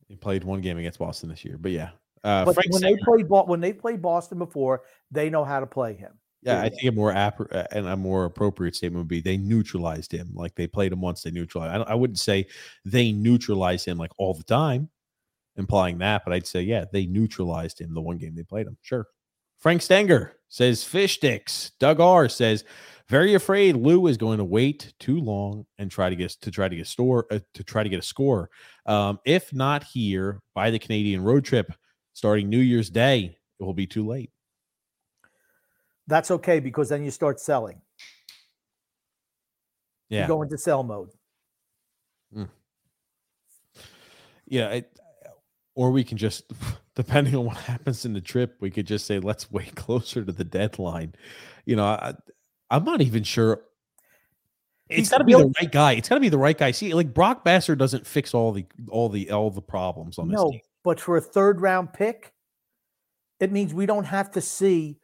he 0.09 0.17
played 0.17 0.45
one 0.45 0.61
game 0.61 0.79
against 0.79 0.99
Boston 0.99 1.29
this 1.31 1.45
year, 1.45 1.57
but 1.59 1.73
yeah. 1.73 1.91
Uh, 2.23 2.45
But 2.45 2.55
Frank 2.55 2.73
when 2.73 2.83
they 2.83 2.97
played 2.97 3.29
when 3.29 3.61
they 3.61 3.73
played 3.73 4.03
Boston 4.03 4.39
before, 4.39 4.83
they 5.11 5.31
know 5.31 5.45
how 5.45 5.61
to 5.61 5.67
play 5.67 5.95
him. 5.95 6.13
Yeah, 6.43 6.61
I 6.61 6.69
think 6.71 6.83
a 6.85 6.93
more 6.93 7.13
app 7.13 7.41
uh, 7.41 7.65
and 7.71 7.87
a 7.87 7.97
more 7.97 8.25
appropriate 8.25 8.75
statement 8.75 8.99
would 8.99 9.09
be 9.09 9.21
they 9.21 9.37
neutralized 9.37 10.13
him. 10.13 10.31
Like 10.35 10.55
they 10.57 10.67
played 10.67 10.93
him 10.93 11.01
once, 11.01 11.23
they 11.23 11.31
neutralized. 11.31 11.85
I, 11.89 11.93
I 11.93 11.95
wouldn't 11.95 12.19
say 12.19 12.47
they 12.85 13.13
neutralized 13.13 13.87
him 13.87 13.97
like 13.97 14.11
all 14.19 14.35
the 14.35 14.43
time, 14.43 14.91
implying 15.57 15.99
that, 15.99 16.23
but 16.25 16.33
I'd 16.33 16.47
say 16.47 16.63
yeah, 16.63 16.85
they 16.93 17.07
neutralized 17.07 17.81
him 17.81 17.95
the 17.95 18.01
one 18.01 18.19
game 18.19 18.35
they 18.35 18.43
played 18.43 18.67
him. 18.67 18.77
Sure. 18.83 19.07
Frank 19.59 19.83
Stenger 19.83 20.33
says 20.49 20.83
fish 20.83 21.15
sticks. 21.15 21.73
Doug 21.79 22.01
R 22.01 22.29
says 22.29 22.65
very 23.09 23.35
afraid 23.35 23.77
Lou 23.77 24.07
is 24.07 24.17
going 24.17 24.39
to 24.39 24.45
wait 24.45 24.93
too 24.99 25.21
long 25.21 25.67
and 25.79 25.91
try 25.91 26.11
to 26.11 26.17
get 26.17 26.31
to 26.31 26.51
try 26.51 26.69
to 26.69 26.77
get 26.77 26.87
a 26.87 26.89
store 26.89 27.27
uh, 27.31 27.41
to 27.55 27.65
try 27.65 27.83
to 27.83 27.89
get 27.89 27.99
a 27.99 28.03
score. 28.03 28.51
Um, 28.87 29.21
if 29.25 29.53
not 29.53 29.85
here 29.85 30.41
by 30.55 30.71
the 30.71 30.79
Canadian 30.79 31.23
road 31.23 31.45
trip 31.45 31.73
starting 32.13 32.49
New 32.49 32.59
Year's 32.59 32.91
Day, 32.91 33.37
it 33.61 33.63
will 33.63 33.75
be 33.75 33.87
too 33.87 34.07
late. 34.07 34.31
That's 36.07 36.31
okay 36.31 36.59
because 36.59 36.89
then 36.89 37.05
you 37.05 37.11
start 37.11 37.39
selling. 37.39 37.81
Yeah. 40.09 40.23
You 40.23 40.29
go 40.29 40.43
into 40.43 40.59
sell 40.59 40.83
mode. 40.83 41.11
yeah 44.53 44.69
it, 44.69 45.01
or 45.75 45.91
we 45.91 46.05
can 46.05 46.19
just 46.19 46.45
depending 46.95 47.35
on 47.35 47.45
what 47.45 47.57
happens 47.57 48.05
in 48.05 48.13
the 48.13 48.21
trip 48.21 48.57
we 48.61 48.71
could 48.71 48.87
just 48.87 49.07
say 49.07 49.19
let's 49.19 49.51
wait 49.51 49.75
closer 49.77 50.25
to 50.25 50.33
the 50.33 50.45
deadline. 50.45 51.15
You 51.65 51.77
know 51.77 51.85
I, 51.85 52.15
i'm 52.71 52.85
not 52.85 53.01
even 53.01 53.23
sure. 53.23 53.63
It's 54.89 55.09
got 55.09 55.19
to 55.19 55.25
be 55.25 55.33
the 55.33 55.53
right 55.61 55.73
guy. 55.73 55.93
It's 55.93 56.09
got 56.09 56.17
to 56.17 56.21
be 56.21 56.29
the 56.29 56.37
right 56.37 56.59
guy. 56.59 56.71
See 56.71 56.93
like 56.93 57.15
brock 57.15 57.45
Boeser 57.45 57.79
doesn't 57.79 58.07
fix 58.07 58.35
all 58.35 58.53
the 58.53 58.67
all 58.91 59.09
the 59.09 59.31
all 59.31 59.51
the 59.51 59.63
problems 59.63 60.19
on 60.19 60.29
this 60.29 60.37
No, 60.37 60.51
team. 60.51 60.61
but 60.85 61.01
for 61.01 61.17
a 61.17 61.21
third 61.21 61.61
round 61.63 61.93
pick, 61.95 62.33
it 63.41 63.51
means 63.51 63.73
we 63.73 63.87
don't 63.87 64.05
have 64.05 64.31
to 64.33 64.41
see 64.41 64.99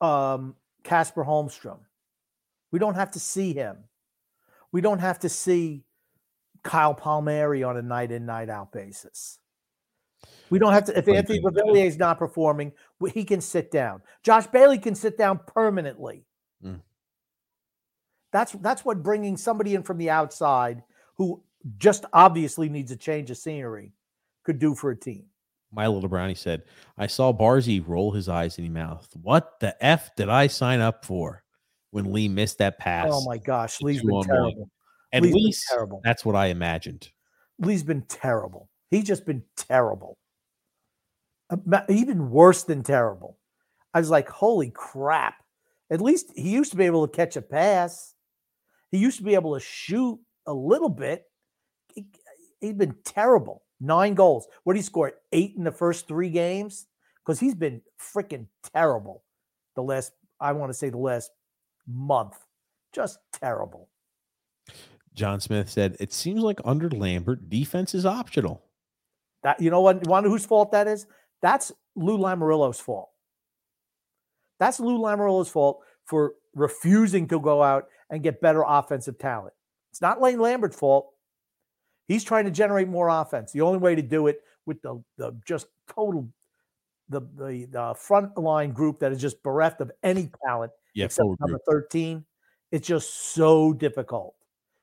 um 0.00 0.56
Casper 0.82 1.24
Holmstrom. 1.24 1.78
We 2.72 2.78
don't 2.78 2.94
have 2.94 3.10
to 3.12 3.20
see 3.20 3.52
him. 3.52 3.76
We 4.72 4.80
don't 4.80 4.98
have 4.98 5.18
to 5.20 5.28
see 5.28 5.84
Kyle 6.68 6.92
Palmieri 6.92 7.64
on 7.64 7.78
a 7.78 7.82
night 7.82 8.12
in, 8.12 8.26
night 8.26 8.50
out 8.50 8.72
basis. 8.72 9.38
We 10.50 10.58
don't 10.58 10.74
have 10.74 10.84
to. 10.84 10.98
If 10.98 11.08
Anthony 11.08 11.40
Beauvillier 11.40 11.86
is 11.86 11.96
not 11.96 12.18
performing, 12.18 12.72
he 13.14 13.24
can 13.24 13.40
sit 13.40 13.70
down. 13.70 14.02
Josh 14.22 14.46
Bailey 14.48 14.78
can 14.78 14.94
sit 14.94 15.16
down 15.16 15.40
permanently. 15.46 16.26
Mm. 16.62 16.80
That's 18.32 18.52
that's 18.52 18.84
what 18.84 19.02
bringing 19.02 19.38
somebody 19.38 19.74
in 19.74 19.82
from 19.82 19.96
the 19.96 20.10
outside 20.10 20.82
who 21.16 21.42
just 21.78 22.04
obviously 22.12 22.68
needs 22.68 22.92
a 22.92 22.96
change 22.96 23.30
of 23.30 23.38
scenery 23.38 23.94
could 24.44 24.58
do 24.58 24.74
for 24.74 24.90
a 24.90 24.96
team. 24.96 25.24
My 25.72 25.86
little 25.86 26.10
brownie 26.10 26.34
said, 26.34 26.64
"I 26.98 27.06
saw 27.06 27.32
Barzy 27.32 27.82
roll 27.86 28.12
his 28.12 28.28
eyes 28.28 28.58
in 28.58 28.64
his 28.64 28.74
mouth. 28.74 29.08
What 29.22 29.58
the 29.60 29.74
f 29.82 30.14
did 30.16 30.28
I 30.28 30.48
sign 30.48 30.80
up 30.80 31.06
for?" 31.06 31.44
When 31.92 32.12
Lee 32.12 32.28
missed 32.28 32.58
that 32.58 32.78
pass. 32.78 33.08
Oh 33.10 33.24
my 33.24 33.38
gosh, 33.38 33.80
Lee's 33.80 34.02
been 34.02 34.22
terrible. 34.22 34.70
At 35.12 35.22
Lee's 35.22 35.34
least 35.34 35.64
terrible. 35.70 36.00
That's 36.04 36.24
what 36.24 36.36
I 36.36 36.46
imagined. 36.46 37.10
Lee's 37.58 37.82
been 37.82 38.02
terrible. 38.02 38.68
He's 38.90 39.04
just 39.04 39.26
been 39.26 39.42
terrible 39.56 40.18
uh, 41.50 41.80
even 41.88 42.30
worse 42.30 42.64
than 42.64 42.82
terrible. 42.82 43.38
I 43.94 44.00
was 44.00 44.10
like, 44.10 44.28
holy 44.28 44.70
crap. 44.70 45.42
At 45.90 46.00
least 46.00 46.32
he 46.36 46.50
used 46.50 46.70
to 46.72 46.76
be 46.76 46.84
able 46.84 47.06
to 47.06 47.16
catch 47.16 47.36
a 47.36 47.42
pass. 47.42 48.14
He 48.90 48.98
used 48.98 49.18
to 49.18 49.24
be 49.24 49.34
able 49.34 49.54
to 49.54 49.60
shoot 49.60 50.18
a 50.46 50.52
little 50.52 50.90
bit. 50.90 51.24
He, 51.94 52.06
had 52.62 52.78
been 52.78 52.96
terrible. 53.04 53.62
Nine 53.80 54.14
goals. 54.14 54.46
What 54.64 54.74
did 54.74 54.80
he 54.80 54.84
score? 54.84 55.12
Eight 55.32 55.54
in 55.56 55.64
the 55.64 55.72
first 55.72 56.08
three 56.08 56.30
games? 56.30 56.86
Because 57.24 57.40
he's 57.40 57.54
been 57.54 57.82
freaking 58.00 58.46
terrible 58.74 59.24
the 59.76 59.82
last, 59.82 60.12
I 60.40 60.52
want 60.52 60.70
to 60.70 60.74
say 60.74 60.90
the 60.90 60.98
last 60.98 61.30
month. 61.86 62.36
Just 62.92 63.18
terrible. 63.32 63.88
John 65.18 65.40
Smith 65.40 65.68
said, 65.68 65.96
It 65.98 66.12
seems 66.12 66.42
like 66.42 66.60
under 66.64 66.88
Lambert, 66.88 67.50
defense 67.50 67.94
is 67.94 68.06
optional. 68.06 68.62
That 69.42 69.60
you 69.60 69.70
know 69.70 69.80
what? 69.80 70.06
You 70.06 70.30
whose 70.30 70.46
fault 70.46 70.72
that 70.72 70.86
is? 70.86 71.06
That's 71.42 71.72
Lou 71.96 72.16
Lamoriello's 72.16 72.80
fault. 72.80 73.10
That's 74.58 74.80
Lou 74.80 74.98
Lamoriello's 74.98 75.48
fault 75.48 75.80
for 76.04 76.34
refusing 76.54 77.26
to 77.28 77.40
go 77.40 77.62
out 77.62 77.88
and 78.10 78.22
get 78.22 78.40
better 78.40 78.64
offensive 78.66 79.18
talent. 79.18 79.54
It's 79.90 80.00
not 80.00 80.20
Lane 80.20 80.40
Lambert's 80.40 80.76
fault. 80.76 81.10
He's 82.06 82.24
trying 82.24 82.44
to 82.46 82.50
generate 82.50 82.88
more 82.88 83.08
offense. 83.08 83.52
The 83.52 83.60
only 83.60 83.78
way 83.78 83.94
to 83.94 84.02
do 84.02 84.28
it 84.28 84.40
with 84.66 84.80
the, 84.82 85.02
the 85.16 85.36
just 85.46 85.66
total 85.88 86.28
the, 87.08 87.20
the 87.36 87.66
the 87.70 87.94
front 87.98 88.36
line 88.38 88.70
group 88.70 89.00
that 89.00 89.12
is 89.12 89.20
just 89.20 89.42
bereft 89.42 89.80
of 89.80 89.90
any 90.02 90.30
talent 90.46 90.72
yeah, 90.94 91.06
except 91.06 91.28
number 91.40 91.58
13. 91.68 92.24
It's 92.70 92.86
just 92.86 93.32
so 93.34 93.72
difficult. 93.72 94.34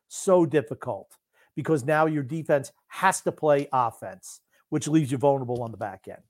So 0.08 0.46
difficult 0.46 1.12
because 1.56 1.84
now 1.84 2.06
your 2.06 2.24
defense 2.24 2.72
has 2.88 3.22
to 3.22 3.32
play 3.32 3.68
offense, 3.72 4.42
which 4.70 4.88
leaves 4.88 5.12
you 5.12 5.18
vulnerable 5.18 5.64
on 5.64 5.72
the 5.72 5.78
back 5.78 6.08
end. 6.08 6.22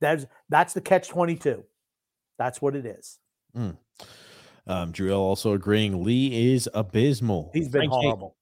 That's 0.00 0.26
that's 0.48 0.74
the 0.74 0.80
catch 0.80 1.08
22. 1.08 1.64
That's 2.38 2.60
what 2.60 2.76
it 2.76 2.84
is. 2.86 3.18
Mm. 3.56 3.76
Um, 4.66 4.92
also 5.10 5.52
agreeing 5.52 6.02
Lee 6.04 6.52
is 6.52 6.68
abysmal. 6.74 7.50
He's 7.54 7.68
been 7.68 7.82
Frank 7.82 7.92
horrible. 7.92 8.28
Hay- 8.28 8.32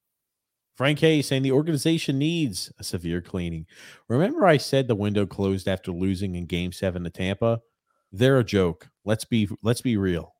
Frank 0.75 0.99
Hayes 0.99 1.27
saying 1.27 1.43
the 1.43 1.53
organization 1.53 2.19
needs 2.19 2.71
a 2.79 2.83
severe 2.83 3.21
cleaning. 3.21 3.65
Remember, 4.09 4.45
I 4.45 4.57
said 4.57 4.87
the 4.87 4.95
window 4.95 5.25
closed 5.25 5.69
after 5.69 5.91
losing 5.91 6.35
in 6.35 6.47
Game 6.47 6.73
Seven 6.73 7.05
to 7.05 7.09
Tampa. 7.09 7.61
They're 8.11 8.39
a 8.39 8.43
joke. 8.43 8.89
Let's 9.05 9.23
be 9.23 9.47
let's 9.63 9.81
be 9.81 9.95
real. 9.95 10.33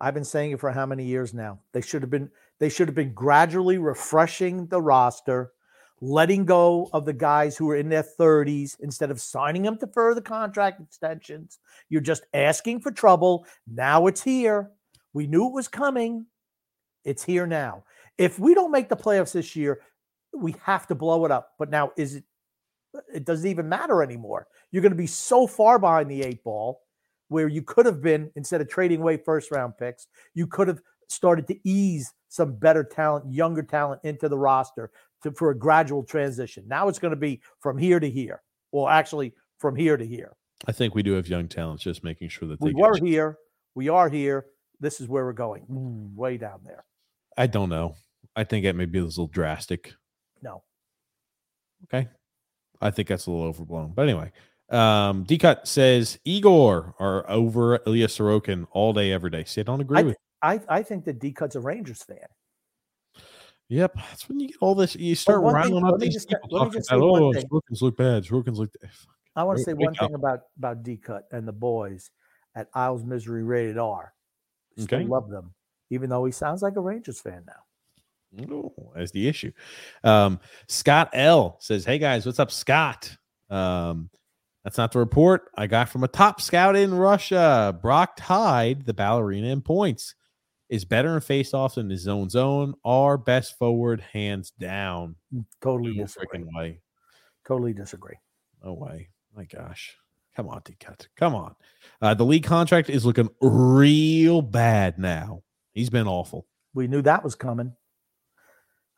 I've 0.00 0.14
been 0.14 0.24
saying 0.24 0.52
it 0.52 0.60
for 0.60 0.70
how 0.70 0.86
many 0.86 1.04
years 1.04 1.34
now? 1.34 1.60
They 1.72 1.80
should 1.80 2.02
have 2.02 2.10
been 2.10 2.30
they 2.60 2.68
should 2.68 2.88
have 2.88 2.94
been 2.94 3.14
gradually 3.14 3.78
refreshing 3.78 4.66
the 4.66 4.80
roster 4.80 5.52
letting 6.00 6.44
go 6.44 6.88
of 6.92 7.04
the 7.04 7.12
guys 7.12 7.56
who 7.56 7.68
are 7.70 7.76
in 7.76 7.88
their 7.88 8.04
30s 8.18 8.76
instead 8.80 9.10
of 9.10 9.20
signing 9.20 9.62
them 9.62 9.78
to 9.78 9.86
further 9.88 10.20
contract 10.20 10.80
extensions. 10.80 11.58
You're 11.88 12.00
just 12.00 12.24
asking 12.34 12.80
for 12.80 12.90
trouble. 12.90 13.46
Now 13.66 14.06
it's 14.06 14.22
here. 14.22 14.70
We 15.12 15.26
knew 15.26 15.48
it 15.48 15.54
was 15.54 15.68
coming. 15.68 16.26
It's 17.04 17.24
here 17.24 17.46
now. 17.46 17.84
If 18.16 18.38
we 18.38 18.54
don't 18.54 18.70
make 18.70 18.88
the 18.88 18.96
playoffs 18.96 19.32
this 19.32 19.56
year, 19.56 19.80
we 20.32 20.54
have 20.62 20.86
to 20.88 20.94
blow 20.94 21.24
it 21.24 21.30
up. 21.30 21.52
But 21.58 21.70
now 21.70 21.92
is 21.96 22.16
it 22.16 22.24
it 23.14 23.24
doesn't 23.26 23.48
even 23.48 23.68
matter 23.68 24.02
anymore. 24.02 24.46
You're 24.70 24.82
going 24.82 24.92
to 24.92 24.96
be 24.96 25.06
so 25.06 25.46
far 25.46 25.78
behind 25.78 26.10
the 26.10 26.22
eight 26.22 26.42
ball 26.42 26.80
where 27.28 27.46
you 27.46 27.60
could 27.60 27.84
have 27.84 28.00
been 28.00 28.30
instead 28.34 28.62
of 28.62 28.68
trading 28.68 29.02
away 29.02 29.18
first 29.18 29.50
round 29.50 29.76
picks, 29.76 30.06
you 30.34 30.46
could 30.46 30.68
have 30.68 30.80
started 31.08 31.46
to 31.48 31.68
ease 31.68 32.14
some 32.28 32.54
better 32.54 32.84
talent, 32.84 33.32
younger 33.32 33.62
talent 33.62 34.00
into 34.04 34.28
the 34.28 34.38
roster 34.38 34.90
to, 35.22 35.32
for 35.32 35.50
a 35.50 35.58
gradual 35.58 36.02
transition. 36.02 36.64
Now 36.68 36.88
it's 36.88 36.98
going 36.98 37.10
to 37.10 37.16
be 37.16 37.40
from 37.60 37.78
here 37.78 38.00
to 38.00 38.08
here. 38.08 38.42
Well, 38.72 38.88
actually, 38.88 39.34
from 39.58 39.74
here 39.74 39.96
to 39.96 40.06
here. 40.06 40.36
I 40.66 40.72
think 40.72 40.94
we 40.94 41.02
do 41.02 41.12
have 41.12 41.28
young 41.28 41.48
talents. 41.48 41.82
Just 41.82 42.04
making 42.04 42.28
sure 42.28 42.48
that 42.48 42.60
we 42.60 42.74
were 42.74 42.96
here. 42.96 43.38
We 43.74 43.88
are 43.88 44.08
here. 44.08 44.46
This 44.80 45.00
is 45.00 45.08
where 45.08 45.24
we're 45.24 45.32
going. 45.32 45.64
way 46.14 46.36
down 46.36 46.60
there. 46.64 46.84
I 47.36 47.46
don't 47.46 47.68
know. 47.68 47.94
I 48.36 48.44
think 48.44 48.64
it 48.64 48.74
may 48.74 48.84
be 48.84 48.98
a 48.98 49.04
little 49.04 49.26
drastic. 49.26 49.94
No. 50.42 50.62
Okay. 51.84 52.08
I 52.80 52.90
think 52.90 53.08
that's 53.08 53.26
a 53.26 53.30
little 53.30 53.46
overblown. 53.46 53.92
But 53.94 54.02
anyway, 54.02 54.32
um, 54.70 55.24
D-Cut 55.24 55.66
says 55.66 56.18
Igor 56.24 56.94
are 56.98 57.28
over 57.28 57.80
Ilya 57.86 58.08
Sorokin 58.08 58.66
all 58.72 58.92
day, 58.92 59.12
every 59.12 59.30
day. 59.30 59.44
See, 59.44 59.60
I 59.60 59.64
don't 59.64 59.80
agree 59.80 59.98
I, 59.98 60.02
with. 60.02 60.16
I 60.42 60.60
I 60.68 60.82
think 60.82 61.04
that 61.06 61.18
D-Cut's 61.18 61.56
a 61.56 61.60
Rangers 61.60 62.02
fan. 62.02 62.18
Yep, 63.68 63.96
that's 63.96 64.28
when 64.28 64.40
you 64.40 64.48
get 64.48 64.56
all 64.60 64.74
this. 64.74 64.96
You 64.96 65.14
start 65.14 65.42
riling 65.42 65.84
up 65.84 65.98
these 65.98 66.14
just, 66.14 66.28
people 66.28 66.48
talking 66.48 66.82
about, 66.88 67.02
oh, 67.02 67.60
look 67.80 67.96
bad. 67.96 68.24
Sorokin's 68.24 68.58
look. 68.58 68.72
I 69.36 69.44
want 69.44 69.58
to 69.58 69.64
say 69.64 69.74
one 69.74 69.94
thing 69.94 70.14
about 70.14 70.40
about 70.56 70.82
D 70.82 70.96
Cut 70.96 71.28
and 71.32 71.46
the 71.46 71.52
boys 71.52 72.10
at 72.54 72.68
Isles 72.74 73.04
Misery 73.04 73.44
Rated 73.44 73.76
R. 73.76 74.14
Still 74.78 75.00
okay. 75.00 75.08
love 75.08 75.28
them, 75.28 75.54
even 75.90 76.08
though 76.08 76.24
he 76.24 76.32
sounds 76.32 76.62
like 76.62 76.76
a 76.76 76.80
Rangers 76.80 77.20
fan 77.20 77.44
now. 77.46 78.46
No, 78.46 78.72
that's 78.94 79.10
the 79.10 79.28
issue. 79.28 79.52
Um, 80.02 80.40
Scott 80.66 81.10
L 81.12 81.56
says, 81.60 81.84
"Hey 81.84 81.98
guys, 81.98 82.24
what's 82.24 82.40
up, 82.40 82.50
Scott? 82.50 83.14
Um, 83.50 84.08
that's 84.64 84.78
not 84.78 84.92
the 84.92 84.98
report 84.98 85.50
I 85.56 85.66
got 85.66 85.88
from 85.88 86.04
a 86.04 86.08
top 86.08 86.40
scout 86.40 86.74
in 86.74 86.94
Russia. 86.94 87.78
Brock 87.82 88.14
tied 88.16 88.86
the 88.86 88.94
ballerina 88.94 89.48
in 89.48 89.60
points 89.60 90.14
is 90.68 90.84
better 90.84 91.14
in 91.14 91.20
faceoffs 91.20 91.74
than 91.74 91.88
his 91.88 92.08
own 92.08 92.28
zone. 92.28 92.74
Our 92.84 93.16
best 93.16 93.58
forward, 93.58 94.00
hands 94.12 94.50
down. 94.58 95.16
Mm, 95.34 95.44
totally 95.60 95.96
no 95.96 96.04
disagree. 96.04 96.44
Way. 96.54 96.80
Totally 97.46 97.72
disagree. 97.72 98.16
No 98.64 98.74
way. 98.74 99.08
My 99.34 99.44
gosh. 99.44 99.96
Come 100.36 100.48
on, 100.48 100.62
D-Cut. 100.64 101.08
Come 101.16 101.34
on. 101.34 101.54
Uh, 102.00 102.14
the 102.14 102.24
league 102.24 102.44
contract 102.44 102.90
is 102.90 103.04
looking 103.04 103.28
real 103.40 104.40
bad 104.40 104.98
now. 104.98 105.42
He's 105.72 105.90
been 105.90 106.06
awful. 106.06 106.46
We 106.74 106.86
knew 106.86 107.02
that 107.02 107.24
was 107.24 107.34
coming. 107.34 107.72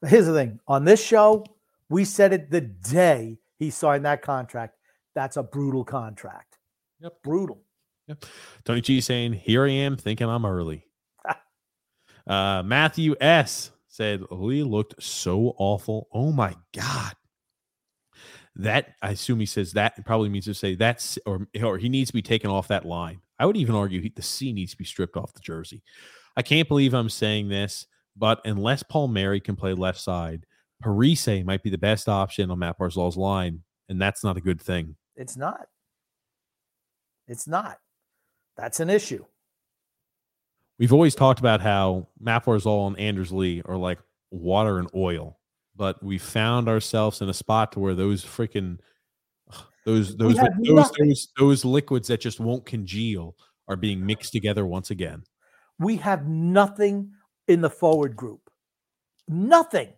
Here's 0.06 0.26
the 0.26 0.34
thing 0.34 0.60
on 0.66 0.84
this 0.84 1.02
show, 1.02 1.44
we 1.88 2.04
said 2.04 2.32
it 2.32 2.50
the 2.50 2.60
day 2.60 3.38
he 3.58 3.70
signed 3.70 4.04
that 4.04 4.22
contract. 4.22 4.76
That's 5.14 5.36
a 5.36 5.42
brutal 5.42 5.84
contract. 5.84 6.58
Yep. 7.00 7.22
Brutal. 7.22 7.62
Yep. 8.08 8.24
Tony 8.64 8.80
G 8.80 9.00
saying, 9.00 9.34
Here 9.34 9.64
I 9.64 9.70
am 9.70 9.96
thinking 9.96 10.28
I'm 10.28 10.46
early. 10.46 10.84
Uh, 12.30 12.62
Matthew 12.62 13.16
S 13.20 13.72
said 13.88 14.22
Lee 14.30 14.62
looked 14.62 15.02
so 15.02 15.52
awful. 15.58 16.06
Oh 16.12 16.30
my 16.30 16.54
god. 16.72 17.14
That 18.54 18.94
I 19.02 19.10
assume 19.10 19.40
he 19.40 19.46
says 19.46 19.72
that 19.72 20.04
probably 20.06 20.28
means 20.28 20.44
to 20.44 20.54
say 20.54 20.76
that's 20.76 21.18
or 21.26 21.48
or 21.60 21.76
he 21.76 21.88
needs 21.88 22.10
to 22.10 22.14
be 22.14 22.22
taken 22.22 22.48
off 22.48 22.68
that 22.68 22.84
line. 22.84 23.20
I 23.40 23.46
would 23.46 23.56
even 23.56 23.74
argue 23.74 24.00
he, 24.00 24.12
the 24.14 24.22
C 24.22 24.52
needs 24.52 24.70
to 24.70 24.76
be 24.76 24.84
stripped 24.84 25.16
off 25.16 25.32
the 25.32 25.40
jersey. 25.40 25.82
I 26.36 26.42
can't 26.42 26.68
believe 26.68 26.94
I'm 26.94 27.08
saying 27.08 27.48
this, 27.48 27.86
but 28.16 28.40
unless 28.44 28.84
Palmieri 28.84 29.40
can 29.40 29.56
play 29.56 29.72
left 29.72 29.98
side, 29.98 30.46
Parise 30.84 31.44
might 31.44 31.64
be 31.64 31.70
the 31.70 31.78
best 31.78 32.08
option 32.08 32.52
on 32.52 32.60
Matt 32.60 32.78
Barzal's 32.78 33.16
line, 33.16 33.64
and 33.88 34.00
that's 34.00 34.22
not 34.22 34.36
a 34.36 34.40
good 34.40 34.60
thing. 34.60 34.94
It's 35.16 35.36
not. 35.36 35.66
It's 37.26 37.48
not. 37.48 37.78
That's 38.56 38.78
an 38.78 38.88
issue 38.88 39.24
we've 40.80 40.94
always 40.94 41.14
talked 41.14 41.38
about 41.38 41.60
how 41.60 42.08
Matt 42.18 42.46
Barzal 42.46 42.88
and 42.88 42.98
Anders 42.98 43.30
Lee 43.30 43.62
are 43.66 43.76
like 43.76 43.98
water 44.30 44.78
and 44.78 44.88
oil, 44.94 45.38
but 45.76 46.02
we 46.02 46.18
found 46.18 46.68
ourselves 46.68 47.20
in 47.20 47.28
a 47.28 47.34
spot 47.34 47.72
to 47.72 47.80
where 47.80 47.94
those 47.94 48.24
freaking 48.24 48.78
those 49.84 50.16
those 50.16 50.36
those, 50.64 50.90
those 50.98 51.28
those 51.38 51.64
liquids 51.64 52.08
that 52.08 52.20
just 52.20 52.40
won't 52.40 52.66
congeal 52.66 53.36
are 53.68 53.76
being 53.76 54.04
mixed 54.04 54.32
together 54.32 54.66
once 54.66 54.90
again. 54.90 55.22
We 55.78 55.98
have 55.98 56.26
nothing 56.26 57.12
in 57.46 57.60
the 57.60 57.70
forward 57.70 58.16
group. 58.16 58.40
Nothing. 59.28 59.90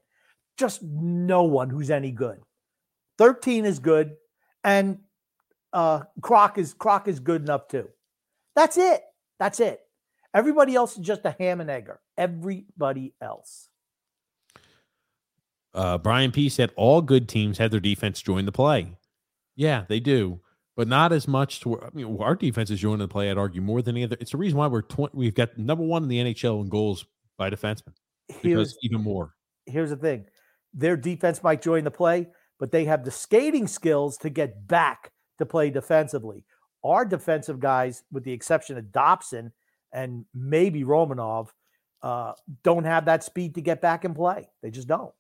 Just 0.59 0.83
no 0.83 1.45
one 1.45 1.71
who's 1.71 1.91
any 1.91 2.11
good. 2.11 2.41
13 3.19 3.65
is 3.65 3.79
good 3.79 4.13
and 4.65 4.99
uh 5.73 6.03
Croc 6.21 6.59
is 6.59 6.75
Croc 6.75 7.09
is 7.09 7.21
good 7.21 7.43
enough 7.43 7.69
too. 7.69 7.89
That's 8.57 8.77
it. 8.77 9.01
That's 9.39 9.61
it. 9.61 9.81
Everybody 10.35 10.75
else 10.75 10.97
is 10.97 11.05
just 11.05 11.25
a 11.25 11.37
ham 11.39 11.61
and 11.61 11.71
egger. 11.71 12.01
Everybody 12.17 13.15
else. 13.21 13.69
Uh, 15.75 15.99
Brian 15.99 16.33
P 16.33 16.49
said 16.49 16.71
all 16.77 17.01
good 17.03 17.29
teams 17.29 17.59
have 17.59 17.71
their 17.71 17.81
defense 17.81 18.21
join 18.21 18.45
the 18.45 18.53
play. 18.53 18.97
Yeah, 19.57 19.85
they 19.89 20.01
do, 20.01 20.41
but 20.77 20.89
not 20.89 21.13
as 21.13 21.27
much. 21.29 21.61
To 21.61 21.81
I 21.81 21.89
mean, 21.93 22.19
our 22.21 22.35
defense 22.35 22.71
is 22.71 22.81
joining 22.81 22.99
the 22.99 23.09
play. 23.09 23.31
I'd 23.31 23.39
argue 23.39 23.63
more 23.63 23.83
than 23.83 23.95
the 23.95 24.05
other. 24.05 24.17
It's 24.21 24.33
the 24.33 24.39
reason 24.39 24.59
why 24.59 24.67
we're 24.67 24.83
tw- 24.83 25.15
we've 25.15 25.35
got 25.35 25.57
number 25.59 25.85
one 25.85 26.03
in 26.03 26.09
the 26.09 26.19
NHL 26.19 26.63
in 26.63 26.69
goals 26.69 27.07
by 27.39 27.51
defensemen. 27.51 27.95
Because 28.29 28.43
Here's, 28.43 28.79
even 28.83 29.03
more. 29.03 29.35
here's 29.67 29.91
the 29.91 29.97
thing 29.97 30.27
their 30.75 30.97
defense 30.97 31.43
might 31.43 31.61
join 31.61 31.85
the 31.85 31.91
play, 31.91 32.29
but 32.59 32.71
they 32.71 32.85
have 32.87 33.05
the 33.05 33.11
skating 33.11 33.67
skills 33.67 34.17
to 34.19 34.31
get 34.31 34.67
back 34.67 35.13
to 35.39 35.47
play 35.47 35.71
defensively. 35.71 36.45
Our 36.85 37.05
defensive 37.05 37.61
guys, 37.61 38.03
with 38.11 38.25
the 38.25 38.33
exception 38.33 38.79
of 38.79 38.91
Dobson 38.93 39.53
and 39.93 40.25
maybe 40.35 40.85
Romanov, 40.85 41.49
uh, 42.03 42.33
don't 42.63 42.85
have 42.85 43.05
that 43.07 43.25
speed 43.25 43.55
to 43.57 43.61
get 43.61 43.81
back 43.81 44.05
and 44.05 44.15
play. 44.15 44.49
They 44.63 44.71
just 44.71 44.89
don't. 44.89 45.13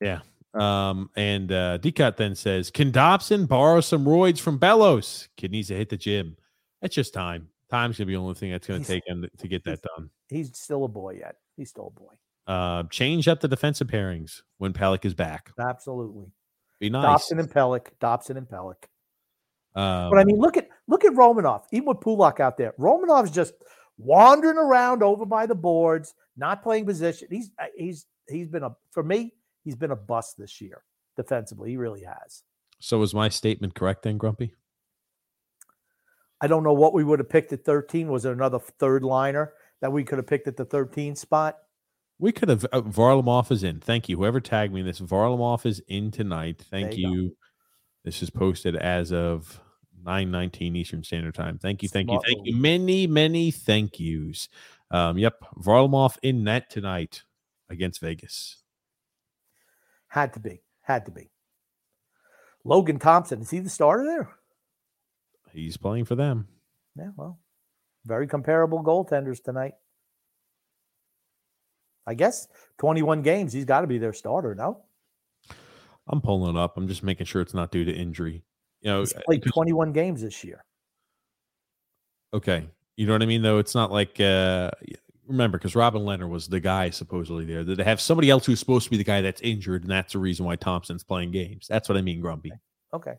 Yeah. 0.00 0.20
Um, 0.52 1.10
and 1.16 1.52
uh 1.52 1.78
Decut 1.78 2.16
then 2.16 2.34
says, 2.34 2.70
Can 2.70 2.90
Dobson 2.90 3.46
borrow 3.46 3.80
some 3.80 4.04
roids 4.04 4.40
from 4.40 4.58
Bellows? 4.58 5.28
Kid 5.36 5.52
needs 5.52 5.68
to 5.68 5.76
hit 5.76 5.88
the 5.90 5.96
gym. 5.96 6.36
It's 6.82 6.94
just 6.94 7.14
time. 7.14 7.48
Time's 7.70 7.98
gonna 7.98 8.06
be 8.06 8.14
the 8.14 8.20
only 8.20 8.34
thing 8.34 8.50
that's 8.50 8.66
gonna 8.66 8.82
take 8.82 9.06
him 9.06 9.28
to 9.38 9.48
get 9.48 9.62
that 9.64 9.80
done. 9.82 10.10
He's 10.28 10.56
still 10.58 10.84
a 10.84 10.88
boy 10.88 11.18
yet. 11.20 11.36
He's 11.56 11.70
still 11.70 11.92
a 11.96 12.00
boy. 12.00 12.14
Uh 12.48 12.82
change 12.90 13.28
up 13.28 13.38
the 13.40 13.46
defensive 13.46 13.86
pairings 13.86 14.42
when 14.58 14.72
Pelech 14.72 15.04
is 15.04 15.14
back. 15.14 15.52
Absolutely. 15.56 16.32
Be 16.80 16.90
nice. 16.90 17.04
Dobson 17.04 17.38
and 17.38 17.50
Pelech. 17.50 17.86
Dobson 18.00 18.36
and 18.36 18.48
Pelech. 18.48 18.84
Um, 19.76 20.10
But 20.10 20.18
I 20.18 20.24
mean, 20.24 20.38
look 20.38 20.56
at 20.56 20.68
look 20.90 21.04
at 21.04 21.12
Romanov, 21.12 21.62
even 21.72 21.86
with 21.86 22.00
Pulock 22.00 22.40
out 22.40 22.58
there. 22.58 22.74
Romanov's 22.78 23.30
just 23.30 23.54
wandering 23.96 24.58
around 24.58 25.02
over 25.02 25.24
by 25.24 25.46
the 25.46 25.54
boards, 25.54 26.14
not 26.36 26.62
playing 26.62 26.84
position. 26.84 27.28
He's 27.30 27.50
uh, 27.58 27.66
he's 27.74 28.06
he's 28.28 28.48
been 28.48 28.64
a 28.64 28.70
for 28.90 29.02
me, 29.02 29.32
he's 29.64 29.76
been 29.76 29.92
a 29.92 29.96
bust 29.96 30.36
this 30.36 30.60
year 30.60 30.82
defensively. 31.16 31.70
He 31.70 31.76
really 31.76 32.02
has. 32.02 32.42
so 32.80 32.98
was 32.98 33.14
my 33.14 33.28
statement 33.28 33.74
correct 33.74 34.02
then, 34.02 34.18
Grumpy? 34.18 34.54
I 36.42 36.46
don't 36.46 36.64
know 36.64 36.72
what 36.72 36.94
we 36.94 37.04
would 37.04 37.18
have 37.18 37.28
picked 37.28 37.52
at 37.52 37.64
13. 37.64 38.08
Was 38.08 38.22
there 38.22 38.32
another 38.32 38.58
third 38.58 39.04
liner 39.04 39.52
that 39.82 39.92
we 39.92 40.04
could 40.04 40.18
have 40.18 40.26
picked 40.26 40.48
at 40.48 40.56
the 40.56 40.64
13 40.64 41.14
spot? 41.14 41.58
We 42.18 42.32
could 42.32 42.48
have 42.48 42.66
uh, 42.72 42.80
Varlamov 42.82 43.50
is 43.50 43.62
in. 43.62 43.80
Thank 43.80 44.08
you. 44.08 44.16
Whoever 44.16 44.40
tagged 44.40 44.72
me 44.72 44.80
in 44.80 44.86
this, 44.86 45.00
Varlamov 45.00 45.64
is 45.66 45.82
in 45.88 46.10
tonight. 46.10 46.64
Thank 46.70 46.96
you 46.96 47.10
you. 47.10 47.28
go. 47.28 47.34
This 48.04 48.22
is 48.22 48.30
posted 48.30 48.76
as 48.76 49.12
of 49.12 49.60
9:19 50.04 50.76
Eastern 50.76 51.02
Standard 51.02 51.34
Time. 51.34 51.58
Thank 51.58 51.82
you, 51.82 51.88
thank 51.88 52.10
you, 52.10 52.20
thank 52.24 52.38
you. 52.44 52.56
Many, 52.56 53.06
many 53.06 53.50
thank 53.50 53.98
yous. 53.98 54.48
Um, 54.90 55.18
yep, 55.18 55.40
Varlamov 55.56 56.16
in 56.22 56.44
net 56.44 56.70
tonight 56.70 57.22
against 57.68 58.00
Vegas. 58.00 58.62
Had 60.08 60.32
to 60.34 60.40
be. 60.40 60.62
Had 60.82 61.04
to 61.06 61.12
be. 61.12 61.30
Logan 62.64 62.98
Thompson, 62.98 63.40
is 63.40 63.50
he 63.50 63.60
the 63.60 63.70
starter 63.70 64.04
there? 64.04 64.30
He's 65.52 65.76
playing 65.76 66.04
for 66.04 66.14
them. 66.14 66.48
Yeah, 66.96 67.10
well, 67.16 67.38
very 68.04 68.26
comparable 68.26 68.82
goaltenders 68.82 69.42
tonight. 69.42 69.74
I 72.06 72.14
guess 72.14 72.48
21 72.78 73.22
games, 73.22 73.52
he's 73.52 73.64
got 73.64 73.82
to 73.82 73.86
be 73.86 73.98
their 73.98 74.12
starter, 74.12 74.54
no? 74.54 74.82
I'm 76.08 76.20
pulling 76.20 76.56
it 76.56 76.58
up. 76.58 76.76
I'm 76.76 76.88
just 76.88 77.04
making 77.04 77.26
sure 77.26 77.40
it's 77.40 77.54
not 77.54 77.70
due 77.70 77.84
to 77.84 77.92
injury. 77.92 78.42
You 78.80 78.90
know, 78.90 79.00
He's 79.00 79.12
played 79.26 79.42
'cause- 79.44 79.52
21 79.52 79.92
games 79.92 80.22
this 80.22 80.42
year. 80.44 80.64
okay. 82.32 82.68
You 82.96 83.06
know 83.06 83.12
what 83.12 83.22
I 83.22 83.26
mean? 83.26 83.42
Though 83.42 83.58
it's 83.58 83.74
not 83.74 83.90
like 83.90 84.20
uh 84.20 84.70
remember 85.26 85.56
because 85.58 85.74
Robin 85.76 86.02
Lehner 86.02 86.28
was 86.28 86.48
the 86.48 86.60
guy 86.60 86.90
supposedly 86.90 87.44
there. 87.44 87.62
That 87.64 87.76
they 87.76 87.84
have 87.84 88.00
somebody 88.00 88.28
else 88.30 88.44
who's 88.46 88.58
supposed 88.58 88.84
to 88.84 88.90
be 88.90 88.96
the 88.96 89.04
guy 89.04 89.20
that's 89.20 89.40
injured, 89.42 89.82
and 89.82 89.90
that's 89.90 90.12
the 90.12 90.18
reason 90.18 90.44
why 90.44 90.56
Thompson's 90.56 91.04
playing 91.04 91.30
games. 91.30 91.66
That's 91.68 91.88
what 91.88 91.96
I 91.96 92.02
mean, 92.02 92.20
Grumpy. 92.20 92.52
Okay. 92.92 93.14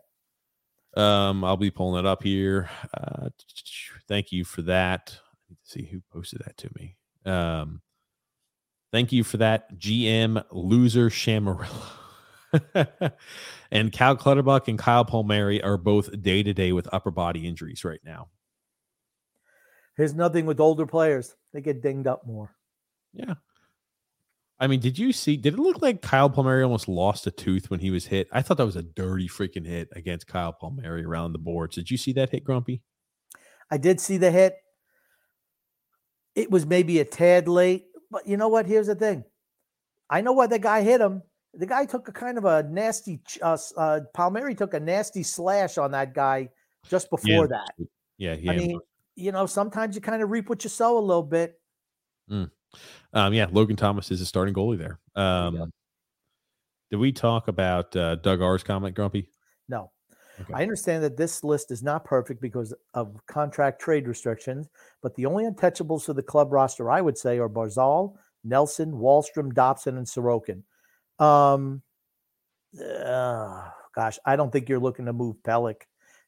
Um, 0.97 1.43
I'll 1.45 1.57
be 1.57 1.71
pulling 1.71 2.03
it 2.03 2.07
up 2.07 2.21
here. 2.21 2.69
Uh, 2.93 3.29
thank 4.09 4.31
you 4.33 4.43
for 4.43 4.61
that. 4.63 5.17
I 5.17 5.51
need 5.51 5.57
see 5.63 5.85
who 5.85 6.01
posted 6.11 6.41
that 6.45 6.57
to 6.57 6.69
me. 6.75 6.97
Um, 7.25 7.81
thank 8.91 9.11
you 9.13 9.23
for 9.23 9.37
that, 9.37 9.79
GM 9.79 10.43
loser 10.51 11.09
Shamarilla. 11.09 11.91
and 13.71 13.91
Cal 13.91 14.15
Clutterbuck 14.15 14.67
and 14.67 14.77
Kyle 14.77 15.05
Palmieri 15.05 15.61
are 15.61 15.77
both 15.77 16.21
day 16.21 16.43
to 16.43 16.53
day 16.53 16.71
with 16.71 16.87
upper 16.91 17.11
body 17.11 17.47
injuries 17.47 17.83
right 17.83 18.01
now. 18.03 18.29
Here's 19.97 20.13
nothing 20.13 20.45
with 20.45 20.59
older 20.59 20.85
players. 20.85 21.35
They 21.53 21.61
get 21.61 21.81
dinged 21.81 22.07
up 22.07 22.25
more. 22.25 22.55
Yeah. 23.13 23.35
I 24.59 24.67
mean, 24.67 24.79
did 24.79 24.99
you 24.99 25.11
see? 25.11 25.37
Did 25.37 25.55
it 25.55 25.59
look 25.59 25.81
like 25.81 26.01
Kyle 26.01 26.29
Palmieri 26.29 26.63
almost 26.63 26.87
lost 26.87 27.25
a 27.25 27.31
tooth 27.31 27.69
when 27.69 27.79
he 27.79 27.89
was 27.89 28.05
hit? 28.05 28.27
I 28.31 28.41
thought 28.41 28.57
that 28.57 28.65
was 28.65 28.75
a 28.75 28.83
dirty 28.83 29.27
freaking 29.27 29.65
hit 29.65 29.89
against 29.93 30.27
Kyle 30.27 30.53
Palmieri 30.53 31.03
around 31.03 31.33
the 31.33 31.39
boards. 31.39 31.75
Did 31.75 31.89
you 31.89 31.97
see 31.97 32.13
that 32.13 32.29
hit, 32.29 32.43
Grumpy? 32.43 32.83
I 33.71 33.77
did 33.77 33.99
see 33.99 34.17
the 34.17 34.29
hit. 34.29 34.55
It 36.35 36.51
was 36.51 36.65
maybe 36.65 36.99
a 36.99 37.05
tad 37.05 37.47
late, 37.47 37.85
but 38.11 38.27
you 38.27 38.37
know 38.37 38.49
what? 38.49 38.67
Here's 38.67 38.87
the 38.87 38.95
thing. 38.95 39.23
I 40.09 40.21
know 40.21 40.33
why 40.33 40.47
the 40.47 40.59
guy 40.59 40.81
hit 40.81 41.01
him. 41.01 41.23
The 41.53 41.65
guy 41.65 41.85
took 41.85 42.07
a 42.07 42.11
kind 42.11 42.37
of 42.37 42.45
a 42.45 42.63
nasty. 42.63 43.19
Uh, 43.41 43.57
uh, 43.77 43.99
Palmieri 44.13 44.55
took 44.55 44.73
a 44.73 44.79
nasty 44.79 45.23
slash 45.23 45.77
on 45.77 45.91
that 45.91 46.13
guy 46.13 46.49
just 46.89 47.09
before 47.09 47.47
that. 47.47 47.71
Yeah, 48.17 48.31
I 48.31 48.35
yeah. 48.35 48.51
mean, 48.53 48.79
you 49.15 49.31
know, 49.31 49.45
sometimes 49.45 49.95
you 49.95 50.01
kind 50.01 50.23
of 50.23 50.29
reap 50.29 50.49
what 50.49 50.63
you 50.63 50.69
sow 50.69 50.97
a 50.97 50.99
little 50.99 51.23
bit. 51.23 51.59
Um, 53.13 53.33
yeah, 53.33 53.47
Logan 53.51 53.75
Thomas 53.75 54.11
is 54.11 54.21
a 54.21 54.25
starting 54.25 54.53
goalie 54.53 54.77
there. 54.77 54.99
Um, 55.21 55.73
did 56.89 56.97
we 56.97 57.11
talk 57.11 57.47
about 57.47 57.95
uh, 57.95 58.15
Doug 58.15 58.41
R's 58.41 58.63
comment, 58.63 58.95
Grumpy? 58.95 59.27
No. 59.67 59.91
Okay. 60.39 60.53
I 60.53 60.61
understand 60.61 61.03
that 61.03 61.17
this 61.17 61.43
list 61.43 61.71
is 61.71 61.83
not 61.83 62.05
perfect 62.05 62.41
because 62.41 62.73
of 62.93 63.15
contract 63.27 63.81
trade 63.81 64.07
restrictions, 64.07 64.69
but 65.01 65.13
the 65.15 65.25
only 65.25 65.43
untouchables 65.45 66.05
for 66.05 66.13
the 66.13 66.23
club 66.23 66.51
roster, 66.51 66.89
I 66.89 67.01
would 67.01 67.17
say, 67.17 67.37
are 67.37 67.49
Barzal, 67.49 68.15
Nelson, 68.43 68.91
Wahlstrom, 68.91 69.53
Dobson, 69.53 69.97
and 69.97 70.07
Sorokin. 70.07 70.63
Um, 71.21 71.81
uh, 72.79 73.69
gosh, 73.95 74.17
I 74.25 74.35
don't 74.35 74.51
think 74.51 74.69
you're 74.69 74.79
looking 74.79 75.05
to 75.05 75.13
move 75.13 75.37
Pelech. 75.43 75.81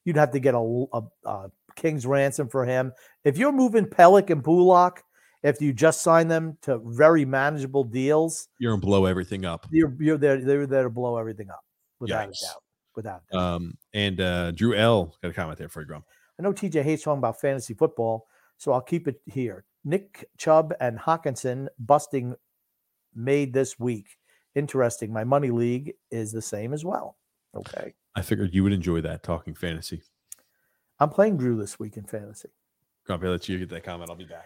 You'd 0.05 0.17
have 0.17 0.31
to 0.31 0.39
get 0.39 0.53
a, 0.53 0.85
a, 0.93 1.01
a 1.25 1.51
king's 1.75 2.05
ransom 2.05 2.49
for 2.49 2.65
him. 2.65 2.91
If 3.23 3.37
you're 3.37 3.51
moving 3.53 3.85
Pelech 3.85 4.29
and 4.29 4.43
Pulock, 4.43 5.01
if 5.43 5.61
you 5.61 5.73
just 5.73 6.01
sign 6.01 6.27
them 6.27 6.57
to 6.63 6.79
very 6.83 7.25
manageable 7.25 7.83
deals, 7.83 8.47
You're 8.59 8.73
gonna 8.73 8.81
blow 8.81 9.05
everything 9.05 9.45
up. 9.45 9.67
you're 9.71 9.93
you're 9.99 10.17
there. 10.17 10.39
They're 10.41 10.67
there 10.67 10.83
to 10.83 10.89
blow 10.89 11.17
everything 11.17 11.49
up 11.49 11.63
without 11.99 12.29
Yikes. 12.29 12.43
a 12.43 12.45
doubt. 12.45 12.63
Without 12.95 13.21
a 13.29 13.33
doubt. 13.33 13.41
Um, 13.55 13.77
and 13.93 14.21
uh, 14.21 14.51
Drew 14.51 14.75
L 14.75 15.15
got 15.21 15.31
a 15.31 15.33
comment 15.33 15.57
there 15.57 15.69
for 15.69 15.81
you, 15.81 15.87
Grump. 15.87 16.05
I 16.39 16.43
know 16.43 16.53
TJ 16.53 16.83
hates 16.83 17.03
talking 17.03 17.17
about 17.19 17.39
fantasy 17.41 17.73
football, 17.73 18.27
so 18.57 18.71
I'll 18.71 18.81
keep 18.81 19.07
it 19.07 19.21
here. 19.25 19.65
Nick 19.85 20.29
Chubb 20.37 20.73
and 20.79 20.97
Hockenson 20.97 21.67
busting 21.77 22.35
made 23.13 23.53
this 23.53 23.77
week. 23.79 24.17
Interesting. 24.55 25.11
My 25.11 25.23
money 25.23 25.49
league 25.49 25.93
is 26.11 26.31
the 26.31 26.41
same 26.41 26.73
as 26.73 26.85
well. 26.85 27.17
Okay. 27.55 27.93
I 28.15 28.21
figured 28.21 28.53
you 28.53 28.63
would 28.63 28.73
enjoy 28.73 29.01
that 29.01 29.23
talking 29.23 29.55
fantasy. 29.55 30.03
I'm 30.99 31.09
playing 31.09 31.37
Drew 31.37 31.57
this 31.57 31.79
week 31.79 31.97
in 31.97 32.03
fantasy. 32.03 32.49
Grumpy, 33.05 33.27
let 33.27 33.49
you 33.49 33.59
get 33.59 33.69
that 33.69 33.83
comment. 33.83 34.09
I'll 34.09 34.15
be 34.15 34.25
back. 34.25 34.45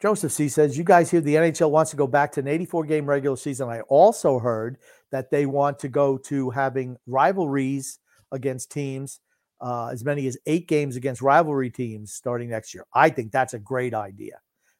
Joseph 0.00 0.30
C 0.30 0.48
says, 0.48 0.78
You 0.78 0.84
guys 0.84 1.10
hear 1.10 1.20
the 1.20 1.34
NHL 1.34 1.70
wants 1.70 1.90
to 1.90 1.96
go 1.96 2.06
back 2.06 2.32
to 2.32 2.40
an 2.40 2.46
84 2.46 2.84
game 2.84 3.06
regular 3.06 3.36
season. 3.36 3.68
I 3.68 3.80
also 3.82 4.38
heard 4.38 4.78
that 5.10 5.30
they 5.30 5.44
want 5.44 5.78
to 5.80 5.88
go 5.88 6.16
to 6.18 6.50
having 6.50 6.96
rivalries 7.06 7.98
against 8.30 8.70
teams, 8.70 9.20
uh, 9.60 9.88
as 9.88 10.04
many 10.04 10.26
as 10.28 10.38
eight 10.46 10.68
games 10.68 10.94
against 10.94 11.20
rivalry 11.20 11.70
teams 11.70 12.12
starting 12.12 12.50
next 12.50 12.74
year. 12.74 12.84
I 12.94 13.10
think 13.10 13.32
that's 13.32 13.54
a 13.54 13.58
great 13.58 13.92
idea. 13.92 14.38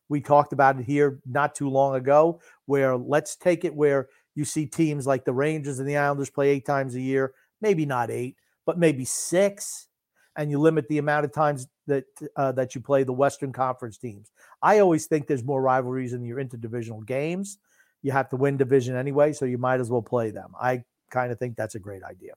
We 0.08 0.20
talked 0.20 0.52
about 0.52 0.78
it 0.78 0.84
here 0.84 1.20
not 1.26 1.54
too 1.54 1.68
long 1.68 1.96
ago, 1.96 2.40
where 2.66 2.96
let's 2.96 3.36
take 3.36 3.64
it 3.64 3.74
where 3.74 4.08
you 4.38 4.44
see 4.44 4.66
teams 4.66 5.04
like 5.04 5.24
the 5.24 5.32
Rangers 5.32 5.80
and 5.80 5.88
the 5.88 5.96
Islanders 5.96 6.30
play 6.30 6.50
eight 6.50 6.64
times 6.64 6.94
a 6.94 7.00
year, 7.00 7.34
maybe 7.60 7.84
not 7.84 8.08
eight, 8.08 8.36
but 8.66 8.78
maybe 8.78 9.04
six, 9.04 9.88
and 10.36 10.48
you 10.48 10.60
limit 10.60 10.86
the 10.86 10.98
amount 10.98 11.24
of 11.24 11.32
times 11.32 11.66
that 11.88 12.04
uh, 12.36 12.52
that 12.52 12.72
you 12.72 12.80
play 12.80 13.02
the 13.02 13.12
Western 13.12 13.52
Conference 13.52 13.98
teams. 13.98 14.30
I 14.62 14.78
always 14.78 15.06
think 15.06 15.26
there's 15.26 15.42
more 15.42 15.60
rivalries 15.60 16.12
in 16.12 16.24
your 16.24 16.38
interdivisional 16.38 17.04
games. 17.04 17.58
You 18.02 18.12
have 18.12 18.28
to 18.28 18.36
win 18.36 18.56
division 18.56 18.94
anyway, 18.94 19.32
so 19.32 19.44
you 19.44 19.58
might 19.58 19.80
as 19.80 19.90
well 19.90 20.02
play 20.02 20.30
them. 20.30 20.52
I 20.60 20.84
kind 21.10 21.32
of 21.32 21.40
think 21.40 21.56
that's 21.56 21.74
a 21.74 21.80
great 21.80 22.04
idea. 22.04 22.34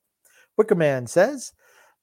Wickerman 0.59 1.07
says 1.07 1.53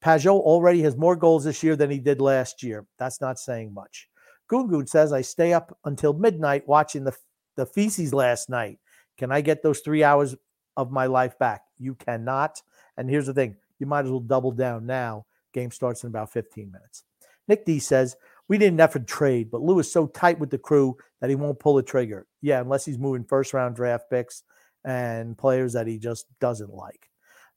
Pageau 0.01 0.39
already 0.39 0.81
has 0.83 0.97
more 0.97 1.17
goals 1.17 1.43
this 1.43 1.65
year 1.65 1.75
than 1.75 1.91
he 1.91 1.99
did 1.99 2.21
last 2.21 2.63
year. 2.63 2.87
That's 3.01 3.21
not 3.21 3.41
saying 3.41 3.75
much. 3.75 4.09
Goon 4.47 4.69
Goon 4.69 4.87
says 4.87 5.13
I 5.13 5.23
stay 5.23 5.53
up 5.53 5.77
until 5.85 6.13
midnight 6.13 6.69
watching 6.69 7.03
the 7.03 7.17
the 7.57 7.67
feces 7.67 8.15
last 8.15 8.49
night. 8.49 8.79
Can 9.19 9.33
I 9.33 9.41
get 9.41 9.63
those 9.63 9.81
three 9.81 10.03
hours 10.03 10.35
of 10.77 10.91
my 10.91 11.07
life 11.07 11.39
back? 11.39 11.63
You 11.79 11.95
cannot. 11.95 12.63
And 12.97 13.11
here's 13.11 13.27
the 13.27 13.35
thing: 13.35 13.57
you 13.79 13.87
might 13.87 14.05
as 14.05 14.11
well 14.11 14.21
double 14.21 14.53
down 14.53 14.87
now. 14.87 15.27
Game 15.53 15.71
starts 15.71 16.05
in 16.05 16.09
about 16.09 16.33
15 16.33 16.71
minutes. 16.71 17.05
Nick 17.49 17.65
D 17.65 17.79
says, 17.79 18.17
We 18.49 18.65
an 18.65 18.81
effort 18.81 19.07
trade, 19.07 19.51
but 19.51 19.63
Lou 19.63 19.79
is 19.79 19.91
so 19.91 20.07
tight 20.07 20.39
with 20.39 20.51
the 20.51 20.59
crew 20.59 20.97
that 21.21 21.31
he 21.31 21.37
won't 21.37 21.59
pull 21.59 21.75
the 21.75 21.83
trigger. 21.83 22.27
Yeah, 22.43 22.61
unless 22.61 22.85
he's 22.85 22.99
moving 22.99 23.25
first 23.25 23.55
round 23.55 23.75
draft 23.75 24.11
picks 24.11 24.43
and 24.85 25.37
players 25.37 25.73
that 25.73 25.87
he 25.87 25.99
just 25.99 26.27
doesn't 26.41 26.73
like. 26.73 27.09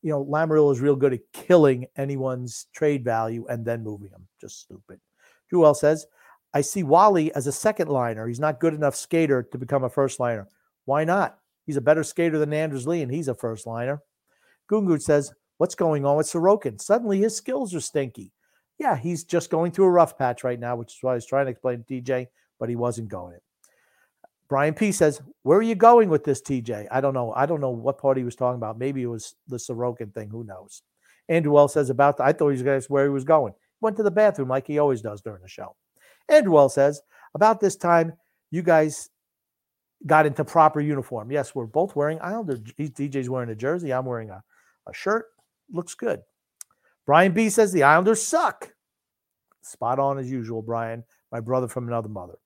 You 0.01 0.11
know, 0.11 0.25
Lamoriello 0.25 0.71
is 0.71 0.79
real 0.79 0.95
good 0.95 1.13
at 1.13 1.19
killing 1.33 1.85
anyone's 1.95 2.67
trade 2.73 3.03
value 3.03 3.45
and 3.47 3.63
then 3.63 3.83
moving 3.83 4.09
them. 4.09 4.27
Just 4.39 4.61
stupid. 4.61 4.99
Jewel 5.49 5.75
says, 5.75 6.07
I 6.53 6.61
see 6.61 6.83
Wally 6.83 7.33
as 7.35 7.45
a 7.45 7.51
second 7.51 7.89
liner. 7.89 8.27
He's 8.27 8.39
not 8.39 8.59
good 8.59 8.73
enough 8.73 8.95
skater 8.95 9.43
to 9.51 9.57
become 9.57 9.83
a 9.83 9.89
first 9.89 10.19
liner. 10.19 10.47
Why 10.85 11.03
not? 11.03 11.37
He's 11.71 11.77
a 11.77 11.79
better 11.81 12.03
skater 12.03 12.37
than 12.37 12.51
Anders 12.51 12.85
Lee, 12.85 13.01
and 13.01 13.09
he's 13.09 13.29
a 13.29 13.33
first 13.33 13.65
liner. 13.65 14.01
Gungun 14.69 15.01
says, 15.01 15.31
What's 15.55 15.73
going 15.73 16.05
on 16.05 16.17
with 16.17 16.27
Sorokin? 16.27 16.81
Suddenly 16.81 17.19
his 17.19 17.33
skills 17.33 17.73
are 17.73 17.79
stinky. 17.79 18.33
Yeah, 18.77 18.97
he's 18.97 19.23
just 19.23 19.49
going 19.49 19.71
through 19.71 19.85
a 19.85 19.89
rough 19.89 20.17
patch 20.17 20.43
right 20.43 20.59
now, 20.59 20.75
which 20.75 20.91
is 20.91 20.97
why 20.99 21.13
I 21.13 21.15
was 21.15 21.25
trying 21.25 21.45
to 21.45 21.51
explain 21.51 21.81
to 21.81 22.01
TJ, 22.01 22.27
but 22.59 22.67
he 22.67 22.75
wasn't 22.75 23.07
going 23.07 23.35
it. 23.35 23.43
Brian 24.49 24.73
P 24.73 24.91
says, 24.91 25.21
Where 25.43 25.59
are 25.59 25.61
you 25.61 25.75
going 25.75 26.09
with 26.09 26.25
this, 26.25 26.41
TJ? 26.41 26.89
I 26.91 26.99
don't 26.99 27.13
know. 27.13 27.31
I 27.37 27.45
don't 27.45 27.61
know 27.61 27.69
what 27.69 27.99
part 27.99 28.17
he 28.17 28.25
was 28.25 28.35
talking 28.35 28.57
about. 28.57 28.77
Maybe 28.77 29.03
it 29.03 29.07
was 29.07 29.35
the 29.47 29.55
Sorokin 29.55 30.13
thing. 30.13 30.27
Who 30.27 30.43
knows? 30.43 30.81
Andrew 31.29 31.57
L 31.57 31.69
says 31.69 31.89
about 31.89 32.17
the, 32.17 32.25
I 32.25 32.33
thought 32.33 32.49
he 32.49 32.55
was 32.55 32.63
going 32.63 32.81
to 32.81 32.87
where 32.89 33.05
he 33.05 33.11
was 33.11 33.23
going. 33.23 33.53
Went 33.79 33.95
to 33.95 34.03
the 34.03 34.11
bathroom 34.11 34.49
like 34.49 34.67
he 34.67 34.77
always 34.77 35.01
does 35.01 35.21
during 35.21 35.41
the 35.41 35.47
show. 35.47 35.77
Andrew 36.27 36.57
L 36.57 36.67
says, 36.67 37.01
About 37.33 37.61
this 37.61 37.77
time, 37.77 38.11
you 38.49 38.61
guys 38.61 39.09
got 40.05 40.25
into 40.25 40.43
proper 40.43 40.79
uniform. 40.79 41.31
Yes, 41.31 41.53
we're 41.53 41.65
both 41.65 41.95
wearing 41.95 42.19
Islander. 42.21 42.57
DJ's 42.57 43.29
wearing 43.29 43.49
a 43.49 43.55
jersey. 43.55 43.93
I'm 43.93 44.05
wearing 44.05 44.29
a, 44.29 44.43
a 44.87 44.93
shirt. 44.93 45.27
Looks 45.71 45.93
good. 45.93 46.21
Brian 47.05 47.33
B 47.33 47.49
says 47.49 47.71
the 47.71 47.83
Islanders 47.83 48.21
suck. 48.21 48.73
Spot 49.61 49.99
on 49.99 50.17
as 50.17 50.29
usual, 50.29 50.61
Brian, 50.61 51.03
my 51.31 51.39
brother 51.39 51.67
from 51.67 51.87
another 51.87 52.09
mother. 52.09 52.37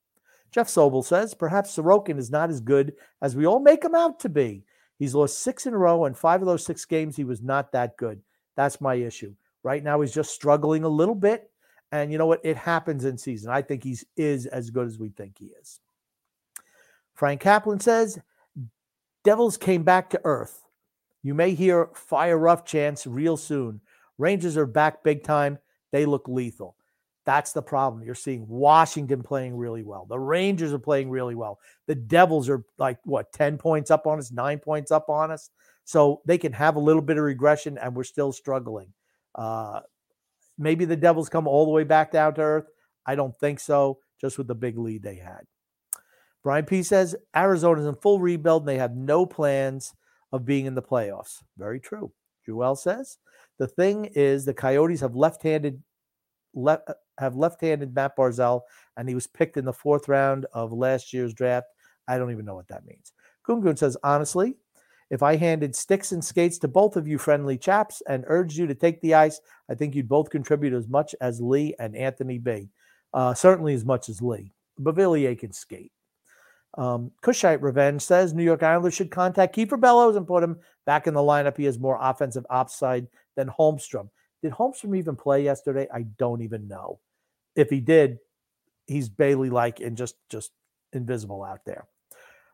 Jeff 0.52 0.68
Sobel 0.68 1.04
says 1.04 1.34
perhaps 1.34 1.76
Sorokin 1.76 2.18
is 2.18 2.32
not 2.32 2.50
as 2.50 2.62
good 2.62 2.94
as 3.22 3.36
we 3.36 3.46
all 3.46 3.60
make 3.60 3.84
him 3.84 3.96
out 3.96 4.20
to 4.22 4.30
be. 4.30 4.64
He's 4.98 5.16
lost 5.16 5.40
six 5.40 5.66
in 5.66 5.74
a 5.74 5.78
row, 5.78 6.06
and 6.06 6.18
five 6.18 6.42
of 6.42 6.48
those 6.48 6.66
six 6.66 6.86
games, 6.86 7.18
he 7.18 7.26
was 7.26 7.42
not 7.42 7.74
that 7.74 7.98
good. 7.98 8.22
That's 8.56 8.80
my 8.80 8.96
issue. 8.96 9.36
Right 9.64 9.84
now, 9.84 10.00
he's 10.00 10.14
just 10.14 10.34
struggling 10.34 10.84
a 10.84 10.90
little 10.90 11.16
bit. 11.16 11.52
And 11.92 12.12
you 12.12 12.18
know 12.18 12.26
what? 12.26 12.40
It 12.44 12.58
happens 12.58 13.04
in 13.04 13.18
season. 13.18 13.52
I 13.52 13.62
think 13.62 13.84
he's 13.84 14.06
is 14.16 14.46
as 14.46 14.70
good 14.70 14.88
as 14.88 14.98
we 14.98 15.10
think 15.10 15.38
he 15.38 15.52
is. 15.62 15.80
Frank 17.16 17.42
Kaplan 17.42 17.80
says, 17.80 18.20
Devils 19.24 19.58
came 19.58 19.84
back 19.84 20.12
to 20.12 20.22
earth. 20.24 20.62
You 21.24 21.34
may 21.34 21.56
hear 21.56 21.90
fire 21.96 22.38
rough 22.38 22.66
chants 22.66 23.08
real 23.08 23.38
soon. 23.38 23.82
Rangers 24.18 24.58
are 24.58 24.68
back 24.68 25.04
big 25.04 25.24
time. 25.24 25.58
They 25.92 26.06
look 26.06 26.28
lethal. 26.28 26.76
That's 27.26 27.54
the 27.54 27.64
problem. 27.64 28.04
You're 28.04 28.14
seeing 28.14 28.48
Washington 28.48 29.24
playing 29.24 29.58
really 29.58 29.82
well. 29.82 30.06
The 30.08 30.20
Rangers 30.20 30.72
are 30.72 30.80
playing 30.80 31.10
really 31.10 31.34
well. 31.34 31.60
The 31.88 31.96
Devils 31.96 32.50
are 32.50 32.64
like, 32.78 33.00
what, 33.04 33.32
10 33.34 33.58
points 33.58 33.90
up 33.90 34.06
on 34.06 34.20
us, 34.20 34.32
nine 34.32 34.60
points 34.60 34.92
up 34.92 35.10
on 35.10 35.32
us. 35.32 35.50
So 35.86 36.22
they 36.26 36.38
can 36.38 36.54
have 36.54 36.76
a 36.76 36.80
little 36.80 37.02
bit 37.02 37.18
of 37.18 37.24
regression, 37.24 37.78
and 37.80 37.96
we're 37.96 38.04
still 38.04 38.32
struggling. 38.32 38.94
Uh, 39.34 39.82
maybe 40.58 40.86
the 40.86 40.96
Devils 40.96 41.30
come 41.30 41.48
all 41.48 41.66
the 41.66 41.72
way 41.72 41.84
back 41.84 42.12
down 42.12 42.36
to 42.36 42.42
earth. 42.42 42.68
I 43.06 43.16
don't 43.16 43.36
think 43.38 43.60
so, 43.60 44.00
just 44.22 44.38
with 44.38 44.48
the 44.48 44.56
big 44.56 44.78
lead 44.78 45.02
they 45.02 45.16
had. 45.16 45.46
Brian 46.46 46.64
P 46.64 46.84
says 46.84 47.16
Arizona's 47.36 47.88
in 47.88 47.96
full 47.96 48.20
rebuild 48.20 48.62
and 48.62 48.70
they 48.70 48.78
have 48.78 48.96
no 48.96 49.26
plans 49.26 49.96
of 50.32 50.46
being 50.46 50.68
in 50.68 50.76
the 50.76 50.82
playoffs. 50.82 51.42
Very 51.58 51.80
true. 51.80 52.12
Joel 52.46 52.76
says 52.76 53.18
the 53.58 53.68
thing 53.68 54.06
is 54.14 54.46
the 54.46 54.54
Coyotes 54.54 55.02
have 55.02 55.16
left-handed 55.16 55.82
left 56.54 56.88
have 57.18 57.36
left-handed 57.36 57.96
Matt 57.96 58.16
Barzal, 58.16 58.62
and 58.96 59.10
he 59.10 59.16
was 59.16 59.26
picked 59.26 59.58
in 59.58 59.66
the 59.66 59.74
fourth 59.74 60.08
round 60.08 60.46
of 60.54 60.72
last 60.72 61.14
year's 61.14 61.34
draft. 61.34 61.66
I 62.08 62.20
don't 62.20 62.32
even 62.32 62.46
know 62.46 62.54
what 62.54 62.68
that 62.68 62.86
means. 62.86 63.12
Gungun 63.50 63.76
says 63.76 63.98
honestly, 64.04 64.54
if 65.10 65.24
I 65.24 65.38
handed 65.38 65.76
sticks 65.76 66.12
and 66.12 66.24
skates 66.24 66.60
to 66.60 66.68
both 66.68 66.96
of 66.96 67.08
you 67.08 67.18
friendly 67.18 67.58
chaps 67.58 68.04
and 68.08 68.24
urged 68.28 68.56
you 68.56 68.68
to 68.68 68.76
take 68.76 69.02
the 69.02 69.16
ice, 69.16 69.42
I 69.68 69.74
think 69.74 69.96
you'd 69.96 70.08
both 70.08 70.30
contribute 70.30 70.74
as 70.74 70.88
much 70.88 71.16
as 71.22 71.42
Lee 71.42 71.74
and 71.80 71.96
Anthony 71.96 72.38
B. 72.38 72.70
Uh, 73.16 73.34
certainly 73.34 73.74
as 73.74 73.84
much 73.84 74.10
as 74.10 74.22
Lee. 74.22 74.52
Beauvillier 74.80 75.40
can 75.40 75.52
skate. 75.52 75.92
Um, 76.78 77.12
Cushite 77.22 77.62
Revenge 77.62 78.02
says 78.02 78.34
New 78.34 78.44
York 78.44 78.64
Islanders 78.64 78.94
should 78.94 79.12
contact 79.12 79.56
Kieffer 79.56 79.80
Bellows 79.80 80.16
and 80.16 80.28
put 80.28 80.44
him 80.44 80.60
back 80.86 81.08
in 81.08 81.14
the 81.14 81.22
lineup. 81.22 81.58
He 81.58 81.64
has 81.66 81.80
more 81.80 81.98
offensive 82.02 82.46
upside 82.50 83.08
than 83.36 83.48
Holmstrom. 83.48 84.10
Did 84.42 84.52
Holmstrom 84.52 84.98
even 84.98 85.16
play 85.16 85.44
yesterday? 85.44 85.88
I 85.94 86.04
don't 86.18 86.42
even 86.42 86.68
know. 86.68 87.00
If 87.56 87.70
he 87.70 87.80
did, 87.80 88.20
he's 88.88 89.10
Bailey 89.10 89.50
like 89.50 89.80
and 89.80 89.96
just 89.96 90.16
just 90.30 90.52
invisible 90.92 91.44
out 91.44 91.62
there. 91.66 91.88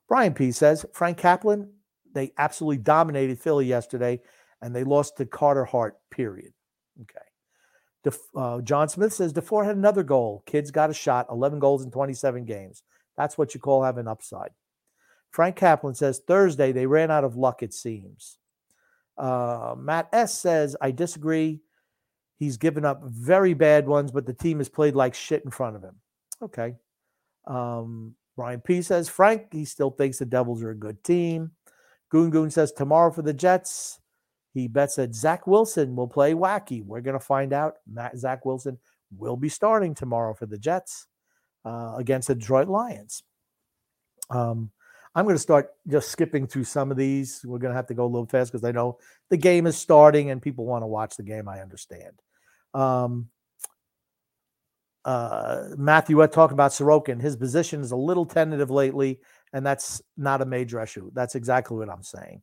Brian 0.07 0.33
P 0.33 0.51
says 0.51 0.85
Frank 0.93 1.17
Kaplan, 1.17 1.71
they 2.13 2.31
absolutely 2.37 2.77
dominated 2.77 3.39
Philly 3.39 3.65
yesterday 3.65 4.21
and 4.61 4.75
they 4.75 4.83
lost 4.83 5.17
to 5.17 5.25
Carter 5.25 5.65
Hart, 5.65 5.97
period. 6.11 6.53
Okay. 7.01 8.15
Uh, 8.35 8.61
John 8.61 8.89
Smith 8.89 9.13
says 9.13 9.33
Dufour 9.33 9.63
had 9.63 9.75
another 9.77 10.03
goal. 10.03 10.43
Kids 10.45 10.71
got 10.71 10.89
a 10.89 10.93
shot, 10.93 11.27
11 11.29 11.59
goals 11.59 11.83
in 11.83 11.91
27 11.91 12.45
games. 12.45 12.83
That's 13.21 13.37
what 13.37 13.53
you 13.53 13.59
call 13.59 13.83
having 13.83 14.07
upside. 14.07 14.49
Frank 15.29 15.55
Kaplan 15.55 15.93
says 15.93 16.21
Thursday 16.25 16.71
they 16.71 16.87
ran 16.87 17.11
out 17.11 17.23
of 17.23 17.35
luck, 17.35 17.61
it 17.61 17.71
seems. 17.71 18.39
Uh, 19.15 19.75
Matt 19.77 20.09
S 20.11 20.33
says, 20.33 20.75
I 20.81 20.89
disagree. 20.89 21.61
He's 22.39 22.57
given 22.57 22.83
up 22.83 23.03
very 23.03 23.53
bad 23.53 23.87
ones, 23.87 24.11
but 24.11 24.25
the 24.25 24.33
team 24.33 24.57
has 24.57 24.69
played 24.69 24.95
like 24.95 25.13
shit 25.13 25.45
in 25.45 25.51
front 25.51 25.75
of 25.75 25.83
him. 25.83 25.95
Okay. 26.41 26.73
Um, 27.45 28.15
Brian 28.35 28.59
P 28.59 28.81
says, 28.81 29.07
Frank, 29.07 29.53
he 29.53 29.65
still 29.65 29.91
thinks 29.91 30.17
the 30.17 30.25
Devils 30.25 30.63
are 30.63 30.71
a 30.71 30.75
good 30.75 31.03
team. 31.03 31.51
Goon 32.09 32.31
Goon 32.31 32.49
says, 32.49 32.71
tomorrow 32.71 33.11
for 33.11 33.21
the 33.21 33.33
Jets, 33.33 33.99
he 34.55 34.67
bets 34.67 34.95
that 34.95 35.13
Zach 35.13 35.45
Wilson 35.45 35.95
will 35.95 36.07
play 36.07 36.33
wacky. 36.33 36.83
We're 36.83 37.01
going 37.01 37.19
to 37.19 37.23
find 37.23 37.53
out. 37.53 37.75
Matt, 37.85 38.17
Zach 38.17 38.45
Wilson 38.45 38.79
will 39.15 39.37
be 39.37 39.49
starting 39.49 39.93
tomorrow 39.93 40.33
for 40.33 40.47
the 40.47 40.57
Jets 40.57 41.05
uh, 41.65 41.95
against 41.97 42.27
the 42.27 42.35
Detroit 42.35 42.67
Lions. 42.67 43.23
Um, 44.29 44.71
I'm 45.13 45.25
going 45.25 45.35
to 45.35 45.41
start 45.41 45.71
just 45.87 46.09
skipping 46.09 46.47
through 46.47 46.63
some 46.63 46.89
of 46.89 46.97
these. 46.97 47.41
We're 47.43 47.59
going 47.59 47.71
to 47.71 47.75
have 47.75 47.87
to 47.87 47.93
go 47.93 48.05
a 48.05 48.07
little 48.07 48.27
fast 48.27 48.51
because 48.51 48.63
I 48.63 48.71
know 48.71 48.97
the 49.29 49.37
game 49.37 49.67
is 49.67 49.77
starting 49.77 50.29
and 50.29 50.41
people 50.41 50.65
want 50.65 50.83
to 50.83 50.87
watch 50.87 51.17
the 51.17 51.23
game. 51.23 51.49
I 51.49 51.61
understand. 51.61 52.21
Um, 52.73 53.29
uh, 55.03 55.63
Matthew 55.77 56.19
had 56.19 56.31
talked 56.31 56.53
about 56.53 56.71
Sorokin. 56.71 57.19
His 57.19 57.35
position 57.35 57.81
is 57.81 57.91
a 57.91 57.97
little 57.97 58.25
tentative 58.25 58.69
lately, 58.69 59.19
and 59.51 59.65
that's 59.65 60.01
not 60.15 60.41
a 60.41 60.45
major 60.45 60.81
issue. 60.81 61.11
That's 61.13 61.35
exactly 61.35 61.77
what 61.77 61.89
I'm 61.89 62.03
saying. 62.03 62.41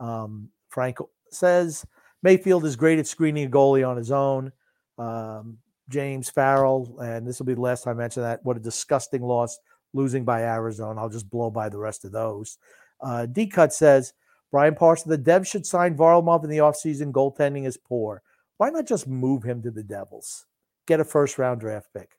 Um, 0.00 0.48
Frank 0.70 0.98
says 1.30 1.84
Mayfield 2.22 2.64
is 2.64 2.76
great 2.76 2.98
at 2.98 3.06
screening 3.06 3.46
a 3.46 3.50
goalie 3.50 3.86
on 3.86 3.96
his 3.96 4.10
own. 4.10 4.52
Um, 4.98 5.58
James 5.90 6.30
Farrell, 6.30 6.98
and 7.02 7.26
this 7.26 7.38
will 7.38 7.46
be 7.46 7.54
the 7.54 7.60
last 7.60 7.84
time 7.84 7.96
I 7.96 8.02
mention 8.02 8.22
that. 8.22 8.44
What 8.44 8.56
a 8.56 8.60
disgusting 8.60 9.22
loss 9.22 9.58
losing 9.92 10.24
by 10.24 10.42
Arizona. 10.42 11.00
I'll 11.00 11.08
just 11.08 11.28
blow 11.28 11.50
by 11.50 11.68
the 11.68 11.78
rest 11.78 12.04
of 12.04 12.12
those. 12.12 12.58
Uh, 13.00 13.26
D 13.26 13.46
Cut 13.46 13.72
says 13.72 14.14
Brian 14.50 14.74
Parson, 14.74 15.10
the 15.10 15.18
Devs 15.18 15.48
should 15.48 15.66
sign 15.66 15.96
Varlamov 15.96 16.44
in 16.44 16.50
the 16.50 16.58
offseason. 16.58 17.12
Goaltending 17.12 17.66
is 17.66 17.76
poor. 17.76 18.22
Why 18.56 18.70
not 18.70 18.86
just 18.86 19.06
move 19.06 19.42
him 19.42 19.62
to 19.62 19.70
the 19.70 19.82
Devils? 19.82 20.46
Get 20.86 21.00
a 21.00 21.04
first 21.04 21.38
round 21.38 21.60
draft 21.60 21.88
pick. 21.92 22.10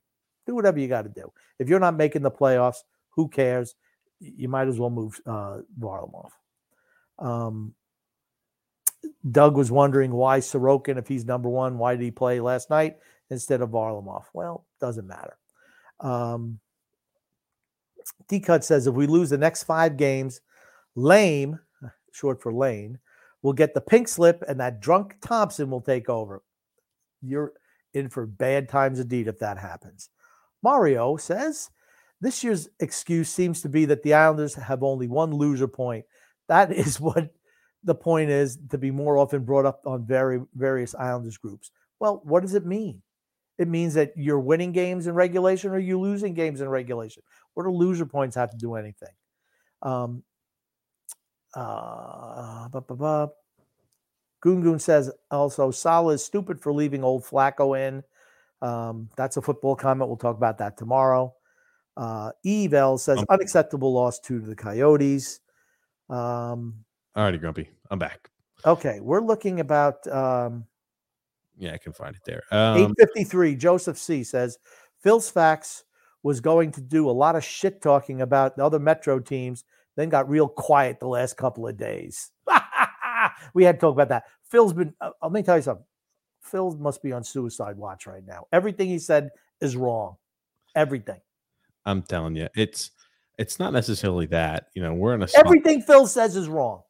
Do 0.45 0.55
whatever 0.55 0.79
you 0.79 0.87
got 0.87 1.03
to 1.03 1.09
do. 1.09 1.31
If 1.59 1.69
you're 1.69 1.79
not 1.79 1.95
making 1.95 2.23
the 2.23 2.31
playoffs, 2.31 2.79
who 3.11 3.27
cares? 3.27 3.75
You 4.19 4.49
might 4.49 4.67
as 4.67 4.79
well 4.79 4.89
move 4.89 5.19
uh, 5.25 5.59
Varlamov. 5.79 6.31
Um, 7.19 7.73
Doug 9.29 9.55
was 9.55 9.71
wondering 9.71 10.11
why 10.11 10.39
Sorokin, 10.39 10.97
if 10.97 11.07
he's 11.07 11.25
number 11.25 11.49
one, 11.49 11.77
why 11.77 11.95
did 11.95 12.03
he 12.03 12.11
play 12.11 12.39
last 12.39 12.69
night? 12.69 12.97
Instead 13.31 13.61
of 13.61 13.69
Varlamov. 13.69 14.25
Well, 14.33 14.65
doesn't 14.79 15.07
matter. 15.07 15.37
Um, 15.99 16.59
D 18.27 18.39
Cut 18.39 18.63
says 18.63 18.85
if 18.85 18.93
we 18.93 19.07
lose 19.07 19.31
the 19.31 19.37
next 19.37 19.63
five 19.63 19.97
games, 19.97 20.41
Lame, 20.95 21.59
short 22.11 22.41
for 22.41 22.53
Lane, 22.53 22.99
will 23.41 23.53
get 23.53 23.73
the 23.73 23.81
pink 23.81 24.07
slip 24.07 24.43
and 24.47 24.59
that 24.59 24.81
drunk 24.81 25.15
Thompson 25.21 25.71
will 25.71 25.81
take 25.81 26.09
over. 26.09 26.43
You're 27.23 27.53
in 27.93 28.09
for 28.09 28.25
bad 28.25 28.69
times 28.69 28.99
indeed 28.99 29.27
if 29.27 29.39
that 29.39 29.57
happens. 29.57 30.09
Mario 30.61 31.17
says 31.17 31.69
this 32.19 32.43
year's 32.43 32.69
excuse 32.79 33.29
seems 33.29 33.61
to 33.61 33.69
be 33.69 33.85
that 33.85 34.03
the 34.03 34.13
Islanders 34.13 34.53
have 34.55 34.83
only 34.83 35.07
one 35.07 35.31
loser 35.31 35.67
point. 35.67 36.05
That 36.47 36.71
is 36.73 36.99
what 36.99 37.33
the 37.83 37.95
point 37.95 38.29
is 38.29 38.59
to 38.69 38.77
be 38.77 38.91
more 38.91 39.17
often 39.17 39.43
brought 39.43 39.65
up 39.65 39.81
on 39.85 40.05
very 40.05 40.41
various 40.53 40.93
Islanders 40.95 41.37
groups. 41.37 41.71
Well, 41.99 42.21
what 42.25 42.41
does 42.41 42.55
it 42.55 42.65
mean? 42.65 43.01
It 43.61 43.67
means 43.67 43.93
that 43.93 44.13
you're 44.15 44.39
winning 44.39 44.71
games 44.71 45.05
in 45.05 45.13
regulation 45.13 45.69
or 45.69 45.77
you're 45.77 45.99
losing 45.99 46.33
games 46.33 46.61
in 46.61 46.67
regulation. 46.67 47.21
What 47.53 47.65
do 47.65 47.69
loser 47.69 48.07
points 48.07 48.35
have 48.35 48.49
to 48.49 48.57
do 48.57 48.73
anything? 48.73 49.13
Um, 49.83 50.23
uh, 51.53 52.67
Goon 54.41 54.61
Goon 54.61 54.79
says 54.79 55.11
also 55.29 55.69
Saleh 55.69 56.15
is 56.15 56.25
stupid 56.25 56.59
for 56.59 56.73
leaving 56.73 57.03
old 57.03 57.23
Flacco 57.23 57.79
in. 57.79 58.03
Um, 58.67 59.09
that's 59.15 59.37
a 59.37 59.43
football 59.43 59.75
comment. 59.75 60.07
We'll 60.09 60.17
talk 60.17 60.37
about 60.37 60.57
that 60.57 60.75
tomorrow. 60.75 61.35
Uh, 61.95 62.31
Evel 62.43 62.99
says 62.99 63.19
Um, 63.19 63.25
unacceptable 63.29 63.93
loss 63.93 64.19
to 64.21 64.39
the 64.39 64.55
Coyotes. 64.55 65.39
Um, 66.09 66.83
All 67.15 67.25
righty, 67.25 67.37
Grumpy. 67.37 67.69
I'm 67.91 67.99
back. 67.99 68.31
okay, 68.65 68.99
we're 69.01 69.21
looking 69.21 69.59
about 69.59 70.07
um, 70.07 70.65
Yeah, 71.61 71.73
I 71.73 71.77
can 71.77 71.93
find 71.93 72.15
it 72.15 72.23
there. 72.25 72.41
Um, 72.51 72.77
853. 72.77 73.55
Joseph 73.55 73.97
C 73.97 74.23
says 74.23 74.57
Phil's 74.99 75.29
fax 75.29 75.83
was 76.23 76.41
going 76.41 76.71
to 76.71 76.81
do 76.81 77.07
a 77.07 77.11
lot 77.11 77.35
of 77.35 77.43
shit 77.43 77.83
talking 77.83 78.21
about 78.21 78.57
the 78.57 78.65
other 78.65 78.79
Metro 78.79 79.19
teams, 79.19 79.63
then 79.95 80.09
got 80.09 80.27
real 80.27 80.47
quiet 80.47 80.99
the 80.99 81.07
last 81.07 81.37
couple 81.37 81.67
of 81.67 81.77
days. 81.77 82.31
we 83.53 83.63
had 83.63 83.75
to 83.75 83.79
talk 83.79 83.93
about 83.93 84.09
that. 84.09 84.23
Phil's 84.49 84.73
been, 84.73 84.93
uh, 84.99 85.11
let 85.21 85.31
me 85.31 85.43
tell 85.43 85.55
you 85.55 85.61
something. 85.61 85.85
Phil 86.41 86.75
must 86.77 87.03
be 87.03 87.11
on 87.11 87.23
suicide 87.23 87.77
watch 87.77 88.07
right 88.07 88.25
now. 88.25 88.47
Everything 88.51 88.89
he 88.89 88.97
said 88.97 89.29
is 89.61 89.75
wrong. 89.75 90.15
Everything. 90.75 91.21
I'm 91.85 92.01
telling 92.01 92.35
you, 92.35 92.47
it's 92.55 92.89
it's 93.37 93.59
not 93.59 93.71
necessarily 93.71 94.25
that. 94.27 94.67
You 94.73 94.81
know, 94.81 94.95
we're 94.95 95.13
in 95.13 95.21
a 95.21 95.27
spot- 95.27 95.45
Everything 95.45 95.81
Phil 95.83 96.07
says 96.07 96.35
is 96.35 96.49
wrong. 96.49 96.81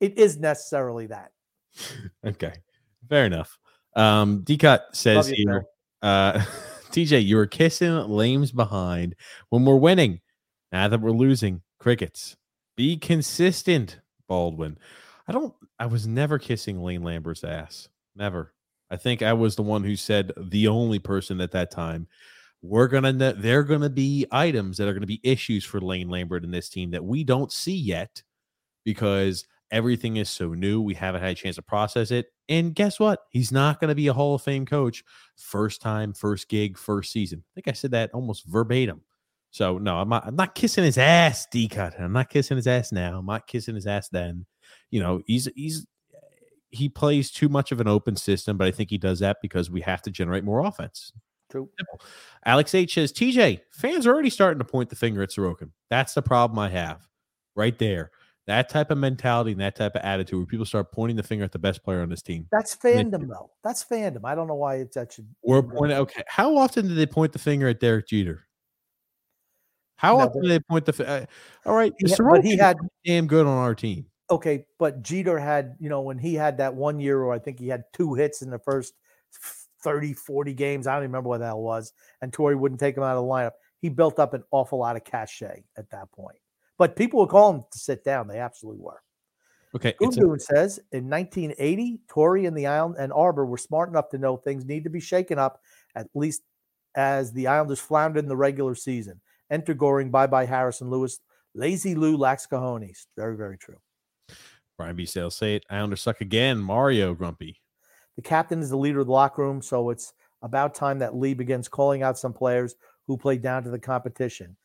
It 0.00 0.18
is 0.18 0.36
necessarily 0.36 1.06
that. 1.06 1.30
Okay, 2.26 2.52
fair 3.08 3.26
enough. 3.26 3.56
Um, 3.96 4.42
Decut 4.42 4.80
says 4.92 5.30
you, 5.30 5.36
here, 5.36 5.64
uh, 6.02 6.32
TJ, 6.90 7.24
you 7.24 7.36
were 7.36 7.46
kissing 7.46 7.94
lames 8.08 8.52
behind 8.52 9.14
when 9.48 9.64
we're 9.64 9.76
winning. 9.76 10.20
Now 10.72 10.88
that 10.88 11.00
we're 11.00 11.10
losing, 11.10 11.62
crickets. 11.78 12.36
Be 12.76 12.96
consistent, 12.96 14.00
Baldwin. 14.28 14.78
I 15.26 15.32
don't. 15.32 15.54
I 15.78 15.86
was 15.86 16.06
never 16.06 16.38
kissing 16.38 16.82
Lane 16.82 17.02
Lambert's 17.02 17.44
ass. 17.44 17.88
Never. 18.14 18.52
I 18.90 18.96
think 18.96 19.22
I 19.22 19.32
was 19.32 19.56
the 19.56 19.62
one 19.62 19.84
who 19.84 19.96
said 19.96 20.32
the 20.36 20.68
only 20.68 20.98
person 20.98 21.40
at 21.40 21.52
that 21.52 21.70
time. 21.70 22.08
We're 22.62 22.88
gonna. 22.88 23.12
They're 23.12 23.64
gonna 23.64 23.90
be 23.90 24.26
items 24.30 24.76
that 24.76 24.88
are 24.88 24.94
gonna 24.94 25.06
be 25.06 25.20
issues 25.22 25.64
for 25.64 25.80
Lane 25.80 26.08
Lambert 26.08 26.44
and 26.44 26.54
this 26.54 26.68
team 26.68 26.90
that 26.92 27.04
we 27.04 27.24
don't 27.24 27.52
see 27.52 27.76
yet 27.76 28.22
because 28.84 29.46
everything 29.70 30.16
is 30.16 30.28
so 30.28 30.54
new. 30.54 30.80
We 30.80 30.94
haven't 30.94 31.22
had 31.22 31.32
a 31.32 31.34
chance 31.34 31.56
to 31.56 31.62
process 31.62 32.10
it. 32.10 32.32
And 32.50 32.74
guess 32.74 32.98
what? 32.98 33.20
He's 33.30 33.52
not 33.52 33.80
going 33.80 33.88
to 33.88 33.94
be 33.94 34.08
a 34.08 34.12
Hall 34.12 34.34
of 34.34 34.42
Fame 34.42 34.66
coach 34.66 35.04
first 35.36 35.80
time, 35.80 36.12
first 36.12 36.48
gig, 36.48 36.76
first 36.76 37.12
season. 37.12 37.44
I 37.44 37.50
think 37.54 37.68
I 37.68 37.72
said 37.72 37.92
that 37.92 38.10
almost 38.12 38.44
verbatim. 38.44 39.02
So 39.52 39.78
no, 39.78 39.96
I'm 39.96 40.08
not. 40.08 40.26
I'm 40.26 40.36
not 40.36 40.54
kissing 40.54 40.84
his 40.84 40.98
ass, 40.98 41.46
D 41.50 41.68
cut. 41.68 41.98
I'm 41.98 42.12
not 42.12 42.28
kissing 42.28 42.56
his 42.56 42.66
ass 42.66 42.92
now. 42.92 43.18
I'm 43.18 43.26
not 43.26 43.46
kissing 43.46 43.74
his 43.74 43.86
ass 43.86 44.08
then. 44.08 44.46
You 44.90 45.00
know, 45.00 45.22
he's 45.26 45.48
he's 45.56 45.86
he 46.70 46.88
plays 46.88 47.30
too 47.30 47.48
much 47.48 47.72
of 47.72 47.80
an 47.80 47.88
open 47.88 48.16
system, 48.16 48.56
but 48.56 48.66
I 48.66 48.70
think 48.70 48.90
he 48.90 48.98
does 48.98 49.20
that 49.20 49.38
because 49.42 49.70
we 49.70 49.80
have 49.80 50.02
to 50.02 50.10
generate 50.10 50.44
more 50.44 50.64
offense. 50.64 51.12
True. 51.50 51.68
Alex 52.46 52.74
H 52.74 52.94
says, 52.94 53.12
TJ, 53.12 53.60
fans 53.72 54.06
are 54.06 54.12
already 54.12 54.30
starting 54.30 54.60
to 54.60 54.64
point 54.64 54.88
the 54.88 54.94
finger 54.94 55.20
at 55.22 55.30
Sorokin. 55.30 55.70
That's 55.88 56.14
the 56.14 56.22
problem 56.22 56.60
I 56.60 56.68
have 56.68 57.08
right 57.56 57.76
there. 57.76 58.12
That 58.50 58.68
type 58.68 58.90
of 58.90 58.98
mentality 58.98 59.52
and 59.52 59.60
that 59.60 59.76
type 59.76 59.94
of 59.94 60.02
attitude 60.02 60.36
where 60.40 60.44
people 60.46 60.66
start 60.66 60.90
pointing 60.90 61.16
the 61.16 61.22
finger 61.22 61.44
at 61.44 61.52
the 61.52 61.58
best 61.60 61.84
player 61.84 62.02
on 62.02 62.08
this 62.08 62.20
team. 62.20 62.48
That's 62.50 62.74
fandom, 62.74 63.28
though. 63.28 63.52
That's 63.62 63.84
fandom. 63.84 64.22
I 64.24 64.34
don't 64.34 64.48
know 64.48 64.56
why 64.56 64.78
it's 64.78 64.96
that 64.96 65.12
should. 65.12 65.28
Or 65.42 65.62
point 65.62 65.92
okay. 65.92 66.24
How 66.26 66.56
often 66.56 66.88
do 66.88 66.94
they 66.96 67.06
point 67.06 67.32
the 67.32 67.38
finger 67.38 67.68
at 67.68 67.78
Derek 67.78 68.08
Jeter? 68.08 68.48
How 69.94 70.16
No, 70.18 70.24
often 70.24 70.42
do 70.42 70.48
they 70.48 70.58
point 70.58 70.84
the 70.84 71.08
uh, 71.08 71.26
all 71.64 71.76
right? 71.76 71.92
He 71.98 72.10
had- 72.10 72.18
but 72.28 72.44
he 72.44 72.56
had 72.56 72.76
damn 73.04 73.28
good 73.28 73.46
on 73.46 73.56
our 73.56 73.76
team. 73.76 74.06
okay, 74.30 74.64
but 74.80 75.00
Jeter 75.00 75.38
had, 75.38 75.76
you 75.78 75.88
know, 75.88 76.00
when 76.00 76.18
he 76.18 76.34
had 76.34 76.58
that 76.58 76.74
one 76.74 76.98
year 76.98 77.24
where 77.24 77.32
I 77.32 77.38
think 77.38 77.60
he 77.60 77.68
had 77.68 77.84
two 77.92 78.14
hits 78.14 78.42
in 78.42 78.50
the 78.50 78.58
first 78.58 78.94
30, 79.84 80.12
40 80.14 80.54
games. 80.54 80.88
I 80.88 80.94
don't 80.94 81.04
even 81.04 81.12
remember 81.12 81.28
what 81.28 81.38
that 81.38 81.56
was. 81.56 81.92
And 82.20 82.32
Torre 82.32 82.56
wouldn't 82.56 82.80
take 82.80 82.96
him 82.96 83.04
out 83.04 83.16
of 83.16 83.22
the 83.24 83.30
lineup. 83.30 83.52
He 83.80 83.88
built 83.90 84.18
up 84.18 84.34
an 84.34 84.42
awful 84.50 84.80
lot 84.80 84.96
of 84.96 85.04
cachet 85.04 85.62
at 85.78 85.88
that 85.90 86.10
point. 86.10 86.39
But 86.80 86.96
people 86.96 87.20
would 87.20 87.28
call 87.28 87.52
him 87.52 87.64
to 87.70 87.78
sit 87.78 88.04
down. 88.04 88.26
They 88.26 88.38
absolutely 88.38 88.80
were. 88.80 89.02
Okay. 89.76 89.94
It's 90.00 90.16
a, 90.16 90.38
says 90.38 90.80
in 90.92 91.10
1980, 91.10 92.00
Torrey 92.08 92.46
and 92.46 92.56
the 92.56 92.68
Island 92.68 92.96
and 92.98 93.12
Arbour 93.12 93.44
were 93.44 93.58
smart 93.58 93.90
enough 93.90 94.08
to 94.08 94.18
know 94.18 94.38
things 94.38 94.64
need 94.64 94.84
to 94.84 94.90
be 94.90 94.98
shaken 94.98 95.38
up, 95.38 95.60
at 95.94 96.06
least 96.14 96.40
as 96.94 97.34
the 97.34 97.48
Islanders 97.48 97.80
floundered 97.80 98.24
in 98.24 98.30
the 98.30 98.36
regular 98.36 98.74
season. 98.74 99.20
Enter 99.50 99.74
Goring, 99.74 100.10
bye 100.10 100.26
bye 100.26 100.46
Harrison 100.46 100.88
Lewis. 100.88 101.20
Lazy 101.54 101.94
Lou 101.94 102.16
lacks 102.16 102.46
cojones. 102.46 103.04
Very, 103.14 103.36
very 103.36 103.58
true. 103.58 103.76
Brian 104.78 104.96
B. 104.96 105.04
Sales 105.04 105.36
say 105.36 105.56
it. 105.56 105.66
Islanders 105.68 106.00
suck 106.00 106.22
again. 106.22 106.58
Mario 106.58 107.12
Grumpy. 107.12 107.60
The 108.16 108.22
captain 108.22 108.60
is 108.60 108.70
the 108.70 108.78
leader 108.78 109.00
of 109.00 109.06
the 109.06 109.12
locker 109.12 109.42
room, 109.42 109.60
so 109.60 109.90
it's 109.90 110.14
about 110.40 110.74
time 110.74 111.00
that 111.00 111.14
Lee 111.14 111.34
begins 111.34 111.68
calling 111.68 112.02
out 112.02 112.16
some 112.16 112.32
players 112.32 112.74
who 113.06 113.18
play 113.18 113.36
down 113.36 113.64
to 113.64 113.70
the 113.70 113.78
competition. 113.78 114.56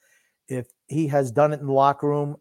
If 0.47 0.67
he 0.87 1.07
has 1.07 1.31
done 1.31 1.53
it 1.53 1.59
in 1.59 1.67
the 1.67 1.73
locker 1.73 2.07
room, 2.07 2.37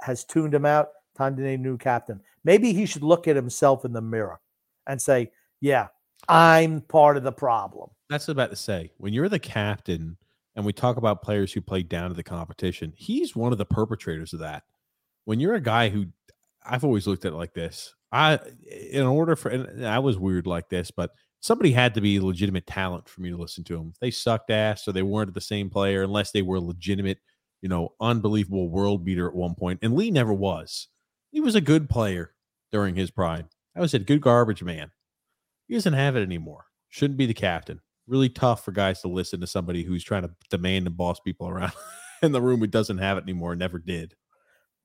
has 0.00 0.24
tuned 0.24 0.54
him 0.54 0.66
out, 0.66 0.88
time 1.16 1.36
to 1.36 1.42
name 1.42 1.62
new 1.62 1.78
captain. 1.78 2.20
Maybe 2.44 2.72
he 2.72 2.86
should 2.86 3.02
look 3.02 3.28
at 3.28 3.36
himself 3.36 3.84
in 3.84 3.92
the 3.92 4.00
mirror 4.00 4.40
and 4.86 5.00
say, 5.00 5.30
Yeah, 5.60 5.88
I'm 6.28 6.80
part 6.82 7.16
of 7.16 7.22
the 7.22 7.32
problem. 7.32 7.90
That's 8.10 8.28
about 8.28 8.50
to 8.50 8.56
say. 8.56 8.92
When 8.98 9.12
you're 9.12 9.28
the 9.28 9.38
captain 9.38 10.16
and 10.56 10.64
we 10.64 10.72
talk 10.72 10.96
about 10.96 11.22
players 11.22 11.52
who 11.52 11.60
play 11.60 11.82
down 11.82 12.10
to 12.10 12.16
the 12.16 12.22
competition, 12.22 12.92
he's 12.96 13.34
one 13.34 13.52
of 13.52 13.58
the 13.58 13.64
perpetrators 13.64 14.32
of 14.32 14.40
that. 14.40 14.64
When 15.24 15.40
you're 15.40 15.54
a 15.54 15.60
guy 15.60 15.88
who 15.88 16.06
I've 16.64 16.84
always 16.84 17.06
looked 17.06 17.24
at 17.24 17.32
it 17.32 17.36
like 17.36 17.54
this. 17.54 17.94
I 18.10 18.38
in 18.70 19.02
order 19.02 19.36
for 19.36 19.50
and 19.50 19.86
I 19.86 19.98
was 19.98 20.18
weird 20.18 20.46
like 20.46 20.68
this, 20.68 20.90
but 20.90 21.10
somebody 21.40 21.72
had 21.72 21.94
to 21.94 22.00
be 22.00 22.20
legitimate 22.20 22.66
talent 22.66 23.08
for 23.08 23.20
me 23.20 23.30
to 23.30 23.36
listen 23.36 23.64
to 23.64 23.76
them. 23.76 23.92
They 24.00 24.10
sucked 24.10 24.50
ass, 24.50 24.84
so 24.84 24.92
they 24.92 25.02
weren't 25.02 25.34
the 25.34 25.40
same 25.40 25.68
player 25.68 26.02
unless 26.02 26.30
they 26.30 26.42
were 26.42 26.60
legitimate, 26.60 27.18
you 27.64 27.70
know, 27.70 27.94
unbelievable 27.98 28.68
world 28.68 29.06
beater 29.06 29.26
at 29.26 29.34
one 29.34 29.54
point. 29.54 29.78
And 29.80 29.96
Lee 29.96 30.10
never 30.10 30.34
was. 30.34 30.88
He 31.30 31.40
was 31.40 31.54
a 31.54 31.62
good 31.62 31.88
player 31.88 32.34
during 32.70 32.94
his 32.94 33.10
prime. 33.10 33.48
I 33.74 33.80
was 33.80 33.94
a 33.94 33.98
good 33.98 34.20
garbage 34.20 34.62
man. 34.62 34.90
He 35.66 35.72
doesn't 35.72 35.94
have 35.94 36.14
it 36.14 36.20
anymore. 36.20 36.66
Shouldn't 36.90 37.16
be 37.16 37.24
the 37.24 37.32
captain. 37.32 37.80
Really 38.06 38.28
tough 38.28 38.66
for 38.66 38.72
guys 38.72 39.00
to 39.00 39.08
listen 39.08 39.40
to 39.40 39.46
somebody 39.46 39.82
who's 39.82 40.04
trying 40.04 40.24
to 40.24 40.30
demand 40.50 40.86
and 40.86 40.94
boss 40.94 41.20
people 41.20 41.48
around 41.48 41.72
in 42.22 42.32
the 42.32 42.42
room 42.42 42.60
who 42.60 42.66
doesn't 42.66 42.98
have 42.98 43.16
it 43.16 43.22
anymore, 43.22 43.56
never 43.56 43.78
did. 43.78 44.12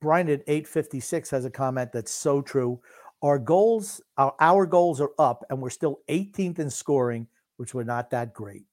Brian 0.00 0.30
at 0.30 0.40
856 0.46 1.28
has 1.28 1.44
a 1.44 1.50
comment 1.50 1.92
that's 1.92 2.10
so 2.10 2.40
true. 2.40 2.80
Our 3.20 3.38
goals, 3.38 4.00
our, 4.16 4.34
our 4.40 4.64
goals 4.64 5.02
are 5.02 5.10
up, 5.18 5.44
and 5.50 5.60
we're 5.60 5.68
still 5.68 5.98
18th 6.08 6.58
in 6.58 6.70
scoring, 6.70 7.26
which 7.58 7.74
we're 7.74 7.84
not 7.84 8.08
that 8.12 8.32
great. 8.32 8.64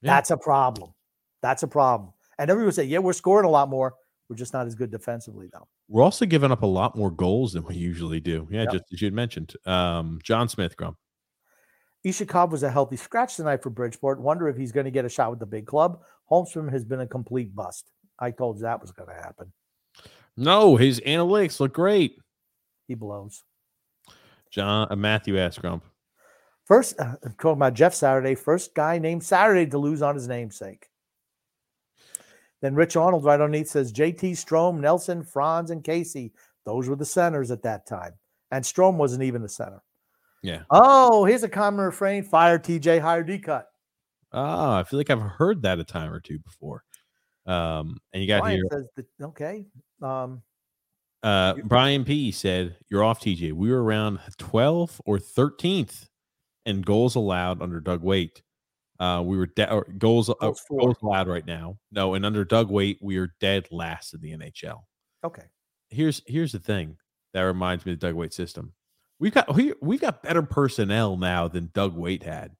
Yeah. 0.00 0.14
That's 0.14 0.30
a 0.30 0.38
problem. 0.38 0.94
That's 1.42 1.62
a 1.62 1.68
problem. 1.68 2.14
And 2.40 2.50
everyone 2.50 2.66
would 2.66 2.74
say, 2.74 2.84
yeah, 2.84 2.98
we're 2.98 3.12
scoring 3.12 3.44
a 3.46 3.50
lot 3.50 3.68
more. 3.68 3.94
We're 4.28 4.36
just 4.36 4.54
not 4.54 4.66
as 4.66 4.74
good 4.74 4.90
defensively, 4.90 5.48
though. 5.52 5.68
We're 5.88 6.02
also 6.02 6.24
giving 6.24 6.50
up 6.50 6.62
a 6.62 6.66
lot 6.66 6.96
more 6.96 7.10
goals 7.10 7.52
than 7.52 7.64
we 7.64 7.74
usually 7.74 8.18
do. 8.18 8.48
Yeah, 8.50 8.62
Yep. 8.62 8.72
just 8.72 8.84
as 8.92 9.02
you 9.02 9.06
had 9.06 9.14
mentioned. 9.14 9.54
Um, 9.66 10.18
John 10.22 10.48
Smith, 10.48 10.76
Grump. 10.76 10.96
Iskhakov 12.06 12.50
was 12.50 12.62
a 12.62 12.70
healthy 12.70 12.96
scratch 12.96 13.36
tonight 13.36 13.62
for 13.62 13.68
Bridgeport. 13.68 14.20
Wonder 14.20 14.48
if 14.48 14.56
he's 14.56 14.72
going 14.72 14.84
to 14.86 14.90
get 14.90 15.04
a 15.04 15.08
shot 15.08 15.30
with 15.30 15.38
the 15.38 15.46
big 15.46 15.66
club. 15.66 16.00
Holmstrom 16.30 16.70
has 16.70 16.84
been 16.84 17.00
a 17.00 17.06
complete 17.06 17.54
bust. 17.54 17.90
I 18.18 18.30
told 18.30 18.56
you 18.56 18.62
that 18.62 18.80
was 18.80 18.92
going 18.92 19.10
to 19.10 19.14
happen. 19.14 19.52
No, 20.36 20.76
his 20.76 21.00
analytics 21.00 21.60
look 21.60 21.74
great. 21.74 22.16
He 22.88 22.94
blows. 22.94 23.42
John 24.50 24.88
uh, 24.90 24.96
Matthew 24.96 25.38
asked 25.38 25.60
Grump. 25.60 25.84
First, 26.64 26.98
uh, 26.98 27.16
talking 27.38 27.52
about 27.58 27.74
Jeff 27.74 27.94
Saturday, 27.94 28.34
first 28.34 28.74
guy 28.74 28.98
named 28.98 29.24
Saturday 29.24 29.66
to 29.66 29.76
lose 29.78 30.02
on 30.02 30.14
his 30.14 30.28
namesake. 30.28 30.89
Then 32.62 32.74
Rich 32.74 32.96
Arnold 32.96 33.24
right 33.24 33.40
underneath 33.40 33.68
says 33.68 33.92
JT 33.92 34.32
Strome, 34.32 34.80
Nelson, 34.80 35.22
Frans, 35.24 35.70
and 35.70 35.82
Casey. 35.82 36.32
Those 36.66 36.88
were 36.88 36.96
the 36.96 37.04
centers 37.04 37.50
at 37.50 37.62
that 37.62 37.86
time. 37.86 38.12
And 38.50 38.64
Strome 38.64 38.96
wasn't 38.96 39.22
even 39.22 39.42
the 39.42 39.48
center. 39.48 39.82
Yeah. 40.42 40.62
Oh, 40.70 41.24
here's 41.24 41.42
a 41.42 41.48
common 41.48 41.84
refrain 41.84 42.22
fire 42.22 42.58
TJ, 42.58 43.00
hire 43.00 43.22
D 43.22 43.38
cut. 43.38 43.66
Ah, 44.32 44.78
I 44.78 44.84
feel 44.84 44.98
like 44.98 45.10
I've 45.10 45.20
heard 45.20 45.62
that 45.62 45.78
a 45.78 45.84
time 45.84 46.12
or 46.12 46.20
two 46.20 46.38
before. 46.38 46.84
Um, 47.46 47.96
and 48.12 48.22
you 48.22 48.28
got 48.28 48.42
Brian 48.42 48.62
here. 48.70 48.86
that, 48.96 49.06
okay. 49.24 49.66
Um, 50.02 50.42
Uh, 51.22 51.54
Brian 51.64 52.04
P 52.04 52.32
said, 52.32 52.76
"You're 52.88 53.04
off, 53.04 53.20
TJ. 53.20 53.52
We 53.52 53.70
were 53.70 53.82
around 53.82 54.20
12th 54.38 55.00
or 55.04 55.18
13th 55.18 56.08
and 56.64 56.84
goals 56.84 57.14
allowed 57.14 57.60
under 57.60 57.80
Doug 57.80 58.02
Weight. 58.02 58.42
Uh, 59.00 59.22
we 59.24 59.36
were 59.36 59.46
de- 59.46 59.82
goals 59.98 60.28
uh, 60.28 60.34
Goals 60.38 60.62
goals 60.68 60.96
allowed 61.02 61.26
right 61.26 61.46
now. 61.46 61.78
No, 61.90 62.14
and 62.14 62.24
under 62.24 62.44
Doug 62.44 62.70
Weight, 62.70 62.98
we 63.00 63.16
are 63.16 63.34
dead 63.40 63.66
last 63.70 64.12
in 64.14 64.20
the 64.20 64.32
NHL. 64.36 64.82
okay. 65.24 65.44
Here's 65.88 66.22
here's 66.26 66.52
the 66.52 66.60
thing 66.60 66.96
that 67.32 67.40
reminds 67.42 67.84
me 67.84 67.92
of 67.92 67.98
the 67.98 68.06
Doug 68.06 68.14
Weight 68.14 68.32
system. 68.32 68.74
We've 69.18 69.32
got 69.32 69.52
we, 69.54 69.72
we've 69.80 70.00
got 70.00 70.22
better 70.22 70.42
personnel 70.42 71.16
now 71.16 71.48
than 71.48 71.70
Doug 71.74 71.96
Weight 71.96 72.22
had. 72.22 72.52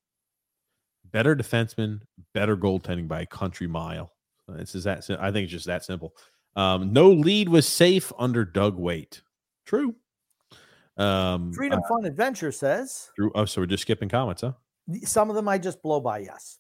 Better 1.13 1.37
defensemen, 1.37 2.01
better 2.35 2.57
goaltending 2.57 3.07
by 3.07 3.21
a 3.21 3.27
country 3.27 3.67
mile. 3.67 4.13
This 4.49 4.75
is 4.75 4.85
that. 4.85 5.09
I 5.21 5.31
think 5.31 5.45
it's 5.45 5.53
just 5.53 5.67
that 5.67 5.85
simple. 5.85 6.15
Um, 6.57 6.93
no 6.93 7.11
lead 7.11 7.49
was 7.49 7.69
safe 7.69 8.13
under 8.19 8.45
Doug 8.45 8.77
Weight. 8.77 9.23
True. 9.67 9.95
Um, 10.97 11.53
Freedom 11.53 11.81
uh, 11.85 11.89
Fun 11.89 12.05
Adventure 12.05 12.51
says, 12.53 13.11
Drew- 13.17 13.31
oh, 13.35 13.45
so 13.45 13.61
we're 13.61 13.67
just 13.67 13.83
skipping 13.83 14.09
comments, 14.09 14.43
huh? 14.43 14.53
Some 15.05 15.31
of 15.31 15.37
them 15.37 15.49
I 15.49 15.59
just 15.59 15.83
blow 15.83 16.01
by. 16.01 16.19
Yes. 16.19 16.59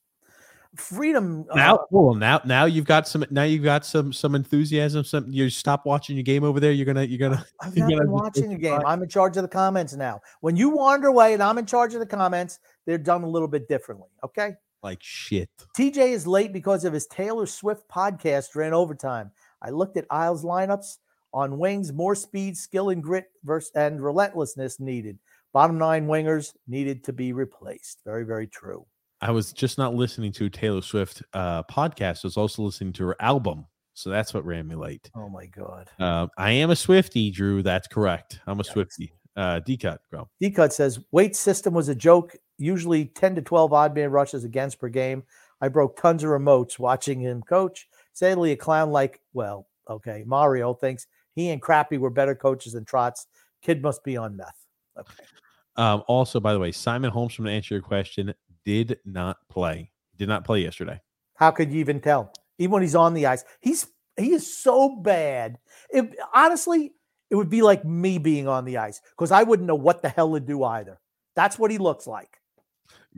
Freedom. 0.76 1.44
Now, 1.52 1.74
uh, 1.74 1.78
well, 1.90 2.14
now, 2.14 2.40
now 2.44 2.64
you've 2.64 2.84
got 2.84 3.09
some. 3.09 3.24
Now 3.30 3.42
you've 3.42 3.64
got 3.64 3.84
some 3.84 4.12
some 4.12 4.36
enthusiasm. 4.36 5.02
Some 5.02 5.26
you 5.28 5.51
stop 5.51 5.84
watching 5.84 6.14
your 6.16 6.22
game 6.22 6.44
over 6.44 6.60
there. 6.60 6.70
You're 6.70 6.86
gonna 6.86 7.02
you're 7.02 7.18
gonna. 7.18 7.44
I've 7.60 7.76
you're 7.76 7.88
not 7.88 7.98
been 7.98 8.10
watching 8.10 8.52
a 8.52 8.56
game. 8.56 8.80
I'm 8.86 9.02
in 9.02 9.09
charge 9.09 9.36
of 9.36 9.42
the 9.42 9.48
comments 9.48 9.94
now. 9.94 10.20
When 10.42 10.55
you 10.55 10.70
wander 10.70 11.09
away 11.09 11.34
and 11.34 11.42
I'm 11.42 11.59
in 11.59 11.66
charge 11.66 11.94
of 11.94 12.01
the 12.01 12.06
comments, 12.06 12.60
they're 12.86 12.98
done 12.98 13.24
a 13.24 13.28
little 13.28 13.48
bit 13.48 13.66
differently. 13.66 14.06
Okay. 14.22 14.52
like 14.84 14.98
shit. 15.02 15.51
TJ 15.76 16.12
is 16.12 16.24
late 16.24 16.52
because 16.52 16.84
of 16.84 16.92
his 16.92 17.09
Taylor 17.09 17.47
Swift 17.47 17.88
podcast 17.88 18.55
ran 18.55 18.72
overtime. 18.72 19.32
I 19.60 19.70
looked 19.70 19.97
at 19.97 20.06
Isles 20.09 20.44
lineups 20.44 20.98
on 21.32 21.59
wings, 21.59 21.92
more 21.92 22.14
speed, 22.14 22.56
skill, 22.56 22.90
and 22.90 23.02
grit 23.02 23.26
versus 23.42 23.72
and 23.74 24.01
relentlessness 24.01 24.78
needed. 24.78 25.18
Bottom 25.52 25.78
nine 25.78 26.06
wingers 26.06 26.55
needed 26.68 27.05
to 27.05 27.12
be 27.12 27.32
replaced. 27.32 28.01
Very, 28.05 28.24
very 28.24 28.47
true. 28.47 28.86
I 29.20 29.31
was 29.32 29.52
just 29.52 29.77
not 29.77 29.94
listening 29.94 30.32
to 30.32 30.48
Taylor 30.48 30.81
Swift 30.81 31.22
uh, 31.35 31.62
podcast. 31.64 32.24
I 32.24 32.28
was 32.28 32.36
also 32.36 32.62
listening 32.62 32.93
to 32.94 33.06
her 33.06 33.16
album. 33.20 33.66
So 33.94 34.09
that's 34.09 34.32
what 34.32 34.47
ran 34.47 34.66
me 34.66 34.77
late. 34.77 35.10
Oh 35.14 35.28
my 35.28 35.47
God. 35.47 35.90
Uh, 35.98 36.28
I 36.39 36.52
am 36.52 36.70
a 36.70 36.77
Swifty, 36.77 37.31
Drew. 37.31 37.62
That's 37.62 37.86
correct. 37.86 38.40
I'm 38.47 38.60
a 38.60 38.62
Yikes. 38.62 38.72
Swifty. 38.72 39.12
Uh, 39.36 39.60
D 39.60 39.77
cut, 39.77 40.01
bro. 40.10 40.28
D 40.40 40.51
cut 40.51 40.72
says 40.72 41.01
Weight 41.10 41.36
system 41.36 41.74
was 41.74 41.89
a 41.89 41.94
joke. 41.94 42.35
Usually 42.56 43.06
10 43.06 43.35
to 43.36 43.43
12 43.43 43.72
odd 43.72 43.94
man 43.94 44.10
rushes 44.10 44.44
against 44.44 44.81
per 44.81 44.89
game. 44.89 45.22
I 45.60 45.68
broke 45.68 46.01
tons 46.01 46.24
of 46.24 46.31
remotes 46.31 46.78
watching 46.78 47.20
him 47.20 47.43
coach. 47.43 47.89
Sadly, 48.14 48.52
a 48.52 48.56
clown 48.56 48.90
like, 48.90 49.20
well, 49.35 49.66
okay, 49.89 50.24
Mario 50.27 50.74
thinks 50.74 51.06
he 51.35 51.51
and 51.51 51.60
Crappy 51.60 51.98
were 51.98 52.10
better 52.10 52.35
coaches 52.35 52.72
than 52.72 52.85
Trotz. 52.85 53.27
Kid 53.62 53.82
must 53.82 54.02
be 54.02 54.16
on 54.16 54.36
meth. 54.36 54.66
Okay. 54.99 55.25
Um, 55.77 56.03
also, 56.09 56.41
by 56.41 56.53
the 56.53 56.59
way, 56.59 56.73
Simon 56.73 57.11
Holmstrom 57.11 57.45
to 57.45 57.51
answer 57.51 57.75
your 57.75 57.83
question, 57.83 58.35
did 58.65 58.99
not 59.05 59.39
play. 59.49 59.91
Did 60.17 60.29
not 60.29 60.45
play 60.45 60.61
yesterday. 60.61 61.01
How 61.37 61.51
could 61.51 61.73
you 61.73 61.81
even 61.81 62.01
tell? 62.01 62.33
Even 62.59 62.73
when 62.73 62.83
he's 62.83 62.95
on 62.95 63.15
the 63.15 63.27
ice, 63.27 63.45
he's 63.61 63.87
he 64.17 64.33
is 64.33 64.59
so 64.59 64.97
bad. 64.97 65.59
It, 65.89 66.15
honestly, 66.35 66.93
it 67.31 67.37
would 67.37 67.49
be 67.49 67.62
like 67.62 67.85
me 67.85 68.19
being 68.19 68.47
on 68.49 68.65
the 68.65 68.77
ice 68.77 69.01
because 69.17 69.33
I 69.33 69.45
wouldn't 69.45 69.67
know 69.67 69.75
what 69.75 70.03
the 70.03 70.11
hell 70.11 70.35
to 70.35 70.41
do 70.41 70.65
either. 70.65 71.01
That's 71.35 71.59
what 71.59 71.71
he 71.71 71.79
looks 71.79 72.07
like. 72.07 72.41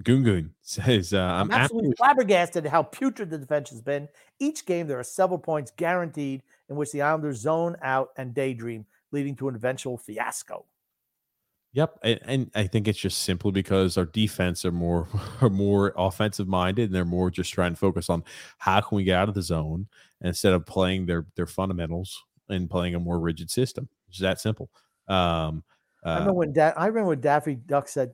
Goon 0.03 0.55
says, 0.63 1.13
uh, 1.13 1.19
I'm, 1.19 1.25
I'm 1.25 1.51
absolutely 1.51 1.63
absolutely 1.63 1.95
flabbergasted 1.97 2.67
at 2.67 2.71
how 2.71 2.83
putrid 2.83 3.31
the 3.31 3.39
defense 3.39 3.71
has 3.71 3.83
been. 3.83 4.09
Each 4.39 4.65
game, 4.65 4.87
there 4.87 4.99
are 4.99 5.05
several 5.05 5.39
points 5.39 5.71
guaranteed 5.77 6.43
in 6.71 6.77
which 6.77 6.93
the 6.93 7.03
Islanders 7.03 7.41
zone 7.41 7.77
out 7.83 8.11
and 8.17 8.33
daydream, 8.33 8.87
leading 9.11 9.37
to 9.37 9.49
an 9.49 9.55
eventual 9.55 9.99
fiasco. 9.99 10.65
Yep, 11.75 11.99
and, 12.03 12.21
and 12.25 12.51
I 12.55 12.67
think 12.67 12.87
it's 12.87 12.99
just 12.99 13.23
simply 13.23 13.51
because 13.51 13.97
our 13.97 14.05
defense 14.05 14.65
are 14.65 14.73
more 14.73 15.09
are 15.41 15.49
more 15.49 15.95
offensive 15.97 16.47
minded, 16.47 16.85
and 16.87 16.95
they're 16.95 17.05
more 17.05 17.31
just 17.31 17.53
trying 17.53 17.73
to 17.73 17.79
focus 17.79 18.11
on 18.11 18.25
how 18.59 18.81
can 18.81 18.97
we 18.97 19.05
get 19.05 19.17
out 19.17 19.29
of 19.29 19.35
the 19.35 19.43
zone 19.43 19.87
instead 20.21 20.53
of 20.53 20.67
playing 20.67 21.07
their 21.07 21.27
their 21.35 21.47
fundamentals 21.47 22.23
and 22.49 22.69
playing 22.69 22.95
a 22.95 23.01
more 23.01 23.19
rigid 23.19 23.51
system. 23.51 23.89
It's 24.09 24.19
that 24.19 24.41
simple. 24.41 24.71
Um, 25.09 25.65
I 26.05 26.11
uh, 26.11 26.19
remember 26.19 26.33
when 26.35 26.53
da- 26.53 26.75
I 26.77 26.87
remember 26.87 27.11
when 27.11 27.21
Daffy 27.21 27.55
Duck 27.55 27.89
said, 27.89 28.13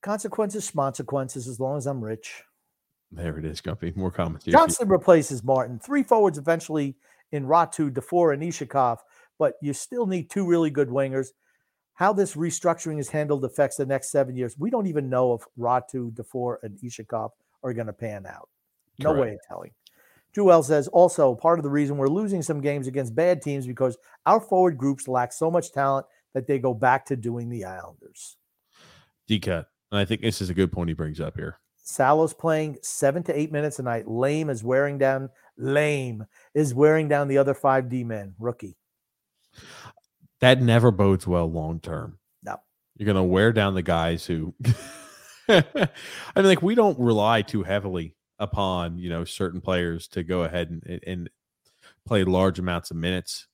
"Consequences, 0.00 0.70
consequences, 0.70 1.48
as 1.48 1.60
long 1.60 1.76
as 1.76 1.86
I'm 1.86 2.02
rich." 2.02 2.42
there 3.12 3.38
it 3.38 3.44
is, 3.44 3.60
Gumpy. 3.60 3.94
More 3.94 4.10
comments. 4.10 4.46
Johnston 4.46 4.88
replaces 4.88 5.44
Martin. 5.44 5.78
Three 5.78 6.02
forwards 6.02 6.38
eventually 6.38 6.96
in 7.30 7.46
Raty, 7.46 7.92
Dufour, 7.92 8.32
and 8.32 8.42
Iskhakov, 8.42 8.98
but 9.38 9.54
you 9.60 9.74
still 9.74 10.06
need 10.06 10.30
two 10.30 10.46
really 10.46 10.70
good 10.70 10.88
wingers. 10.88 11.28
How 12.02 12.12
this 12.12 12.34
restructuring 12.34 12.98
is 12.98 13.08
handled 13.08 13.44
affects 13.44 13.76
the 13.76 13.86
next 13.86 14.10
seven 14.10 14.34
years. 14.34 14.58
We 14.58 14.70
don't 14.70 14.88
even 14.88 15.08
know 15.08 15.34
if 15.34 15.42
Raty, 15.56 16.12
Dufour, 16.12 16.58
and 16.64 16.76
Iskhakov 16.80 17.30
are 17.62 17.72
going 17.72 17.86
to 17.86 17.92
pan 17.92 18.26
out. 18.26 18.48
No 18.98 19.12
way 19.12 19.34
of 19.34 19.38
telling. 19.46 19.70
Jewel 20.34 20.64
says 20.64 20.88
also 20.88 21.36
part 21.36 21.60
of 21.60 21.62
the 21.62 21.70
reason 21.70 21.96
we're 21.96 22.08
losing 22.08 22.42
some 22.42 22.60
games 22.60 22.88
against 22.88 23.14
bad 23.14 23.40
teams 23.40 23.68
because 23.68 23.96
our 24.26 24.40
forward 24.40 24.76
groups 24.78 25.06
lack 25.06 25.32
so 25.32 25.48
much 25.48 25.70
talent 25.70 26.04
that 26.34 26.48
they 26.48 26.58
go 26.58 26.74
back 26.74 27.06
to 27.06 27.14
doing 27.14 27.48
the 27.48 27.64
Islanders. 27.64 28.36
D 29.28 29.38
cut. 29.38 29.68
And 29.92 30.00
I 30.00 30.04
think 30.04 30.22
this 30.22 30.42
is 30.42 30.50
a 30.50 30.54
good 30.54 30.72
point 30.72 30.88
he 30.88 30.94
brings 30.94 31.20
up 31.20 31.36
here. 31.36 31.60
Salo's 31.84 32.34
playing 32.34 32.78
seven 32.82 33.22
to 33.22 33.38
eight 33.38 33.52
minutes 33.52 33.78
a 33.78 33.84
night. 33.84 34.08
Lame 34.08 34.50
is 34.50 34.64
wearing 34.64 34.98
down. 34.98 35.30
Lame 35.56 36.26
is 36.52 36.74
wearing 36.74 37.06
down 37.06 37.28
the 37.28 37.38
other 37.38 37.54
five 37.54 37.88
D 37.88 38.02
men. 38.02 38.34
Rookie. 38.40 38.76
That 40.42 40.60
never 40.60 40.90
bodes 40.90 41.26
well 41.26 41.50
long 41.50 41.80
term. 41.80 42.18
No. 42.42 42.56
You're 42.96 43.06
gonna 43.06 43.24
wear 43.24 43.52
down 43.52 43.74
the 43.74 43.82
guys 43.82 44.26
who 44.26 44.54
I 45.48 45.64
mean, 46.36 46.44
like 46.44 46.62
we 46.62 46.74
don't 46.74 46.98
rely 46.98 47.42
too 47.42 47.62
heavily 47.62 48.16
upon 48.38 48.98
you 48.98 49.08
know 49.08 49.24
certain 49.24 49.60
players 49.60 50.08
to 50.08 50.22
go 50.22 50.42
ahead 50.42 50.68
and, 50.68 51.00
and 51.06 51.30
play 52.06 52.24
large 52.24 52.58
amounts 52.58 52.90
of 52.90 52.96
minutes. 52.96 53.46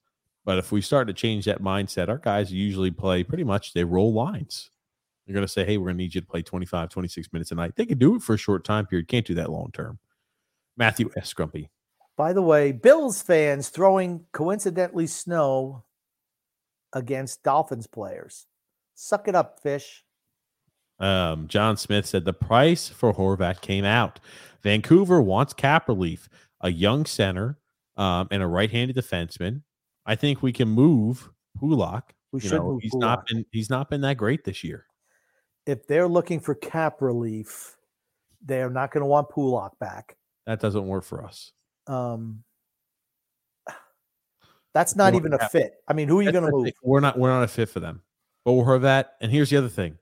But 0.45 0.57
if 0.57 0.71
we 0.71 0.81
start 0.81 1.07
to 1.07 1.13
change 1.13 1.45
that 1.45 1.61
mindset, 1.61 2.09
our 2.09 2.17
guys 2.17 2.51
usually 2.51 2.89
play 2.91 3.23
pretty 3.23 3.43
much 3.43 3.73
they 3.73 3.83
roll 3.83 4.11
lines. 4.11 4.71
You're 5.25 5.35
going 5.35 5.45
to 5.45 5.51
say, 5.51 5.63
hey, 5.63 5.77
we're 5.77 5.87
going 5.87 5.97
to 5.97 6.03
need 6.03 6.15
you 6.15 6.21
to 6.21 6.27
play 6.27 6.41
25, 6.41 6.89
26 6.89 7.31
minutes 7.31 7.51
a 7.51 7.55
night. 7.55 7.75
They 7.75 7.85
can 7.85 7.99
do 7.99 8.15
it 8.15 8.23
for 8.23 8.33
a 8.33 8.37
short 8.37 8.63
time 8.63 8.87
period. 8.87 9.07
Can't 9.07 9.27
do 9.27 9.35
that 9.35 9.51
long 9.51 9.69
term. 9.71 9.99
Matthew 10.75 11.11
S. 11.15 11.33
Grumpy. 11.33 11.69
By 12.17 12.33
the 12.33 12.41
way, 12.41 12.71
Bills 12.71 13.21
fans 13.21 13.69
throwing 13.69 14.25
coincidentally 14.31 15.05
snow 15.05 15.83
against 16.93 17.43
Dolphins 17.43 17.87
players. 17.87 18.45
Suck 18.95 19.27
it 19.27 19.35
up, 19.35 19.59
fish. 19.61 20.03
Um, 20.99 21.47
John 21.47 21.77
Smith 21.77 22.05
said 22.05 22.25
the 22.25 22.33
price 22.33 22.89
for 22.89 23.13
Horvat 23.13 23.61
came 23.61 23.85
out. 23.85 24.19
Vancouver 24.63 25.21
wants 25.21 25.53
cap 25.53 25.87
relief, 25.87 26.27
a 26.61 26.69
young 26.71 27.05
center, 27.05 27.57
um, 27.95 28.27
and 28.31 28.43
a 28.43 28.47
right-handed 28.47 28.95
defenseman. 28.97 29.61
I 30.05 30.15
think 30.15 30.41
we 30.41 30.51
can 30.51 30.67
move 30.67 31.29
Pulock. 31.57 32.13
We 32.31 32.41
You 32.41 32.49
should 32.49 32.57
know, 32.57 32.71
move 32.71 32.81
he's 32.81 32.91
Pulock. 32.91 33.01
not 33.01 33.25
been 33.27 33.45
he's 33.51 33.69
not 33.69 33.89
been 33.89 34.01
that 34.01 34.17
great 34.17 34.43
this 34.43 34.63
year. 34.63 34.85
If 35.65 35.87
they're 35.87 36.07
looking 36.07 36.39
for 36.39 36.55
cap 36.55 37.01
relief, 37.01 37.77
they're 38.43 38.69
not 38.69 38.91
going 38.91 39.01
to 39.01 39.07
want 39.07 39.29
Pulock 39.29 39.77
back. 39.79 40.17
That 40.45 40.59
doesn't 40.59 40.87
work 40.87 41.03
for 41.03 41.23
us. 41.23 41.51
Um, 41.87 42.43
that's 44.79 44.95
not 44.95 45.11
Well, 45.11 45.19
even 45.21 45.33
a 45.33 45.49
fit. 45.49 45.73
I 45.89 45.93
mean, 45.93 46.07
who 46.07 46.19
are 46.19 46.23
you 46.23 46.31
going 46.31 46.45
to 46.45 46.51
move? 46.51 46.71
We're 46.81 47.01
not 47.01 47.19
we're 47.19 47.29
not 47.29 47.43
a 47.43 47.49
fit 47.49 47.67
for 47.67 47.81
them. 47.81 48.01
But 48.45 48.51
Horvat, 48.51 49.05
and 49.19 49.29
here's 49.29 49.49
the 49.49 49.57
other 49.57 49.67
thing: 49.67 49.97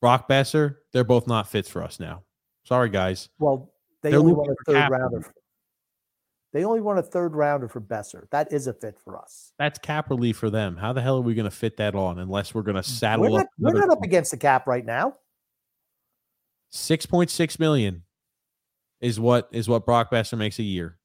Brock 0.00 0.28
Boeser, 0.28 0.78
they're 0.92 1.04
both 1.04 1.28
not 1.28 1.48
fits 1.48 1.70
for 1.70 1.80
us 1.80 2.00
now. 2.00 2.24
Sorry, 2.64 2.90
guys. 2.90 3.28
Well, 3.38 3.72
they 4.02 4.10
They're 4.10 4.18
only 4.18 4.32
want 4.32 4.50
a 4.50 4.56
third 4.66 4.90
rounder. 4.90 5.18
relief. 5.18 5.30
They 6.52 6.64
only 6.64 6.80
want 6.80 6.98
a 6.98 7.02
third 7.02 7.36
rounder 7.36 7.68
for 7.68 7.80
Boeser. 7.80 8.28
That 8.30 8.52
is 8.52 8.66
a 8.66 8.72
fit 8.72 8.98
for 8.98 9.16
us. 9.16 9.52
That's 9.60 9.78
cap 9.78 10.10
relief 10.10 10.36
for 10.38 10.50
them. 10.50 10.76
How 10.76 10.92
the 10.92 11.02
hell 11.02 11.18
are 11.18 11.22
we 11.22 11.34
going 11.34 11.48
to 11.48 11.56
fit 11.56 11.76
that 11.76 11.94
on 11.94 12.18
unless 12.18 12.52
we're 12.52 12.62
going 12.62 12.76
to 12.76 12.82
saddle 12.82 13.30
We're 13.30 13.42
up? 13.42 13.46
we're 13.60 13.74
not 13.74 13.90
up 13.90 14.02
against 14.02 14.32
the 14.32 14.38
cap 14.38 14.66
right 14.66 14.84
now. 14.84 15.14
Six 16.70 17.06
point 17.06 17.30
six 17.30 17.60
million 17.60 18.02
is 19.00 19.20
what 19.20 19.48
is 19.52 19.68
what 19.68 19.86
Brock 19.86 20.10
Boeser 20.10 20.36
makes 20.36 20.58
a 20.58 20.64
year. 20.64 20.98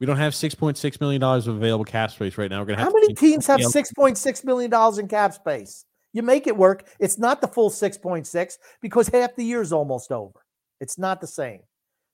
We 0.00 0.06
don't 0.06 0.16
have 0.16 0.34
six 0.34 0.54
point 0.54 0.76
six 0.76 1.00
million 1.00 1.20
dollars 1.20 1.46
of 1.46 1.56
available 1.56 1.84
cap 1.84 2.10
space 2.10 2.36
right 2.36 2.50
now. 2.50 2.60
We're 2.60 2.66
gonna 2.66 2.78
have 2.78 2.88
How 2.88 2.94
many 2.94 3.14
teams 3.14 3.46
have 3.46 3.62
six 3.62 3.92
point 3.92 4.18
six 4.18 4.44
million 4.44 4.70
dollars 4.70 4.98
in 4.98 5.08
cap 5.08 5.32
space? 5.34 5.84
You 6.12 6.22
make 6.22 6.46
it 6.46 6.56
work. 6.56 6.88
It's 7.00 7.18
not 7.18 7.40
the 7.40 7.48
full 7.48 7.70
six 7.70 7.96
point 7.96 8.26
six 8.26 8.58
because 8.80 9.08
half 9.08 9.34
the 9.36 9.44
year 9.44 9.62
is 9.62 9.72
almost 9.72 10.12
over. 10.12 10.44
It's 10.80 10.98
not 10.98 11.20
the 11.20 11.26
same. 11.26 11.60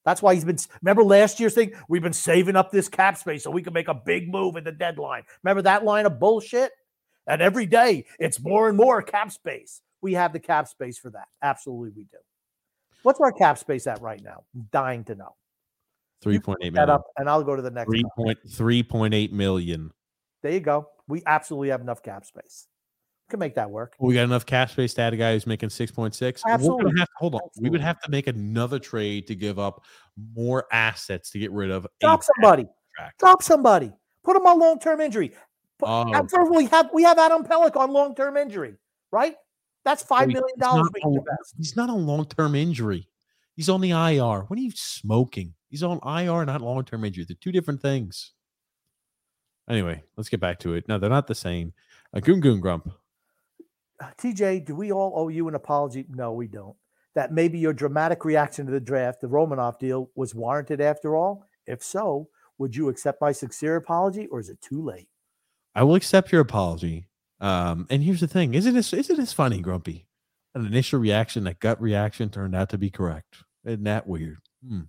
That's 0.05 0.23
why 0.23 0.35
he's 0.35 0.44
been. 0.44 0.59
Remember 0.82 1.05
last 1.05 1.40
year's 1.40 1.55
thing? 1.55 1.73
We've 1.89 2.02
been 2.02 2.12
saving 2.12 2.57
up 2.57 2.70
this 2.70 2.89
cap 2.89 3.16
space 3.16 3.44
so 3.44 3.51
we 3.51 3.62
can 3.62 3.73
make 3.73 3.89
a 3.89 3.94
big 3.94 4.31
move 4.31 4.57
at 4.57 4.65
the 4.65 4.73
deadline. 4.73 5.23
Remember 5.43 5.62
that 5.62 5.85
line 5.85 6.07
of 6.07 6.19
bullshit? 6.19 6.73
And 7.27 7.43
every 7.43 7.66
day 7.66 8.07
it's 8.19 8.40
more 8.40 8.69
and 8.69 8.77
more 8.77 9.02
cap 9.02 9.31
space. 9.31 9.82
We 10.02 10.15
have 10.15 10.32
the 10.32 10.40
cap 10.40 10.69
space 10.69 10.98
for 10.98 11.11
that. 11.11 11.28
Absolutely, 11.43 11.90
we 11.90 12.05
do. 12.05 12.19
What's 13.02 13.20
our 13.20 13.32
cap 13.32 13.59
space 13.59 13.86
at 13.86 14.01
right 14.01 14.23
now? 14.23 14.44
I'm 14.55 14.69
dying 14.73 15.05
to 15.05 15.15
know. 15.15 15.35
Three 16.23 16.39
point 16.39 16.59
eight 16.63 16.75
That 16.75 16.91
up, 16.91 17.05
and 17.17 17.29
I'll 17.29 17.43
go 17.43 17.57
to 17.57 17.63
the 17.63 17.71
next. 17.71 17.89
Three 17.89 18.05
point 18.17 18.39
three 18.51 18.83
point 18.83 19.15
eight 19.15 19.33
million. 19.33 19.91
There 20.43 20.53
you 20.53 20.61
go. 20.61 20.89
We 21.09 21.23
absolutely 21.27 21.71
have 21.71 21.81
enough 21.81 22.03
cap 22.03 22.25
space. 22.25 22.67
We 23.29 23.33
can 23.33 23.41
make 23.41 23.55
that 23.55 23.71
work. 23.71 23.95
We 23.99 24.15
got 24.15 24.25
enough 24.25 24.45
cap 24.45 24.71
space 24.71 24.95
to 24.95 25.03
add 25.03 25.15
a 25.15 25.17
guy 25.17 25.33
who's 25.33 25.47
making 25.47 25.71
six 25.71 25.91
point 25.91 26.15
six. 26.15 26.43
Absolutely. 26.47 26.93
Have, 26.99 27.09
hold 27.17 27.35
on. 27.35 27.41
We 27.59 27.71
would 27.71 27.81
have 27.81 28.01
to 28.03 28.11
make 28.11 28.27
another 28.27 28.79
trade 28.79 29.27
to 29.29 29.35
give 29.35 29.59
up 29.59 29.83
more 30.35 30.67
assets 30.73 31.31
to 31.31 31.39
get 31.39 31.53
rid 31.53 31.71
of. 31.71 31.87
Drop 32.01 32.23
somebody. 32.23 32.67
contract. 32.97 33.21
Drop 33.21 33.43
somebody. 33.43 33.93
Put 34.23 34.37
him 34.37 34.47
on 34.47 34.59
long 34.59 34.79
term 34.79 35.01
injury. 35.01 35.33
Oh. 35.83 36.13
first, 36.29 36.51
we 36.53 36.67
have 36.67 36.91
we 36.93 37.03
have 37.05 37.19
Adam 37.19 37.45
Pelech 37.45 37.77
on 37.77 37.93
long 37.93 38.15
term 38.15 38.37
injury, 38.37 38.75
right? 39.11 39.37
That's 39.85 40.03
five 40.03 40.29
million 40.29 40.59
dollars 40.59 40.91
He's 41.57 41.77
not 41.77 41.89
on 41.89 42.07
long 42.07 42.27
term 42.27 42.55
injury. 42.55 43.09
He's 43.57 43.69
on 43.69 43.81
the 43.81 43.91
IR. 43.91 44.43
What 44.43 44.59
are 44.59 44.63
you 44.63 44.73
smoking? 44.75 45.55
He's 45.71 45.83
on 45.83 46.01
IR, 46.05 46.45
not 46.45 46.61
long 46.61 46.85
term 46.85 47.05
injury. 47.05 47.25
They're 47.27 47.37
two 47.41 47.53
different 47.53 47.81
things. 47.81 48.33
Anyway, 49.69 50.03
let's 50.17 50.29
get 50.29 50.41
back 50.41 50.59
to 50.61 50.75
it. 50.75 50.89
No, 50.89 50.99
they're 50.99 51.09
not 51.09 51.29
the 51.29 51.35
same. 51.35 51.73
A 52.13 52.21
goon 52.21 52.41
goon 52.41 52.61
grump. 52.61 52.91
Uh, 54.03 54.11
TJ, 54.19 54.65
do 54.67 54.75
we 54.75 54.91
all 54.91 55.13
owe 55.15 55.29
you 55.29 55.47
an 55.47 55.55
apology? 55.55 56.07
No, 56.11 56.33
we 56.33 56.49
don't. 56.49 56.77
that 57.15 57.33
maybe 57.33 57.59
your 57.59 57.73
dramatic 57.73 58.25
reaction 58.25 58.67
to 58.67 58.73
the 58.73 58.81
draft, 58.81 59.21
the 59.21 59.27
Romanov 59.29 59.79
deal, 59.79 60.11
was 60.15 60.35
warranted 60.35 60.81
after 60.81 61.17
all? 61.17 61.45
If 61.67 61.83
so, 61.83 62.29
would 62.59 62.75
you 62.77 62.89
accept 62.89 63.21
my 63.21 63.33
sincere 63.33 63.77
apology 63.77 64.27
or 64.29 64.41
is 64.41 64.49
it 64.49 64.61
too 64.61 64.83
late? 64.83 65.09
I 65.75 65.83
will 65.85 65.95
accept 65.95 66.33
your 66.33 66.41
apology. 66.41 67.09
Um, 67.41 67.87
and 67.91 68.03
here's 68.03 68.21
the 68.21 68.27
thing: 68.29 68.55
isn't 68.55 68.75
this 68.75 68.93
isn't 68.93 69.17
this 69.17 69.33
funny, 69.33 69.61
Grumpy? 69.61 70.07
An 70.55 70.67
initial 70.67 70.99
reaction, 70.99 71.45
that 71.45 71.61
gut 71.61 71.81
reaction, 71.81 72.29
turned 72.29 72.57
out 72.57 72.71
to 72.71 72.79
be 72.79 72.91
correct. 72.91 73.45
Isn't 73.65 73.85
that 73.85 74.07
weird? 74.09 74.39
Hmm. 74.67 74.81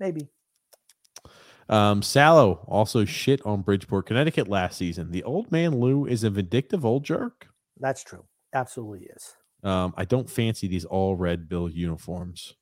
Maybe. 0.00 0.28
Um, 1.68 2.02
Salo 2.02 2.64
also 2.66 3.04
shit 3.04 3.40
on 3.46 3.62
Bridgeport, 3.62 4.06
Connecticut 4.06 4.48
last 4.48 4.76
season. 4.76 5.12
The 5.12 5.22
old 5.22 5.52
man 5.52 5.78
Lou 5.78 6.06
is 6.06 6.24
a 6.24 6.30
vindictive 6.30 6.84
old 6.84 7.04
jerk. 7.04 7.46
That's 7.78 8.02
true. 8.02 8.24
Absolutely 8.52 9.06
is. 9.14 9.34
Um, 9.62 9.94
I 9.96 10.04
don't 10.04 10.28
fancy 10.28 10.66
these 10.66 10.84
all 10.84 11.14
red 11.14 11.48
bill 11.48 11.68
uniforms. 11.68 12.54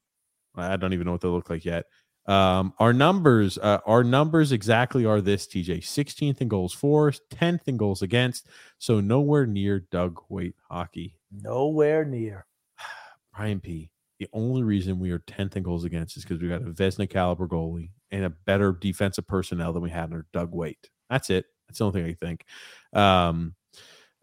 I 0.55 0.77
don't 0.77 0.93
even 0.93 1.07
know 1.07 1.13
what 1.13 1.21
they 1.21 1.29
look 1.29 1.49
like 1.49 1.65
yet. 1.65 1.87
Um, 2.27 2.75
our 2.79 2.93
numbers, 2.93 3.57
uh, 3.57 3.79
our 3.87 4.05
numbers 4.05 4.53
exactly 4.53 5.07
are 5.07 5.23
this: 5.23 5.47
TJ, 5.47 5.79
16th 5.79 6.43
in 6.43 6.49
goals 6.49 6.75
for, 6.75 7.11
10th 7.11 7.69
in 7.69 7.79
goals 7.79 8.03
against, 8.03 8.49
so 8.79 9.01
nowhere 9.01 9.47
near 9.47 9.81
Doug 9.91 10.21
Weight 10.29 10.55
hockey. 10.69 11.15
Nowhere 11.33 12.05
near. 12.05 12.45
Brian 13.35 13.61
P. 13.61 13.91
The 14.19 14.29
only 14.33 14.63
reason 14.63 14.99
we 14.99 15.11
are 15.11 15.21
10th 15.21 15.57
in 15.57 15.63
goals 15.63 15.85
against 15.85 16.17
is 16.17 16.25
because 16.25 16.43
we 16.43 16.49
got 16.49 16.63
a 16.63 16.67
Vezina 16.67 17.09
caliber 17.09 17.47
goalie 17.47 17.91
and 18.11 18.25
a 18.25 18.31
better 18.31 18.73
defensive 18.73 19.27
personnel 19.27 19.73
than 19.73 19.83
we 19.83 19.91
had 19.91 20.05
under 20.05 20.27
Doug 20.33 20.53
Weight. 20.53 20.91
That's 21.09 21.31
it. 21.31 21.47
That's 21.69 21.79
the 21.79 21.85
only 21.85 22.03
thing 22.03 22.11
I 22.11 22.27
think. 22.27 22.45
Um, 22.93 23.55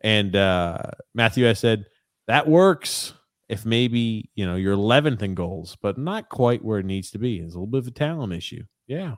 and 0.02 0.36
uh, 0.36 0.80
Matthew, 1.14 1.50
I 1.50 1.54
said 1.54 1.86
that 2.28 2.48
works 2.48 3.14
if 3.48 3.66
maybe 3.66 4.30
you 4.36 4.46
know 4.46 4.56
you're 4.56 4.76
11th 4.76 5.22
in 5.22 5.36
goals, 5.36 5.78
but 5.82 5.98
not 5.98 6.30
quite 6.30 6.64
where 6.64 6.80
it 6.80 6.86
needs 6.86 7.12
to 7.12 7.20
be. 7.20 7.40
It's 7.40 7.54
a 7.54 7.58
little 7.58 7.68
bit 7.68 7.80
of 7.80 7.88
a 7.88 7.92
talent 7.92 8.34
issue. 8.34 8.64
Yeah. 8.88 9.16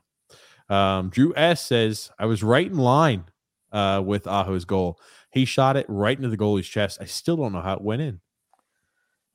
Um, 0.69 1.09
Drew 1.09 1.33
S 1.35 1.65
says 1.65 2.11
I 2.19 2.25
was 2.25 2.43
right 2.43 2.67
in 2.67 2.77
line 2.77 3.25
uh, 3.71 4.01
with 4.05 4.27
Aho's 4.27 4.65
goal. 4.65 4.99
He 5.31 5.45
shot 5.45 5.77
it 5.77 5.85
right 5.87 6.17
into 6.17 6.29
the 6.29 6.37
goalie's 6.37 6.67
chest. 6.67 6.99
I 7.01 7.05
still 7.05 7.37
don't 7.37 7.53
know 7.53 7.61
how 7.61 7.73
it 7.73 7.81
went 7.81 8.01
in. 8.01 8.19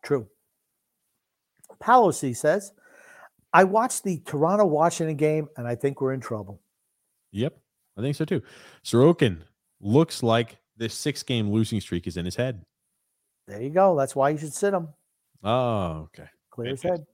True. 0.02 0.28
Palosi 1.82 2.36
says, 2.36 2.72
I 3.52 3.64
watched 3.64 4.04
the 4.04 4.18
Toronto 4.20 4.64
Washington 4.64 5.16
game 5.16 5.48
and 5.56 5.66
I 5.66 5.74
think 5.74 6.00
we're 6.00 6.12
in 6.12 6.20
trouble. 6.20 6.60
Yep, 7.32 7.56
I 7.98 8.00
think 8.00 8.16
so 8.16 8.24
too. 8.24 8.42
Sorokin 8.84 9.38
looks 9.80 10.22
like 10.22 10.58
this 10.76 10.94
six 10.94 11.22
game 11.22 11.50
losing 11.50 11.80
streak 11.80 12.06
is 12.06 12.16
in 12.16 12.24
his 12.24 12.36
head. 12.36 12.64
There 13.46 13.60
you 13.60 13.70
go. 13.70 13.96
That's 13.96 14.14
why 14.14 14.30
you 14.30 14.38
should 14.38 14.54
sit 14.54 14.72
him. 14.72 14.88
Oh, 15.42 16.08
okay. 16.14 16.28
Clear 16.50 16.70
his 16.70 16.82
head. 16.82 17.04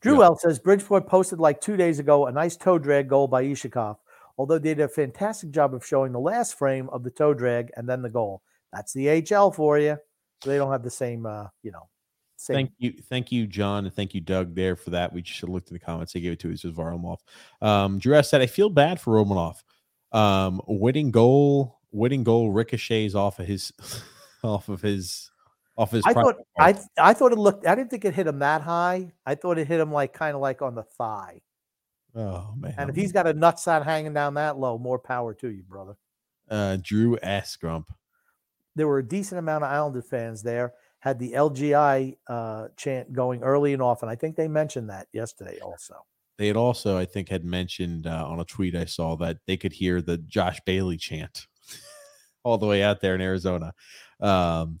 Drew 0.00 0.20
yeah. 0.20 0.26
L 0.26 0.36
says 0.36 0.58
Bridgeport 0.58 1.06
posted 1.06 1.38
like 1.38 1.60
two 1.60 1.76
days 1.76 1.98
ago 1.98 2.26
a 2.26 2.32
nice 2.32 2.56
toe 2.56 2.78
drag 2.78 3.08
goal 3.08 3.28
by 3.28 3.44
Iskhakov, 3.44 3.96
although 4.38 4.58
they 4.58 4.74
did 4.74 4.84
a 4.84 4.88
fantastic 4.88 5.50
job 5.50 5.74
of 5.74 5.86
showing 5.86 6.12
the 6.12 6.20
last 6.20 6.58
frame 6.58 6.88
of 6.90 7.04
the 7.04 7.10
toe 7.10 7.34
drag 7.34 7.70
and 7.76 7.88
then 7.88 8.02
the 8.02 8.10
goal. 8.10 8.42
That's 8.72 8.92
the 8.92 9.06
HL 9.06 9.54
for 9.54 9.78
you. 9.78 9.96
So 10.42 10.50
they 10.50 10.56
don't 10.56 10.72
have 10.72 10.82
the 10.82 10.90
same, 10.90 11.26
uh, 11.26 11.46
you 11.62 11.70
know, 11.70 11.88
same. 12.44 12.56
Thank 12.56 12.72
you, 12.78 12.92
thank 13.08 13.32
you, 13.32 13.46
John, 13.46 13.86
and 13.86 13.94
thank 13.94 14.14
you, 14.14 14.20
Doug, 14.20 14.54
there 14.54 14.76
for 14.76 14.90
that. 14.90 15.12
We 15.12 15.22
should 15.24 15.48
looked 15.48 15.70
in 15.70 15.74
the 15.74 15.80
comments. 15.80 16.12
They 16.12 16.20
gave 16.20 16.32
it 16.32 16.40
to 16.40 16.52
us 16.52 16.62
with 16.62 16.76
Varlamov. 16.76 17.18
Um, 17.62 17.98
Drew 17.98 18.14
S 18.14 18.28
said, 18.28 18.42
"I 18.42 18.46
feel 18.46 18.68
bad 18.68 19.00
for 19.00 19.14
Romanov. 19.14 19.62
Um, 20.12 20.60
winning 20.66 21.10
goal, 21.10 21.80
winning 21.90 22.22
goal 22.22 22.50
ricochets 22.50 23.14
off 23.14 23.38
of 23.38 23.46
his, 23.46 23.72
off 24.44 24.68
of 24.68 24.82
his 24.82 25.30
off 25.76 25.90
his. 25.90 26.04
I 26.04 26.12
thought 26.12 26.36
I 26.58 26.74
I 26.98 27.14
thought 27.14 27.32
it 27.32 27.38
looked. 27.38 27.66
I 27.66 27.74
didn't 27.74 27.90
think 27.90 28.04
it 28.04 28.14
hit 28.14 28.26
him 28.26 28.40
that 28.40 28.60
high. 28.60 29.12
I 29.24 29.36
thought 29.36 29.58
it 29.58 29.66
hit 29.66 29.80
him 29.80 29.90
like 29.90 30.12
kind 30.12 30.34
of 30.34 30.42
like 30.42 30.60
on 30.60 30.74
the 30.74 30.82
thigh. 30.82 31.40
Oh 32.14 32.52
man! 32.58 32.74
And 32.76 32.90
if 32.90 32.96
he's 32.96 33.10
got 33.10 33.26
a 33.26 33.32
nutsack 33.32 33.84
hanging 33.84 34.12
down 34.12 34.34
that 34.34 34.58
low, 34.58 34.76
more 34.76 34.98
power 34.98 35.32
to 35.34 35.48
you, 35.48 35.62
brother. 35.62 35.96
Uh, 36.48 36.76
Drew 36.80 37.18
S. 37.22 37.56
Grump. 37.56 37.90
There 38.76 38.86
were 38.86 38.98
a 38.98 39.06
decent 39.08 39.38
amount 39.38 39.64
of 39.64 39.70
Islander 39.70 40.02
fans 40.02 40.42
there. 40.42 40.74
Had 41.04 41.18
the 41.18 41.32
LGI 41.32 42.16
uh, 42.28 42.68
chant 42.78 43.12
going 43.12 43.42
early 43.42 43.74
and 43.74 43.82
often. 43.82 44.08
I 44.08 44.14
think 44.14 44.36
they 44.36 44.48
mentioned 44.48 44.88
that 44.88 45.06
yesterday 45.12 45.58
also. 45.60 45.96
They 46.38 46.46
had 46.46 46.56
also, 46.56 46.96
I 46.96 47.04
think, 47.04 47.28
had 47.28 47.44
mentioned 47.44 48.06
uh, 48.06 48.24
on 48.26 48.40
a 48.40 48.44
tweet 48.46 48.74
I 48.74 48.86
saw 48.86 49.14
that 49.16 49.36
they 49.46 49.58
could 49.58 49.74
hear 49.74 50.00
the 50.00 50.16
Josh 50.16 50.60
Bailey 50.64 50.96
chant 50.96 51.46
all 52.42 52.56
the 52.56 52.66
way 52.66 52.82
out 52.82 53.02
there 53.02 53.14
in 53.14 53.20
Arizona. 53.20 53.74
Um, 54.18 54.80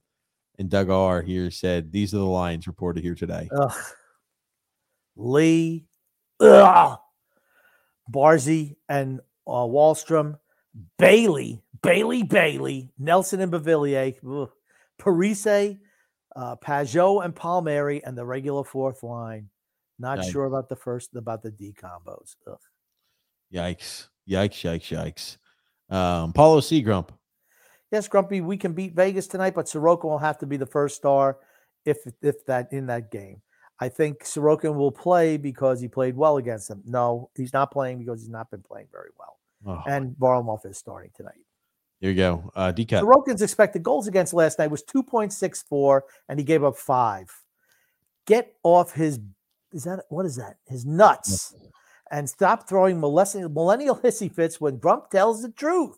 and 0.58 0.70
Doug 0.70 0.88
R 0.88 1.20
here 1.20 1.50
said, 1.50 1.92
These 1.92 2.14
are 2.14 2.18
the 2.18 2.24
lines 2.24 2.66
reported 2.66 3.04
here 3.04 3.14
today. 3.14 3.50
Ugh. 3.54 3.72
Lee, 5.16 5.84
ugh. 6.40 6.98
Barzy, 8.10 8.76
and 8.88 9.20
uh, 9.46 9.50
Wahlstrom, 9.50 10.38
Bailey, 10.98 11.62
Bailey, 11.82 12.22
Bailey, 12.22 12.90
Nelson 12.98 13.40
and 13.40 13.52
Beauvillier. 13.52 14.48
Parise, 14.98 15.78
uh, 16.36 16.56
Pageau, 16.56 17.24
and 17.24 17.34
Palmieri, 17.34 18.02
and 18.04 18.16
the 18.16 18.24
regular 18.24 18.64
fourth 18.64 19.02
line. 19.02 19.48
Not 19.98 20.18
Yikes. 20.18 20.32
sure 20.32 20.44
about 20.46 20.68
the 20.68 20.76
first, 20.76 21.14
about 21.14 21.42
the 21.42 21.50
D 21.50 21.74
combos. 21.80 22.36
Ugh. 22.50 22.58
Yikes. 23.52 24.08
Yikes, 24.28 24.62
yikes, 24.62 25.36
yikes. 25.90 25.94
Um, 25.94 26.32
Paulo 26.32 26.60
Seagrump 26.60 27.10
yes, 27.94 28.08
Grumpy, 28.08 28.40
we 28.40 28.56
can 28.56 28.72
beat 28.72 28.94
Vegas 28.94 29.28
tonight, 29.28 29.54
but 29.54 29.66
Sorokin 29.66 30.04
will 30.04 30.18
have 30.18 30.38
to 30.38 30.46
be 30.46 30.56
the 30.56 30.66
first 30.66 30.96
star 30.96 31.38
if 31.84 31.98
if 32.22 32.44
that 32.46 32.72
in 32.72 32.86
that 32.86 33.10
game. 33.10 33.40
I 33.80 33.88
think 33.88 34.24
Sorokin 34.24 34.74
will 34.74 34.92
play 34.92 35.36
because 35.36 35.80
he 35.80 35.88
played 35.88 36.16
well 36.16 36.36
against 36.36 36.68
them. 36.68 36.82
No, 36.84 37.30
he's 37.36 37.52
not 37.52 37.70
playing 37.70 37.98
because 37.98 38.20
he's 38.20 38.30
not 38.30 38.50
been 38.50 38.62
playing 38.62 38.88
very 38.92 39.10
well. 39.18 39.38
Oh. 39.66 39.82
And 39.90 40.14
Varlamov 40.16 40.66
is 40.66 40.76
starting 40.78 41.10
tonight. 41.16 41.44
Here 42.04 42.10
you 42.10 42.18
go. 42.18 42.52
Uh 42.54 42.70
Decat. 42.70 43.00
Sorokin's 43.00 43.40
expected 43.40 43.82
goals 43.82 44.06
against 44.06 44.34
last 44.34 44.58
night 44.58 44.70
was 44.70 44.82
2.64, 44.82 46.02
and 46.28 46.38
he 46.38 46.44
gave 46.44 46.62
up 46.62 46.76
five. 46.76 47.30
Get 48.26 48.52
off 48.62 48.92
his 48.92 49.20
is 49.72 49.84
that 49.84 50.04
what 50.10 50.26
is 50.26 50.36
that? 50.36 50.56
His 50.66 50.84
nuts. 50.84 51.54
And 52.10 52.28
stop 52.28 52.68
throwing 52.68 53.00
millennial, 53.00 53.48
millennial 53.48 53.96
hissy 53.96 54.30
fits 54.30 54.60
when 54.60 54.76
Grump 54.76 55.08
tells 55.08 55.40
the 55.40 55.48
truth. 55.48 55.96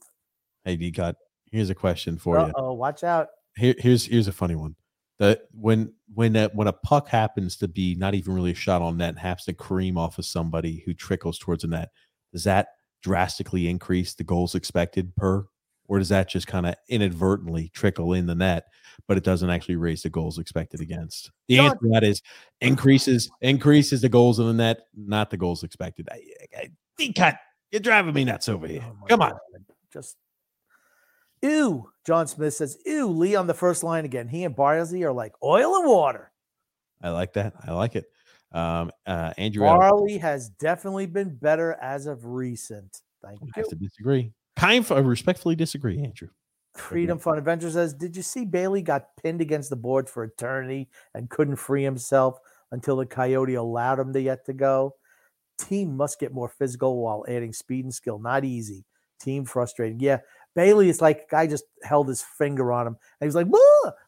Hey, 0.64 0.76
Decat. 0.76 1.14
Here's 1.50 1.70
a 1.70 1.74
question 1.74 2.18
for 2.18 2.38
Uh-oh, 2.38 2.46
you. 2.46 2.52
Oh, 2.54 2.72
watch 2.74 3.02
out. 3.02 3.26
Here, 3.56 3.74
here's 3.76 4.06
here's 4.06 4.28
a 4.28 4.32
funny 4.32 4.54
one. 4.54 4.76
That 5.18 5.48
when 5.50 5.92
when 6.14 6.36
a, 6.36 6.50
when 6.50 6.68
a 6.68 6.72
puck 6.72 7.08
happens 7.08 7.56
to 7.56 7.66
be 7.66 7.96
not 7.96 8.14
even 8.14 8.32
really 8.32 8.52
a 8.52 8.54
shot 8.54 8.80
on 8.80 8.98
net 8.98 9.08
and 9.08 9.18
happens 9.18 9.46
to 9.46 9.54
cream 9.54 9.98
off 9.98 10.20
of 10.20 10.24
somebody 10.24 10.84
who 10.86 10.94
trickles 10.94 11.36
towards 11.36 11.62
the 11.62 11.68
net, 11.68 11.88
does 12.32 12.44
that 12.44 12.68
drastically 13.02 13.68
increase 13.68 14.14
the 14.14 14.22
goals 14.22 14.54
expected 14.54 15.16
per, 15.16 15.46
or 15.88 15.98
does 15.98 16.08
that 16.08 16.28
just 16.28 16.46
kind 16.46 16.66
of 16.66 16.74
inadvertently 16.88 17.70
trickle 17.70 18.12
in 18.12 18.26
the 18.26 18.34
net, 18.34 18.64
but 19.06 19.16
it 19.16 19.24
doesn't 19.24 19.50
actually 19.50 19.76
raise 19.76 20.02
the 20.02 20.10
goals 20.10 20.38
expected 20.38 20.80
against? 20.80 21.30
The 21.48 21.58
answer 21.58 21.76
to 21.76 21.88
that 21.90 22.04
is 22.04 22.22
increases 22.60 23.30
increases 23.40 24.00
the 24.00 24.08
goals 24.08 24.38
in 24.38 24.46
the 24.46 24.52
net, 24.52 24.86
not 24.96 25.30
the 25.30 25.36
goals 25.36 25.62
expected. 25.62 26.08
I, 26.10 26.22
I, 26.56 26.68
I 26.98 27.12
cut. 27.16 27.36
You're 27.70 27.80
driving 27.80 28.14
me 28.14 28.24
nuts 28.24 28.48
over 28.48 28.66
here. 28.66 28.84
Oh 28.84 29.06
Come 29.06 29.22
on. 29.22 29.30
God. 29.30 29.40
Just 29.92 30.16
Ew. 31.42 31.90
John 32.06 32.26
Smith 32.26 32.54
says, 32.54 32.78
Ew, 32.86 33.08
Lee 33.08 33.34
on 33.34 33.46
the 33.46 33.54
first 33.54 33.82
line 33.82 34.04
again. 34.04 34.28
He 34.28 34.44
and 34.44 34.54
Barley 34.54 35.02
are 35.04 35.12
like 35.12 35.32
oil 35.42 35.76
and 35.76 35.88
water. 35.88 36.32
I 37.02 37.10
like 37.10 37.34
that. 37.34 37.54
I 37.66 37.72
like 37.72 37.96
it. 37.96 38.06
Um, 38.52 38.90
uh, 39.06 39.32
Andrew 39.36 39.64
Barley 39.64 40.18
has 40.18 40.48
definitely 40.48 41.06
been 41.06 41.34
better 41.36 41.76
as 41.80 42.06
of 42.06 42.24
recent. 42.24 43.02
Thank 43.22 43.40
you. 43.42 43.48
I 43.54 43.60
have 43.60 43.68
to 43.68 43.76
disagree. 43.76 44.32
Kind 44.56 44.84
of, 44.84 44.92
I 44.92 44.98
respectfully 45.00 45.54
disagree, 45.54 46.02
Andrew. 46.02 46.28
Freedom 46.74 47.18
Fun 47.18 47.38
Adventure 47.38 47.70
says, 47.70 47.94
Did 47.94 48.16
you 48.16 48.22
see 48.22 48.44
Bailey 48.44 48.82
got 48.82 49.16
pinned 49.22 49.40
against 49.40 49.70
the 49.70 49.76
board 49.76 50.08
for 50.08 50.24
eternity 50.24 50.88
and 51.14 51.30
couldn't 51.30 51.56
free 51.56 51.82
himself 51.82 52.38
until 52.72 52.96
the 52.96 53.06
Coyote 53.06 53.54
allowed 53.54 53.98
him 53.98 54.12
to 54.12 54.20
yet 54.20 54.44
to 54.46 54.52
go? 54.52 54.94
Team 55.58 55.96
must 55.96 56.20
get 56.20 56.34
more 56.34 56.48
physical 56.48 57.02
while 57.02 57.24
adding 57.28 57.52
speed 57.52 57.84
and 57.84 57.94
skill. 57.94 58.18
Not 58.18 58.44
easy. 58.44 58.84
Team 59.20 59.46
frustrating. 59.46 60.00
Yeah, 60.00 60.18
Bailey 60.54 60.88
is 60.88 61.00
like 61.00 61.30
guy 61.30 61.46
just 61.46 61.64
held 61.82 62.08
his 62.08 62.22
finger 62.22 62.72
on 62.72 62.86
him 62.86 62.96
and 63.20 63.20
he 63.20 63.26
was 63.26 63.34
like, 63.34 63.46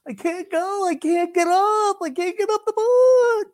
I 0.06 0.14
can't 0.14 0.50
go, 0.50 0.86
I 0.86 0.94
can't 0.94 1.34
get 1.34 1.46
up, 1.46 1.96
I 2.02 2.10
can't 2.10 2.36
get 2.36 2.50
up 2.50 2.62
the 2.66 2.72
board. 2.72 3.46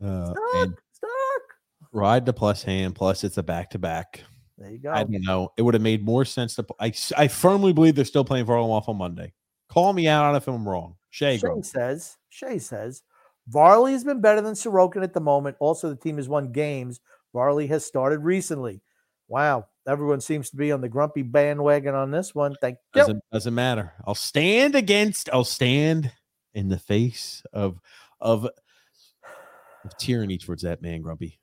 Uh, 0.00 0.30
stuck, 0.30 0.82
stuck. 0.92 1.90
Ride 1.92 2.26
the 2.26 2.32
plus 2.32 2.62
hand, 2.62 2.94
plus 2.94 3.24
it's 3.24 3.38
a 3.38 3.42
back 3.42 3.70
to 3.70 3.78
back. 3.78 4.24
There 4.58 4.70
you 4.70 4.78
go. 4.78 4.90
I 4.90 5.04
don't 5.04 5.24
know. 5.24 5.52
It 5.56 5.62
would 5.62 5.74
have 5.74 5.82
made 5.82 6.04
more 6.04 6.24
sense 6.24 6.56
to. 6.56 6.66
I, 6.80 6.92
I 7.16 7.28
firmly 7.28 7.72
believe 7.72 7.94
they're 7.94 8.04
still 8.04 8.24
playing 8.24 8.46
Varlamov 8.46 8.88
on 8.88 8.96
Monday. 8.96 9.32
Call 9.68 9.92
me 9.92 10.08
out 10.08 10.24
on 10.24 10.34
if 10.34 10.48
I'm 10.48 10.68
wrong. 10.68 10.96
Shay, 11.10 11.38
Shay 11.38 11.62
says, 11.62 12.16
Shay 12.28 12.58
says, 12.58 13.02
Varley 13.46 13.92
has 13.92 14.04
been 14.04 14.20
better 14.20 14.40
than 14.40 14.54
Sorokin 14.54 15.02
at 15.02 15.14
the 15.14 15.20
moment. 15.20 15.56
Also, 15.60 15.88
the 15.88 15.96
team 15.96 16.16
has 16.16 16.28
won 16.28 16.52
games. 16.52 17.00
Varley 17.32 17.66
has 17.68 17.84
started 17.84 18.20
recently. 18.20 18.82
Wow, 19.28 19.66
everyone 19.86 20.20
seems 20.20 20.50
to 20.50 20.56
be 20.56 20.72
on 20.72 20.80
the 20.80 20.88
grumpy 20.88 21.22
bandwagon 21.22 21.94
on 21.94 22.10
this 22.10 22.34
one. 22.34 22.54
Thank 22.60 22.78
you. 22.94 23.00
Doesn't, 23.00 23.22
doesn't 23.32 23.54
matter. 23.54 23.92
I'll 24.06 24.14
stand 24.14 24.74
against. 24.74 25.28
I'll 25.32 25.44
stand 25.44 26.10
in 26.54 26.68
the 26.68 26.78
face 26.78 27.42
of 27.52 27.78
of 28.20 28.48
of 29.84 29.96
tyranny 29.98 30.38
towards 30.38 30.62
that 30.62 30.82
man, 30.82 31.02
Grumpy, 31.02 31.38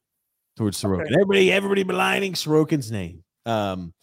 towards 0.55 0.81
Sorokin. 0.81 1.01
Okay. 1.03 1.13
Everybody, 1.13 1.51
everybody 1.51 1.83
maligning 1.83 2.33
Sorokin's 2.33 2.91
name. 2.91 3.23
Um, 3.45 3.93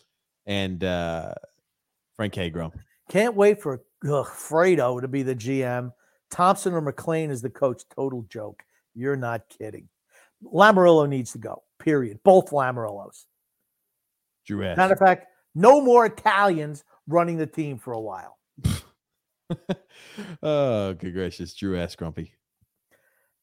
and 0.46 0.82
uh, 0.82 1.34
Frank. 2.16 2.34
Grump. 2.52 2.78
Can't 3.08 3.34
wait 3.34 3.60
for 3.60 3.82
ugh, 4.04 4.26
Fredo 4.26 5.00
to 5.00 5.08
be 5.08 5.22
the 5.22 5.34
GM. 5.34 5.92
Thompson 6.30 6.72
or 6.72 6.80
McLean 6.80 7.30
is 7.30 7.42
the 7.42 7.50
coach. 7.50 7.82
Total 7.94 8.22
joke. 8.22 8.62
You're 8.94 9.16
not 9.16 9.42
kidding. 9.48 9.88
Lamoriello 10.44 11.08
needs 11.08 11.32
to 11.32 11.38
go. 11.38 11.62
Period. 11.78 12.20
Both 12.24 12.50
Lamoriellos. 12.50 13.24
Drew 14.46 14.64
S. 14.64 14.76
Matter 14.76 14.94
of 14.94 14.98
fact, 14.98 15.26
no 15.54 15.80
more 15.80 16.06
Italians 16.06 16.84
running 17.06 17.36
the 17.36 17.46
team 17.46 17.78
for 17.78 17.92
a 17.92 18.00
while. 18.00 18.38
oh, 20.42 20.94
good 20.94 21.12
gracious, 21.12 21.54
Drew 21.54 21.78
S. 21.78 21.94
Grumpy. 21.94 22.32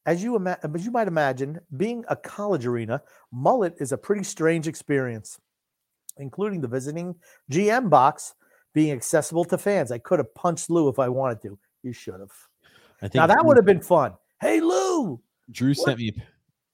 As 0.06 0.22
you 0.22 0.36
ima- 0.36 0.58
uh, 0.62 0.68
as 0.74 0.84
you 0.84 0.90
might 0.90 1.08
imagine, 1.08 1.60
being 1.76 2.04
a 2.08 2.16
college 2.16 2.66
arena, 2.66 3.02
mullet 3.32 3.74
is 3.78 3.92
a 3.92 3.98
pretty 3.98 4.24
strange 4.24 4.66
experience, 4.66 5.38
including 6.16 6.60
the 6.60 6.68
visiting 6.68 7.14
GM 7.50 7.90
box 7.90 8.34
being 8.72 8.92
accessible 8.92 9.44
to 9.46 9.58
fans. 9.58 9.92
I 9.92 9.98
could 9.98 10.18
have 10.18 10.34
punched 10.34 10.70
Lou 10.70 10.88
if 10.88 10.98
I 10.98 11.08
wanted 11.08 11.42
to. 11.42 11.58
You 11.82 11.92
should 11.92 12.20
have. 12.20 12.30
I 13.02 13.08
think 13.08 13.14
now 13.16 13.26
that 13.26 13.44
would 13.44 13.56
have 13.56 13.66
been 13.66 13.82
fun. 13.82 14.14
Hey 14.40 14.60
Lou. 14.60 15.20
Drew 15.50 15.70
what? 15.70 15.76
sent 15.78 15.98
me. 15.98 16.12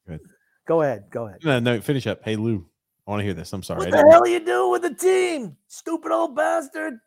Go 0.08 0.18
Go 0.66 0.82
ahead. 0.82 1.04
Go 1.10 1.26
ahead. 1.26 1.38
No, 1.44 1.58
no, 1.58 1.80
finish 1.80 2.06
up. 2.06 2.20
Hey 2.24 2.36
Lou. 2.36 2.66
I 3.06 3.10
want 3.10 3.20
to 3.20 3.24
hear 3.24 3.34
this. 3.34 3.52
I'm 3.52 3.62
sorry. 3.62 3.78
What 3.78 3.90
the 3.92 3.98
hell 3.98 4.22
are 4.22 4.28
you 4.28 4.44
doing 4.44 4.72
with 4.72 4.82
the 4.82 4.94
team? 4.94 5.56
Stupid 5.68 6.10
old 6.10 6.34
bastard. 6.34 6.98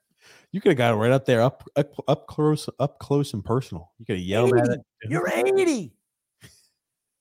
You 0.51 0.61
could 0.61 0.71
have 0.71 0.77
got 0.77 0.93
it 0.93 0.97
right 0.97 1.11
up 1.11 1.25
there, 1.25 1.41
up 1.41 1.63
up, 1.75 1.93
up 2.07 2.27
close, 2.27 2.69
up 2.79 2.99
close 2.99 3.33
and 3.33 3.43
personal. 3.43 3.91
You 3.99 4.05
could 4.05 4.17
have 4.17 4.25
yelled 4.25 4.53
80. 4.53 4.59
at 4.59 4.67
it. 4.75 4.81
You're 5.09 5.29
80. 5.29 5.93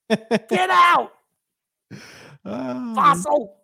Get 0.08 0.70
out. 0.70 1.12
Uh, 2.44 2.94
Fossil. 2.94 3.56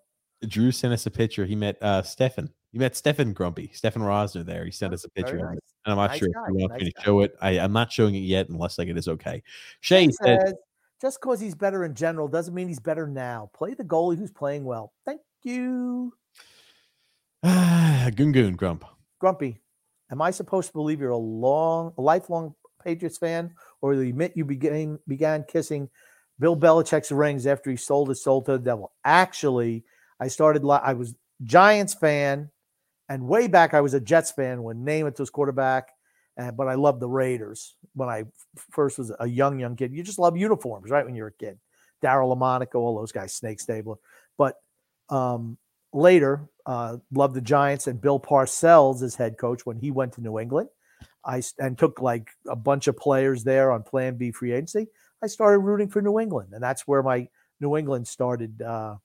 Drew 0.46 0.72
sent 0.72 0.92
us 0.92 1.06
a 1.06 1.10
picture. 1.10 1.46
He 1.46 1.56
met 1.56 1.82
uh 1.82 2.02
Stefan. 2.02 2.50
He 2.72 2.78
met 2.78 2.96
Stefan 2.96 3.32
Grumpy, 3.32 3.70
Stefan 3.72 4.02
Rosner 4.02 4.44
there. 4.44 4.64
He 4.64 4.72
sent 4.72 4.92
us 4.92 5.04
a 5.04 5.08
picture 5.10 5.36
nice. 5.36 5.58
And 5.86 5.92
I'm 5.92 5.96
not 5.96 6.10
nice 6.10 6.18
sure 6.18 6.28
guy. 6.28 6.40
if 6.42 6.48
you 6.48 6.54
want 6.56 6.72
nice 6.72 6.82
me 6.82 6.90
to 6.90 7.02
show 7.02 7.20
it. 7.20 7.36
I, 7.40 7.60
I'm 7.60 7.72
not 7.72 7.92
showing 7.92 8.14
it 8.14 8.20
yet 8.20 8.48
unless 8.48 8.78
like 8.78 8.88
it 8.88 8.98
is 8.98 9.08
okay. 9.08 9.42
Shay 9.80 10.08
said 10.10 10.54
just 11.00 11.20
because 11.20 11.40
he's 11.40 11.54
better 11.54 11.84
in 11.84 11.94
general 11.94 12.28
doesn't 12.28 12.54
mean 12.54 12.66
he's 12.66 12.80
better 12.80 13.06
now. 13.06 13.50
Play 13.54 13.74
the 13.74 13.84
goalie 13.84 14.16
who's 14.16 14.32
playing 14.32 14.64
well. 14.64 14.92
Thank 15.04 15.20
you. 15.42 16.14
Goon 17.44 18.32
Goon 18.32 18.56
Grump. 18.56 18.84
Grumpy, 19.20 19.60
am 20.10 20.22
I 20.22 20.30
supposed 20.30 20.68
to 20.68 20.72
believe 20.72 21.00
you're 21.00 21.10
a 21.10 21.16
long, 21.16 21.92
a 21.98 22.02
lifelong 22.02 22.54
Patriots 22.82 23.18
fan, 23.18 23.54
or 23.82 23.96
the 23.96 24.08
admit 24.08 24.32
you 24.34 24.44
began 24.44 24.98
began 25.06 25.44
kissing 25.46 25.88
Bill 26.38 26.56
Belichick's 26.56 27.12
rings 27.12 27.46
after 27.46 27.70
he 27.70 27.76
sold 27.76 28.08
his 28.08 28.22
soul 28.22 28.42
to 28.42 28.52
the 28.52 28.58
devil? 28.58 28.92
Actually, 29.04 29.84
I 30.20 30.28
started. 30.28 30.66
I 30.68 30.94
was 30.94 31.14
Giants 31.42 31.94
fan, 31.94 32.50
and 33.08 33.28
way 33.28 33.46
back 33.48 33.74
I 33.74 33.80
was 33.80 33.94
a 33.94 34.00
Jets 34.00 34.32
fan 34.32 34.62
when 34.62 34.84
Namath 34.84 35.18
was 35.18 35.30
quarterback. 35.30 35.90
But 36.36 36.66
I 36.66 36.74
loved 36.74 36.98
the 36.98 37.08
Raiders 37.08 37.76
when 37.94 38.08
I 38.08 38.24
first 38.72 38.98
was 38.98 39.12
a 39.20 39.26
young, 39.26 39.60
young 39.60 39.76
kid. 39.76 39.92
You 39.92 40.02
just 40.02 40.18
love 40.18 40.36
uniforms, 40.36 40.90
right? 40.90 41.04
When 41.04 41.14
you're 41.14 41.28
a 41.28 41.32
kid, 41.32 41.60
Daryle 42.02 42.36
Lamonica, 42.36 42.74
all 42.74 42.98
those 42.98 43.12
guys, 43.12 43.32
Snake 43.32 43.60
Stabler. 43.60 43.96
But 44.36 44.56
um, 45.10 45.58
later, 45.92 46.48
uh, 46.66 46.96
loved 47.12 47.34
the 47.34 47.40
Giants 47.40 47.86
and 47.86 48.00
Bill 48.00 48.18
Parcells 48.18 49.00
as 49.02 49.14
head 49.14 49.38
coach 49.38 49.64
when 49.64 49.76
he 49.76 49.92
went 49.92 50.14
to 50.14 50.20
New 50.20 50.40
England. 50.40 50.70
I 51.24 51.40
and 51.60 51.78
took 51.78 52.00
like 52.00 52.30
a 52.48 52.56
bunch 52.56 52.88
of 52.88 52.96
players 52.96 53.44
there 53.44 53.70
on 53.70 53.84
Plan 53.84 54.16
B 54.16 54.32
free 54.32 54.52
agency. 54.52 54.88
I 55.24 55.26
started 55.26 55.60
rooting 55.60 55.88
for 55.88 56.02
New 56.02 56.20
England, 56.20 56.50
and 56.52 56.62
that's 56.62 56.86
where 56.86 57.02
my 57.02 57.26
New 57.58 57.78
England 57.78 58.06
started 58.06 58.60
uh, 58.60 58.96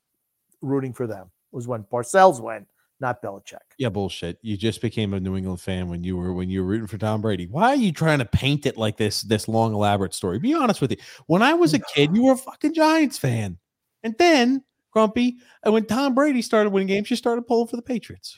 rooting 0.62 0.92
for 0.92 1.08
them. 1.08 1.32
It 1.54 1.56
Was 1.56 1.66
when 1.66 1.84
Parcells 1.84 2.42
went 2.42 2.68
not 3.00 3.24
Belichick. 3.24 3.60
Yeah, 3.78 3.88
bullshit. 3.88 4.38
You 4.42 4.58
just 4.58 4.82
became 4.82 5.14
a 5.14 5.20
New 5.22 5.38
England 5.38 5.62
fan 5.62 5.88
when 5.88 6.04
you 6.04 6.18
were 6.18 6.34
when 6.34 6.50
you 6.50 6.62
were 6.62 6.68
rooting 6.68 6.88
for 6.88 6.98
Tom 6.98 7.22
Brady. 7.22 7.48
Why 7.48 7.70
are 7.70 7.76
you 7.76 7.94
trying 7.94 8.20
to 8.20 8.26
paint 8.26 8.66
it 8.66 8.76
like 8.76 8.98
this 8.98 9.22
this 9.22 9.48
long 9.48 9.74
elaborate 9.74 10.14
story? 10.14 10.40
Be 10.40 10.54
honest 10.54 10.82
with 10.82 10.92
you. 10.92 10.98
When 11.28 11.42
I 11.42 11.54
was 11.54 11.74
a 11.74 11.80
kid, 11.80 12.14
you 12.14 12.26
were 12.26 12.34
a 12.34 12.38
fucking 12.38 12.74
Giants 12.74 13.18
fan, 13.18 13.58
and 14.04 14.14
then 14.18 14.66
Grumpy, 14.92 15.38
and 15.64 15.74
when 15.74 15.86
Tom 15.86 16.16
Brady 16.16 16.42
started 16.42 16.72
winning 16.72 16.90
games, 16.90 17.10
you 17.10 17.16
started 17.16 17.44
pulling 17.44 17.68
for 17.68 17.78
the 17.78 17.82
Patriots. 17.82 18.36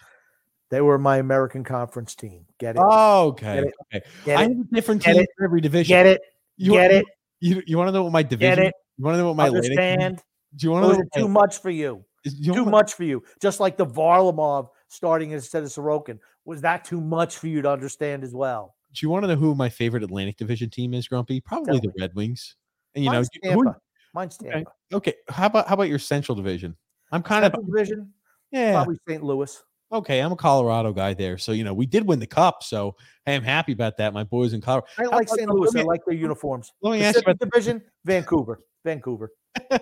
They 0.70 0.82
were 0.82 1.00
my 1.00 1.18
American 1.18 1.64
Conference 1.64 2.14
team. 2.14 2.46
Get 2.60 2.76
it? 2.76 2.82
Oh, 2.86 3.30
okay. 3.30 3.56
Get 3.56 3.64
it? 3.64 3.74
Okay. 3.82 4.06
Get 4.24 4.38
I 4.38 4.44
have 4.44 4.52
a 4.52 4.64
different 4.72 5.02
team 5.02 5.26
for 5.36 5.46
every 5.46 5.62
division. 5.62 5.92
Get 5.92 6.06
it? 6.06 6.22
You 6.58 6.74
Get 6.74 6.92
it? 6.92 7.06
You, 7.42 7.62
you 7.66 7.78
want 7.78 7.90
to 7.90 7.92
know 7.92 8.04
what 8.04 8.14
my 8.14 8.24
division? 8.24 8.56
Get 8.56 8.68
it? 8.68 8.74
You 8.98 9.06
want 9.06 9.16
to 9.16 9.18
know 9.20 9.28
what 9.28 9.36
my 9.36 9.48
understand? 9.48 10.22
Do 10.56 10.68
you 10.68 10.72
want 10.72 10.94
to 10.94 11.00
know? 11.00 11.04
Too 11.16 11.28
much 11.28 11.60
for 11.60 11.70
you? 11.70 12.06
too 12.44 12.66
much 12.66 12.94
for 12.94 13.04
you. 13.04 13.24
Just 13.42 13.60
like 13.60 13.78
the 13.78 13.86
Varlamov 13.86 14.70
starting 14.88 15.32
instead 15.32 15.64
of 15.64 15.70
Sorokin. 15.70 16.20
Was 16.46 16.62
that 16.62 16.86
too 16.86 17.02
much 17.02 17.38
for 17.38 17.48
you 17.48 17.62
to 17.62 17.70
understand 17.70 18.24
as 18.24 18.34
well? 18.34 18.76
Do 18.94 19.06
you 19.06 19.10
want 19.10 19.24
to 19.24 19.28
know 19.28 19.36
who 19.36 19.56
my 19.56 19.70
favorite 19.70 20.04
Atlantic 20.04 20.38
Division 20.38 20.70
team 20.70 20.94
is, 20.94 21.08
Grumpy? 21.08 21.42
Probably 21.42 21.80
Tell 21.80 21.82
the 21.82 21.88
me. 21.88 21.94
Red 22.00 22.14
Wings. 22.14 22.56
And 22.94 23.04
you 23.04 23.12
Mine's 23.12 23.30
know, 23.44 23.50
Tampa. 23.50 23.70
Who, 23.70 23.76
Mine's 24.14 24.38
Tampa. 24.38 24.58
Okay. 24.58 24.66
okay. 24.94 25.14
How 25.30 25.48
about 25.48 25.68
how 25.68 25.74
about 25.76 25.88
your 25.90 26.00
Central 26.00 26.36
Division? 26.36 26.76
I'm 27.12 27.24
kind 27.24 27.44
Central 27.44 27.64
of 27.64 27.68
division. 27.68 28.14
Yeah, 28.52 28.74
probably 28.74 28.98
St. 29.08 29.24
Louis. 29.24 29.64
Okay, 29.94 30.20
I'm 30.20 30.32
a 30.32 30.38
Colorado 30.38 30.94
guy 30.94 31.14
there, 31.14 31.38
so 31.38 31.52
you 31.52 31.64
know 31.64 31.74
we 31.74 31.86
did 31.86 32.06
win 32.08 32.20
the 32.20 32.28
cup, 32.28 32.64
so 32.64 32.96
hey, 33.26 33.36
I'm 33.36 33.44
happy 33.44 33.74
about 33.74 33.98
that. 33.98 34.14
My 34.14 34.24
boys 34.24 34.54
in 34.54 34.62
Colorado. 34.62 34.88
I 34.98 35.04
like 35.04 35.28
St. 35.28 35.50
Louis. 35.50 35.76
I 35.76 35.82
like 35.82 36.02
their 36.06 36.16
uniforms. 36.16 36.72
Let 36.82 36.92
me 36.92 37.00
Pacific 37.00 37.18
ask 37.18 37.28
you 37.28 37.32
about 37.32 37.52
division. 37.52 37.82
Vancouver. 38.06 38.62
Vancouver. 38.86 39.32
uh, 39.70 39.82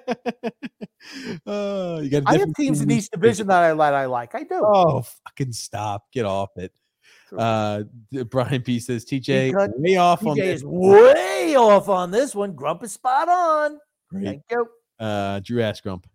you 2.01 2.09
got 2.09 2.23
I 2.25 2.37
have 2.37 2.53
teams 2.55 2.81
in 2.81 2.89
each 2.89 3.09
division 3.09 3.47
that 3.47 3.61
I 3.61 3.73
that 3.73 3.93
I 3.93 4.05
like. 4.05 4.33
I 4.33 4.43
do. 4.43 4.63
Oh, 4.65 5.03
fucking 5.27 5.53
stop! 5.53 6.05
Get 6.11 6.25
off 6.25 6.49
it. 6.57 6.73
Uh, 7.37 7.83
Brian 8.31 8.63
P 8.63 8.79
says 8.79 9.05
TJ 9.05 9.53
way 9.77 9.97
off 9.97 10.21
TJ 10.21 10.29
on 10.29 10.37
this. 10.37 10.55
Is 10.61 10.65
way 10.65 11.55
off 11.55 11.87
on 11.87 12.09
this 12.09 12.33
one. 12.33 12.53
Grump 12.53 12.83
is 12.83 12.93
spot 12.93 13.29
on. 13.29 13.79
Great. 14.09 14.25
Thank 14.25 14.43
you. 14.49 14.67
Uh, 14.99 15.39
Drew 15.41 15.61
asked 15.61 15.83
Grump. 15.83 16.07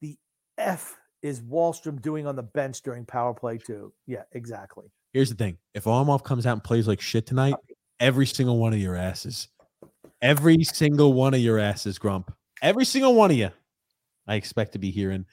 The 0.00 0.16
F 0.58 0.97
is 1.22 1.40
Wahlstrom 1.40 2.00
doing 2.00 2.26
on 2.26 2.36
the 2.36 2.42
bench 2.42 2.82
during 2.82 3.04
power 3.04 3.34
play 3.34 3.58
too? 3.58 3.92
Yeah, 4.06 4.22
exactly. 4.32 4.86
Here's 5.12 5.30
the 5.30 5.36
thing: 5.36 5.58
if 5.74 5.84
Varlamov 5.84 6.24
comes 6.24 6.46
out 6.46 6.52
and 6.52 6.64
plays 6.64 6.86
like 6.86 7.00
shit 7.00 7.26
tonight, 7.26 7.54
every 8.00 8.26
single 8.26 8.58
one 8.58 8.72
of 8.72 8.78
your 8.78 8.96
asses, 8.96 9.48
every 10.22 10.64
single 10.64 11.12
one 11.12 11.34
of 11.34 11.40
your 11.40 11.58
asses, 11.58 11.98
Grump, 11.98 12.32
every 12.62 12.84
single 12.84 13.14
one 13.14 13.30
of 13.30 13.36
you, 13.36 13.50
I 14.26 14.36
expect 14.36 14.72
to 14.72 14.78
be 14.78 14.90
hearing. 14.90 15.26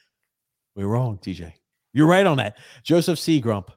We're 0.75 0.87
wrong, 0.87 1.17
TJ. 1.17 1.53
You're 1.93 2.07
right 2.07 2.25
on 2.25 2.37
that. 2.37 2.57
Joseph 2.83 3.19
C. 3.19 3.39
Grump. 3.39 3.71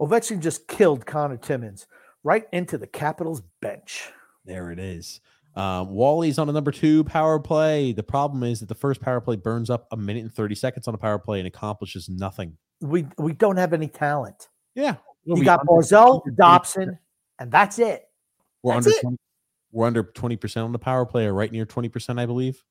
Ovechkin 0.00 0.40
just 0.40 0.66
killed 0.66 1.06
Connor 1.06 1.36
Timmins 1.36 1.86
right 2.24 2.44
into 2.52 2.76
the 2.76 2.88
Capitals 2.88 3.42
bench. 3.60 4.10
There 4.44 4.72
it 4.72 4.80
is. 4.80 5.20
Um, 5.54 5.90
Wally's 5.90 6.38
on 6.38 6.48
a 6.48 6.52
number 6.52 6.70
two 6.70 7.04
power 7.04 7.38
play. 7.38 7.92
The 7.92 8.02
problem 8.02 8.42
is 8.42 8.60
that 8.60 8.68
the 8.68 8.74
first 8.74 9.00
power 9.00 9.20
play 9.20 9.36
burns 9.36 9.68
up 9.68 9.86
a 9.92 9.96
minute 9.96 10.22
and 10.22 10.32
30 10.32 10.54
seconds 10.54 10.88
on 10.88 10.94
a 10.94 10.98
power 10.98 11.18
play 11.18 11.38
and 11.38 11.46
accomplishes 11.46 12.08
nothing. 12.08 12.56
We 12.80 13.06
we 13.18 13.32
don't 13.34 13.58
have 13.58 13.72
any 13.72 13.88
talent. 13.88 14.48
Yeah. 14.74 14.96
you 15.24 15.44
got 15.44 15.66
Barzal, 15.66 16.22
Dobson, 16.34 16.98
and 17.38 17.52
that's 17.52 17.78
it. 17.78 18.08
We're 18.62 18.74
that's 18.74 18.86
under 18.86 18.96
it. 18.96 19.02
20, 19.02 19.16
we're 19.72 19.86
under 19.86 20.04
20% 20.04 20.64
on 20.64 20.72
the 20.72 20.78
power 20.78 21.04
play, 21.04 21.26
or 21.26 21.34
right 21.34 21.52
near 21.52 21.66
20%, 21.66 22.18
I 22.18 22.26
believe. 22.26 22.64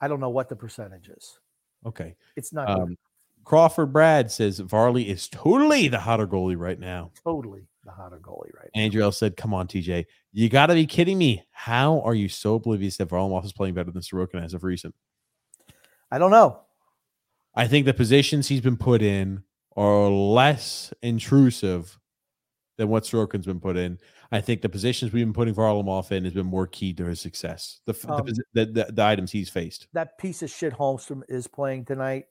I 0.00 0.08
don't 0.08 0.20
know 0.20 0.30
what 0.30 0.48
the 0.48 0.56
percentage 0.56 1.08
is. 1.08 1.38
Okay. 1.86 2.14
It's 2.36 2.52
not 2.52 2.68
um, 2.68 2.96
Crawford 3.44 3.92
Brad 3.92 4.30
says 4.30 4.58
Varley 4.58 5.08
is 5.08 5.28
totally 5.28 5.88
the 5.88 6.00
hotter 6.00 6.26
goalie 6.26 6.58
right 6.58 6.78
now. 6.78 7.10
Totally 7.22 7.66
the 7.84 7.92
hotter 7.92 8.18
goalie 8.20 8.54
right 8.54 8.70
now. 8.74 8.80
Andrew 8.80 9.02
L 9.02 9.12
said, 9.12 9.36
Come 9.36 9.54
on, 9.54 9.66
TJ. 9.66 10.06
You 10.32 10.48
got 10.48 10.66
to 10.66 10.74
be 10.74 10.86
kidding 10.86 11.18
me. 11.18 11.44
How 11.50 12.00
are 12.00 12.14
you 12.14 12.28
so 12.28 12.54
oblivious 12.54 12.96
that 12.96 13.08
Varlamov 13.08 13.44
is 13.44 13.52
playing 13.52 13.74
better 13.74 13.90
than 13.90 14.02
Sorokin 14.02 14.42
as 14.42 14.54
of 14.54 14.64
recent? 14.64 14.94
I 16.10 16.18
don't 16.18 16.30
know. 16.30 16.60
I 17.54 17.66
think 17.66 17.86
the 17.86 17.94
positions 17.94 18.48
he's 18.48 18.60
been 18.60 18.76
put 18.76 19.02
in 19.02 19.44
are 19.76 20.08
less 20.08 20.92
intrusive 21.02 21.98
than 22.76 22.88
what 22.88 23.04
Sorokin's 23.04 23.46
been 23.46 23.60
put 23.60 23.76
in. 23.76 23.98
I 24.32 24.40
think 24.40 24.62
the 24.62 24.68
positions 24.68 25.12
we've 25.12 25.24
been 25.24 25.32
putting 25.32 25.54
Varlamov 25.54 26.10
in 26.10 26.24
has 26.24 26.32
been 26.32 26.46
more 26.46 26.66
key 26.66 26.92
to 26.94 27.04
his 27.04 27.20
success. 27.20 27.80
The, 27.86 27.94
um, 28.08 28.26
the, 28.52 28.66
the, 28.66 28.92
the, 28.92 29.04
items 29.04 29.30
he's 29.30 29.48
faced. 29.48 29.86
That 29.92 30.18
piece 30.18 30.42
of 30.42 30.50
shit 30.50 30.72
Holmstrom 30.72 31.22
is 31.28 31.46
playing 31.46 31.84
tonight. 31.84 32.26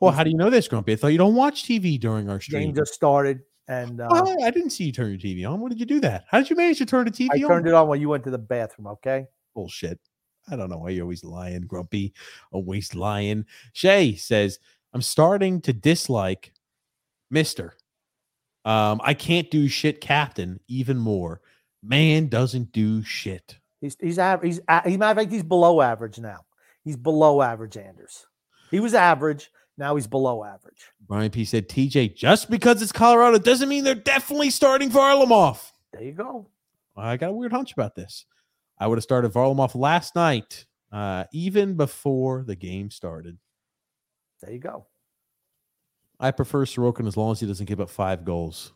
Well, 0.00 0.12
how 0.12 0.24
do 0.24 0.30
you 0.30 0.36
know 0.36 0.50
this, 0.50 0.68
Grumpy? 0.68 0.92
I 0.92 0.96
thought 0.96 1.08
you 1.08 1.18
don't 1.18 1.34
watch 1.34 1.64
TV 1.64 1.98
during 1.98 2.28
our 2.28 2.40
stream. 2.40 2.62
Game 2.62 2.74
just 2.74 2.92
started. 2.92 3.40
And 3.70 4.00
uh, 4.00 4.08
oh, 4.10 4.44
I 4.44 4.50
didn't 4.50 4.70
see 4.70 4.82
you 4.82 4.92
turn 4.92 5.10
your 5.10 5.18
TV 5.18 5.48
on. 5.48 5.60
When 5.60 5.70
did 5.70 5.78
you 5.78 5.86
do 5.86 6.00
that? 6.00 6.24
How 6.28 6.38
did 6.40 6.50
you 6.50 6.56
manage 6.56 6.78
to 6.78 6.86
turn 6.86 7.04
the 7.04 7.12
TV 7.12 7.28
I 7.30 7.36
on? 7.36 7.44
I 7.44 7.48
turned 7.54 7.68
it 7.68 7.72
on 7.72 7.86
when 7.86 8.00
you 8.00 8.08
went 8.08 8.24
to 8.24 8.30
the 8.30 8.36
bathroom. 8.36 8.88
Okay. 8.88 9.26
Bullshit. 9.54 10.00
I 10.50 10.56
don't 10.56 10.68
know 10.68 10.78
why 10.78 10.90
you're 10.90 11.04
always 11.04 11.22
lying, 11.22 11.60
Grumpy. 11.62 12.12
Always 12.50 12.96
lying. 12.96 13.44
Shay 13.72 14.16
says, 14.16 14.58
I'm 14.92 15.02
starting 15.02 15.60
to 15.60 15.72
dislike 15.72 16.52
Mister. 17.30 17.76
Um, 18.64 19.00
I 19.04 19.14
can't 19.14 19.48
do 19.52 19.68
shit, 19.68 20.00
Captain, 20.00 20.58
even 20.66 20.98
more. 20.98 21.40
Man 21.80 22.26
doesn't 22.26 22.72
do 22.72 23.04
shit. 23.04 23.56
He's 23.80 23.96
he's 24.00 24.18
average. 24.18 24.54
He's 24.54 24.60
he 24.84 24.94
of 24.94 25.00
fact, 25.00 25.30
he's 25.30 25.44
below 25.44 25.80
average 25.80 26.18
now. 26.18 26.40
He's 26.82 26.96
below 26.96 27.40
average, 27.40 27.76
Anders. 27.76 28.26
He 28.72 28.80
was 28.80 28.94
average. 28.94 29.52
Now 29.80 29.96
he's 29.96 30.06
below 30.06 30.44
average. 30.44 30.92
Brian 31.08 31.30
P 31.30 31.46
said, 31.46 31.66
TJ, 31.66 32.14
just 32.14 32.50
because 32.50 32.82
it's 32.82 32.92
Colorado 32.92 33.38
doesn't 33.38 33.66
mean 33.66 33.82
they're 33.82 33.94
definitely 33.94 34.50
starting 34.50 34.90
Varlamov. 34.90 35.58
There 35.94 36.02
you 36.02 36.12
go. 36.12 36.50
I 36.94 37.16
got 37.16 37.30
a 37.30 37.32
weird 37.32 37.50
hunch 37.50 37.72
about 37.72 37.94
this. 37.94 38.26
I 38.78 38.86
would 38.86 38.98
have 38.98 39.02
started 39.02 39.32
Varlamov 39.32 39.74
last 39.74 40.14
night, 40.14 40.66
uh, 40.92 41.24
even 41.32 41.78
before 41.78 42.44
the 42.46 42.56
game 42.56 42.90
started. 42.90 43.38
There 44.42 44.52
you 44.52 44.58
go. 44.58 44.86
I 46.20 46.30
prefer 46.30 46.66
Sorokin 46.66 47.06
as 47.06 47.16
long 47.16 47.32
as 47.32 47.40
he 47.40 47.46
doesn't 47.46 47.64
give 47.64 47.80
up 47.80 47.88
five 47.88 48.22
goals. 48.22 48.74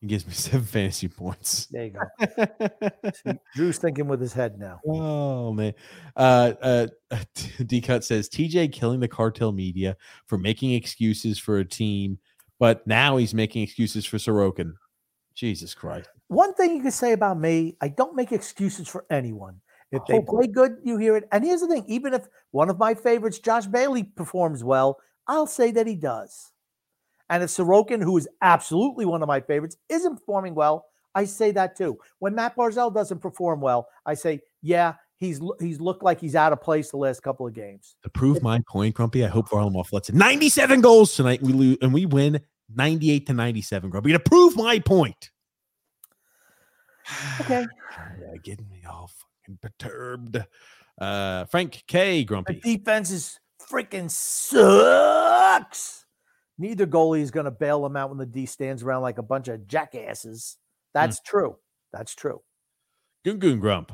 He 0.00 0.06
gives 0.06 0.26
me 0.26 0.32
seven 0.34 0.62
fantasy 0.66 1.08
points. 1.08 1.66
There 1.66 1.86
you 1.86 1.92
go. 1.92 3.10
See, 3.14 3.38
Drew's 3.54 3.78
thinking 3.78 4.06
with 4.06 4.20
his 4.20 4.32
head 4.32 4.58
now. 4.58 4.80
Oh 4.86 5.52
man. 5.52 5.74
Uh 6.16 6.52
uh 6.62 6.86
D 7.66 7.80
Cut 7.80 8.04
says 8.04 8.28
TJ 8.28 8.72
killing 8.72 9.00
the 9.00 9.08
cartel 9.08 9.52
media 9.52 9.96
for 10.26 10.38
making 10.38 10.72
excuses 10.72 11.38
for 11.38 11.58
a 11.58 11.64
team, 11.64 12.18
but 12.58 12.86
now 12.86 13.16
he's 13.16 13.34
making 13.34 13.62
excuses 13.62 14.04
for 14.04 14.18
Sorokin. 14.18 14.74
Jesus 15.34 15.74
Christ. 15.74 16.08
One 16.28 16.54
thing 16.54 16.76
you 16.76 16.82
can 16.82 16.90
say 16.92 17.12
about 17.12 17.38
me, 17.38 17.76
I 17.80 17.88
don't 17.88 18.14
make 18.14 18.30
excuses 18.30 18.86
for 18.88 19.04
anyone. 19.10 19.60
If 19.90 20.02
they 20.06 20.16
hope- 20.16 20.26
play 20.26 20.46
good, 20.46 20.76
you 20.82 20.96
hear 20.96 21.16
it. 21.16 21.28
And 21.32 21.44
here's 21.44 21.60
the 21.60 21.68
thing: 21.68 21.84
even 21.86 22.14
if 22.14 22.26
one 22.50 22.70
of 22.70 22.78
my 22.78 22.94
favorites, 22.94 23.38
Josh 23.38 23.66
Bailey, 23.66 24.04
performs 24.04 24.62
well, 24.64 24.98
I'll 25.26 25.46
say 25.46 25.70
that 25.72 25.86
he 25.86 25.96
does. 25.96 26.52
And 27.30 27.42
if 27.42 27.50
Sorokin, 27.50 28.02
who 28.02 28.16
is 28.18 28.28
absolutely 28.42 29.06
one 29.06 29.22
of 29.22 29.28
my 29.28 29.40
favorites, 29.40 29.76
isn't 29.88 30.16
performing 30.16 30.54
well, 30.54 30.86
I 31.14 31.24
say 31.24 31.52
that 31.52 31.76
too. 31.76 31.98
When 32.18 32.34
Matt 32.34 32.56
Barzal 32.56 32.92
doesn't 32.92 33.20
perform 33.20 33.60
well, 33.60 33.88
I 34.04 34.14
say, 34.14 34.40
yeah, 34.62 34.94
he's 35.16 35.40
he's 35.60 35.80
looked 35.80 36.02
like 36.02 36.20
he's 36.20 36.34
out 36.36 36.52
of 36.52 36.60
place 36.60 36.90
the 36.90 36.96
last 36.98 37.22
couple 37.22 37.46
of 37.46 37.54
games. 37.54 37.96
To 38.02 38.10
prove 38.10 38.42
my 38.42 38.60
point, 38.68 38.94
Grumpy, 38.94 39.24
I 39.24 39.28
hope 39.28 39.48
Varlamov 39.48 39.92
lets 39.92 40.08
in 40.10 40.18
97 40.18 40.80
goals 40.80 41.14
tonight. 41.14 41.40
We 41.40 41.52
lose 41.52 41.78
and 41.82 41.94
we 41.94 42.04
win 42.06 42.40
98 42.74 43.26
to 43.28 43.32
97, 43.32 43.90
Grumpy. 43.90 44.12
To 44.12 44.18
prove 44.18 44.56
my 44.56 44.78
point. 44.80 45.30
Okay. 47.40 47.66
yeah, 48.18 48.36
getting 48.42 48.68
me 48.70 48.82
all 48.88 49.10
fucking 49.42 49.58
perturbed. 49.60 50.38
Uh 50.98 51.44
Frank 51.46 51.84
K. 51.86 52.20
The 52.20 52.24
Grumpy. 52.24 52.60
defense 52.60 53.10
is 53.10 53.38
freaking 53.70 54.10
sucks. 54.10 56.03
Neither 56.58 56.86
goalie 56.86 57.20
is 57.20 57.30
going 57.30 57.44
to 57.44 57.50
bail 57.50 57.82
them 57.82 57.96
out 57.96 58.10
when 58.10 58.18
the 58.18 58.26
D 58.26 58.46
stands 58.46 58.82
around 58.82 59.02
like 59.02 59.18
a 59.18 59.22
bunch 59.22 59.48
of 59.48 59.66
jackasses. 59.66 60.56
Hmm. 60.94 61.00
That's 61.00 61.20
true. 61.20 61.56
That's 61.92 62.14
true. 62.14 62.42
Goon 63.24 63.38
Goon 63.38 63.58
Grump. 63.58 63.92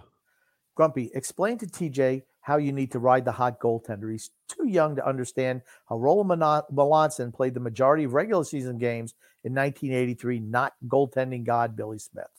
Grumpy, 0.74 1.10
explain 1.14 1.58
to 1.58 1.66
TJ 1.66 2.22
how 2.40 2.56
you 2.56 2.72
need 2.72 2.92
to 2.92 2.98
ride 2.98 3.24
the 3.24 3.32
hot 3.32 3.60
goaltender. 3.60 4.10
He's 4.10 4.30
too 4.48 4.66
young 4.66 4.96
to 4.96 5.06
understand 5.06 5.62
how 5.88 5.98
Roland 5.98 6.30
Melanson 6.40 7.34
played 7.34 7.54
the 7.54 7.60
majority 7.60 8.04
of 8.04 8.14
regular 8.14 8.44
season 8.44 8.78
games 8.78 9.14
in 9.44 9.54
1983, 9.54 10.40
not 10.40 10.72
goaltending 10.86 11.44
god 11.44 11.76
Billy 11.76 11.98
Smith. 11.98 12.30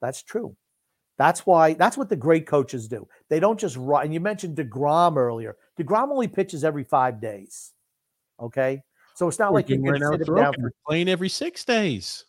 That's 0.00 0.22
true. 0.22 0.56
That's 1.18 1.44
why, 1.44 1.74
that's 1.74 1.96
what 1.96 2.08
the 2.08 2.16
great 2.16 2.46
coaches 2.46 2.88
do. 2.88 3.06
They 3.28 3.40
don't 3.40 3.60
just 3.60 3.76
ride. 3.76 4.04
And 4.04 4.14
you 4.14 4.20
mentioned 4.20 4.56
DeGrom 4.56 5.16
earlier. 5.16 5.56
DeGrom 5.78 6.10
only 6.10 6.28
pitches 6.28 6.64
every 6.64 6.84
five 6.84 7.20
days. 7.20 7.72
Okay. 8.40 8.82
So 9.20 9.28
it's 9.28 9.38
not 9.38 9.52
We're 9.52 9.58
like 9.58 9.68
you 9.68 9.76
can 9.76 9.84
right 9.84 10.00
now 10.00 10.12
sit 10.12 10.34
down 10.34 10.54
for 10.54 10.72
playing 10.86 11.10
every 11.10 11.28
six 11.28 11.62
days. 11.62 12.24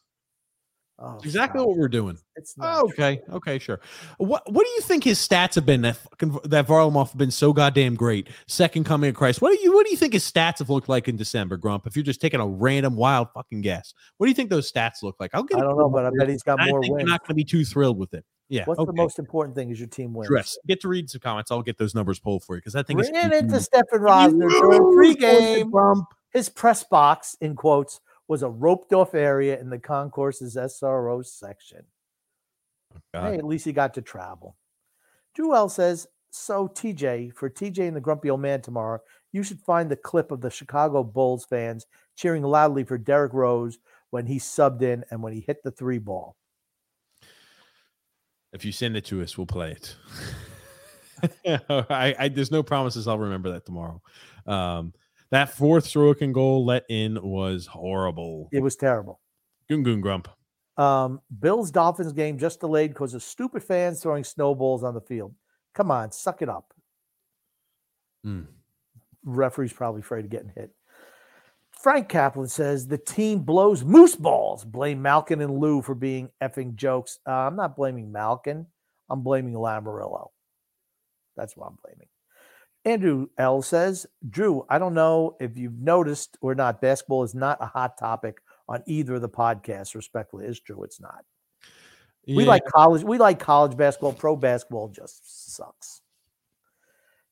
oh, 1.00 1.20
exactly 1.24 1.60
stop. 1.60 1.70
what 1.70 1.78
we're 1.78 1.88
doing. 1.88 2.18
It's 2.36 2.58
not 2.58 2.80
Oh, 2.80 2.90
okay, 2.90 3.22
okay, 3.32 3.60
sure. 3.60 3.80
What 4.18 4.52
what 4.52 4.66
do 4.66 4.72
you 4.74 4.82
think 4.82 5.06
his 5.06 5.18
stats 5.18 5.56
have 5.56 5.66
been 5.66 5.84
that 5.84 5.98
that 6.44 6.68
Varlamov 6.68 7.08
have 7.08 7.18
been 7.18 7.32
so 7.32 7.54
goddamn 7.54 7.96
great? 7.96 8.28
Second 8.46 8.84
coming 8.84 9.10
of 9.10 9.16
Christ. 9.16 9.42
What 9.42 9.56
do 9.56 9.64
you 9.64 9.72
what 9.72 9.86
do 9.86 9.92
you 9.92 9.96
think 9.96 10.12
his 10.12 10.30
stats 10.30 10.60
have 10.60 10.70
looked 10.70 10.90
like 10.90 11.08
in 11.08 11.16
December, 11.16 11.56
Grump? 11.56 11.88
If 11.88 11.96
you're 11.96 12.04
just 12.04 12.20
taking 12.20 12.42
a 12.42 12.46
random 12.46 12.98
wild 12.98 13.30
fucking 13.34 13.62
guess, 13.62 13.94
what 14.18 14.26
do 14.26 14.30
you 14.30 14.36
think 14.36 14.50
those 14.50 14.70
stats 14.70 15.02
look 15.02 15.16
like? 15.18 15.32
I'll 15.34 15.44
get. 15.44 15.60
I 15.60 15.62
don't 15.62 15.78
know, 15.78 15.90
but 15.90 16.06
I 16.06 16.10
bet 16.10 16.28
he's 16.28 16.44
got 16.44 16.60
more 16.60 16.82
wins. 16.82 17.10
not 17.10 17.22
going 17.22 17.30
to 17.30 17.36
be 17.36 17.46
too 17.46 17.64
thrilled 17.64 18.00
with 18.00 18.14
it. 18.14 18.26
Yeah. 18.50 18.66
What's 18.66 18.82
okay. 18.82 18.88
the 18.88 18.94
most 19.02 19.18
important 19.18 19.56
thing 19.56 19.70
is 19.70 19.80
your 19.80 19.88
team 19.88 20.14
wins. 20.14 20.28
Dress. 20.28 20.58
Get 20.68 20.82
to 20.82 20.90
read 20.90 21.10
some 21.10 21.22
comments. 21.22 21.52
I'll 21.52 21.62
get 21.62 21.78
those 21.78 21.96
numbers 21.96 22.20
pulled 22.20 22.44
for 22.44 22.56
you 22.56 22.60
because 22.60 22.76
I 22.76 22.84
think 22.84 23.00
Bring 23.00 23.16
it's 23.16 23.28
it 23.28 23.34
into 23.46 23.62
Stefan 23.62 24.00
Rosner 24.00 24.50
during 24.50 25.06
Huge 25.06 25.20
pregame. 25.20 25.72
Grump. 25.72 26.06
His 26.34 26.50
press 26.50 26.84
box, 26.84 27.36
in 27.42 27.56
quotes, 27.56 28.00
was 28.28 28.44
a 28.44 28.50
roped 28.50 28.94
off 28.94 29.14
area 29.14 29.60
in 29.60 29.70
the 29.70 29.80
concourse's 29.80 30.56
SRO 30.56 31.26
section. 31.26 31.84
God. 33.14 33.34
Hey, 33.34 33.38
at 33.38 33.46
least 33.46 33.66
he 33.66 33.74
got 33.74 33.94
to 33.96 34.02
travel. 34.02 34.56
Jewel 35.36 35.70
says, 35.70 36.08
So, 36.30 36.68
TJ, 36.68 37.34
for 37.34 37.50
TJ 37.50 37.88
and 37.88 37.96
the 37.96 38.02
Grumpy 38.02 38.30
Old 38.30 38.42
Man 38.42 38.62
tomorrow, 38.62 39.00
you 39.32 39.44
should 39.44 39.60
find 39.60 39.90
the 39.90 39.96
clip 39.96 40.32
of 40.32 40.42
the 40.42 40.50
Chicago 40.50 41.04
Bulls 41.04 41.46
fans 41.46 41.86
cheering 42.16 42.44
loudly 42.44 42.84
for 42.84 42.98
Derrick 42.98 43.34
Rose 43.34 43.80
when 44.10 44.26
he 44.26 44.38
subbed 44.38 44.82
in 44.82 45.04
and 45.10 45.22
when 45.22 45.34
he 45.34 45.42
hit 45.42 45.64
the 45.64 45.72
three 45.72 45.98
ball. 45.98 46.36
If 48.54 48.66
you 48.66 48.72
send 48.72 48.98
it 48.98 49.06
to 49.06 49.22
us, 49.22 49.38
we'll 49.38 49.48
play 49.48 49.72
it. 49.72 49.96
I, 51.70 52.16
I 52.20 52.28
there's 52.30 52.52
no 52.52 52.64
promises 52.64 53.08
I'll 53.08 53.20
remember 53.20 53.52
that 53.52 53.66
tomorrow. 53.66 54.02
Um, 54.46 54.94
that 55.32 55.56
fourth 55.56 55.86
Sorokin 55.86 56.34
goal 56.34 56.66
let 56.66 56.84
in 56.90 57.18
was 57.22 57.66
horrible. 57.66 58.50
It 58.52 58.62
was 58.62 58.76
terrible. 58.76 59.20
Goon 59.68 59.84
Goon 59.84 60.02
Grump. 60.02 60.28
Um, 60.78 61.22
Bills 61.40 61.72
Dolphins 61.72 62.14
game 62.14 62.38
just 62.38 62.60
delayed 62.60 62.92
because 62.92 63.14
of 63.14 63.24
stupid 63.24 63.64
fans 63.64 64.02
throwing 64.02 64.24
snowballs 64.24 64.84
on 64.84 64.94
the 64.94 65.02
field. 65.02 65.34
Come 65.74 65.92
on, 65.92 66.12
suck 66.12 66.42
it 66.42 66.50
up. 66.50 66.74
Mm. 68.26 68.48
Referee's 69.24 69.74
probably 69.74 70.02
afraid 70.02 70.26
of 70.26 70.32
getting 70.32 70.52
hit. 70.56 70.72
Frank 71.72 72.10
Kaplan 72.10 72.48
says 72.48 72.88
the 72.88 72.98
team 72.98 73.40
blows 73.40 73.84
moose 73.84 74.16
balls. 74.16 74.64
Blame 74.64 75.02
Malkin 75.02 75.42
and 75.42 75.58
Lou 75.58 75.82
for 75.82 75.96
being 75.96 76.30
effing 76.42 76.76
jokes. 76.76 77.20
Uh, 77.28 77.32
I'm 77.32 77.56
not 77.56 77.76
blaming 77.76 78.12
Malkin. 78.12 78.68
I'm 79.10 79.24
blaming 79.24 79.54
Lamoriello. 79.54 80.28
That's 81.36 81.58
what 81.58 81.68
I'm 81.68 81.78
blaming. 81.84 82.08
Andrew 82.84 83.28
L 83.38 83.62
says, 83.62 84.08
Drew, 84.30 84.66
I 84.70 84.80
don't 84.80 84.94
know 84.94 85.36
if 85.40 85.58
you've 85.58 85.80
noticed 85.80 86.38
or 86.42 86.56
not, 86.56 86.82
basketball 86.82 87.24
is 87.24 87.36
not 87.36 87.58
a 87.62 87.68
hot 87.68 87.98
topic 87.98 88.42
on 88.68 88.84
either 88.88 89.16
of 89.16 89.22
the 89.22 89.30
podcasts. 89.30 89.94
Respectfully, 89.94 90.46
it's 90.46 90.60
true. 90.60 90.84
It's 90.84 91.00
not. 91.00 91.24
We 92.28 92.46
like 92.46 92.64
college. 92.66 93.04
We 93.04 93.18
like 93.18 93.40
college 93.40 93.76
basketball. 93.76 94.14
Pro 94.14 94.36
basketball 94.36 94.90
just 94.90 95.56
sucks. 95.56 96.02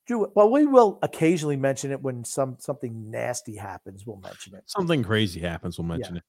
Drew, 0.05 0.31
well, 0.35 0.49
we 0.49 0.65
will 0.65 0.97
occasionally 1.03 1.57
mention 1.57 1.91
it 1.91 2.01
when 2.01 2.23
some 2.23 2.57
something 2.59 3.11
nasty 3.11 3.55
happens. 3.55 4.05
We'll 4.05 4.17
mention 4.17 4.55
it. 4.55 4.63
something 4.65 5.03
crazy 5.03 5.39
happens. 5.39 5.77
We'll 5.77 5.87
mention 5.87 6.17
it. 6.17 6.23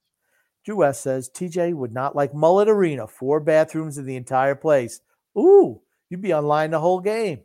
Drew 0.64 0.84
S 0.84 1.00
says 1.00 1.30
TJ 1.30 1.72
would 1.74 1.92
not 1.92 2.14
like 2.14 2.34
Mullet 2.34 2.68
Arena. 2.68 3.06
Four 3.06 3.40
bathrooms 3.40 3.96
in 3.96 4.04
the 4.04 4.16
entire 4.16 4.54
place. 4.54 5.00
Ooh, 5.38 5.80
you'd 6.10 6.20
be 6.20 6.34
online 6.34 6.70
the 6.70 6.80
whole 6.80 7.00
game. 7.00 7.40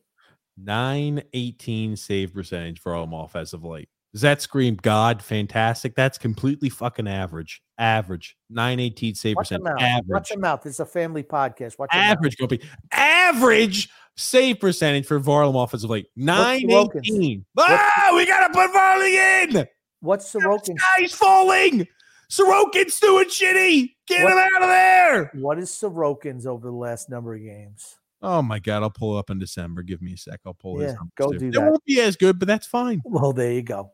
918 0.57 1.95
save 1.95 2.33
percentage 2.33 2.79
for 2.79 2.93
Varlamov 2.93 3.35
as 3.35 3.53
of 3.53 3.63
late. 3.63 3.89
Does 4.13 4.21
that 4.21 4.41
scream 4.41 4.75
God 4.81 5.21
fantastic? 5.21 5.93
That's 5.93 6.17
completely 6.17 6.69
fucking 6.69 7.07
average. 7.07 7.61
Average. 7.77 8.37
918 8.49 9.15
save 9.15 9.35
Watch 9.35 9.49
percentage. 9.49 9.67
out. 9.67 9.73
Watch 9.75 9.83
Average. 9.83 10.29
them 10.29 10.43
out. 10.45 10.65
It's 10.65 10.79
a 10.79 10.85
family 10.85 11.23
podcast. 11.23 11.77
Watch. 11.77 11.89
Average, 11.91 12.37
Grumpy. 12.37 12.61
Average 12.93 13.89
save 14.15 14.61
percentage 14.61 15.05
for 15.05 15.19
Varlamov 15.19 15.73
as 15.73 15.83
of 15.83 15.89
late. 15.89 16.07
918. 16.15 17.45
Ah, 17.59 18.11
we 18.15 18.25
gotta 18.25 18.53
put 18.53 18.71
Varley 18.71 19.17
in. 19.17 19.67
What's 19.99 20.31
Sorokin? 20.31 20.77
Sky's 20.79 21.13
falling. 21.13 21.85
Sorokin's 22.31 22.97
doing 23.01 23.25
shitty. 23.25 23.89
Get 24.07 24.23
What- 24.23 24.31
him 24.33 24.37
out 24.39 24.61
of 24.61 24.69
there. 24.69 25.31
What 25.33 25.59
is 25.59 25.69
Sorokin's 25.71 26.47
over 26.47 26.67
the 26.67 26.73
last 26.73 27.09
number 27.09 27.35
of 27.35 27.41
games? 27.41 27.97
Oh 28.27 28.41
my 28.41 28.57
god, 28.57 28.81
I'll 28.81 28.89
pull 28.89 29.15
up 29.15 29.29
in 29.29 29.37
December. 29.37 29.83
Give 29.83 30.01
me 30.01 30.13
a 30.13 30.17
sec. 30.17 30.39
I'll 30.47 30.55
pull 30.55 30.81
Yeah, 30.81 30.95
go 31.15 31.31
too. 31.31 31.37
do 31.37 31.47
It 31.49 31.63
won't 31.63 31.85
be 31.85 32.01
as 32.01 32.15
good, 32.15 32.39
but 32.39 32.47
that's 32.47 32.65
fine. 32.65 33.03
Well, 33.05 33.33
there 33.33 33.51
you 33.51 33.61
go. 33.61 33.91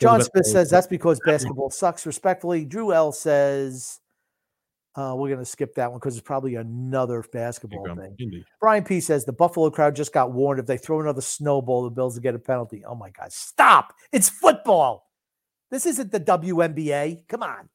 John 0.00 0.20
Smith 0.20 0.46
says 0.46 0.70
that's 0.70 0.88
because 0.88 1.20
basketball 1.24 1.70
sucks. 1.70 2.04
Respectfully, 2.04 2.64
Drew 2.64 2.92
L 2.92 3.12
says 3.12 4.00
uh, 4.96 5.14
we're 5.16 5.28
going 5.28 5.38
to 5.38 5.44
skip 5.44 5.76
that 5.76 5.88
one 5.88 6.00
because 6.00 6.16
it's 6.16 6.26
probably 6.26 6.56
another 6.56 7.22
basketball 7.32 7.84
thing. 7.84 8.16
Indeed. 8.18 8.44
Brian 8.60 8.82
P 8.82 8.98
says 8.98 9.24
the 9.24 9.32
Buffalo 9.32 9.70
crowd 9.70 9.94
just 9.94 10.12
got 10.12 10.32
warned 10.32 10.58
if 10.58 10.66
they 10.66 10.76
throw 10.76 11.00
another 11.00 11.20
snowball, 11.20 11.84
the 11.84 11.90
Bills 11.90 12.16
will 12.16 12.22
get 12.22 12.34
a 12.34 12.40
penalty. 12.40 12.84
Oh 12.84 12.96
my 12.96 13.10
God! 13.10 13.32
Stop! 13.32 13.94
It's 14.10 14.28
football. 14.28 15.06
This 15.70 15.86
isn't 15.86 16.10
the 16.10 16.18
WNBA. 16.18 17.28
Come 17.28 17.44
on. 17.44 17.68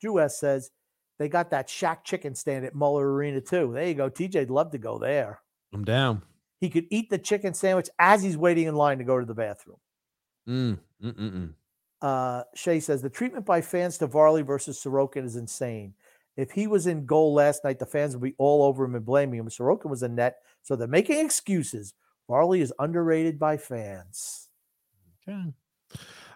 Drew 0.00 0.18
S 0.18 0.40
says 0.40 0.72
they 1.18 1.28
got 1.28 1.50
that 1.50 1.68
Shack 1.68 2.04
chicken 2.04 2.34
stand 2.34 2.64
at 2.64 2.74
Mullet 2.74 3.04
Arena 3.04 3.40
too. 3.40 3.72
There 3.72 3.86
you 3.86 3.94
go. 3.94 4.10
TJ'd 4.10 4.50
love 4.50 4.70
to 4.72 4.78
go 4.78 4.98
there. 4.98 5.40
I'm 5.72 5.84
down. 5.84 6.22
He 6.60 6.70
could 6.70 6.86
eat 6.90 7.10
the 7.10 7.18
chicken 7.18 7.54
sandwich 7.54 7.88
as 7.98 8.22
he's 8.22 8.36
waiting 8.36 8.66
in 8.66 8.74
line 8.74 8.98
to 8.98 9.04
go 9.04 9.18
to 9.18 9.26
the 9.26 9.34
bathroom. 9.34 9.78
Mm, 10.48 10.78
mm, 11.02 11.14
mm. 11.14 11.52
Uh, 12.00 12.44
Shay 12.54 12.80
says 12.80 13.02
the 13.02 13.10
treatment 13.10 13.46
by 13.46 13.60
fans 13.60 13.98
to 13.98 14.06
Varley 14.06 14.42
versus 14.42 14.82
Sorokin 14.82 15.24
is 15.24 15.36
insane. 15.36 15.94
If 16.36 16.50
he 16.50 16.66
was 16.66 16.86
in 16.86 17.06
goal 17.06 17.32
last 17.34 17.64
night, 17.64 17.78
the 17.78 17.86
fans 17.86 18.14
would 18.14 18.22
be 18.22 18.34
all 18.38 18.64
over 18.64 18.84
him 18.84 18.94
and 18.94 19.04
blaming 19.04 19.38
him. 19.38 19.48
Sorokin 19.48 19.88
was 19.88 20.02
in 20.02 20.14
net 20.14 20.38
So 20.62 20.74
they're 20.74 20.88
making 20.88 21.24
excuses. 21.24 21.94
Varley 22.28 22.60
is 22.60 22.72
underrated 22.78 23.38
by 23.38 23.56
fans. 23.56 24.48
Okay. 25.28 25.52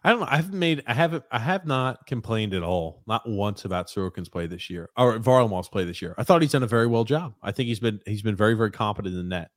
I 0.04 0.10
don't 0.10 0.20
know. 0.20 0.26
I 0.28 0.36
haven't 0.36 0.58
made. 0.58 0.82
I 0.86 0.94
haven't. 0.94 1.24
I 1.30 1.38
have 1.38 1.66
not 1.66 2.06
complained 2.06 2.54
at 2.54 2.62
all, 2.62 3.02
not 3.06 3.28
once 3.28 3.64
about 3.64 3.88
Sorokin's 3.88 4.28
play 4.28 4.46
this 4.46 4.70
year 4.70 4.88
or 4.96 5.18
Varlamov's 5.18 5.68
play 5.68 5.84
this 5.84 6.00
year. 6.00 6.14
I 6.16 6.22
thought 6.24 6.40
he's 6.42 6.52
done 6.52 6.62
a 6.62 6.66
very 6.68 6.86
well 6.86 7.04
job. 7.04 7.34
I 7.42 7.50
think 7.52 7.66
he's 7.68 7.80
been 7.80 8.00
he's 8.06 8.22
been 8.22 8.36
very 8.36 8.54
very 8.54 8.70
competent 8.70 9.14
in 9.16 9.28
net. 9.28 9.50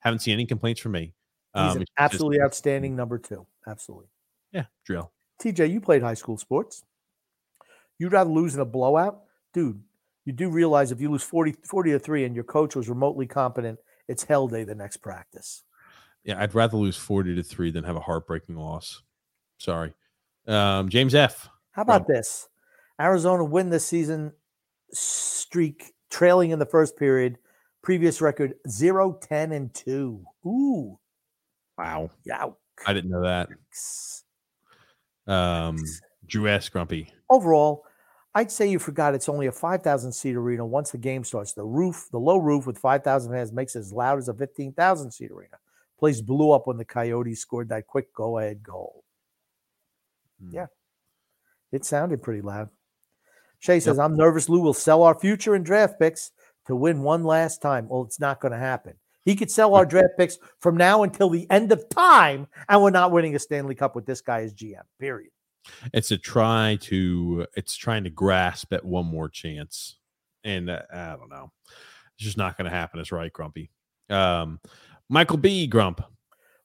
Haven't 0.00 0.20
seen 0.20 0.34
any 0.34 0.46
complaints 0.46 0.80
from 0.80 0.92
me. 0.92 1.14
He's 1.54 1.60
Um, 1.62 1.76
an 1.76 1.78
just- 1.80 1.92
absolutely 1.98 2.40
outstanding 2.40 2.96
number 2.96 3.18
two. 3.18 3.46
Absolutely. 3.66 4.06
yeah, 4.52 4.64
drill. 4.84 5.12
TJ, 5.42 5.70
you 5.70 5.80
played 5.80 6.02
high 6.02 6.14
school 6.14 6.36
sports. 6.38 6.84
You'd 7.98 8.12
rather 8.12 8.30
lose 8.30 8.54
in 8.54 8.60
a 8.60 8.64
blowout? 8.64 9.22
Dude, 9.52 9.82
you 10.24 10.32
do 10.32 10.48
realize 10.50 10.92
if 10.92 11.00
you 11.00 11.10
lose 11.10 11.22
40, 11.22 11.56
40 11.64 11.92
to 11.92 11.98
3 11.98 12.24
and 12.24 12.34
your 12.34 12.44
coach 12.44 12.76
was 12.76 12.88
remotely 12.88 13.26
competent, 13.26 13.78
it's 14.08 14.22
hell 14.24 14.46
day 14.48 14.64
the 14.64 14.74
next 14.74 14.98
practice. 14.98 15.64
Yeah, 16.24 16.40
I'd 16.40 16.54
rather 16.54 16.76
lose 16.76 16.96
forty 16.96 17.34
to 17.34 17.42
three 17.42 17.70
than 17.70 17.84
have 17.84 17.96
a 17.96 18.00
heartbreaking 18.00 18.56
loss. 18.56 19.02
Sorry, 19.58 19.92
um, 20.46 20.88
James 20.88 21.14
F. 21.14 21.48
How 21.72 21.82
about 21.82 22.06
this? 22.06 22.48
Arizona 23.00 23.44
win 23.44 23.70
this 23.70 23.86
season 23.86 24.32
streak 24.92 25.92
trailing 26.10 26.50
in 26.50 26.58
the 26.58 26.66
first 26.66 26.96
period. 26.96 27.38
Previous 27.82 28.20
record 28.20 28.54
0 28.68 29.18
10 29.22 29.52
and 29.52 29.72
2. 29.72 30.24
Ooh, 30.46 30.98
Wow, 31.78 32.10
yeah. 32.24 32.46
I 32.86 32.92
didn't 32.92 33.10
know 33.10 33.22
that. 33.22 33.48
Um, 35.32 35.78
Drew 36.26 36.48
S. 36.48 36.68
Grumpy. 36.68 37.12
Overall, 37.30 37.84
I'd 38.34 38.50
say 38.50 38.68
you 38.68 38.78
forgot 38.78 39.14
it's 39.14 39.28
only 39.28 39.46
a 39.46 39.52
5,000 39.52 40.12
seat 40.12 40.34
arena 40.34 40.66
once 40.66 40.90
the 40.90 40.98
game 40.98 41.22
starts. 41.22 41.52
The 41.52 41.64
roof, 41.64 42.08
the 42.10 42.18
low 42.18 42.38
roof 42.38 42.66
with 42.66 42.78
5,000 42.78 43.32
fans 43.32 43.52
makes 43.52 43.76
it 43.76 43.80
as 43.80 43.92
loud 43.92 44.18
as 44.18 44.28
a 44.28 44.34
15,000 44.34 45.10
seat 45.12 45.30
arena. 45.30 45.56
Place 45.98 46.20
blew 46.20 46.50
up 46.50 46.66
when 46.66 46.76
the 46.76 46.84
Coyotes 46.84 47.40
scored 47.40 47.68
that 47.68 47.86
quick 47.86 48.12
go 48.12 48.38
ahead 48.38 48.62
goal. 48.62 49.04
Hmm. 50.40 50.50
Yeah. 50.52 50.66
It 51.72 51.84
sounded 51.84 52.22
pretty 52.22 52.40
loud. 52.40 52.70
Shay 53.58 53.80
says, 53.80 53.98
I'm 53.98 54.16
nervous 54.16 54.48
Lou 54.48 54.60
will 54.60 54.72
sell 54.72 55.02
our 55.02 55.18
future 55.18 55.54
in 55.54 55.62
draft 55.62 55.98
picks 55.98 56.30
to 56.66 56.76
win 56.76 57.02
one 57.02 57.24
last 57.24 57.60
time. 57.60 57.88
Well, 57.88 58.02
it's 58.02 58.20
not 58.20 58.40
going 58.40 58.52
to 58.52 58.58
happen. 58.58 58.94
He 59.24 59.36
could 59.36 59.50
sell 59.50 59.74
our 59.74 59.84
draft 59.84 60.14
picks 60.16 60.38
from 60.60 60.76
now 60.76 61.02
until 61.02 61.28
the 61.28 61.46
end 61.50 61.72
of 61.72 61.88
time, 61.90 62.46
and 62.68 62.82
we're 62.82 62.90
not 62.90 63.12
winning 63.12 63.34
a 63.34 63.38
Stanley 63.38 63.74
Cup 63.74 63.94
with 63.94 64.06
this 64.06 64.20
guy 64.22 64.42
as 64.42 64.54
GM, 64.54 64.82
period. 64.98 65.30
It's 65.92 66.10
a 66.12 66.16
try 66.16 66.78
to. 66.82 67.46
It's 67.54 67.76
trying 67.76 68.04
to 68.04 68.10
grasp 68.10 68.72
at 68.72 68.84
one 68.84 69.04
more 69.04 69.28
chance, 69.28 69.96
and 70.44 70.70
uh, 70.70 70.80
I 70.90 71.16
don't 71.16 71.28
know. 71.28 71.52
It's 72.14 72.24
just 72.24 72.38
not 72.38 72.56
going 72.56 72.70
to 72.70 72.74
happen. 72.74 73.00
It's 73.00 73.12
right, 73.12 73.32
Grumpy. 73.32 73.70
Um, 74.08 74.60
Michael 75.10 75.36
B. 75.36 75.66
Grump. 75.66 76.02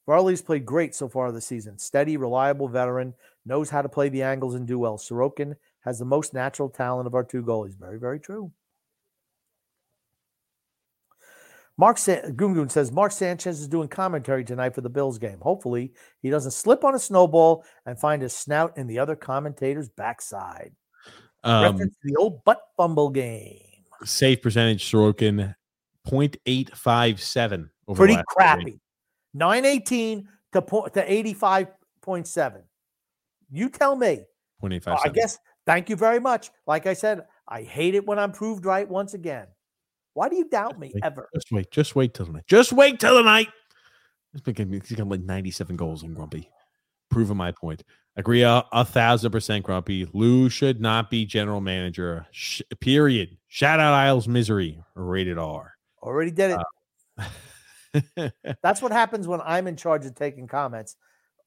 Varley's 0.08 0.42
played 0.42 0.66
great 0.66 0.96
so 0.96 1.10
far 1.10 1.32
this 1.32 1.46
season. 1.46 1.78
Steady, 1.78 2.18
reliable 2.18 2.68
veteran, 2.68 3.14
knows 3.46 3.70
how 3.70 3.82
to 3.82 3.90
play 3.90 4.10
the 4.10 4.24
angles 4.24 4.56
and 4.56 4.68
do 4.68 4.80
well. 4.80 4.98
Sorokin 4.98 5.56
has 5.82 6.00
the 6.00 6.06
most 6.06 6.34
natural 6.34 6.70
talent 6.70 7.08
of 7.08 7.14
our 7.16 7.24
two 7.24 7.44
goalies. 7.44 7.78
Very, 7.78 8.00
very 8.00 8.20
true. 8.20 8.52
Mark 11.78 11.98
San- 11.98 12.36
Gungun 12.38 12.70
says 12.70 12.92
Mark 12.92 13.12
Sanchez 13.12 13.60
is 13.60 13.68
doing 13.68 13.88
commentary 13.88 14.46
tonight 14.46 14.76
for 14.76 14.82
the 14.82 14.90
Bills 14.90 15.18
game. 15.18 15.40
Hopefully, 15.42 15.94
he 16.22 16.30
doesn't 16.30 16.52
slip 16.52 16.84
on 16.84 16.94
a 16.94 17.00
snowball 17.00 17.66
and 17.86 18.00
find 18.00 18.22
his 18.22 18.36
snout 18.36 18.78
in 18.78 18.86
the 18.88 19.00
other 19.00 19.16
commentator's 19.16 19.90
backside. 19.90 20.72
Um, 21.44 21.64
Reference 21.64 21.94
to 21.96 22.00
the 22.04 22.16
old 22.18 22.44
butt 22.44 22.62
fumble 22.78 23.10
game. 23.10 23.60
save 24.06 24.42
percentage 24.42 24.90
Sorokin 24.90 25.56
0.857 26.08 27.70
over 27.88 27.98
Pretty 27.98 28.22
crappy. 28.28 28.80
918 29.34 30.28
to, 30.54 30.62
po- 30.62 30.88
to 30.88 31.06
85.7. 31.06 32.62
You 33.52 33.70
tell 33.70 33.96
me. 33.96 34.24
0.857. 34.62 34.98
I 35.06 35.10
guess. 35.10 35.40
Thank 35.66 35.90
you 35.90 35.96
very 35.96 36.20
much. 36.20 36.52
Like 36.68 36.88
I 36.88 36.94
said, 36.94 37.22
I 37.48 37.64
hate 37.64 37.96
it 37.96 38.06
when 38.06 38.20
I'm 38.20 38.32
proved 38.32 38.66
right 38.66 38.88
once 38.88 39.14
again. 39.14 39.48
Why 40.14 40.30
do 40.30 40.36
you 40.36 40.48
doubt 40.48 40.80
me 40.80 40.92
Wait, 40.94 41.04
ever? 41.04 41.30
Just 41.34 41.52
wait. 41.52 41.72
Just 41.72 41.96
wait 41.96 42.14
till 42.14 42.26
tonight. 42.26 42.44
Just 42.48 42.74
wait 42.74 43.00
till 43.00 43.16
the 43.16 43.24
night. 43.24 43.50
He's 44.34 44.98
got 44.98 45.08
like 45.08 45.22
97 45.22 45.76
goals 45.76 46.04
in 46.04 46.14
Grumpy. 46.14 46.50
Proving 47.10 47.38
my 47.38 47.52
point. 47.52 47.84
Agree 48.16 48.44
a, 48.44 48.64
a 48.72 48.86
thousand 48.86 49.32
percent 49.32 49.64
Grumpy. 49.64 50.08
Lou 50.14 50.50
should 50.50 50.82
not 50.82 51.10
be 51.10 51.26
general 51.26 51.62
manager. 51.62 52.28
Sh- 52.32 52.62
period. 52.80 53.38
Shout 53.48 53.80
out 53.80 53.94
Isles 53.94 54.28
Misery. 54.28 54.84
Rated 54.96 55.38
R. 55.38 55.74
Already 56.02 56.32
did 56.32 56.52
it. 56.52 56.60
oh 58.18 58.30
That's 58.64 58.82
what 58.82 58.92
happens 58.92 59.28
when 59.28 59.42
I'm 59.42 59.68
in 59.68 59.76
charge 59.76 60.06
of 60.06 60.16
taking 60.16 60.48
comments. 60.48 60.96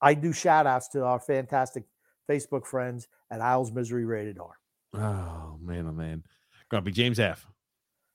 I 0.01 0.14
do 0.14 0.32
shout 0.32 0.66
outs 0.66 0.89
to 0.89 1.05
our 1.05 1.18
fantastic 1.20 1.85
Facebook 2.31 2.66
friends 2.66 3.09
at 3.31 3.40
Isles 3.40 3.73
Misery 3.73 4.05
Rated 4.05 4.39
R. 4.39 4.59
Oh, 4.94 5.59
man, 5.60 5.86
oh 5.89 5.93
man. 5.93 6.23
Grumpy 6.68 6.90
James 6.90 7.18
F. 7.20 7.47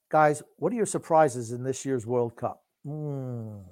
Guys, 0.09 0.43
what 0.57 0.73
are 0.73 0.75
your 0.75 0.85
surprises 0.85 1.51
in 1.51 1.63
this 1.63 1.85
year's 1.85 2.05
World 2.05 2.35
Cup? 2.35 2.63
Mm, 2.85 3.63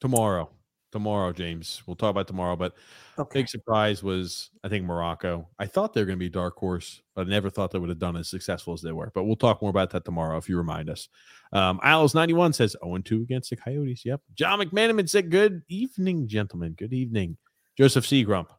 Tomorrow. 0.00 0.50
Tomorrow, 0.94 1.32
James. 1.32 1.82
We'll 1.88 1.96
talk 1.96 2.10
about 2.10 2.28
tomorrow, 2.28 2.54
but 2.54 2.76
okay. 3.18 3.40
Big 3.40 3.48
surprise 3.48 4.00
was, 4.00 4.50
I 4.62 4.68
think, 4.68 4.84
Morocco. 4.84 5.48
I 5.58 5.66
thought 5.66 5.92
they 5.92 6.00
were 6.00 6.06
going 6.06 6.20
to 6.20 6.24
be 6.24 6.28
dark 6.28 6.54
horse, 6.54 7.02
but 7.16 7.26
I 7.26 7.30
never 7.30 7.50
thought 7.50 7.72
they 7.72 7.80
would 7.80 7.88
have 7.88 7.98
done 7.98 8.16
as 8.16 8.28
successful 8.28 8.74
as 8.74 8.80
they 8.80 8.92
were. 8.92 9.10
But 9.12 9.24
we'll 9.24 9.34
talk 9.34 9.60
more 9.60 9.72
about 9.72 9.90
that 9.90 10.04
tomorrow 10.04 10.36
if 10.36 10.48
you 10.48 10.56
remind 10.56 10.88
us. 10.88 11.08
Um, 11.52 11.80
Owls91 11.80 12.54
says 12.54 12.76
0 12.84 12.98
2 12.98 13.22
against 13.22 13.50
the 13.50 13.56
Coyotes. 13.56 14.04
Yep. 14.04 14.20
John 14.36 14.60
McManaman 14.60 15.08
said, 15.08 15.32
Good 15.32 15.62
evening, 15.68 16.28
gentlemen. 16.28 16.74
Good 16.78 16.92
evening. 16.92 17.38
Joseph 17.76 18.06
C. 18.06 18.22
Grump. 18.22 18.52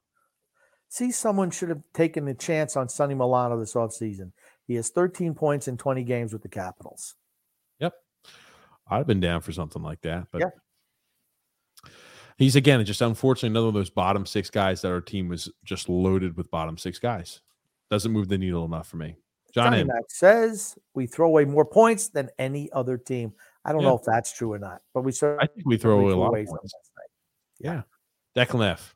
See, 0.89 1.11
someone 1.11 1.51
should 1.51 1.69
have 1.69 1.83
taken 1.93 2.27
a 2.27 2.33
chance 2.33 2.75
on 2.75 2.89
Sonny 2.89 3.15
Milano 3.15 3.57
this 3.57 3.75
offseason. 3.75 4.33
He 4.67 4.75
has 4.75 4.89
13 4.89 5.35
points 5.35 5.69
in 5.69 5.77
20 5.77 6.03
games 6.03 6.33
with 6.33 6.41
the 6.41 6.49
Capitals. 6.49 7.15
Yep. 7.79 7.93
I'd 8.89 8.97
have 8.97 9.07
been 9.07 9.21
down 9.21 9.39
for 9.39 9.53
something 9.53 9.81
like 9.81 10.01
that. 10.01 10.27
But 10.33 10.41
Yeah. 10.41 10.49
He's, 12.37 12.55
again, 12.55 12.83
just 12.85 13.01
unfortunately 13.01 13.49
another 13.49 13.69
of 13.69 13.73
those 13.73 13.89
bottom 13.89 14.25
six 14.25 14.49
guys 14.49 14.81
that 14.81 14.91
our 14.91 15.01
team 15.01 15.29
was 15.29 15.49
just 15.63 15.87
loaded 15.87 16.35
with 16.35 16.51
bottom 16.51 16.77
six 16.77 16.99
guys. 16.99 17.41
Doesn't 17.89 18.11
move 18.11 18.27
the 18.27 18.37
needle 18.37 18.65
enough 18.65 18.87
for 18.87 18.97
me. 18.97 19.15
John 19.53 19.67
Johnny 19.67 19.81
M. 19.81 19.87
Mac 19.87 20.03
says 20.09 20.75
we 20.93 21.05
throw 21.07 21.27
away 21.27 21.45
more 21.45 21.63
points 21.63 22.09
than 22.09 22.29
any 22.37 22.69
other 22.73 22.97
team. 22.97 23.33
I 23.63 23.71
don't 23.71 23.81
Yeah. 23.81 23.89
know 23.89 23.97
if 23.97 24.03
that's 24.03 24.33
true 24.33 24.51
or 24.51 24.59
not, 24.59 24.81
but 24.93 25.03
we 25.03 25.13
certainly 25.13 25.43
I 25.43 25.47
think 25.47 25.65
we 25.65 25.77
throw 25.77 25.99
away 25.99 26.11
a 26.11 26.15
lot 26.17 26.37
of 26.37 26.45
points. 26.45 26.73
Yeah. 27.59 27.83
Declan 28.35 28.69
F. 28.71 28.95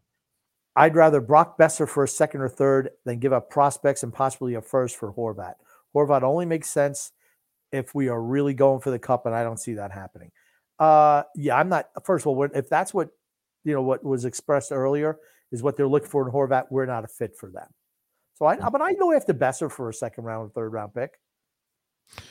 I'd 0.75 0.95
rather 0.95 1.21
Brock 1.21 1.57
Boeser 1.57 1.87
for 1.87 2.03
a 2.03 2.07
second 2.07 2.41
or 2.41 2.49
third 2.49 2.89
than 3.05 3.19
give 3.19 3.31
up 3.31 3.49
prospects 3.49 4.03
and 4.03 4.13
possibly 4.13 4.55
a 4.55 4.61
first 4.61 4.97
for 4.97 5.13
Horvat. 5.13 5.53
Horvat 5.95 6.23
only 6.23 6.45
makes 6.45 6.69
sense 6.69 7.11
if 7.71 7.95
we 7.95 8.09
are 8.09 8.21
really 8.21 8.53
going 8.53 8.81
for 8.81 8.91
the 8.91 8.99
cup, 8.99 9.25
and 9.25 9.33
I 9.33 9.43
don't 9.43 9.59
see 9.59 9.75
that 9.75 9.91
happening. 9.91 10.31
Uh, 10.77 11.23
yeah, 11.35 11.55
I'm 11.55 11.69
not. 11.69 11.89
First 12.03 12.23
of 12.23 12.27
all, 12.27 12.43
if 12.53 12.69
that's 12.69 12.93
what 12.93 13.09
you 13.63 13.73
know, 13.73 13.81
what 13.81 14.03
was 14.03 14.25
expressed 14.25 14.71
earlier 14.71 15.17
is 15.51 15.63
what 15.63 15.77
they're 15.77 15.87
looking 15.87 16.09
for 16.09 16.27
in 16.27 16.33
Horvat, 16.33 16.65
we're 16.69 16.85
not 16.85 17.03
a 17.03 17.07
fit 17.07 17.35
for 17.37 17.49
them. 17.49 17.67
So 18.35 18.45
I, 18.45 18.55
but 18.57 18.81
I 18.81 18.93
go 18.93 19.11
after 19.11 19.33
Boeser 19.33 19.71
for 19.71 19.89
a 19.89 19.93
second 19.93 20.23
round 20.23 20.45
and 20.45 20.53
third 20.53 20.71
round 20.71 20.93
pick, 20.93 21.19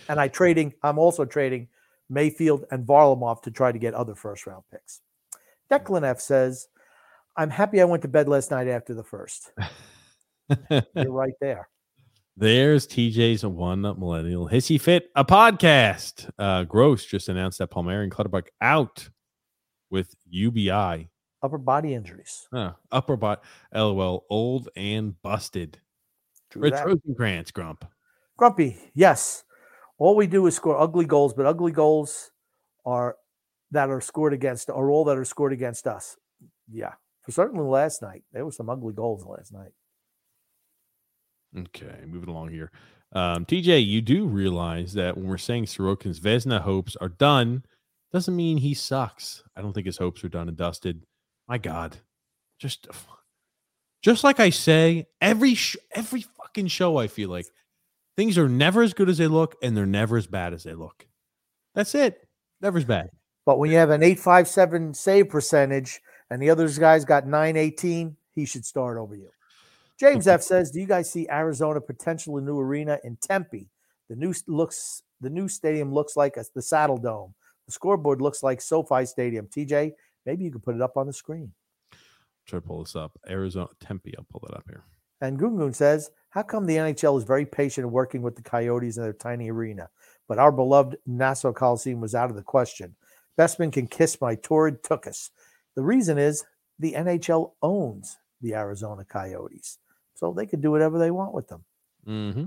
and 0.09 0.19
I 0.19 0.29
trading. 0.29 0.73
I'm 0.83 0.99
also 0.99 1.25
trading 1.25 1.69
Mayfield 2.09 2.65
and 2.71 2.87
Varlamov 2.87 3.43
to 3.43 3.51
try 3.51 3.73
to 3.73 3.79
get 3.79 3.95
other 3.95 4.15
first 4.15 4.47
round 4.47 4.65
picks. 4.73 5.01
Declan 5.71 6.05
F 6.05 6.21
says, 6.21 6.69
"I'm 7.37 7.51
happy 7.51 7.81
I 7.81 7.85
went 7.85 8.03
to 8.03 8.09
bed 8.09 8.27
last 8.27 8.51
night 8.51 8.69
after 8.69 8.95
the 8.95 9.05
first. 9.05 9.53
You're 10.71 11.13
right 11.13 11.35
there. 11.43 11.69
There's 12.41 12.87
TJ's 12.87 13.45
one 13.45 13.85
Up 13.85 13.99
millennial 13.99 14.49
hissy 14.49 14.81
fit 14.81 15.11
a 15.17 15.25
podcast. 15.25 16.31
Uh, 16.39 16.63
Gross 16.63 17.05
just 17.05 17.29
announced 17.29 17.59
that 17.59 17.71
Palmieri 17.71 18.05
and 18.05 18.13
Clutterbuck 18.13 18.49
out 18.61 19.09
with 19.91 20.15
UBI, 20.31 21.11
Upper 21.43 21.59
body 21.59 21.95
injuries. 21.95 22.49
huh, 22.53 22.73
upper 22.91 23.17
bot. 23.17 23.45
LOL, 23.73 24.25
old 24.29 24.69
and 24.77 25.21
busted. 25.23 25.79
True 26.51 26.63
Rich 26.63 26.75
that. 26.75 26.87
Rosenkrantz, 26.87 27.53
Grump. 27.53 27.85
Grumpy, 28.37 28.77
yes. 28.95 29.45
All 29.99 30.17
we 30.17 30.27
do 30.27 30.47
is 30.47 30.57
score 30.57 30.81
ugly 30.81 31.05
goals, 31.05 31.35
but 31.35 31.47
ugly 31.47 31.73
goals 31.73 32.31
are 32.87 33.17
that 33.71 33.91
are 33.91 34.01
scored 34.01 34.33
against 34.33 34.71
are 34.71 34.91
all 34.91 35.05
that 35.05 35.19
are 35.19 35.25
scored 35.25 35.53
against 35.53 35.87
us. 35.87 36.17
Yeah. 36.71 36.93
For 37.23 37.33
certainly 37.33 37.67
last 37.67 38.01
night. 38.01 38.23
There 38.33 38.45
were 38.45 38.53
some 38.53 38.71
ugly 38.71 38.95
goals 38.95 39.25
last 39.27 39.53
night. 39.53 39.73
Okay, 41.57 42.05
moving 42.07 42.29
along 42.29 42.51
here. 42.51 42.71
Um, 43.13 43.45
TJ, 43.45 43.87
you 43.87 44.01
do 44.01 44.27
realize 44.27 44.93
that 44.95 45.17
when 45.17 45.27
we're 45.27 45.39
saying 45.39 45.65
Sorokin's 45.65 46.21
Vezina 46.21 46.61
hopes 46.61 46.97
are 46.97 47.09
done, 47.09 47.65
doesn't 48.13 48.37
mean 48.37 48.59
he 48.59 48.75
sucks. 48.75 49.43
I 49.57 49.63
don't 49.63 49.73
think 49.73 49.87
his 49.87 49.99
hopes 49.99 50.23
are 50.25 50.29
done 50.29 50.49
and 50.49 50.57
dusted. 50.57 51.05
My 51.49 51.59
God, 51.59 51.97
just, 52.59 52.89
just 54.03 54.23
like 54.23 54.39
I 54.39 54.51
say 54.51 55.07
every 55.21 55.55
sh- 55.55 55.77
every 55.93 56.23
fucking 56.23 56.67
show, 56.67 56.99
I 56.99 57.07
feel 57.07 57.31
like 57.31 57.47
things 58.17 58.37
are 58.37 58.49
never 58.49 58.83
as 58.83 58.93
good 58.93 59.09
as 59.09 59.19
they 59.19 59.29
look, 59.29 59.57
and 59.63 59.77
they're 59.77 59.87
never 59.87 60.17
as 60.17 60.27
bad 60.27 60.53
as 60.53 60.65
they 60.65 60.75
look. 60.75 61.07
That's 61.75 61.95
it. 61.95 62.29
Never 62.61 62.79
as 62.79 62.85
bad. 62.85 63.11
But 63.47 63.59
when 63.59 63.71
you 63.71 63.79
have 63.79 63.91
an 63.91 64.03
857 64.03 64.93
save 64.93 65.31
percentage 65.31 66.01
and 66.31 66.43
the 66.43 66.51
other 66.51 66.69
guy's 66.69 67.05
got 67.05 67.27
nine 67.27 67.57
eighteen, 67.57 68.17
he 68.35 68.45
should 68.45 68.67
start 68.67 68.99
over 68.99 69.15
you. 69.15 69.31
James 69.99 70.29
F 70.29 70.43
says, 70.43 70.71
"Do 70.71 70.81
you 70.81 70.87
guys 70.87 71.11
see 71.11 71.27
Arizona 71.31 71.81
potential 71.81 72.37
a 72.37 72.41
new 72.41 72.59
arena 72.59 72.99
in 73.05 73.17
Tempe? 73.17 73.71
The 74.09 74.17
new 74.17 74.35
looks 74.47 75.03
the 75.21 75.31
new 75.31 75.49
stadium 75.49 75.93
looks 75.93 76.17
like 76.17 76.37
a, 76.37 76.45
the 76.55 76.63
Saddle 76.63 76.99
Dome. 76.99 77.35
The 77.67 77.73
scoreboard 77.73 78.21
looks 78.21 78.43
like 78.43 78.61
SoFi 78.61 79.05
Stadium. 79.05 79.47
TJ, 79.47 79.93
maybe 80.29 80.45
you 80.45 80.53
could 80.53 80.63
put 80.63 80.77
it 80.77 80.83
up 80.83 80.97
on 80.97 81.07
the 81.07 81.13
screen." 81.13 81.53
Try 82.47 82.59
to 82.59 82.67
pull 82.67 82.85
this 82.85 82.95
up. 82.95 83.19
Arizona 83.29 83.69
Tempe. 83.81 84.15
I'll 84.17 84.27
pull 84.31 84.47
that 84.47 84.57
up 84.57 84.65
here. 84.69 84.85
And 85.21 85.39
Gungun 85.39 85.75
says, 85.75 86.11
"How 86.31 86.43
come 86.43 86.67
the 86.67 86.77
NHL 86.77 87.19
is 87.19 87.25
very 87.25 87.45
patient 87.45 87.87
in 87.87 87.93
working 87.93 88.23
with 88.23 88.37
the 88.37 88.43
Coyotes 88.43 88.97
in 88.97 89.03
their 89.03 89.13
tiny 89.13 89.51
arena, 89.51 89.91
but 90.29 90.39
our 90.39 90.53
beloved 90.53 90.97
Nassau 91.07 91.53
Coliseum 91.53 92.01
was 92.01 92.15
out 92.15 92.31
of 92.31 92.37
the 92.37 92.43
question? 92.43 92.95
Bettman 93.39 93.73
can 93.73 93.87
kiss 93.87 94.21
my 94.21 94.35
torrid 94.35 94.83
tuchus. 94.83 95.31
The 95.75 95.83
reason 95.83 96.19
is 96.19 96.45
the 96.79 96.95
NHL 96.95 97.55
owns 97.63 98.19
the 98.41 98.55
Arizona 98.55 99.05
Coyotes, 99.05 99.79
so 100.15 100.33
they 100.33 100.47
could 100.47 100.61
do 100.61 100.71
whatever 100.71 100.99
they 100.99 101.11
want 101.11 101.35
with 101.35 101.49
them. 101.49 101.65
Mm-hmm. 102.07 102.47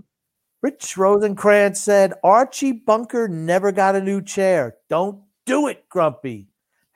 Rich 0.61 0.95
Rosenkrantz 0.95 1.77
said 1.77 2.13
Archie 2.23 2.71
Bunker 2.71 3.27
never 3.27 3.71
got 3.71 3.95
a 3.95 4.01
new 4.01 4.21
chair. 4.21 4.75
Don't 4.89 5.21
do 5.45 5.67
it, 5.67 5.89
Grumpy. 5.89 6.51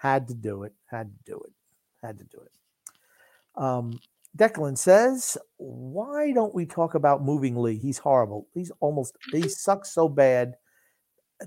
Had 0.05 0.27
to 0.27 0.33
do 0.33 0.63
it. 0.63 0.73
Had 0.85 1.11
to 1.11 1.31
do 1.31 1.41
it. 1.45 1.53
Had 2.05 2.17
to 2.19 2.23
do 2.25 2.37
it. 2.37 3.61
Um, 3.61 3.99
Declan 4.37 4.77
says, 4.77 5.37
"Why 5.57 6.31
don't 6.31 6.53
we 6.53 6.65
talk 6.65 6.93
about 6.93 7.23
moving 7.23 7.55
Lee? 7.55 7.77
He's 7.77 7.97
horrible. 7.97 8.47
He's 8.53 8.71
almost 8.81 9.17
he 9.31 9.47
sucks 9.47 9.93
so 9.93 10.09
bad 10.09 10.55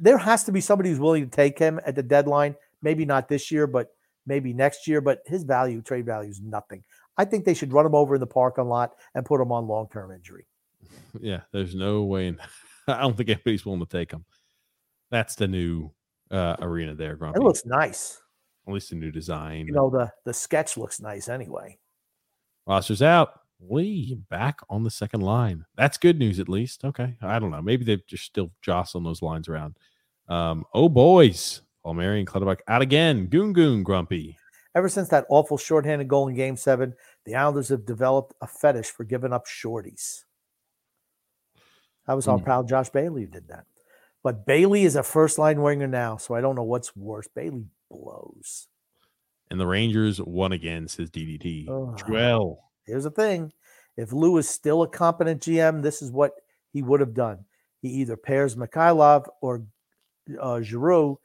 there 0.01 0.19
has 0.19 0.45
to 0.45 0.53
be 0.53 0.61
somebody 0.61 0.91
who's 0.91 1.01
willing 1.01 1.25
to 1.25 1.31
take 1.31 1.59
him 1.59 1.81
at 1.87 1.95
the 1.95 2.03
deadline. 2.03 2.55
Maybe 2.83 3.05
not 3.05 3.29
this 3.29 3.51
year, 3.51 3.67
but 3.67 3.89
maybe 4.27 4.53
next 4.53 4.87
year. 4.87 5.01
But 5.01 5.21
his 5.27 5.45
value, 5.45 5.83
trade 5.83 6.07
value, 6.07 6.31
is 6.31 6.41
nothing. 6.41 6.85
I 7.17 7.25
think 7.25 7.45
they 7.45 7.55
should 7.55 7.73
run 7.73 7.87
him 7.87 7.95
over 7.95 8.15
in 8.15 8.21
the 8.21 8.27
parking 8.27 8.69
lot 8.69 8.93
and 9.15 9.25
put 9.25 9.41
him 9.41 9.53
on 9.53 9.67
long 9.67 9.89
term 9.93 10.11
injury. 10.13 10.47
Yeah, 11.21 11.41
there's 11.53 11.75
no 11.75 12.03
way. 12.05 12.29
In, 12.29 12.39
I 12.87 13.01
don't 13.01 13.17
think 13.17 13.31
anybody's 13.31 13.65
willing 13.65 13.81
to 13.81 13.87
take 13.87 14.13
him. 14.13 14.25
That's 15.11 15.35
the 15.35 15.49
new 15.49 15.91
uh, 16.31 16.57
arena 16.61 16.95
there, 16.95 17.17
Grumpy. 17.17 17.41
It 17.41 17.43
looks 17.43 17.65
nice. 17.65 18.21
At 18.69 18.74
least 18.74 18.93
a 18.93 18.95
new 18.95 19.11
design. 19.11 19.66
You 19.66 19.73
know, 19.73 19.89
the 19.89 20.12
the 20.24 20.35
sketch 20.35 20.77
looks 20.77 21.01
nice 21.01 21.28
anyway. 21.28 21.78
Roster's 22.66 23.03
out. 23.03 23.40
Lee 23.61 24.19
back 24.28 24.61
on 24.69 24.85
the 24.85 24.90
second 24.90 25.23
line. 25.23 25.65
That's 25.74 25.97
good 25.97 26.19
news, 26.19 26.39
at 26.39 26.49
least. 26.49 26.85
Okay. 26.85 27.16
I 27.23 27.39
don't 27.39 27.51
know. 27.51 27.62
Maybe 27.62 27.85
they're 27.85 28.01
just 28.07 28.24
still 28.24 28.51
jostling 28.62 29.05
those 29.05 29.23
lines 29.23 29.49
around. 29.49 29.77
Um, 30.28 30.65
oh, 30.74 30.89
boys. 30.89 31.62
Palmieri 31.82 32.19
and 32.19 32.28
Clutterbuck 32.28 32.61
out 32.69 32.82
again. 32.82 33.27
Goon 33.27 33.53
Goon 33.53 33.82
Grumpy. 33.82 34.36
Ever 34.74 34.89
since 34.89 35.09
that 35.09 35.24
awful 35.31 35.57
shorthanded 35.57 36.07
goal 36.07 36.28
in 36.28 36.35
game 36.35 36.57
seven, 36.57 36.95
the 37.24 37.35
Islanders 37.35 37.70
have 37.70 37.86
developed 37.86 38.35
a 38.43 38.47
fetish 38.47 38.90
for 38.90 39.05
giving 39.05 39.32
up 39.32 39.47
shorties. 39.47 40.24
I 42.07 42.15
was 42.15 42.28
all 42.28 42.39
mm. 42.39 42.45
pal 42.45 42.65
Josh 42.65 42.90
Bailey 42.90 43.27
did 43.27 43.49
that. 43.49 43.65
But 44.23 44.47
Bailey 44.47 44.85
is 44.85 44.97
a 44.97 45.03
first 45.03 45.39
line 45.39 45.62
winger 45.62 45.86
now, 45.86 46.16
so 46.16 46.35
I 46.35 46.40
don't 46.40 46.55
know 46.55 46.62
what's 46.62 46.95
worse. 46.95 47.28
Bailey 47.35 47.65
blows. 47.90 48.69
And 49.51 49.59
the 49.59 49.66
Rangers 49.66 50.20
won 50.20 50.52
again, 50.52 50.89
says 50.89 51.10
DDT. 51.10 51.69
Oh. 51.69 51.94
Joel 51.97 52.69
here's 52.89 53.05
the 53.05 53.10
thing 53.10 53.52
if 53.97 54.12
Lou 54.12 54.39
is 54.39 54.48
still 54.48 54.82
a 54.82 54.89
competent 54.89 55.43
GM, 55.43 55.82
this 55.82 56.02
is 56.02 56.10
what 56.10 56.32
he 56.73 56.82
would 56.82 57.01
have 57.01 57.15
done. 57.15 57.44
He 57.82 57.89
either 57.89 58.16
pairs 58.16 58.56
Mikheyev 58.56 59.28
or 59.40 59.65
uh, 60.40 60.60
Giroux, 60.60 61.19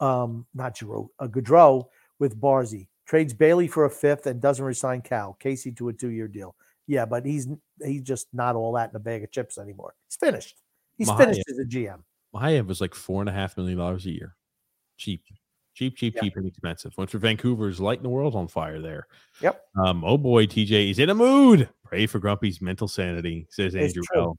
um, 0.00 0.46
not 0.54 0.76
Giroux, 0.76 1.10
uh, 1.18 1.26
Gaudreau 1.26 1.86
with 2.18 2.40
Barzy, 2.40 2.88
trades 3.06 3.34
Bailey 3.34 3.68
for 3.68 3.84
a 3.84 3.90
fifth 3.90 4.26
and 4.26 4.40
doesn't 4.40 4.64
resign 4.64 5.02
Cal, 5.02 5.34
Casey 5.34 5.72
to 5.72 5.88
a 5.88 5.92
two 5.92 6.10
year 6.10 6.28
deal. 6.28 6.54
Yeah, 6.86 7.04
but 7.04 7.24
he's 7.26 7.48
he's 7.84 8.02
just 8.02 8.28
not 8.32 8.56
all 8.56 8.72
that 8.74 8.90
in 8.90 8.96
a 8.96 9.00
bag 9.00 9.24
of 9.24 9.30
chips 9.30 9.58
anymore. 9.58 9.94
He's 10.06 10.16
finished. 10.16 10.56
He's 10.96 11.08
Mikheyev. 11.08 11.18
finished 11.18 11.44
as 11.50 11.58
a 11.58 11.64
GM. 11.64 12.00
Mikheyev 12.34 12.66
was 12.66 12.80
like 12.80 12.94
four 12.94 13.22
and 13.22 13.28
a 13.28 13.32
half 13.32 13.56
million 13.56 13.78
dollars 13.78 14.06
a 14.06 14.10
year. 14.10 14.36
Cheap. 14.96 15.24
Cheap, 15.74 15.96
cheap, 15.96 16.16
cheap, 16.20 16.36
and 16.36 16.46
expensive. 16.46 16.92
Went 16.98 17.10
for 17.10 17.18
Vancouver's 17.18 17.80
lighting 17.80 18.02
the 18.02 18.08
world 18.08 18.34
on 18.34 18.48
fire 18.48 18.80
there. 18.80 19.06
Yep. 19.40 19.62
Um, 19.84 20.04
oh 20.04 20.18
boy, 20.18 20.46
TJ, 20.46 20.86
he's 20.86 20.98
in 20.98 21.10
a 21.10 21.14
mood. 21.14 21.68
Pray 21.84 22.06
for 22.06 22.18
Grumpy's 22.18 22.60
mental 22.60 22.88
sanity, 22.88 23.46
says 23.50 23.74
Andrew 23.74 24.02
Bell. 24.12 24.36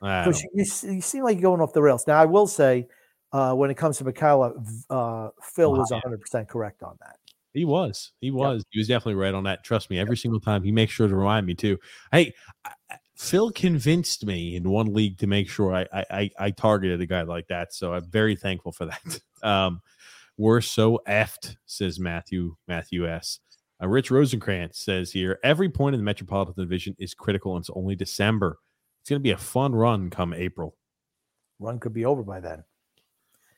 Because 0.00 0.42
you, 0.42 0.64
you, 0.92 1.00
seem 1.00 1.24
like 1.24 1.40
you're 1.40 1.50
going 1.50 1.60
off 1.60 1.72
the 1.72 1.80
rails. 1.80 2.06
Now, 2.06 2.20
I 2.20 2.26
will 2.26 2.46
say, 2.46 2.88
uh, 3.32 3.54
when 3.54 3.70
it 3.70 3.76
comes 3.76 3.98
to 3.98 4.04
Mikhaila, 4.04 4.52
uh, 4.90 5.30
Phil 5.42 5.72
wow. 5.72 5.78
was 5.78 5.90
100% 5.90 6.48
correct 6.48 6.82
on 6.82 6.96
that. 7.00 7.16
He 7.54 7.64
was. 7.64 8.12
He 8.20 8.30
was. 8.30 8.58
Yep. 8.58 8.66
He 8.70 8.78
was 8.80 8.88
definitely 8.88 9.14
right 9.14 9.32
on 9.32 9.44
that. 9.44 9.64
Trust 9.64 9.88
me, 9.88 9.98
every 9.98 10.16
yep. 10.16 10.18
single 10.18 10.40
time 10.40 10.62
he 10.62 10.72
makes 10.72 10.92
sure 10.92 11.08
to 11.08 11.14
remind 11.14 11.46
me 11.46 11.54
too. 11.54 11.78
Hey, 12.12 12.34
Phil 13.16 13.50
convinced 13.52 14.26
me 14.26 14.56
in 14.56 14.68
one 14.68 14.92
league 14.92 15.18
to 15.18 15.26
make 15.28 15.48
sure 15.48 15.72
I 15.72 15.86
I, 16.10 16.30
I 16.38 16.50
targeted 16.50 17.00
a 17.00 17.06
guy 17.06 17.22
like 17.22 17.46
that. 17.48 17.72
So 17.72 17.94
I'm 17.94 18.04
very 18.10 18.36
thankful 18.36 18.72
for 18.72 18.86
that. 18.86 19.20
Um, 19.44 19.82
we're 20.36 20.60
so 20.60 21.00
effed, 21.08 21.56
says 21.66 22.00
Matthew 22.00 22.56
Matthew 22.66 23.08
S. 23.08 23.40
Uh, 23.82 23.88
Rich 23.88 24.10
Rosenkrantz 24.10 24.76
says 24.76 25.10
here 25.10 25.38
every 25.42 25.68
point 25.68 25.94
in 25.94 26.00
the 26.00 26.04
Metropolitan 26.04 26.62
Division 26.62 26.94
is 26.98 27.14
critical, 27.14 27.56
and 27.56 27.62
it's 27.62 27.70
only 27.74 27.94
December. 27.94 28.58
It's 29.02 29.10
going 29.10 29.20
to 29.20 29.24
be 29.24 29.32
a 29.32 29.36
fun 29.36 29.74
run 29.74 30.10
come 30.10 30.32
April. 30.32 30.76
Run 31.58 31.78
could 31.78 31.92
be 31.92 32.04
over 32.04 32.22
by 32.22 32.40
then. 32.40 32.64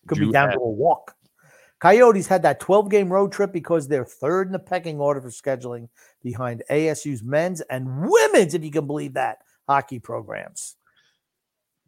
Could 0.07 0.19
Drew 0.19 0.27
be 0.29 0.33
down 0.33 0.51
to 0.51 0.59
a 0.59 0.71
walk. 0.71 1.15
Coyotes 1.79 2.27
had 2.27 2.43
that 2.43 2.61
12 2.61 2.91
game 2.91 3.13
road 3.13 3.33
trip 3.33 3.53
because 3.53 3.87
they're 3.87 4.05
third 4.05 4.49
in 4.49 4.53
the 4.53 4.59
pecking 4.59 4.99
order 4.99 5.21
for 5.21 5.29
scheduling 5.29 5.89
behind 6.23 6.63
ASU's 6.71 7.23
men's 7.23 7.61
and 7.63 8.09
women's, 8.09 8.55
if 8.55 8.65
you 8.65 8.71
can 8.71 8.87
believe 8.87 9.15
that, 9.15 9.39
hockey 9.69 9.99
programs. 9.99 10.77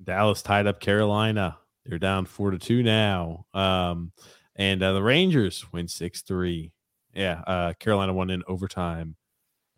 Dallas 0.02 0.42
tied 0.42 0.66
up 0.66 0.80
Carolina. 0.80 1.58
They're 1.86 1.98
down 1.98 2.26
four 2.26 2.50
to 2.50 2.58
two 2.58 2.82
now. 2.82 3.46
Um, 3.54 4.12
and 4.58 4.82
uh, 4.82 4.92
the 4.92 5.02
Rangers 5.02 5.64
win 5.72 5.88
6 5.88 6.22
3. 6.22 6.72
Yeah. 7.14 7.42
Uh, 7.46 7.72
Carolina 7.78 8.12
won 8.12 8.30
in 8.30 8.42
overtime. 8.46 9.16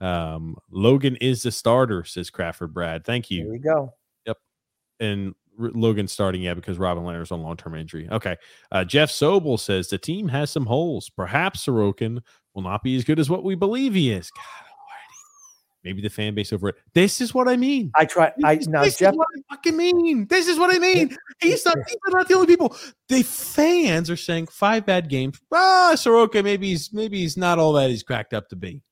Um, 0.01 0.57
Logan 0.71 1.17
is 1.17 1.43
the 1.43 1.53
starter, 1.53 2.05
says 2.05 2.31
Crawford 2.31 2.73
Brad. 2.73 3.05
Thank 3.05 3.31
you. 3.31 3.45
There 3.45 3.55
you 3.55 3.61
go. 3.61 3.95
Yep. 4.27 4.39
And 4.99 5.35
R- 5.61 5.71
Logan 5.75 6.09
starting, 6.09 6.43
yeah, 6.43 6.55
because 6.55 6.79
Robin 6.79 7.05
Lehner's 7.05 7.31
on 7.31 7.43
long 7.43 7.57
term 7.57 7.75
injury. 7.75 8.09
Okay. 8.11 8.37
Uh, 8.73 8.85
Jeff 8.85 9.11
Sobel 9.11 9.61
says 9.61 9.89
the 9.89 9.99
team 9.99 10.29
has 10.29 10.51
some 10.51 10.67
holes. 10.67 11.11
Perhaps 11.11 11.67
Sorokin 11.67 12.21
will 12.55 12.63
not 12.63 12.83
be 12.83 12.97
as 12.97 13.05
good 13.05 13.19
as 13.19 13.29
what 13.29 13.45
we 13.45 13.55
believe 13.55 13.95
he 13.95 14.11
is. 14.11 14.31
God, 14.31 14.70
maybe 15.85 16.03
the 16.03 16.11
fan 16.11 16.35
base 16.35 16.53
over 16.53 16.71
it. 16.71 16.77
This 16.95 17.21
is 17.21 17.35
what 17.35 17.49
I 17.49 17.57
mean. 17.57 17.91
I 17.97 18.05
try. 18.05 18.33
I 18.45 18.57
now 18.67 18.85
this 18.85 18.99
Jeff. 18.99 19.13
Is 19.13 19.19
what 19.19 19.29
I 19.37 19.55
fucking 19.55 19.77
mean. 19.77 20.27
This 20.27 20.49
is 20.49 20.59
what 20.59 20.75
I 20.75 20.79
mean. 20.79 21.17
He's 21.41 21.65
not. 21.65 21.77
He's 21.87 21.97
not 22.09 22.29
the 22.29 22.35
only 22.35 22.47
people. 22.47 22.77
The 23.09 23.23
fans 23.23 24.11
are 24.11 24.17
saying 24.17 24.49
five 24.49 24.87
bad 24.87 25.09
games. 25.09 25.41
Ah, 25.53 25.95
Soroka. 25.97 26.43
Maybe 26.43 26.69
he's 26.69 26.93
maybe 26.93 27.21
he's 27.21 27.37
not 27.37 27.59
all 27.59 27.73
that 27.75 27.91
he's 27.91 28.03
cracked 28.03 28.35
up 28.35 28.49
to 28.49 28.57
be. 28.57 28.83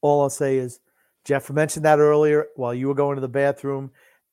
All 0.00 0.22
I'll 0.22 0.30
say 0.30 0.58
is, 0.58 0.80
Jeff 1.24 1.50
mentioned 1.50 1.84
that 1.84 1.98
earlier 1.98 2.46
while 2.54 2.72
you 2.72 2.88
were 2.88 2.94
going 2.94 3.16
to 3.16 3.20
the 3.20 3.28
bathroom, 3.28 3.90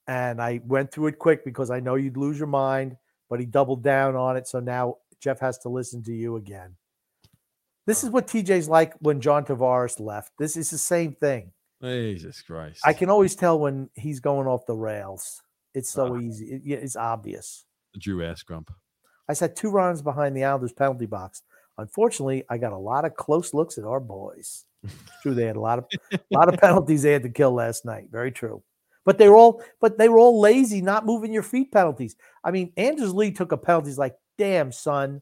and 0.08 0.42
I 0.42 0.62
went 0.66 0.92
through 0.92 1.08
it 1.08 1.20
quick 1.20 1.44
because 1.44 1.72
I 1.72 1.80
know 1.80 1.96
you'd 1.96 2.18
lose 2.18 2.38
your 2.38 2.48
mind. 2.48 2.98
But 3.28 3.40
he 3.40 3.48
doubled 3.48 3.84
down 3.84 4.16
on 4.16 4.38
it, 4.38 4.48
so 4.48 4.60
now 4.60 4.98
Jeff 5.20 5.40
has 5.40 5.58
to 5.60 5.70
listen 5.70 6.04
to 6.04 6.14
you 6.14 6.36
again. 6.36 6.76
This 7.86 8.04
is 8.04 8.10
what 8.10 8.28
TJ's 8.28 8.68
like 8.68 8.94
when 9.00 9.22
John 9.22 9.46
Tavares 9.46 10.00
left. 10.00 10.32
This 10.40 10.58
is 10.58 10.70
the 10.70 10.78
same 10.78 11.14
thing. 11.14 11.52
Jesus 11.84 12.42
Christ. 12.42 12.82
I 12.84 12.94
can 12.94 13.10
always 13.10 13.36
tell 13.36 13.60
when 13.60 13.90
he's 13.94 14.20
going 14.20 14.48
off 14.48 14.66
the 14.66 14.76
rails. 14.76 15.42
It's 15.74 15.90
so 15.92 16.16
uh, 16.16 16.20
easy. 16.20 16.62
It, 16.66 16.72
it's 16.72 16.96
obvious. 16.96 17.66
Drew 18.00 18.26
ass 18.26 18.42
grump. 18.44 18.72
I 19.30 19.34
sat 19.34 19.56
two 19.56 19.70
runs 19.70 20.02
behind 20.02 20.36
the 20.36 20.44
Islanders 20.44 20.74
penalty 20.74 21.06
box. 21.06 21.44
Unfortunately, 21.78 22.44
I 22.50 22.58
got 22.58 22.74
a 22.74 22.78
lot 22.78 23.06
of 23.06 23.16
close 23.16 23.54
looks 23.54 23.78
at 23.78 23.84
our 23.84 24.00
boys. 24.00 24.66
true, 25.22 25.34
they 25.34 25.46
had 25.46 25.56
a 25.56 25.62
lot 25.62 25.80
of 25.80 25.86
a 26.12 26.20
lot 26.32 26.52
of 26.52 26.60
penalties 26.60 27.02
they 27.02 27.12
had 27.12 27.24
to 27.24 27.30
kill 27.30 27.52
last 27.52 27.86
night. 27.86 28.08
Very 28.12 28.32
true. 28.32 28.64
But 29.04 29.18
they 29.18 29.30
were 29.30 29.36
all 29.36 29.62
but 29.82 29.98
they 29.98 30.10
were 30.10 30.20
all 30.20 30.40
lazy, 30.40 30.82
not 30.82 31.06
moving 31.06 31.34
your 31.34 31.44
feet 31.44 31.72
penalties. 31.72 32.16
I 32.44 32.52
mean, 32.52 32.72
Anders 32.78 33.14
Lee 33.14 33.32
took 33.32 33.52
a 33.52 33.58
penalty. 33.58 33.90
He's 33.90 33.98
like, 33.98 34.16
damn, 34.38 34.72
son. 34.72 35.22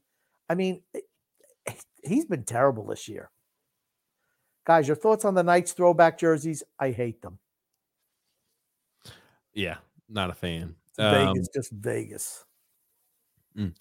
I 0.50 0.56
mean, 0.56 0.82
he's 2.04 2.26
been 2.26 2.44
terrible 2.44 2.86
this 2.86 3.08
year. 3.08 3.30
Guys, 4.66 4.88
your 4.88 4.96
thoughts 4.96 5.26
on 5.26 5.34
the 5.34 5.44
Knights 5.44 5.74
throwback 5.74 6.18
jerseys? 6.18 6.64
I 6.80 6.92
hate 6.92 7.22
them. 7.22 7.40
Yeah, 9.54 9.78
not 10.10 10.30
a 10.30 10.34
fan. 10.34 10.76
Vegas, 10.98 11.38
um, 11.38 11.46
just 11.54 11.72
Vegas. 11.72 12.46
Mm, 13.58 13.76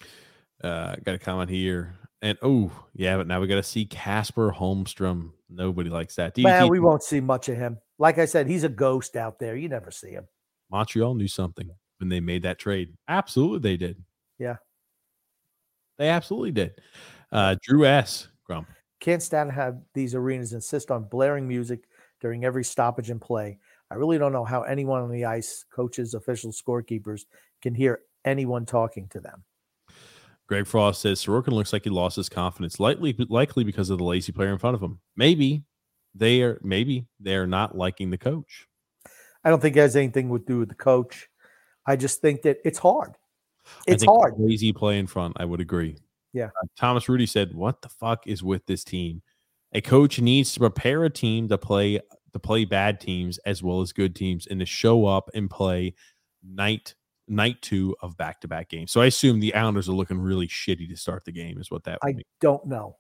uh, 0.63 0.97
got 1.05 1.15
a 1.15 1.19
comment 1.19 1.51
here. 1.51 1.95
And 2.21 2.39
oh, 2.43 2.71
yeah, 2.95 3.17
but 3.17 3.27
now 3.27 3.41
we 3.41 3.47
got 3.47 3.57
to 3.57 3.63
see 3.63 3.85
Casper 3.85 4.53
Holmstrom. 4.53 5.33
Nobody 5.51 5.91
likes 5.91 6.17
that. 6.17 6.35
Well, 6.39 6.71
we 6.71 6.79
won't 6.81 7.03
see 7.03 7.21
much 7.21 7.49
of 7.49 7.57
him. 7.57 7.79
Like 7.99 8.19
I 8.19 8.27
said, 8.27 8.47
he's 8.47 8.65
a 8.65 8.69
ghost 8.69 9.17
out 9.17 9.39
there. 9.39 9.57
You 9.57 9.69
never 9.69 9.91
see 9.91 10.11
him. 10.11 10.27
Montreal 10.71 11.15
knew 11.15 11.29
something 11.29 11.71
when 11.99 12.09
they 12.09 12.21
made 12.21 12.43
that 12.43 12.59
trade. 12.59 12.95
Absolutely, 13.09 13.59
they 13.71 13.77
did. 13.77 14.03
Yeah. 14.39 14.57
They 15.99 16.09
absolutely 16.09 16.53
did. 16.53 16.81
Uh, 17.33 17.57
Drew 17.63 17.87
S. 17.87 18.29
Grump. 18.45 18.69
Can't 19.01 19.23
stand 19.23 19.51
how 19.51 19.79
these 19.95 20.15
arenas 20.15 20.53
insist 20.53 20.91
on 20.91 21.05
blaring 21.05 21.49
music 21.49 21.89
during 22.21 22.45
every 22.45 22.63
stoppage 22.63 23.11
and 23.11 23.21
play. 23.21 23.59
I 23.91 23.95
really 23.97 24.19
don't 24.19 24.33
know 24.33 24.45
how 24.45 24.63
anyone 24.63 25.03
on 25.03 25.11
the 25.11 25.25
ice, 25.25 25.65
coaches, 25.75 26.15
officials, 26.15 26.63
scorekeepers, 26.63 27.23
can 27.61 27.75
hear 27.75 28.01
anyone 28.25 28.65
talking 28.65 29.09
to 29.09 29.21
them. 29.21 29.45
Greg 30.49 30.67
Frost 30.67 31.01
says 31.01 31.25
Sorokin 31.25 31.53
looks 31.53 31.73
like 31.73 31.85
he 31.85 31.91
lost 31.91 32.17
his 32.17 32.29
confidence, 32.29 32.79
likely 32.79 33.17
likely 33.29 33.65
because 33.65 33.91
of 33.91 33.99
the 33.99 34.05
lazy 34.05 34.33
player 34.33 34.53
in 34.53 34.59
front 34.59 34.75
of 34.75 34.83
him. 34.83 35.01
Maybe 35.17 35.65
they 36.15 36.43
are 36.43 36.61
maybe 36.63 37.07
they're 37.21 37.47
not 37.47 37.77
liking 37.77 38.11
the 38.11 38.19
coach. 38.19 38.69
I 39.45 39.51
don't 39.51 39.61
think 39.61 39.77
it 39.77 39.81
has 39.81 39.97
anything 39.97 40.31
to 40.31 40.39
do 40.39 40.59
with 40.59 40.69
the 40.69 40.75
coach. 40.75 41.29
I 41.87 41.97
just 41.97 42.21
think 42.21 42.43
that 42.43 42.59
it's 42.65 42.79
hard. 42.79 43.17
It's 43.87 44.05
hard. 44.05 44.35
Lazy 44.39 44.73
play 44.73 44.99
in 44.99 45.07
front. 45.07 45.37
I 45.39 45.45
would 45.45 45.61
agree. 45.61 45.97
Yeah. 46.33 46.47
Uh, 46.47 46.67
Thomas 46.77 47.09
Rudy 47.09 47.27
said, 47.27 47.55
"What 47.55 47.83
the 47.83 47.89
fuck 47.89 48.27
is 48.27 48.43
with 48.43 48.67
this 48.67 48.85
team? 48.85 49.23
A 49.73 49.81
coach 49.81 50.21
needs 50.21 50.53
to 50.55 50.61
prepare 50.61 51.05
a 51.05 51.11
team 51.11 51.49
to 51.49 51.59
play 51.59 52.01
to 52.33 52.39
play 52.39 52.65
bad 52.65 53.01
teams 53.01 53.39
as 53.39 53.63
well 53.63 53.81
as 53.81 53.93
good 53.93 54.15
teams, 54.15 54.47
and 54.47 54.61
to 54.61 54.67
show 54.67 55.07
up 55.07 55.31
and 55.35 55.51
play 55.51 55.95
night 56.43 56.95
night 57.29 57.61
two 57.63 57.97
of 58.03 58.17
back 58.17 58.41
to 58.41 58.49
back 58.49 58.69
games. 58.69 58.93
So 58.93 59.01
I 59.01 59.07
assume 59.07 59.41
the 59.41 59.55
Islanders 59.55 59.89
are 59.89 59.93
looking 59.93 60.19
really 60.19 60.49
shitty 60.49 60.89
to 60.89 60.97
start 60.97 61.25
the 61.25 61.33
game, 61.33 61.59
is 61.59 61.71
what 61.71 61.85
that. 61.85 61.99
I 62.03 62.15
don't 62.41 62.67
know. 62.67 62.97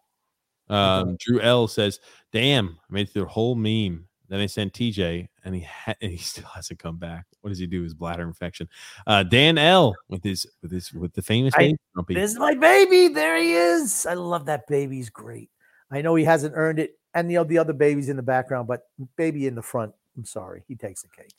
Um, 0.69 1.17
Drew 1.19 1.41
L 1.41 1.67
says, 1.69 2.01
"Damn, 2.33 2.79
I 2.89 2.93
made 2.93 3.09
it 3.09 3.13
through 3.13 3.23
the 3.25 3.29
whole 3.29 3.55
meme. 3.55 4.09
Then 4.33 4.41
I 4.41 4.47
sent 4.47 4.73
TJ, 4.73 5.29
and 5.45 5.55
he 5.55 5.61
ha- 5.61 5.93
and 6.01 6.11
he 6.11 6.17
still 6.17 6.47
hasn't 6.55 6.79
come 6.79 6.97
back. 6.97 7.27
What 7.43 7.51
does 7.51 7.59
he 7.59 7.67
do? 7.67 7.83
His 7.83 7.93
bladder 7.93 8.23
infection." 8.23 8.67
Uh, 9.07 9.25
Dan 9.25 9.59
L 9.59 9.95
with 10.09 10.25
his 10.25 10.47
with 10.63 10.71
his 10.71 10.91
with 10.91 11.13
the 11.13 11.21
famous 11.21 11.53
I- 11.55 11.75
baby. 11.99 12.15
This 12.15 12.33
is 12.33 12.39
my 12.39 12.55
baby. 12.55 13.09
There 13.09 13.37
he 13.37 13.53
is. 13.53 14.07
I 14.07 14.15
love 14.15 14.47
that 14.47 14.67
baby. 14.69 14.97
He's 14.97 15.11
great. 15.11 15.51
I 15.91 16.01
know 16.01 16.15
he 16.15 16.25
hasn't 16.25 16.55
earned 16.57 16.79
it, 16.79 16.99
and 17.13 17.29
know 17.29 17.45
the 17.45 17.59
other 17.59 17.75
babies 17.75 18.09
in 18.09 18.17
the 18.17 18.23
background, 18.23 18.67
but 18.69 18.89
baby 19.17 19.47
in 19.47 19.55
the 19.55 19.61
front. 19.61 19.93
I'm 20.17 20.25
sorry, 20.25 20.65
he 20.67 20.77
takes 20.77 21.03
the 21.03 21.09
cake. 21.09 21.35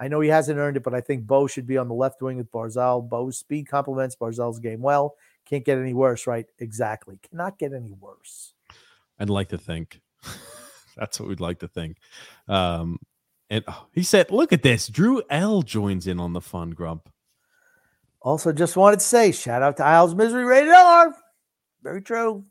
I 0.00 0.08
know 0.08 0.20
he 0.20 0.30
hasn't 0.30 0.58
earned 0.58 0.78
it, 0.78 0.82
but 0.84 0.94
I 0.94 1.02
think 1.02 1.26
Bo 1.26 1.48
should 1.48 1.66
be 1.66 1.76
on 1.76 1.88
the 1.88 1.94
left 1.94 2.22
wing 2.22 2.38
with 2.38 2.50
Barzal. 2.50 3.06
Bo's 3.06 3.36
speed 3.36 3.68
complements 3.68 4.16
Barzal's 4.16 4.58
game 4.58 4.80
well. 4.80 5.16
Can't 5.44 5.66
get 5.66 5.76
any 5.76 5.92
worse, 5.92 6.26
right? 6.26 6.46
Exactly. 6.60 7.18
Cannot 7.28 7.58
get 7.58 7.74
any 7.74 7.92
worse. 7.92 8.54
I'd 9.18 9.28
like 9.28 9.50
to 9.50 9.58
think. 9.58 10.00
That's 10.98 11.18
what 11.20 11.28
we'd 11.28 11.40
like 11.40 11.60
to 11.60 11.68
think. 11.68 11.96
Um, 12.48 12.98
and 13.50 13.64
oh, 13.68 13.86
he 13.92 14.02
said, 14.02 14.30
"Look 14.30 14.52
at 14.52 14.62
this." 14.62 14.88
Drew 14.88 15.22
L 15.30 15.62
joins 15.62 16.06
in 16.06 16.18
on 16.20 16.32
the 16.34 16.40
fun 16.40 16.70
grump. 16.70 17.08
Also, 18.20 18.52
just 18.52 18.76
wanted 18.76 18.98
to 18.98 19.04
say 19.06 19.32
shout 19.32 19.62
out 19.62 19.76
to 19.78 19.84
Isles 19.84 20.14
Misery 20.14 20.44
Rated 20.44 20.72
R. 20.72 21.14
Very 21.82 22.02
true. 22.02 22.44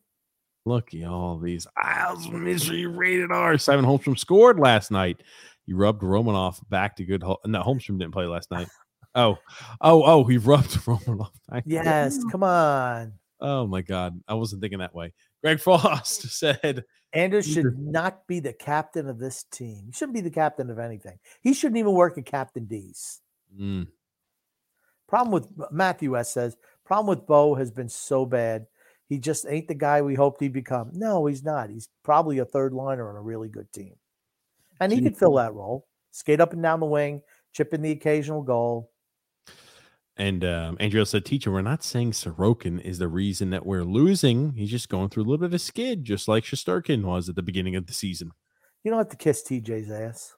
Look 0.66 0.94
at 0.94 1.04
all 1.08 1.38
these 1.38 1.68
Isles 1.82 2.30
misery 2.30 2.88
rated 2.88 3.32
R. 3.32 3.58
Simon 3.58 3.86
Holmstrom 3.86 4.18
scored 4.20 4.60
last 4.60 4.92
night. 4.92 5.22
He 5.66 5.74
rubbed 5.74 6.02
Romanov 6.02 6.60
back 6.70 6.96
to 6.98 7.06
good. 7.06 7.24
Hol- 7.24 7.40
No, 7.46 7.62
Holmstrom 7.62 8.00
didn't 8.00 8.12
play 8.14 8.26
last 8.26 8.50
night. 8.52 8.68
Oh, 9.16 9.38
oh, 9.82 10.04
oh! 10.06 10.24
He 10.26 10.38
rubbed 10.38 10.70
Romanov. 10.86 11.32
back. 11.50 11.64
Yes, 11.66 12.20
come 12.32 12.44
on. 12.44 13.14
Oh 13.40 13.66
my 13.66 13.82
God, 13.82 14.22
I 14.28 14.36
wasn't 14.36 14.62
thinking 14.62 14.78
that 14.80 14.94
way. 14.94 15.12
Greg 15.44 15.60
Frost 15.62 16.24
said, 16.30 16.84
Anders 17.14 17.48
should 17.48 17.78
not 17.80 18.28
be 18.28 18.40
the 18.40 18.54
captain 18.54 19.08
of 19.08 19.20
this 19.20 19.44
team. 19.52 19.84
He 19.88 19.92
shouldn't 19.92 20.16
be 20.16 20.22
the 20.22 20.30
captain 20.30 20.70
of 20.70 20.80
anything. 20.80 21.20
He 21.42 21.54
shouldn't 21.54 21.78
even 21.78 21.94
work 21.94 22.18
at 22.18 22.26
Captain 22.26 22.66
D's. 22.66 23.22
mm, 23.58 23.88
Problem 25.08 25.32
with 25.32 25.48
Matthew 25.72 26.18
S 26.18 26.34
says, 26.34 26.58
problem 26.86 27.08
with 27.08 27.28
Bo 27.28 27.56
has 27.56 27.72
been 27.72 27.90
so 27.90 28.26
bad. 28.26 28.68
He 29.08 29.20
just 29.20 29.46
ain't 29.48 29.70
the 29.70 29.74
guy 29.74 30.02
we 30.02 30.16
hoped 30.16 30.42
he'd 30.42 30.52
become. 30.52 30.92
No, 30.94 31.26
he's 31.28 31.44
not. 31.44 31.70
He's 31.70 31.88
probably 32.04 32.40
a 32.40 32.46
third 32.46 32.74
liner 32.74 33.10
on 33.10 33.16
a 33.16 33.22
really 33.22 33.48
good 33.48 33.72
team. 33.72 33.94
And 34.82 34.92
he 34.92 35.02
could 35.02 35.18
fill 35.18 35.36
that 35.36 35.54
role. 35.54 35.88
Skate 36.12 36.42
up 36.42 36.52
and 36.52 36.62
down 36.62 36.82
the 36.82 36.86
wing, 36.86 37.22
chip 37.54 37.74
in 37.74 37.82
the 37.82 37.92
occasional 37.92 38.42
goal. 38.42 38.92
And 40.18 40.44
um, 40.44 40.78
Andrea 40.80 41.06
said, 41.06 41.26
"Teacher, 41.26 41.52
we're 41.52 41.62
not 41.62 41.84
saying 41.84 42.12
Sorokin 42.12 42.82
is 42.82 42.98
the 42.98 43.08
reason 43.08 43.52
that 43.52 43.66
we're 43.66 43.84
losing. 43.84 44.54
He's 44.54 44.72
just 44.72 44.90
going 44.90 45.10
through 45.10 45.24
a 45.24 45.26
little 45.26 45.38
bit 45.38 45.46
of 45.48 45.54
a 45.54 45.60
skid, 45.60 46.04
just 46.04 46.28
like 46.28 46.44
Shesterkin 46.44 47.04
was 47.04 47.30
at 47.30 47.36
the 47.36 47.44
beginning 47.44 47.76
of 47.76 47.86
the 47.86 47.94
season." 47.94 48.32
You 48.84 48.92
don't 48.92 49.00
have 49.00 49.10
to 49.10 49.18
kiss 49.18 49.44
TJ's 49.44 49.92
ass. 49.92 50.36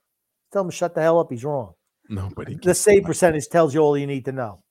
Tell 0.51 0.63
him 0.63 0.69
to 0.69 0.75
shut 0.75 0.95
the 0.95 1.01
hell 1.01 1.19
up. 1.19 1.27
He's 1.29 1.45
wrong. 1.45 1.73
Nobody. 2.09 2.57
The 2.61 2.73
save 2.73 3.03
percentage 3.03 3.47
tells 3.47 3.73
you 3.73 3.81
all 3.81 3.97
you 3.97 4.07
need 4.07 4.25
to 4.25 4.31
know. 4.31 4.63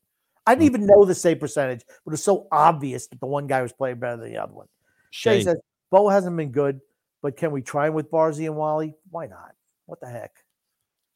I 0.46 0.54
didn't 0.54 0.66
even 0.66 0.86
know 0.86 1.04
the 1.04 1.14
save 1.14 1.40
percentage, 1.40 1.84
but 2.04 2.14
it's 2.14 2.24
so 2.24 2.48
obvious 2.50 3.06
that 3.08 3.20
the 3.20 3.26
one 3.26 3.46
guy 3.46 3.62
was 3.62 3.72
playing 3.72 4.00
better 4.00 4.16
than 4.16 4.32
the 4.32 4.38
other 4.38 4.52
one. 4.52 4.66
Shay 5.10 5.38
Shay, 5.38 5.44
says, 5.44 5.60
Bo 5.90 6.08
hasn't 6.08 6.36
been 6.36 6.50
good, 6.50 6.80
but 7.22 7.36
can 7.36 7.50
we 7.52 7.62
try 7.62 7.88
him 7.88 7.94
with 7.94 8.10
Barzy 8.10 8.46
and 8.46 8.56
Wally? 8.56 8.94
Why 9.10 9.26
not? 9.26 9.52
What 9.86 10.00
the 10.00 10.08
heck? 10.08 10.32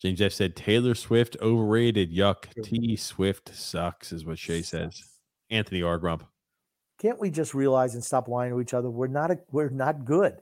James 0.03 0.21
F 0.21 0.33
said 0.33 0.57
Taylor 0.57 0.97
Swift 0.97 1.37
overrated. 1.41 2.13
Yuck. 2.13 2.47
T 2.65 2.97
Swift 2.97 3.55
sucks, 3.55 4.13
is 4.13 4.25
what 4.25 4.37
Shay 4.37 4.61
says. 4.61 5.01
Anthony 5.49 5.81
R. 5.81 5.97
Grump. 5.97 6.25
Can't 7.01 7.21
we 7.21 7.31
just 7.31 7.55
realize 7.55 7.95
and 7.95 8.03
stop 8.03 8.27
lying 8.27 8.51
to 8.51 8.61
each 8.61 8.75
other? 8.75 8.91
We're 8.91 9.07
not 9.07 9.31
a, 9.31 9.39
we're 9.53 9.69
not 9.69 10.05
good. 10.05 10.35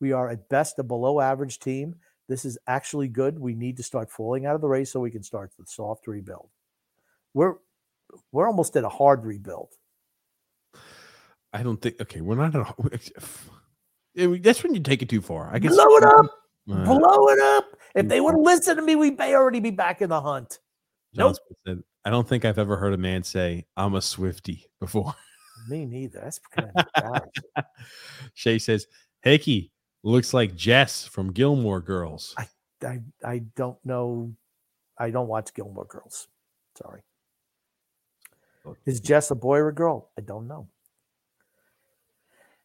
We 0.00 0.12
are 0.12 0.30
at 0.30 0.48
best 0.48 0.78
a 0.78 0.82
below 0.82 1.20
average 1.20 1.58
team. 1.58 1.96
This 2.28 2.46
is 2.46 2.56
actually 2.66 3.08
good. 3.08 3.38
We 3.38 3.54
need 3.54 3.76
to 3.76 3.82
start 3.82 4.10
falling 4.10 4.46
out 4.46 4.54
of 4.54 4.62
the 4.62 4.68
race 4.68 4.90
so 4.90 5.00
we 5.00 5.10
can 5.10 5.22
start 5.22 5.50
the 5.58 5.66
soft 5.66 6.06
rebuild. 6.06 6.48
We're 7.34 7.56
we're 8.30 8.46
almost 8.46 8.76
at 8.76 8.84
a 8.84 8.88
hard 8.88 9.24
rebuild. 9.26 9.74
I 11.52 11.62
don't 11.62 11.80
think. 11.82 12.00
Okay, 12.00 12.22
we're 12.22 12.36
not. 12.36 12.54
At, 12.54 13.10
a- 14.16 14.38
that's 14.38 14.62
when 14.62 14.74
you 14.74 14.80
take 14.80 15.02
it 15.02 15.10
too 15.10 15.20
far. 15.20 15.50
I 15.52 15.58
guess. 15.58 15.74
Blow 15.74 15.96
it 15.96 16.04
up, 16.04 16.26
Uh, 16.70 16.84
blow 16.84 17.28
it 17.28 17.40
up. 17.40 17.64
If 17.94 18.08
they 18.08 18.20
would 18.20 18.36
listen 18.36 18.76
to 18.76 18.82
me, 18.82 18.96
we 18.96 19.10
may 19.10 19.34
already 19.34 19.60
be 19.60 19.70
back 19.70 20.02
in 20.02 20.08
the 20.08 20.20
hunt. 20.20 20.58
John 21.14 21.28
Nope. 21.28 21.36
Said, 21.66 21.82
I 22.04 22.10
don't 22.10 22.28
think 22.28 22.44
I've 22.44 22.58
ever 22.58 22.76
heard 22.76 22.94
a 22.94 22.98
man 22.98 23.22
say 23.22 23.66
"I'm 23.76 23.94
a 23.94 24.02
Swifty" 24.02 24.66
before. 24.80 25.14
Me 25.68 25.84
neither. 25.84 26.20
That's 26.20 26.38
kind 26.56 26.70
of. 26.76 27.64
Shay 28.34 28.58
says, 28.58 28.86
"Hickey 29.20 29.70
looks 30.02 30.32
like 30.34 30.56
Jess 30.56 31.06
from 31.06 31.32
Gilmore 31.32 31.80
Girls." 31.80 32.34
I 32.36 33.00
I 33.24 33.38
don't 33.56 33.78
know. 33.84 34.32
I 34.98 35.10
don't 35.10 35.28
watch 35.28 35.54
Gilmore 35.54 35.84
Girls. 35.84 36.28
Sorry. 36.76 37.02
Is 38.86 39.00
Jess 39.00 39.30
a 39.30 39.34
boy 39.34 39.58
or 39.58 39.68
a 39.68 39.74
girl? 39.74 40.10
I 40.16 40.20
don't 40.20 40.46
know. 40.46 40.68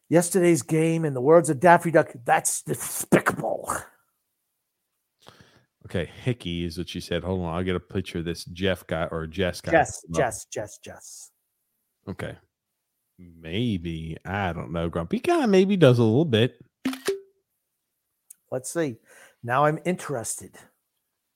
Yesterday's 0.08 0.62
game, 0.62 1.04
in 1.04 1.12
the 1.12 1.20
words 1.20 1.50
of 1.50 1.60
Daffy 1.60 1.90
Duck, 1.90 2.12
that's 2.24 2.62
despicable. 2.62 3.70
Okay, 5.90 6.10
Hickey 6.22 6.66
is 6.66 6.76
what 6.76 6.90
she 6.90 7.00
said. 7.00 7.24
Hold 7.24 7.40
on, 7.40 7.54
I'll 7.54 7.62
get 7.62 7.74
a 7.74 7.80
picture 7.80 8.18
of 8.18 8.26
this 8.26 8.44
Jeff 8.44 8.86
guy 8.86 9.08
or 9.10 9.26
Jess 9.26 9.62
guy. 9.62 9.72
Jess, 9.72 10.04
Jess, 10.14 10.44
Jess, 10.44 10.78
Jess. 10.84 11.30
Okay. 12.06 12.36
Maybe. 13.18 14.18
I 14.22 14.52
don't 14.52 14.70
know. 14.70 14.90
Grumpy 14.90 15.18
kind 15.18 15.44
of 15.44 15.48
maybe 15.48 15.78
does 15.78 15.98
a 15.98 16.04
little 16.04 16.26
bit. 16.26 16.62
Let's 18.50 18.70
see. 18.70 18.96
Now 19.42 19.64
I'm 19.64 19.78
interested. 19.86 20.56
I 20.56 20.60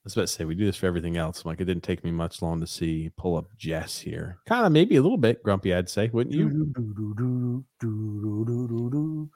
was 0.05 0.13
about 0.13 0.23
to 0.23 0.29
say 0.29 0.45
we 0.45 0.55
do 0.55 0.67
this 0.67 0.77
for 0.77 0.87
everything 0.87 1.17
else. 1.17 1.47
Like 1.47 1.63
it 1.63 1.65
didn't 1.65 1.85
take 1.85 2.05
me 2.05 2.11
much 2.11 2.43
long 2.43 2.61
to 2.61 2.67
see 2.67 3.11
pull 3.17 3.37
up 3.37 3.57
Jess 3.57 4.01
here. 4.01 4.37
Kind 4.47 4.67
of 4.67 4.73
maybe 4.73 4.97
a 4.97 5.03
little 5.03 5.17
bit 5.17 5.43
grumpy, 5.43 5.73
I'd 5.73 5.89
say, 5.89 6.11
wouldn't 6.13 6.35
you? 6.35 6.51
Do-do-do-do-do. 6.75 9.31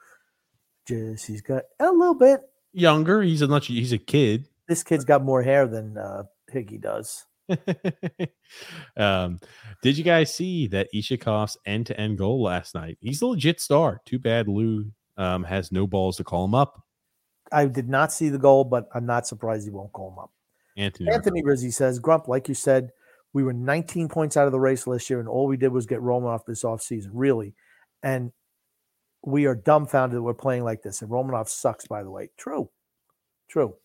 Jesse's 0.87 1.41
got 1.41 1.63
a 1.79 1.91
little 1.91 2.13
bit. 2.13 2.41
Younger. 2.71 3.23
He's 3.23 3.41
a 3.41 3.47
much 3.47 3.65
he's 3.67 3.93
a 3.93 3.97
kid. 3.97 4.47
This 4.67 4.83
kid's 4.83 5.05
got 5.05 5.23
more 5.23 5.41
hair 5.41 5.67
than 5.67 5.97
uh, 5.97 6.23
Higgy 6.53 6.81
does. 6.81 7.25
um, 8.97 9.39
did 9.81 9.97
you 9.97 10.03
guys 10.03 10.33
see 10.33 10.67
that 10.67 10.89
Iskhakov's 10.93 11.57
end-to-end 11.65 12.17
goal 12.17 12.43
last 12.43 12.75
night? 12.75 12.97
He's 13.01 13.21
a 13.21 13.27
legit 13.27 13.61
star. 13.61 14.01
Too 14.05 14.19
bad 14.19 14.47
Lou 14.47 14.91
um, 15.17 15.43
has 15.43 15.71
no 15.71 15.87
balls 15.87 16.17
to 16.17 16.23
call 16.23 16.45
him 16.45 16.55
up. 16.55 16.83
I 17.51 17.65
did 17.65 17.87
not 17.87 18.11
see 18.11 18.29
the 18.29 18.37
goal, 18.37 18.65
but 18.65 18.89
I'm 18.93 19.05
not 19.05 19.25
surprised 19.25 19.65
he 19.65 19.71
won't 19.71 19.93
call 19.93 20.11
him 20.11 20.19
up. 20.19 20.31
Anthony. 20.75 21.11
Anthony 21.11 21.43
Rizzi 21.43 21.71
says, 21.71 21.99
Grump, 21.99 22.27
like 22.27 22.47
you 22.47 22.53
said, 22.53 22.91
we 23.33 23.43
were 23.43 23.53
19 23.53 24.09
points 24.09 24.37
out 24.37 24.45
of 24.45 24.51
the 24.51 24.59
race 24.59 24.85
last 24.85 25.09
year, 25.09 25.19
and 25.19 25.29
all 25.29 25.47
we 25.47 25.57
did 25.57 25.71
was 25.71 25.85
get 25.85 25.99
Romanov 25.99 26.45
this 26.45 26.63
offseason, 26.63 27.09
really. 27.13 27.55
And 28.03 28.31
we 29.25 29.45
are 29.45 29.55
dumbfounded 29.55 30.17
that 30.17 30.21
we're 30.21 30.33
playing 30.33 30.63
like 30.63 30.83
this. 30.83 31.01
And 31.01 31.09
Romanov 31.09 31.47
sucks, 31.47 31.87
by 31.87 32.03
the 32.03 32.11
way. 32.11 32.29
True. 32.37 32.69
True. 33.49 33.75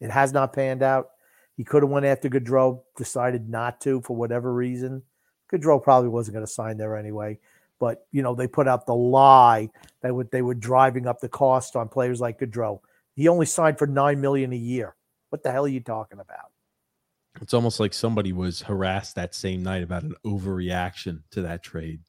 It 0.00 0.10
has 0.10 0.32
not 0.32 0.52
panned 0.52 0.82
out. 0.82 1.10
He 1.56 1.64
could 1.64 1.82
have 1.82 1.90
went 1.90 2.06
after 2.06 2.28
Gaudreau, 2.28 2.82
decided 2.96 3.48
not 3.48 3.80
to 3.82 4.00
for 4.00 4.16
whatever 4.16 4.52
reason. 4.52 5.02
Gaudreau 5.52 5.82
probably 5.82 6.08
wasn't 6.08 6.34
going 6.34 6.46
to 6.46 6.52
sign 6.52 6.76
there 6.76 6.96
anyway. 6.96 7.38
But 7.78 8.06
you 8.12 8.22
know, 8.22 8.34
they 8.34 8.46
put 8.46 8.68
out 8.68 8.86
the 8.86 8.94
lie 8.94 9.68
that 10.02 10.14
would 10.14 10.30
they 10.30 10.42
were 10.42 10.54
driving 10.54 11.06
up 11.06 11.20
the 11.20 11.28
cost 11.28 11.76
on 11.76 11.88
players 11.88 12.20
like 12.20 12.38
Gaudreau. 12.38 12.80
He 13.14 13.28
only 13.28 13.46
signed 13.46 13.78
for 13.78 13.86
nine 13.86 14.20
million 14.20 14.52
a 14.52 14.56
year. 14.56 14.94
What 15.30 15.42
the 15.42 15.52
hell 15.52 15.64
are 15.64 15.68
you 15.68 15.80
talking 15.80 16.20
about? 16.20 16.50
It's 17.40 17.54
almost 17.54 17.80
like 17.80 17.92
somebody 17.92 18.32
was 18.32 18.62
harassed 18.62 19.16
that 19.16 19.34
same 19.34 19.62
night 19.62 19.82
about 19.82 20.04
an 20.04 20.14
overreaction 20.24 21.22
to 21.32 21.42
that 21.42 21.62
trade. 21.62 22.00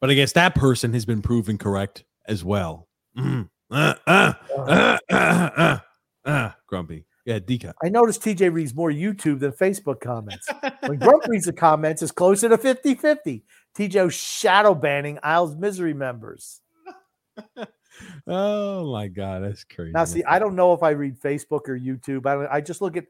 But 0.00 0.10
I 0.10 0.14
guess 0.14 0.32
that 0.32 0.54
person 0.54 0.92
has 0.92 1.04
been 1.04 1.22
proven 1.22 1.58
correct 1.58 2.04
as 2.26 2.44
well. 2.44 2.88
Mm. 3.16 3.48
Uh, 3.70 3.94
uh, 4.06 4.32
uh, 4.56 4.98
uh, 5.10 5.50
uh, 5.56 5.78
uh, 6.24 6.50
grumpy. 6.66 7.06
Yeah. 7.30 7.72
I 7.82 7.88
noticed 7.88 8.22
TJ 8.22 8.52
reads 8.52 8.74
more 8.74 8.90
YouTube 8.90 9.40
than 9.40 9.52
Facebook 9.52 10.00
comments. 10.00 10.48
when 10.86 10.98
Grump 10.98 11.26
reads 11.26 11.46
the 11.46 11.52
comments, 11.52 12.02
it's 12.02 12.12
closer 12.12 12.48
to 12.48 12.58
50 12.58 12.94
50. 12.94 13.44
TJ 13.76 14.12
shadow 14.12 14.74
banning 14.74 15.18
Isles 15.22 15.54
Misery 15.56 15.94
members. 15.94 16.60
oh 18.26 18.92
my 18.92 19.08
god, 19.08 19.42
that's 19.44 19.64
crazy. 19.64 19.92
Now, 19.92 20.04
see, 20.04 20.24
I 20.24 20.38
don't 20.38 20.54
know 20.54 20.72
if 20.72 20.82
I 20.82 20.90
read 20.90 21.20
Facebook 21.20 21.68
or 21.68 21.78
YouTube. 21.78 22.26
I 22.26 22.34
don't. 22.34 22.48
I 22.50 22.60
just 22.60 22.80
look 22.80 22.96
at 22.96 23.04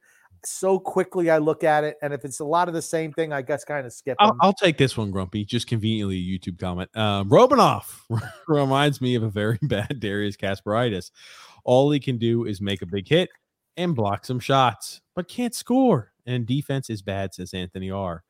so 0.45 0.79
quickly. 0.79 1.31
I 1.31 1.39
look 1.39 1.65
at 1.65 1.85
it, 1.85 1.97
and 2.03 2.13
if 2.13 2.25
it's 2.25 2.41
a 2.41 2.45
lot 2.45 2.69
of 2.69 2.75
the 2.75 2.83
same 2.83 3.13
thing, 3.13 3.33
I 3.33 3.43
guess 3.43 3.65
kind 3.65 3.87
of 3.87 3.93
skip. 3.93 4.17
I'll. 4.21 4.37
I'll 4.41 4.53
take 4.53 4.79
this 4.79 4.97
one, 4.97 5.11
Grumpy. 5.11 5.45
Just 5.45 5.67
conveniently 5.67 6.17
a 6.17 6.39
YouTube 6.39 6.59
comment. 6.59 6.95
Um, 6.97 7.31
Romanov 7.31 7.85
reminds 8.49 9.01
me 9.01 9.15
of 9.15 9.23
a 9.23 9.31
very 9.31 9.59
bad 9.63 10.01
Darius 10.01 10.37
Kasparaitis. 10.37 11.11
All 11.65 11.91
he 11.91 12.01
can 12.01 12.19
do 12.19 12.47
is 12.47 12.61
make 12.61 12.83
a 12.83 12.87
big 12.87 13.09
hit 13.09 13.31
and 13.81 13.94
block 13.94 14.24
some 14.27 14.40
shots, 14.40 15.01
but 15.15 15.28
can't 15.28 15.55
score. 15.55 16.12
And 16.27 16.47
defense 16.47 16.90
is 16.90 17.02
bad, 17.02 17.35
says 17.35 17.55
Anthony 17.55 17.90
R. 17.90 18.23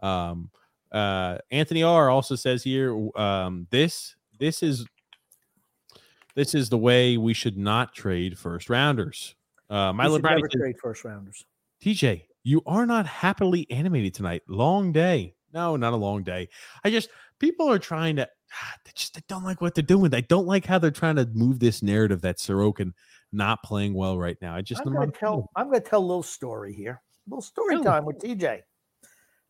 Um, 0.00 0.50
uh, 0.92 1.38
Anthony 1.50 1.82
R. 1.82 2.10
also 2.10 2.34
says 2.34 2.62
here, 2.62 3.08
um, 3.16 3.66
this 3.70 4.16
this 4.38 4.62
is 4.62 4.84
this 6.34 6.54
is 6.54 6.68
the 6.68 6.78
way 6.78 7.16
we 7.16 7.32
should 7.32 7.56
not 7.56 7.94
trade 7.94 8.38
first 8.38 8.68
rounders. 8.68 9.34
Uh, 9.70 9.92
Milo 9.92 10.18
never 10.18 10.40
says, 10.40 10.60
trade 10.60 10.76
first 10.80 11.04
rounders. 11.04 11.44
TJ, 11.82 12.24
you 12.44 12.62
are 12.66 12.84
not 12.84 13.06
happily 13.06 13.66
animated 13.70 14.14
tonight. 14.14 14.42
Long 14.48 14.92
day. 14.92 15.34
No, 15.52 15.76
not 15.76 15.92
a 15.92 15.96
long 15.96 16.22
day. 16.22 16.48
I 16.84 16.90
just 16.90 17.08
people 17.38 17.70
are 17.70 17.78
trying 17.78 18.16
to 18.16 18.28
they 18.84 18.90
just 18.94 19.14
they 19.14 19.22
don't 19.28 19.44
like 19.44 19.60
what 19.60 19.74
they're 19.74 19.82
doing. 19.82 20.10
They 20.10 20.22
don't 20.22 20.46
like 20.46 20.66
how 20.66 20.78
they're 20.78 20.90
trying 20.90 21.16
to 21.16 21.26
move 21.26 21.60
this 21.60 21.82
narrative 21.82 22.22
that 22.22 22.38
Sorokin 22.38 22.92
not 23.32 23.62
playing 23.62 23.94
well 23.94 24.18
right 24.18 24.36
now. 24.40 24.54
I 24.54 24.62
just 24.62 24.82
I'm 24.84 24.92
gonna 24.92 25.10
tell. 25.10 25.50
I'm 25.56 25.72
to 25.72 25.80
tell 25.80 26.00
a 26.00 26.06
little 26.06 26.22
story 26.22 26.72
here. 26.72 27.02
A 27.26 27.30
little 27.30 27.42
story 27.42 27.82
time 27.82 28.04
with 28.04 28.18
TJ. 28.18 28.62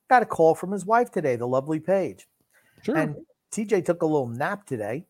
Got 0.09 0.23
a 0.23 0.27
call 0.27 0.55
from 0.55 0.73
his 0.73 0.87
wife 0.87 1.11
today, 1.11 1.37
the 1.37 1.47
lovely 1.47 1.81
Paige. 1.81 2.27
sure. 2.83 2.97
And 2.97 3.17
TJ 3.53 3.85
took 3.85 4.03
a 4.03 4.07
little 4.07 4.29
nap 4.29 4.67
today, 4.67 5.07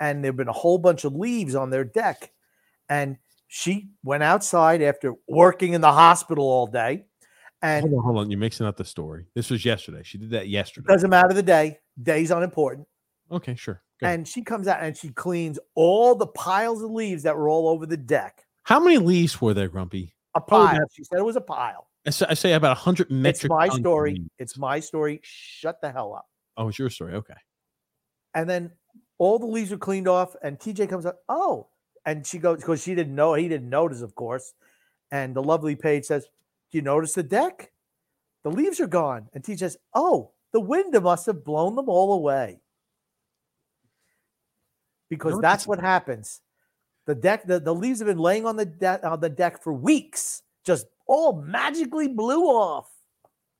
and 0.00 0.24
there've 0.24 0.36
been 0.36 0.48
a 0.48 0.52
whole 0.52 0.78
bunch 0.78 1.04
of 1.04 1.14
leaves 1.14 1.54
on 1.54 1.70
their 1.70 1.84
deck. 1.84 2.32
And 2.88 3.16
she 3.48 3.90
went 4.02 4.22
outside 4.22 4.82
after 4.82 5.14
working 5.28 5.74
in 5.74 5.80
the 5.80 5.92
hospital 5.92 6.44
all 6.44 6.66
day. 6.66 7.04
And 7.62 7.82
hold 7.82 7.94
on, 7.94 8.04
hold 8.04 8.18
on. 8.18 8.30
You're 8.30 8.40
mixing 8.40 8.66
up 8.66 8.76
the 8.76 8.84
story. 8.84 9.26
This 9.34 9.50
was 9.50 9.64
yesterday. 9.64 10.02
She 10.02 10.18
did 10.18 10.30
that 10.30 10.48
yesterday. 10.48 10.86
doesn't 10.88 11.10
matter 11.10 11.32
the 11.32 11.42
day, 11.42 11.78
day's 12.02 12.30
unimportant. 12.30 12.88
Okay, 13.30 13.54
sure. 13.54 13.82
Good. 14.02 14.08
And 14.08 14.28
she 14.28 14.42
comes 14.42 14.66
out 14.68 14.82
and 14.82 14.96
she 14.96 15.10
cleans 15.10 15.58
all 15.74 16.14
the 16.14 16.26
piles 16.26 16.82
of 16.82 16.90
leaves 16.90 17.22
that 17.22 17.36
were 17.36 17.48
all 17.48 17.68
over 17.68 17.86
the 17.86 17.96
deck. 17.96 18.44
how 18.64 18.78
many 18.80 18.98
leaves 18.98 19.40
were 19.40 19.54
there, 19.54 19.68
Grumpy? 19.68 20.14
A 20.34 20.38
oh, 20.38 20.40
pile. 20.40 20.78
not- 20.78 20.88
She 20.92 21.04
said 21.04 21.18
it 21.18 21.24
was 21.24 21.36
a 21.36 21.40
pile. 21.40 21.88
I 22.06 22.10
say, 22.10 22.26
I 22.28 22.34
say 22.34 22.52
about 22.54 22.76
hundred 22.78 23.04
It's 23.08 23.12
metric. 23.12 23.50
my 23.50 23.66
tons 23.68 23.78
of 23.78 23.82
story. 23.82 24.12
leaves. 24.14 24.30
It's 24.38 24.58
my 24.58 24.80
story. 24.80 25.20
Shut 25.22 25.80
the 25.80 25.92
hell 25.92 26.14
up. 26.14 26.26
Oh, 26.56 26.68
it's 26.68 26.78
your 26.78 26.90
story. 26.90 27.14
Okay. 27.14 27.34
And 28.34 28.48
then 28.50 28.72
all 29.18 29.38
the 29.38 29.46
leaves 29.46 29.70
were 29.70 29.76
cleaned 29.76 30.08
off, 30.08 30.34
and 30.42 30.58
TJ 30.58 30.88
comes 30.88 31.06
up, 31.06 31.18
oh, 31.28 31.68
and 32.04 32.26
she 32.26 32.38
goes 32.38 32.58
because 32.58 32.82
she 32.82 32.94
didn't 32.96 33.14
know, 33.14 33.34
he 33.34 33.46
didn't 33.46 33.68
notice, 33.68 34.00
of 34.00 34.14
course. 34.16 34.52
And 35.12 35.36
the 35.36 35.42
lovely 35.42 35.76
Paige 35.76 36.06
says, 36.06 36.24
Do 36.70 36.78
you 36.78 36.82
notice 36.82 37.12
the 37.12 37.22
deck? 37.22 37.70
The 38.42 38.50
leaves 38.50 38.80
are 38.80 38.88
gone. 38.88 39.28
And 39.34 39.44
TJ 39.44 39.58
says, 39.60 39.76
Oh, 39.94 40.32
the 40.52 40.60
wind 40.60 41.00
must 41.00 41.26
have 41.26 41.44
blown 41.44 41.76
them 41.76 41.88
all 41.88 42.14
away. 42.14 42.61
Because 45.12 45.34
what 45.34 45.42
that's 45.42 45.66
what 45.66 45.78
happens. 45.78 46.40
The 47.06 47.14
deck, 47.14 47.46
the, 47.46 47.60
the 47.60 47.74
leaves 47.74 47.98
have 47.98 48.06
been 48.08 48.16
laying 48.16 48.46
on 48.46 48.56
the 48.56 48.64
deck 48.64 49.04
on 49.04 49.20
the 49.20 49.28
deck 49.28 49.62
for 49.62 49.70
weeks, 49.70 50.42
just 50.64 50.86
all 51.06 51.42
magically 51.42 52.08
blew 52.08 52.44
off. 52.44 52.88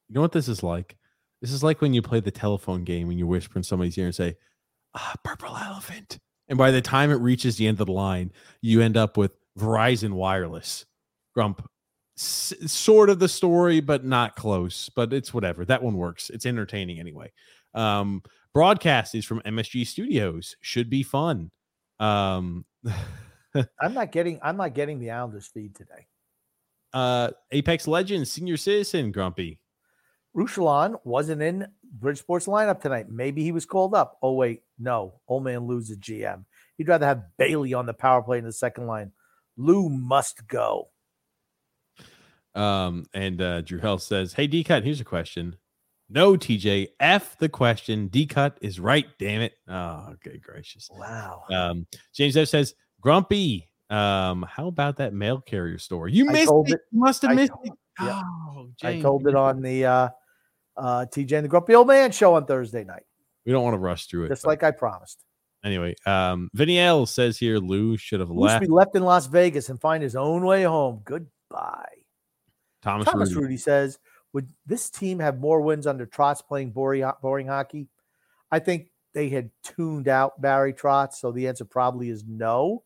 You 0.08 0.14
know 0.14 0.22
what 0.22 0.32
this 0.32 0.48
is 0.48 0.62
like? 0.62 0.96
This 1.42 1.52
is 1.52 1.62
like 1.62 1.82
when 1.82 1.92
you 1.92 2.00
play 2.00 2.20
the 2.20 2.30
telephone 2.30 2.84
game 2.84 3.06
when 3.06 3.18
you 3.18 3.26
whisper 3.26 3.58
in 3.58 3.64
somebody's 3.64 3.98
ear 3.98 4.06
and 4.06 4.14
say, 4.14 4.34
ah, 4.94 5.14
purple 5.22 5.54
elephant. 5.54 6.18
And 6.48 6.56
by 6.56 6.70
the 6.70 6.80
time 6.80 7.10
it 7.10 7.16
reaches 7.16 7.56
the 7.56 7.66
end 7.66 7.78
of 7.82 7.86
the 7.86 7.92
line, 7.92 8.32
you 8.62 8.80
end 8.80 8.96
up 8.96 9.18
with 9.18 9.32
Verizon 9.58 10.12
Wireless. 10.12 10.86
Grump, 11.34 11.68
S- 12.16 12.54
sort 12.64 13.10
of 13.10 13.18
the 13.18 13.28
story, 13.28 13.80
but 13.80 14.06
not 14.06 14.36
close. 14.36 14.88
But 14.88 15.12
it's 15.12 15.34
whatever. 15.34 15.66
That 15.66 15.82
one 15.82 15.98
works. 15.98 16.30
It's 16.30 16.46
entertaining 16.46 16.98
anyway. 16.98 17.30
Um, 17.74 18.22
broadcast 18.54 19.14
is 19.14 19.24
from 19.24 19.40
MSG 19.42 19.86
Studios. 19.86 20.56
Should 20.60 20.90
be 20.90 21.02
fun. 21.02 21.50
Um, 22.00 22.64
I'm 23.80 23.94
not 23.94 24.12
getting 24.12 24.38
I'm 24.42 24.56
not 24.56 24.74
getting 24.74 24.98
the 24.98 25.10
Islanders 25.10 25.46
feed 25.46 25.74
today. 25.74 26.06
uh, 26.92 27.30
Apex 27.50 27.86
Legends, 27.86 28.30
senior 28.30 28.56
citizen, 28.56 29.12
Grumpy. 29.12 29.58
Rouchelon 30.34 30.96
wasn't 31.04 31.42
in 31.42 31.66
Bridgeport's 32.00 32.46
lineup 32.46 32.80
tonight. 32.80 33.10
Maybe 33.10 33.42
he 33.44 33.52
was 33.52 33.66
called 33.66 33.94
up. 33.94 34.16
Oh, 34.22 34.32
wait, 34.32 34.62
no. 34.78 35.20
Old 35.28 35.44
man 35.44 35.66
Lou's 35.66 35.90
a 35.90 35.96
GM. 35.96 36.44
He'd 36.78 36.88
rather 36.88 37.04
have 37.04 37.24
Bailey 37.36 37.74
on 37.74 37.84
the 37.84 37.92
power 37.92 38.22
play 38.22 38.38
in 38.38 38.44
the 38.44 38.52
second 38.52 38.86
line. 38.86 39.12
Lou 39.58 39.90
must 39.90 40.46
go. 40.48 40.88
Um, 42.54 43.04
and 43.12 43.40
uh, 43.42 43.60
Drew 43.60 43.78
Hell 43.78 43.98
says, 43.98 44.32
Hey, 44.32 44.46
D 44.46 44.64
Cut, 44.64 44.84
here's 44.84 45.00
a 45.00 45.04
question. 45.04 45.56
No, 46.12 46.34
TJ, 46.34 46.88
F 47.00 47.38
the 47.38 47.48
question. 47.48 48.08
D 48.08 48.26
Cut 48.26 48.58
is 48.60 48.78
right, 48.78 49.06
damn 49.18 49.40
it. 49.40 49.54
Oh, 49.68 50.14
good 50.22 50.42
gracious. 50.42 50.88
Wow. 50.92 51.44
Um, 51.50 51.86
James 52.14 52.36
F 52.36 52.48
says, 52.48 52.74
Grumpy, 53.00 53.68
um, 53.90 54.42
how 54.48 54.68
about 54.68 54.96
that 54.98 55.14
mail 55.14 55.40
carrier 55.40 55.78
store? 55.78 56.08
You 56.08 56.26
missed 56.26 56.52
it. 56.52 56.72
it- 56.74 56.80
You 56.92 57.00
must 57.00 57.22
have 57.22 57.30
I 57.30 57.34
missed 57.34 57.52
told- 57.52 57.66
it. 57.66 57.72
yeah. 58.00 58.22
Oh, 58.24 58.68
I 58.82 59.00
told 59.00 59.26
it 59.26 59.34
on 59.34 59.62
the 59.62 59.84
uh, 59.86 60.08
uh, 60.76 61.06
TJ 61.10 61.32
and 61.36 61.44
the 61.44 61.48
Grumpy 61.48 61.74
Old 61.74 61.86
Man 61.86 62.12
show 62.12 62.34
on 62.34 62.44
Thursday 62.46 62.84
night, 62.84 63.02
We 63.46 63.52
don't 63.52 63.64
want 63.64 63.74
to 63.74 63.78
rush 63.78 64.06
through 64.06 64.24
it. 64.24 64.28
just 64.28 64.42
but 64.42 64.48
like 64.50 64.62
I 64.62 64.70
promised. 64.70 65.24
anyway, 65.64 65.94
um, 66.06 66.48
Vinny 66.54 66.78
L 66.78 67.06
says 67.06 67.38
here, 67.38 67.58
Lou 67.58 67.96
should 67.96 68.20
have 68.20 68.30
left. 68.30 68.60
be 68.62 68.66
left 68.68 68.94
in 68.96 69.02
Las 69.02 69.26
Vegas 69.26 69.68
and 69.70 69.80
find 69.80 70.02
his 70.02 70.16
own 70.16 70.44
way 70.44 70.62
home. 70.62 71.00
Goodbye. 71.04 71.88
Thomas, 72.82 73.06
Thomas 73.06 73.30
Rudy. 73.30 73.42
Rudy 73.42 73.56
says, 73.58 73.98
would 74.32 74.48
this 74.66 74.90
team 74.90 75.18
have 75.18 75.40
more 75.40 75.60
wins 75.60 75.86
under 75.86 76.06
Trotz 76.06 76.46
playing 76.46 76.70
boring, 76.70 77.10
boring 77.20 77.46
hockey? 77.46 77.88
I 78.50 78.58
think 78.58 78.88
they 79.14 79.28
had 79.28 79.50
tuned 79.62 80.08
out 80.08 80.40
Barry 80.40 80.72
Trotz, 80.72 81.14
so 81.14 81.32
the 81.32 81.48
answer 81.48 81.64
probably 81.64 82.08
is 82.08 82.24
no. 82.26 82.82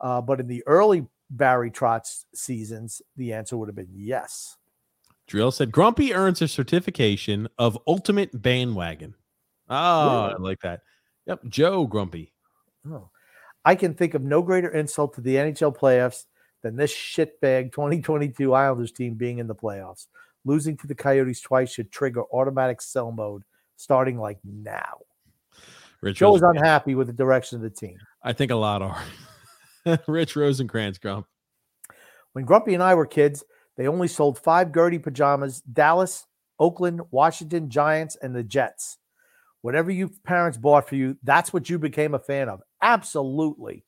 Uh, 0.00 0.20
but 0.20 0.40
in 0.40 0.46
the 0.46 0.62
early 0.66 1.06
Barry 1.30 1.70
Trotz 1.70 2.24
seasons, 2.34 3.00
the 3.16 3.32
answer 3.32 3.56
would 3.56 3.68
have 3.68 3.76
been 3.76 3.92
yes. 3.94 4.56
Drill 5.26 5.50
said 5.50 5.72
Grumpy 5.72 6.14
earns 6.14 6.40
a 6.40 6.48
certification 6.48 7.48
of 7.58 7.78
ultimate 7.86 8.42
bandwagon. 8.42 9.14
Oh, 9.68 9.74
I 9.74 10.36
like 10.38 10.60
that. 10.60 10.82
Yep, 11.26 11.40
Joe 11.48 11.86
Grumpy. 11.86 12.32
Oh. 12.88 13.10
I 13.64 13.74
can 13.74 13.94
think 13.94 14.14
of 14.14 14.22
no 14.22 14.42
greater 14.42 14.70
insult 14.70 15.14
to 15.14 15.20
the 15.20 15.34
NHL 15.34 15.76
playoffs 15.76 16.26
than 16.62 16.76
this 16.76 16.94
shitbag 16.94 17.72
2022 17.72 18.54
Islanders 18.54 18.92
team 18.92 19.14
being 19.14 19.38
in 19.38 19.48
the 19.48 19.54
playoffs. 19.56 20.06
Losing 20.46 20.76
to 20.78 20.86
the 20.86 20.94
Coyotes 20.94 21.40
twice 21.40 21.72
should 21.72 21.90
trigger 21.90 22.22
automatic 22.32 22.80
sell 22.80 23.10
mode 23.10 23.42
starting 23.74 24.16
like 24.16 24.38
now. 24.44 25.00
Rich 26.00 26.18
Joe 26.18 26.36
is 26.36 26.42
unhappy 26.42 26.94
with 26.94 27.08
the 27.08 27.12
direction 27.12 27.56
of 27.56 27.62
the 27.62 27.70
team. 27.70 27.98
I 28.22 28.32
think 28.32 28.52
a 28.52 28.56
lot 28.56 28.80
are. 28.80 29.02
Rich 30.06 30.36
Rosencrantz 30.36 30.98
Grump. 30.98 31.26
When 32.32 32.44
Grumpy 32.44 32.74
and 32.74 32.82
I 32.82 32.94
were 32.94 33.06
kids, 33.06 33.44
they 33.76 33.88
only 33.88 34.06
sold 34.06 34.38
five 34.38 34.72
Gertie 34.72 35.00
pajamas 35.00 35.62
Dallas, 35.62 36.26
Oakland, 36.60 37.00
Washington, 37.10 37.68
Giants, 37.68 38.16
and 38.22 38.34
the 38.34 38.44
Jets. 38.44 38.98
Whatever 39.62 39.90
your 39.90 40.10
parents 40.24 40.58
bought 40.58 40.88
for 40.88 40.94
you, 40.94 41.16
that's 41.24 41.52
what 41.52 41.68
you 41.68 41.78
became 41.78 42.14
a 42.14 42.20
fan 42.20 42.48
of. 42.48 42.60
Absolutely. 42.80 43.84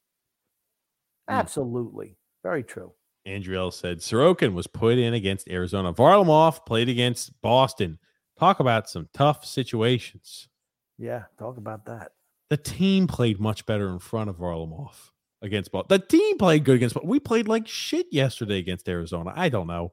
Hmm. 1.29 1.35
Absolutely. 1.35 2.17
Very 2.43 2.65
true. 2.65 2.95
Andrew 3.29 3.59
L 3.59 3.71
said 3.71 3.99
Sorokin 3.99 4.55
was 4.55 4.67
put 4.67 4.99
in 4.99 5.15
against 5.15 5.49
Arizona. 5.49 5.93
Varlamov 5.93 6.65
played 6.65 6.89
against 6.89 7.41
Boston. 7.43 7.99
Talk 8.39 8.61
about 8.61 8.89
some 8.89 9.09
tough 9.13 9.45
situations. 9.45 10.49
Yeah, 10.97 11.25
talk 11.39 11.59
about 11.59 11.85
that. 11.87 12.13
The 12.51 12.57
team 12.57 13.07
played 13.07 13.39
much 13.39 13.67
better 13.67 13.89
in 13.89 13.99
front 13.99 14.31
of 14.31 14.37
Varlamov 14.37 14.95
against 15.43 15.71
Boston. 15.71 16.01
The 16.01 16.07
team 16.07 16.39
played 16.39 16.65
good 16.65 16.77
against, 16.77 16.95
Boston. 16.95 17.11
we 17.11 17.21
played 17.21 17.47
like 17.47 17.69
shit 17.69 18.07
yesterday 18.11 18.59
against 18.59 18.89
Arizona. 18.89 19.33
I 19.37 19.49
don't 19.49 19.67
know. 19.67 19.91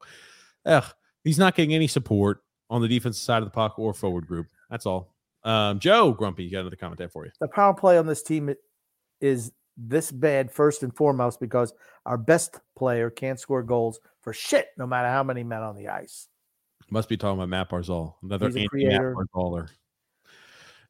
Ugh, 0.64 0.84
he's 1.22 1.38
not 1.38 1.54
getting 1.54 1.74
any 1.74 1.86
support 1.86 2.42
on 2.70 2.80
the 2.80 2.88
defensive 2.88 3.22
side 3.22 3.42
of 3.42 3.44
the 3.44 3.50
puck 3.50 3.78
or 3.78 3.92
forward 3.92 4.26
group. 4.26 4.46
That's 4.70 4.86
all. 4.86 5.14
Um, 5.44 5.78
Joe 5.78 6.12
Grumpy, 6.12 6.44
you 6.44 6.50
got 6.50 6.60
another 6.60 6.76
comment 6.76 6.98
there 6.98 7.08
for 7.08 7.24
you. 7.24 7.30
The 7.40 7.48
power 7.48 7.74
play 7.74 7.98
on 7.98 8.06
this 8.06 8.22
team 8.22 8.52
is 9.20 9.52
this 9.76 10.10
bad 10.10 10.50
first 10.50 10.82
and 10.82 10.94
foremost 10.94 11.40
because 11.40 11.72
our 12.04 12.16
best 12.16 12.60
player 12.76 13.10
can't 13.10 13.38
score 13.38 13.62
goals 13.62 14.00
for 14.22 14.32
shit, 14.32 14.68
no 14.76 14.86
matter 14.86 15.08
how 15.08 15.22
many 15.22 15.42
men 15.42 15.62
on 15.62 15.76
the 15.76 15.88
ice. 15.88 16.28
Must 16.90 17.08
be 17.08 17.16
talking 17.16 17.38
about 17.38 17.48
Matt 17.48 17.70
Barzal, 17.70 18.14
another 18.22 18.50
Matt. 18.50 18.70
Barzaler. 18.70 19.68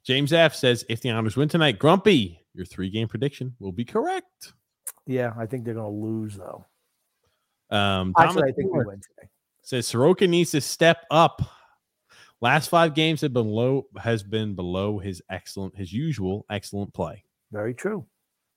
James 0.04 0.32
F 0.32 0.54
says 0.54 0.84
if 0.88 1.00
the 1.00 1.10
Islanders 1.10 1.36
win 1.36 1.48
tonight, 1.48 1.78
Grumpy, 1.78 2.40
your 2.54 2.64
three 2.64 2.90
game 2.90 3.08
prediction 3.08 3.54
will 3.58 3.72
be 3.72 3.84
correct. 3.84 4.52
Yeah, 5.06 5.32
I 5.38 5.46
think 5.46 5.64
they're 5.64 5.74
going 5.74 5.92
to 5.92 6.06
lose 6.06 6.36
though. 6.36 6.64
Um, 7.70 8.14
Actually, 8.18 8.50
I 8.50 8.52
think 8.52 8.72
we 8.72 8.84
win 8.84 9.00
today. 9.00 9.28
says 9.62 9.86
Sorokin 9.86 10.28
needs 10.28 10.52
to 10.52 10.60
step 10.60 11.04
up. 11.10 11.42
Last 12.40 12.68
five 12.68 12.94
games 12.94 13.22
have 13.22 13.32
been 13.32 13.48
low, 13.48 13.86
has 13.98 14.22
been 14.22 14.54
below 14.54 14.98
his 14.98 15.22
excellent, 15.30 15.76
his 15.76 15.92
usual 15.92 16.44
excellent 16.50 16.92
play. 16.92 17.24
Very 17.50 17.74
true. 17.74 18.06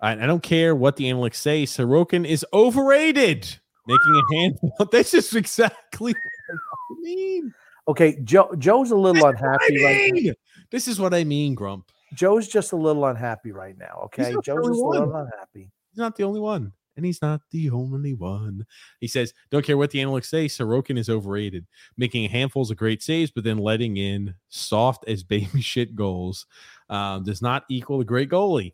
I, 0.02 0.14
I 0.14 0.26
don't 0.26 0.44
care 0.44 0.76
what 0.76 0.96
the 0.96 1.10
analysts 1.10 1.40
say. 1.40 1.64
Sorokin 1.64 2.26
is 2.26 2.46
overrated, 2.54 3.60
making 3.88 4.24
a 4.32 4.36
handful. 4.36 4.72
This 4.92 5.14
is 5.14 5.34
exactly 5.36 6.14
what 6.14 6.98
I 6.98 7.02
mean. 7.02 7.54
Okay, 7.88 8.20
Joe. 8.24 8.54
Joe's 8.58 8.92
a 8.92 8.96
little 8.96 9.26
unhappy 9.26 9.84
I 9.84 9.86
right 9.86 10.12
now. 10.14 10.34
This 10.72 10.88
is 10.88 11.00
what 11.00 11.14
I 11.14 11.24
mean, 11.24 11.56
Grump. 11.56 11.92
Joe's 12.14 12.48
just 12.48 12.72
a 12.72 12.76
little 12.76 13.06
unhappy 13.06 13.52
right 13.52 13.78
now. 13.78 14.02
Okay, 14.06 14.32
Joe's 14.32 14.46
just 14.46 14.50
a 14.50 14.88
little 14.88 15.16
unhappy. 15.16 15.72
He's 15.92 15.98
not 15.98 16.16
the 16.16 16.24
only 16.24 16.40
one. 16.40 16.74
And 16.96 17.06
he's 17.06 17.22
not 17.22 17.42
the 17.52 17.70
only 17.70 18.14
one. 18.14 18.66
He 19.00 19.08
says, 19.08 19.34
don't 19.52 19.66
care 19.66 19.78
what 19.78 19.90
the 19.92 20.02
analysts 20.02 20.30
say, 20.30 20.48
Sorokin 20.48 20.98
is 20.98 21.08
overrated, 21.08 21.66
making 21.96 22.30
handfuls 22.30 22.72
of 22.72 22.78
great 22.78 23.02
saves, 23.02 23.32
but 23.32 23.46
then 23.46 23.58
letting 23.58 23.96
in 23.96 24.36
soft 24.50 25.06
as 25.08 25.24
baby 25.24 25.62
shit 25.62 25.96
goals 25.96 26.46
um, 26.90 27.24
does 27.24 27.42
not 27.42 27.64
equal 27.70 28.02
a 28.02 28.06
great 28.06 28.30
goalie. 28.30 28.74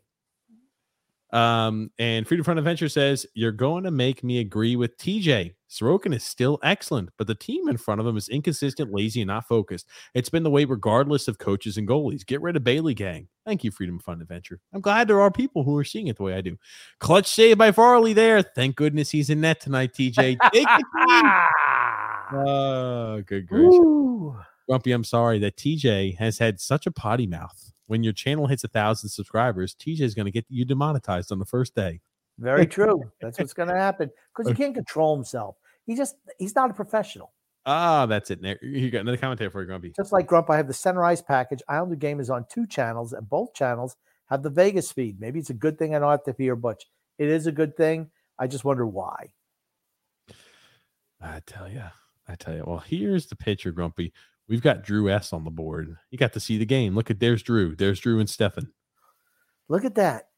Um, 1.32 1.90
and 1.98 2.26
Freedom 2.26 2.44
Front 2.44 2.58
Adventure 2.58 2.88
says, 2.88 3.26
You're 3.34 3.52
going 3.52 3.84
to 3.84 3.90
make 3.90 4.22
me 4.22 4.38
agree 4.38 4.76
with 4.76 4.96
TJ. 4.96 5.54
Sorokin 5.68 6.14
is 6.14 6.22
still 6.22 6.58
excellent, 6.62 7.10
but 7.18 7.26
the 7.26 7.34
team 7.34 7.68
in 7.68 7.76
front 7.76 8.00
of 8.00 8.06
him 8.06 8.16
is 8.16 8.28
inconsistent, 8.28 8.92
lazy, 8.92 9.20
and 9.20 9.28
not 9.28 9.48
focused. 9.48 9.88
It's 10.14 10.28
been 10.28 10.44
the 10.44 10.50
way 10.50 10.64
regardless 10.64 11.26
of 11.26 11.38
coaches 11.38 11.76
and 11.76 11.88
goalies. 11.88 12.24
Get 12.24 12.40
rid 12.40 12.56
of 12.56 12.64
Bailey 12.64 12.94
Gang. 12.94 13.26
Thank 13.44 13.64
you, 13.64 13.70
Freedom 13.70 13.98
Fun 13.98 14.20
Adventure. 14.20 14.60
I'm 14.72 14.80
glad 14.80 15.08
there 15.08 15.20
are 15.20 15.30
people 15.30 15.64
who 15.64 15.76
are 15.76 15.84
seeing 15.84 16.06
it 16.06 16.16
the 16.16 16.22
way 16.22 16.34
I 16.34 16.40
do. 16.40 16.56
Clutch 17.00 17.26
save 17.26 17.58
by 17.58 17.72
Varley 17.72 18.12
there. 18.12 18.42
Thank 18.42 18.76
goodness 18.76 19.10
he's 19.10 19.28
in 19.28 19.40
net 19.40 19.60
tonight, 19.60 19.92
TJ. 19.92 20.38
Take 20.52 20.68
the 20.68 20.84
team. 21.08 21.32
Oh, 22.32 23.22
good 23.24 23.46
gracious. 23.46 23.78
Grumpy, 24.68 24.90
I'm 24.90 25.04
sorry 25.04 25.38
that 25.38 25.56
TJ 25.56 26.16
has 26.18 26.38
had 26.38 26.58
such 26.58 26.86
a 26.86 26.90
potty 26.90 27.26
mouth. 27.26 27.72
When 27.86 28.02
your 28.02 28.12
channel 28.12 28.46
hits 28.46 28.64
a 28.64 28.68
thousand 28.68 29.10
subscribers, 29.10 29.74
TJ 29.74 30.00
is 30.00 30.14
going 30.14 30.26
to 30.26 30.32
get 30.32 30.46
you 30.48 30.64
demonetized 30.64 31.30
on 31.30 31.38
the 31.38 31.44
first 31.44 31.74
day. 31.74 32.00
Very 32.38 32.66
true. 32.66 33.02
That's 33.20 33.38
what's 33.38 33.54
going 33.54 33.68
to 33.68 33.76
happen 33.76 34.10
because 34.34 34.50
he 34.50 34.54
can't 34.54 34.74
control 34.74 35.14
himself. 35.14 35.56
He 35.86 35.94
just 35.94 36.16
he's 36.38 36.54
not 36.54 36.70
a 36.70 36.74
professional. 36.74 37.32
Ah, 37.64 38.06
that's 38.06 38.30
it. 38.30 38.40
You 38.62 38.90
got 38.90 39.00
another 39.00 39.16
commentary 39.16 39.50
for 39.50 39.60
you, 39.60 39.66
Grumpy. 39.66 39.92
Just 39.96 40.12
like 40.12 40.28
Grump, 40.28 40.50
I 40.50 40.56
have 40.56 40.68
the 40.68 40.74
Center 40.74 41.04
Ice 41.04 41.20
package. 41.20 41.62
Islander 41.68 41.96
game 41.96 42.20
is 42.20 42.30
on 42.30 42.46
two 42.48 42.66
channels, 42.66 43.12
and 43.12 43.28
both 43.28 43.54
channels 43.54 43.96
have 44.26 44.44
the 44.44 44.50
Vegas 44.50 44.92
feed. 44.92 45.20
Maybe 45.20 45.40
it's 45.40 45.50
a 45.50 45.54
good 45.54 45.76
thing 45.76 45.94
I 45.94 45.98
don't 45.98 46.10
have 46.10 46.22
to 46.24 46.34
hear 46.38 46.54
Butch. 46.54 46.84
It 47.18 47.28
is 47.28 47.46
a 47.48 47.52
good 47.52 47.76
thing. 47.76 48.10
I 48.38 48.46
just 48.46 48.64
wonder 48.64 48.86
why. 48.86 49.32
I 51.20 51.40
tell 51.46 51.68
you, 51.68 51.82
I 52.28 52.34
tell 52.36 52.54
you. 52.54 52.62
Well, 52.64 52.78
here's 52.78 53.26
the 53.26 53.36
picture, 53.36 53.72
Grumpy. 53.72 54.12
We've 54.48 54.62
got 54.62 54.82
Drew 54.82 55.10
S 55.10 55.32
on 55.32 55.44
the 55.44 55.50
board. 55.50 55.96
You 56.10 56.18
got 56.18 56.32
to 56.34 56.40
see 56.40 56.58
the 56.58 56.66
game. 56.66 56.94
Look 56.94 57.10
at 57.10 57.18
there's 57.18 57.42
Drew. 57.42 57.74
There's 57.74 58.00
Drew 58.00 58.20
and 58.20 58.30
Stefan. 58.30 58.72
Look 59.68 59.84
at 59.84 59.96
that. 59.96 60.28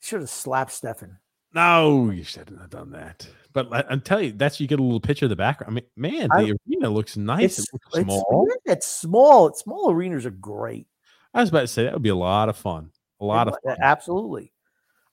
Should 0.00 0.20
have 0.20 0.30
slapped 0.30 0.72
Stefan. 0.72 1.18
No, 1.52 2.10
you 2.10 2.22
shouldn't 2.22 2.60
have 2.60 2.70
done 2.70 2.90
that. 2.92 3.26
But 3.52 3.72
I, 3.72 3.84
I'm 3.88 4.00
telling 4.00 4.26
you, 4.26 4.32
that's 4.32 4.60
you 4.60 4.66
get 4.66 4.78
a 4.78 4.82
little 4.82 5.00
picture 5.00 5.24
of 5.24 5.30
the 5.30 5.36
background. 5.36 5.72
I 5.72 5.74
mean, 5.74 6.18
man, 6.18 6.28
I- 6.30 6.44
the 6.44 6.58
arena 6.68 6.90
looks 6.90 7.16
nice. 7.16 7.58
It's, 7.58 7.60
it 7.60 7.68
looks 7.72 7.86
it's 7.94 8.04
small. 8.04 8.48
It's 8.66 8.86
small. 8.86 9.46
It's 9.48 9.60
small 9.60 9.90
arenas 9.90 10.26
are 10.26 10.30
great. 10.30 10.86
I 11.32 11.40
was 11.40 11.48
about 11.48 11.62
to 11.62 11.66
say 11.66 11.84
that 11.84 11.92
would 11.92 12.02
be 12.02 12.10
a 12.10 12.14
lot 12.14 12.48
of 12.48 12.56
fun. 12.56 12.90
A 13.20 13.24
lot 13.24 13.48
of 13.48 13.56
fun. 13.64 13.76
Absolutely. 13.80 14.52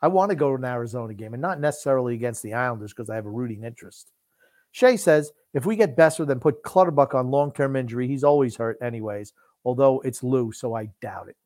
I 0.02 0.08
want 0.08 0.32
to 0.32 0.36
go 0.36 0.50
to 0.50 0.56
an 0.56 0.66
Arizona 0.66 1.14
game 1.14 1.34
and 1.34 1.42
not 1.42 1.62
necessarily 1.62 2.14
against 2.14 2.44
the 2.44 2.54
Islanders 2.54 2.92
because 2.92 3.10
I 3.10 3.16
have 3.16 3.26
a 3.26 3.30
rooting 3.30 3.64
interest. 3.64 4.12
Shay 4.72 4.98
says 4.98 5.32
if 5.54 5.66
we 5.66 5.76
get 5.76 5.96
Boeser, 5.96 6.26
then 6.28 6.40
put 6.40 6.64
Clutterbuck 6.64 7.14
on 7.14 7.30
long 7.30 7.52
term 7.52 7.76
injury. 7.76 8.08
He's 8.08 8.24
always 8.24 8.56
hurt, 8.56 8.78
anyways, 8.82 9.34
although 9.66 10.00
it's 10.02 10.24
Lou, 10.24 10.52
so 10.52 10.76
I 10.76 10.90
doubt 11.02 11.30
it. 11.30 11.38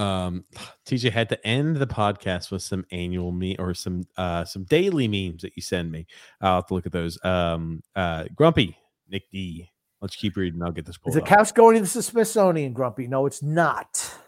um 0.00 0.44
TJ 0.86 1.10
had 1.10 1.28
to 1.28 1.46
end 1.46 1.76
the 1.76 1.86
podcast 1.86 2.50
with 2.50 2.62
some 2.62 2.84
annual 2.90 3.32
me 3.32 3.56
or 3.58 3.74
some 3.74 4.04
uh 4.16 4.44
some 4.44 4.64
daily 4.64 5.08
memes 5.08 5.42
that 5.42 5.56
you 5.56 5.62
send 5.62 5.90
me. 5.90 6.06
I'll 6.40 6.56
have 6.56 6.66
to 6.66 6.74
look 6.74 6.86
at 6.86 6.92
those. 6.92 7.22
Um 7.24 7.82
uh 7.96 8.24
Grumpy, 8.34 8.76
Nick 9.08 9.30
D. 9.30 9.70
Let's 10.00 10.16
keep 10.16 10.36
reading. 10.36 10.62
I'll 10.62 10.72
get 10.72 10.84
this 10.84 10.98
point. 10.98 11.10
Is 11.10 11.14
the 11.14 11.22
up. 11.22 11.28
couch 11.28 11.54
going 11.54 11.82
to 11.82 11.92
the 11.92 12.02
Smithsonian, 12.02 12.72
Grumpy? 12.74 13.06
No, 13.06 13.26
it's 13.26 13.42
not. 13.42 14.18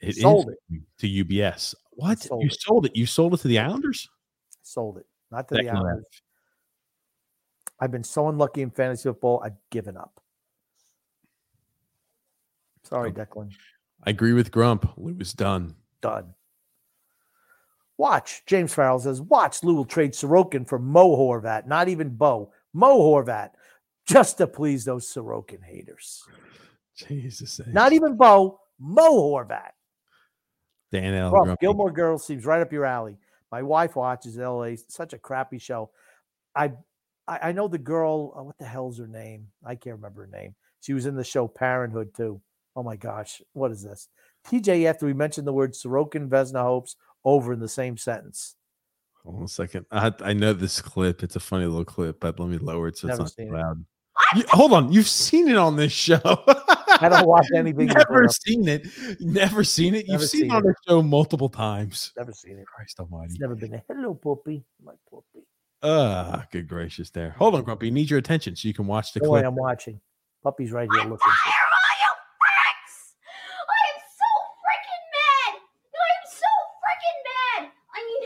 It 0.00 0.10
is 0.10 0.20
sold 0.20 0.50
to 0.98 1.06
UBS. 1.06 1.74
What? 1.92 2.20
sold 2.20 2.42
you 2.42 2.48
it. 2.48 2.60
sold 2.60 2.86
it? 2.86 2.94
You 2.94 3.06
sold 3.06 3.34
it 3.34 3.38
to 3.38 3.48
the 3.48 3.58
Islanders? 3.58 4.06
Sold 4.62 4.98
it, 4.98 5.06
not 5.30 5.48
to 5.48 5.54
the 5.54 5.70
Islanders. 5.70 6.04
I've 7.80 7.90
been 7.90 8.04
so 8.04 8.28
unlucky 8.28 8.62
in 8.62 8.70
fantasy 8.70 9.08
football. 9.08 9.42
I've 9.44 9.56
given 9.70 9.96
up. 9.96 10.20
Sorry, 12.84 13.10
oh, 13.10 13.12
Declan. 13.12 13.50
I 14.04 14.10
agree 14.10 14.32
with 14.32 14.50
Grump. 14.50 14.92
Lou 14.96 15.14
was 15.14 15.32
done. 15.32 15.74
Done. 16.00 16.34
Watch. 17.96 18.42
James 18.46 18.74
Farrell 18.74 18.98
says, 18.98 19.20
watch 19.20 19.62
Lou 19.62 19.74
will 19.74 19.84
trade 19.84 20.12
Sorokin 20.12 20.68
for 20.68 20.78
Mo 20.78 21.16
Horvat, 21.16 21.66
not 21.66 21.88
even 21.88 22.10
Bo. 22.10 22.52
Mo 22.72 22.98
Horvat, 22.98 23.50
just 24.06 24.38
to 24.38 24.46
please 24.46 24.84
those 24.84 25.06
Sorokin 25.12 25.62
haters. 25.62 26.24
Jesus. 26.96 27.60
Not 27.66 27.92
even 27.92 28.16
Bo, 28.16 28.60
Mo 28.78 29.10
Horvat. 29.10 29.70
Dan 30.92 31.14
L. 31.14 31.32
Well, 31.32 31.44
Grumpy. 31.44 31.60
Gilmore 31.60 31.90
Girls 31.90 32.26
seems 32.26 32.44
right 32.44 32.60
up 32.60 32.72
your 32.72 32.84
alley. 32.84 33.16
My 33.50 33.62
wife 33.62 33.96
watches 33.96 34.36
LA. 34.36 34.72
Such 34.88 35.12
a 35.12 35.18
crappy 35.18 35.58
show. 35.58 35.90
I 36.54 36.72
I, 37.26 37.48
I 37.48 37.52
know 37.52 37.68
the 37.68 37.78
girl. 37.78 38.34
uh, 38.36 38.42
what 38.42 38.58
the 38.58 38.64
hell's 38.64 38.98
her 38.98 39.06
name? 39.06 39.48
I 39.64 39.74
can't 39.74 39.96
remember 39.96 40.22
her 40.22 40.30
name. 40.38 40.54
She 40.80 40.92
was 40.92 41.06
in 41.06 41.16
the 41.16 41.24
show 41.24 41.48
Parenthood 41.48 42.14
too. 42.16 42.40
Oh 42.76 42.82
my 42.82 42.96
gosh, 42.96 43.40
what 43.52 43.70
is 43.70 43.82
this? 43.82 44.08
TJ, 44.46 44.86
after 44.86 45.06
we 45.06 45.14
mentioned 45.14 45.46
the 45.46 45.52
word 45.52 45.72
Sorokin 45.72 46.28
Vezina 46.28 46.62
hopes 46.62 46.96
over 47.24 47.52
in 47.52 47.60
the 47.60 47.68
same 47.68 47.96
sentence. 47.96 48.56
Hold 49.22 49.36
on 49.36 49.44
a 49.44 49.48
second. 49.48 49.86
I, 49.90 50.12
I 50.20 50.32
know 50.34 50.52
this 50.52 50.82
clip. 50.82 51.22
It's 51.22 51.36
a 51.36 51.40
funny 51.40 51.64
little 51.64 51.84
clip, 51.84 52.20
but 52.20 52.38
let 52.38 52.48
me 52.48 52.58
lower 52.58 52.88
it 52.88 52.98
so 52.98 53.08
Never 53.08 53.22
it's 53.22 53.38
not 53.38 53.48
loud. 53.48 53.84
You- 54.36 54.44
hold 54.50 54.72
on. 54.74 54.92
You've 54.92 55.08
seen 55.08 55.48
it 55.48 55.56
on 55.56 55.76
this 55.76 55.92
show. 55.92 56.20
I 57.00 57.08
don't 57.08 57.26
watch 57.26 57.46
anything. 57.56 57.86
Never 57.94 58.28
seen 58.28 58.68
it. 58.68 58.86
Never 59.20 59.64
seen 59.64 59.94
it. 59.94 60.06
You've 60.06 60.20
seen, 60.22 60.42
seen 60.42 60.50
it 60.50 60.54
on 60.54 60.62
the 60.62 60.74
show 60.86 61.02
multiple 61.02 61.48
times. 61.48 62.12
Never 62.16 62.32
seen 62.32 62.58
it. 62.58 62.66
Christ 62.66 63.00
almighty. 63.00 63.32
It's 63.32 63.40
never 63.40 63.54
been 63.54 63.74
a 63.74 63.82
hello 63.88 64.14
puppy. 64.14 64.62
My 64.84 64.92
puppy. 65.10 65.46
Ah, 65.86 66.46
good 66.50 66.66
gracious 66.66 67.10
there. 67.10 67.30
Hold 67.38 67.54
on, 67.56 67.62
Grumpy. 67.62 67.90
Need 67.90 68.08
your 68.08 68.18
attention 68.18 68.56
so 68.56 68.66
you 68.66 68.72
can 68.74 68.86
watch 68.86 69.12
the 69.12 69.20
The 69.20 69.30
way 69.30 69.40
clip. 69.40 69.48
I'm 69.48 69.54
watching. 69.56 70.00
Puppy's 70.42 70.72
right 70.72 70.88
here 70.90 71.02
I'm 71.02 71.10
looking. 71.10 71.28
tired 71.28 71.68
of 71.68 71.76
all 71.76 71.96
you 72.00 72.12
pricks! 72.40 73.14
I 73.68 73.80
am 73.92 74.00
so 74.00 74.30
freaking 74.64 75.04
mad! 75.12 75.52
I 75.92 76.08
am 76.16 76.24
so 76.24 76.50
freaking 76.80 77.18
mad! 77.28 77.62
I 77.92 78.00
mean, 78.00 78.22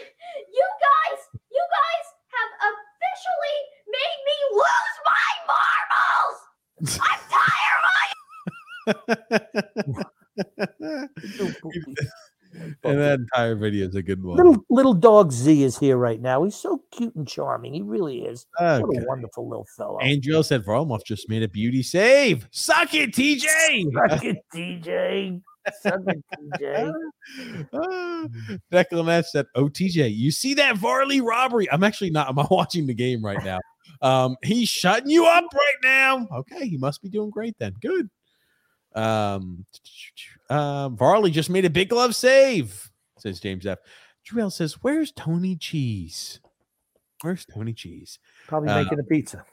you 0.55 0.67
guys, 0.79 1.21
you 1.51 1.65
guys 1.67 2.07
have 2.31 2.51
officially 2.71 3.59
made 3.91 4.21
me 4.29 4.39
lose 4.55 4.97
my 5.11 5.31
marbles! 5.51 6.39
I'm 7.03 7.23
tired 7.35 7.79
of 7.79 7.91
all 7.91 8.07
you 8.07 8.95
Little 11.19 11.53
puppy. 11.63 11.95
And 12.89 13.01
that 13.01 13.21
entire 13.21 13.57
video 13.57 13.87
is 13.87 13.95
a 13.95 14.03
good 14.03 14.23
one. 14.23 14.37
Little 14.37 14.65
little 14.71 14.95
dog 14.95 15.33
Z 15.33 15.63
is 15.63 15.79
here 15.79 15.97
right 15.97 16.21
now. 16.21 16.45
He's 16.45 16.57
so 16.57 16.83
cute 16.91 17.15
and 17.15 17.27
charming. 17.27 17.75
He 17.75 17.83
really 17.83 18.21
is. 18.25 18.47
What 18.59 18.81
a 18.81 19.05
wonderful 19.07 19.49
little 19.49 19.67
fellow. 19.77 19.99
Angel 20.03 20.43
said 20.43 20.65
Varlamov 20.65 21.05
just 21.05 21.29
made 21.29 21.43
a 21.43 21.49
beauty 21.49 21.83
save. 21.83 22.49
Suck 22.51 22.95
it, 22.95 23.13
TJ. 23.13 23.93
Suck 24.09 24.25
it, 24.25 24.39
DJ. 24.55 25.41
Suck 25.81 26.01
it, 26.07 26.25
Declan 28.73 29.09
F 29.09 29.27
said, 29.27 29.47
"Oh, 29.55 29.69
TJ, 29.69 30.15
you 30.17 30.31
see 30.31 30.55
that 30.55 30.77
Varley 30.77 31.21
robbery? 31.21 31.71
I'm 31.71 31.85
actually 31.85 32.11
not. 32.11 32.29
I'm 32.29 32.37
not 32.37 32.51
watching 32.51 32.87
the 32.87 32.95
game 32.95 33.25
right 33.25 33.43
now. 33.45 33.59
Um, 34.01 34.37
he's 34.43 34.69
shutting 34.69 35.11
you 35.11 35.27
up 35.27 35.45
right 35.53 35.79
now. 35.83 36.27
Okay, 36.33 36.69
he 36.69 36.77
must 36.77 37.03
be 37.03 37.09
doing 37.09 37.31
great 37.31 37.57
then. 37.59 37.75
Good. 37.81 38.09
Um, 38.95 39.65
uh, 40.51 40.89
Varley 40.91 41.31
just 41.31 41.51
made 41.51 41.65
a 41.65 41.71
big 41.71 41.91
glove 41.91 42.15
save. 42.15 42.91
Says 43.19 43.41
James 43.41 43.67
F. 43.67 43.79
Drew 44.25 44.49
says, 44.51 44.75
"Where's 44.83 45.13
Tony 45.13 45.57
Cheese? 45.57 46.41
Where's 47.23 47.45
Tony 47.45 47.73
Cheese? 47.73 48.19
Probably 48.47 48.71
Uh, 48.71 48.83
making 48.83 49.01
a 49.01 49.05
pizza. 49.05 49.45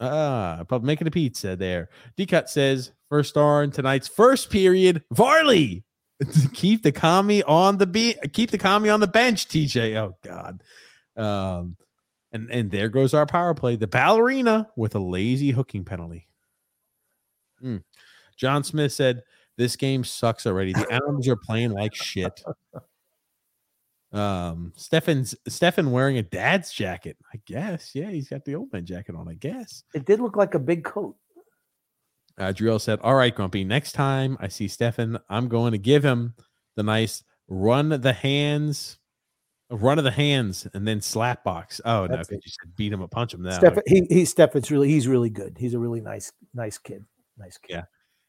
Ah, 0.00 0.64
probably 0.68 0.86
making 0.86 1.06
a 1.06 1.10
pizza 1.10 1.54
there. 1.56 1.88
D 2.16 2.26
cut 2.26 2.48
says 2.50 2.92
first 3.08 3.30
star 3.30 3.62
in 3.62 3.70
tonight's 3.70 4.08
first 4.08 4.50
period. 4.50 5.02
Varley, 5.12 5.84
keep 6.54 6.82
the 6.82 6.92
commie 6.92 7.42
on 7.44 7.78
the 7.78 7.86
beat. 7.86 8.18
Keep 8.32 8.50
the 8.50 8.58
commie 8.58 8.88
on 8.88 9.00
the 9.00 9.06
bench. 9.06 9.46
TJ. 9.48 9.94
Oh 9.96 10.16
God. 10.22 10.62
Um, 11.16 11.76
and 12.32 12.50
and 12.50 12.70
there 12.70 12.88
goes 12.88 13.14
our 13.14 13.26
power 13.26 13.54
play. 13.54 13.76
The 13.76 13.86
ballerina 13.86 14.68
with 14.76 14.94
a 14.94 14.98
lazy 15.00 15.50
hooking 15.50 15.84
penalty. 15.84 16.26
Hmm. 17.60 17.78
John 18.36 18.64
Smith 18.64 18.92
said, 18.92 19.22
This 19.56 19.76
game 19.76 20.04
sucks 20.04 20.46
already. 20.46 20.72
The 20.72 20.86
Islanders 20.92 21.28
are 21.28 21.36
playing 21.36 21.70
like 21.70 21.94
shit. 21.94 22.42
Um, 24.14 24.72
Stefan's 24.76 25.34
Stefan 25.48 25.90
wearing 25.90 26.18
a 26.18 26.22
dad's 26.22 26.72
jacket. 26.72 27.16
I 27.34 27.40
guess. 27.46 27.90
Yeah, 27.94 28.10
he's 28.10 28.28
got 28.28 28.44
the 28.44 28.54
old 28.54 28.72
man 28.72 28.86
jacket 28.86 29.16
on. 29.16 29.28
I 29.28 29.34
guess. 29.34 29.82
It 29.92 30.04
did 30.04 30.20
look 30.20 30.36
like 30.36 30.54
a 30.54 30.60
big 30.60 30.84
coat. 30.84 31.16
Uh, 32.38 32.52
Drill 32.52 32.78
said, 32.78 33.00
"All 33.00 33.16
right, 33.16 33.34
Grumpy. 33.34 33.64
Next 33.64 33.92
time 33.92 34.36
I 34.40 34.48
see 34.48 34.68
Stefan, 34.68 35.18
I'm 35.28 35.48
going 35.48 35.72
to 35.72 35.78
give 35.78 36.04
him 36.04 36.34
the 36.76 36.84
nice 36.84 37.24
run 37.48 37.90
of 37.90 38.02
the 38.02 38.12
hands, 38.12 38.98
run 39.68 39.98
of 39.98 40.04
the 40.04 40.12
hands, 40.12 40.66
and 40.74 40.86
then 40.86 41.00
slap 41.00 41.42
box. 41.42 41.80
Oh 41.84 42.06
no, 42.06 42.16
That's 42.16 42.28
because 42.28 42.44
you 42.44 42.52
said 42.52 42.76
beat 42.76 42.92
him 42.92 43.02
or 43.02 43.08
punch 43.08 43.34
him. 43.34 43.42
Now, 43.42 43.58
Stefan, 43.58 43.82
he, 43.86 44.06
he's 44.08 44.30
Stefan's 44.30 44.70
really 44.70 44.88
he's 44.88 45.08
really 45.08 45.30
good. 45.30 45.56
He's 45.58 45.74
a 45.74 45.78
really 45.78 46.00
nice 46.00 46.32
nice 46.54 46.78
kid. 46.78 47.04
Nice 47.36 47.58
kid. 47.58 47.74
Yeah. 47.74 47.82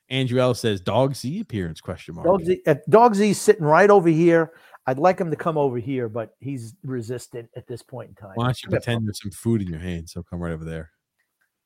Andrew 0.10 0.40
L 0.40 0.53
says, 0.53 0.82
"Dog 0.82 1.15
Z 1.15 1.40
appearance?" 1.40 1.82
Question 1.82 2.15
mark. 2.15 2.27
Dog 2.27 2.44
Z, 2.44 2.61
uh, 2.68 2.76
Dog 2.90 3.15
Z's 3.15 3.40
sitting 3.41 3.65
right 3.65 3.90
over 3.90 4.10
here. 4.10 4.52
I'd 4.88 4.99
like 4.99 5.19
him 5.19 5.32
to 5.32 5.36
come 5.36 5.57
over 5.57 5.77
here, 5.80 6.07
but 6.07 6.36
he's 6.40 6.76
resistant 6.84 7.49
at 7.56 7.65
this 7.68 7.82
point 7.82 8.10
in 8.10 8.15
time. 8.15 8.34
Why 8.36 8.45
don't 8.45 8.61
you 8.61 8.68
Come 8.68 8.73
pretend 8.73 9.07
there's 9.07 9.19
some 9.22 9.32
food 9.32 9.61
in 9.61 9.68
your 9.68 9.80
hand? 9.80 10.07
So 10.10 10.22
come 10.22 10.40
right 10.40 10.52
over 10.53 10.64
there. 10.65 10.91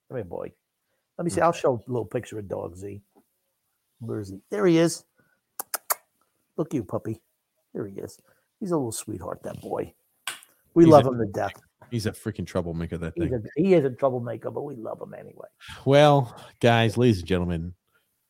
Come 0.07 0.17
here, 0.17 0.23
boy. 0.25 0.51
Let 1.17 1.25
me 1.25 1.29
see. 1.31 1.41
I'll 1.41 1.51
show 1.51 1.75
a 1.75 1.91
little 1.91 2.05
picture 2.05 2.39
of 2.39 2.47
Dog 2.47 2.77
Z. 2.77 3.01
Where 3.99 4.21
is 4.21 4.29
he? 4.29 4.39
There 4.49 4.65
he 4.65 4.77
is. 4.77 5.03
Look, 6.55 6.73
you 6.73 6.83
puppy. 6.83 7.21
There 7.73 7.85
he 7.85 7.99
is. 7.99 8.19
He's 8.61 8.71
a 8.71 8.77
little 8.77 8.91
sweetheart, 8.93 9.43
that 9.43 9.59
boy. 9.61 9.93
We 10.73 10.85
He's 10.85 10.91
love 10.91 11.05
a- 11.05 11.09
him 11.09 11.19
to 11.19 11.25
death. 11.25 11.53
He's 11.91 12.05
a 12.05 12.11
freaking 12.11 12.45
troublemaker. 12.45 12.97
That 12.97 13.15
thing. 13.15 13.33
a, 13.33 13.39
he 13.61 13.73
is 13.73 13.83
a 13.83 13.89
troublemaker, 13.89 14.51
but 14.51 14.61
we 14.61 14.75
love 14.75 15.01
him 15.01 15.13
anyway. 15.13 15.47
Well, 15.85 16.35
guys, 16.59 16.97
ladies 16.97 17.19
and 17.19 17.27
gentlemen, 17.27 17.73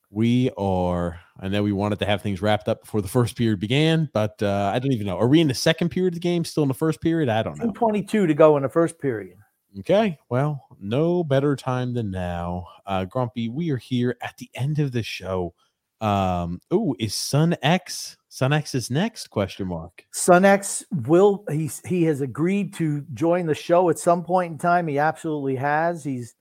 we 0.10 0.50
are. 0.58 1.20
I 1.40 1.48
know 1.48 1.64
we 1.64 1.72
wanted 1.72 2.00
to 2.00 2.06
have 2.06 2.22
things 2.22 2.42
wrapped 2.42 2.68
up 2.68 2.82
before 2.82 3.02
the 3.02 3.08
first 3.08 3.36
period 3.38 3.60
began, 3.60 4.10
but 4.14 4.42
uh, 4.42 4.72
I 4.74 4.80
don't 4.80 4.92
even 4.92 5.08
know. 5.08 5.18
Are 5.18 5.28
we 5.28 5.40
in 5.40 5.48
the 5.48 5.54
second 5.54 5.90
period 5.90 6.14
of 6.14 6.16
the 6.16 6.20
game? 6.20 6.44
Still 6.44 6.64
in 6.64 6.68
the 6.68 6.74
first 6.74 7.02
period? 7.02 7.30
I 7.30 7.44
don't 7.44 7.58
know. 7.58 7.66
222 7.66 8.28
to 8.28 8.34
go 8.34 8.58
in 8.58 8.64
the 8.64 8.70
first 8.70 9.00
period. 9.00 9.38
Okay. 9.80 10.18
Well, 10.30 10.66
no 10.80 11.24
better 11.24 11.56
time 11.56 11.94
than 11.94 12.12
now. 12.12 12.66
Uh, 12.86 13.06
Grumpy, 13.06 13.50
we 13.50 13.70
are 13.70 13.78
here 13.78 14.18
at 14.22 14.36
the 14.38 14.50
end 14.56 14.80
of 14.80 14.92
the 14.92 15.04
show. 15.04 15.54
Um, 16.02 16.60
oh, 16.72 16.96
is 16.98 17.14
Sun 17.14 17.56
X? 17.62 18.18
Sun 18.30 18.54
X 18.54 18.74
is 18.74 18.90
next? 18.90 19.28
Question 19.28 19.68
mark. 19.68 20.06
Sun 20.12 20.46
X 20.46 20.84
will 20.92 21.44
he's 21.52 21.82
he 21.86 22.04
has 22.04 22.22
agreed 22.22 22.74
to 22.76 23.06
join 23.14 23.46
the 23.46 23.56
show 23.56 23.90
at 23.90 24.00
some 24.00 24.24
point 24.24 24.54
in 24.54 24.58
time. 24.58 24.88
He 24.88 24.98
absolutely 24.98 25.56
has. 25.58 26.04
He's 26.04 26.36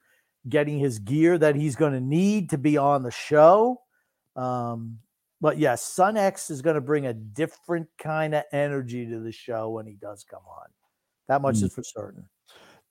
getting 0.48 0.78
his 0.78 0.98
gear 0.98 1.38
that 1.38 1.56
he's 1.56 1.76
going 1.76 1.92
to 1.92 2.00
need 2.00 2.50
to 2.50 2.58
be 2.58 2.76
on 2.76 3.02
the 3.02 3.10
show. 3.10 3.80
Um, 4.36 4.98
but 5.40 5.58
yes, 5.58 5.82
Sun 5.82 6.16
X 6.16 6.50
is 6.50 6.62
going 6.62 6.74
to 6.74 6.80
bring 6.80 7.06
a 7.06 7.14
different 7.14 7.88
kind 7.98 8.34
of 8.34 8.44
energy 8.52 9.06
to 9.06 9.20
the 9.20 9.32
show 9.32 9.70
when 9.70 9.86
he 9.86 9.94
does 9.94 10.24
come 10.24 10.42
on. 10.48 10.66
That 11.28 11.42
much 11.42 11.56
Mm. 11.56 11.64
is 11.64 11.74
for 11.74 11.82
certain. 11.82 12.28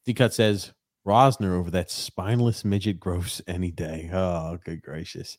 D 0.05 0.13
Cut 0.13 0.33
says 0.33 0.73
Rosner 1.05 1.57
over 1.57 1.71
that 1.71 1.89
spineless 1.91 2.63
midget 2.63 2.99
gross 2.99 3.41
any 3.47 3.71
day. 3.71 4.09
Oh, 4.13 4.57
good 4.63 4.81
gracious. 4.81 5.37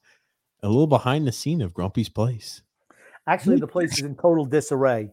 A 0.62 0.68
little 0.68 0.86
behind 0.86 1.26
the 1.26 1.32
scene 1.32 1.62
of 1.62 1.72
Grumpy's 1.72 2.08
place. 2.08 2.62
Actually, 3.26 3.60
the 3.60 3.66
place 3.66 3.98
is 3.98 4.04
in 4.04 4.16
total 4.16 4.44
disarray 4.46 5.10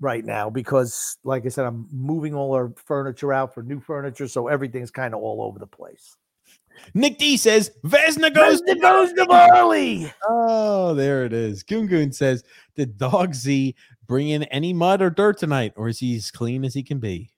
right 0.00 0.24
now 0.24 0.50
because, 0.50 1.16
like 1.24 1.46
I 1.46 1.48
said, 1.48 1.64
I'm 1.64 1.88
moving 1.90 2.34
all 2.34 2.54
our 2.54 2.72
furniture 2.76 3.32
out 3.32 3.54
for 3.54 3.62
new 3.62 3.80
furniture, 3.80 4.28
so 4.28 4.48
everything's 4.48 4.90
kind 4.90 5.14
of 5.14 5.22
all 5.22 5.42
over 5.42 5.58
the 5.58 5.66
place. 5.66 6.16
Nick 6.94 7.18
D 7.18 7.36
says 7.36 7.70
Vezina 7.84 8.34
goes 8.34 8.62
Vezina 8.62 8.80
goes 8.80 9.12
to 9.12 9.24
Varley. 9.26 10.12
Oh, 10.28 10.94
there 10.94 11.24
it 11.24 11.32
is. 11.32 11.62
Goon 11.62 11.86
Goon 11.86 12.12
says, 12.12 12.44
Did 12.74 12.98
Dog 12.98 13.34
Z 13.34 13.74
bring 14.06 14.28
in 14.28 14.44
any 14.44 14.72
mud 14.72 15.02
or 15.02 15.10
dirt 15.10 15.38
tonight, 15.38 15.72
or 15.76 15.88
is 15.88 15.98
he 15.98 16.16
as 16.16 16.30
clean 16.30 16.64
as 16.64 16.74
he 16.74 16.82
can 16.82 16.98
be? 16.98 17.30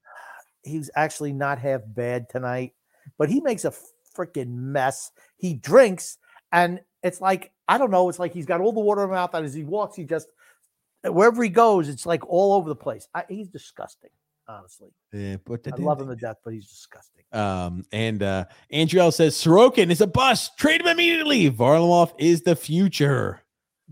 He's 0.62 0.90
actually 0.96 1.32
not 1.32 1.58
half 1.58 1.82
bad 1.86 2.28
tonight, 2.28 2.72
but 3.16 3.28
he 3.28 3.40
makes 3.40 3.64
a 3.64 3.72
freaking 4.16 4.54
mess. 4.54 5.10
He 5.36 5.54
drinks, 5.54 6.18
and 6.52 6.80
it's 7.02 7.20
like 7.20 7.52
I 7.68 7.78
don't 7.78 7.90
know. 7.90 8.08
It's 8.08 8.18
like 8.18 8.32
he's 8.32 8.46
got 8.46 8.60
all 8.60 8.72
the 8.72 8.80
water 8.80 9.02
in 9.02 9.08
his 9.08 9.14
mouth, 9.14 9.34
and 9.34 9.46
as 9.46 9.54
he 9.54 9.64
walks, 9.64 9.96
he 9.96 10.04
just 10.04 10.28
wherever 11.04 11.42
he 11.42 11.48
goes, 11.48 11.88
it's 11.88 12.06
like 12.06 12.26
all 12.28 12.54
over 12.54 12.68
the 12.68 12.76
place. 12.76 13.08
I, 13.14 13.24
he's 13.28 13.48
disgusting, 13.48 14.10
honestly. 14.48 14.88
Yeah, 15.12 15.36
but 15.44 15.60
I 15.72 15.76
love 15.76 16.00
him 16.00 16.08
to 16.08 16.16
death, 16.16 16.36
but 16.44 16.54
he's 16.54 16.68
disgusting. 16.68 17.24
Um, 17.32 17.84
and 17.92 18.22
uh 18.22 18.46
Andrew 18.70 19.00
L 19.00 19.12
says 19.12 19.34
Sorokin 19.36 19.90
is 19.90 20.00
a 20.00 20.06
bust. 20.06 20.56
Trade 20.58 20.80
him 20.80 20.86
immediately. 20.88 21.50
Varlamov 21.50 22.12
is 22.18 22.42
the 22.42 22.56
future. 22.56 23.40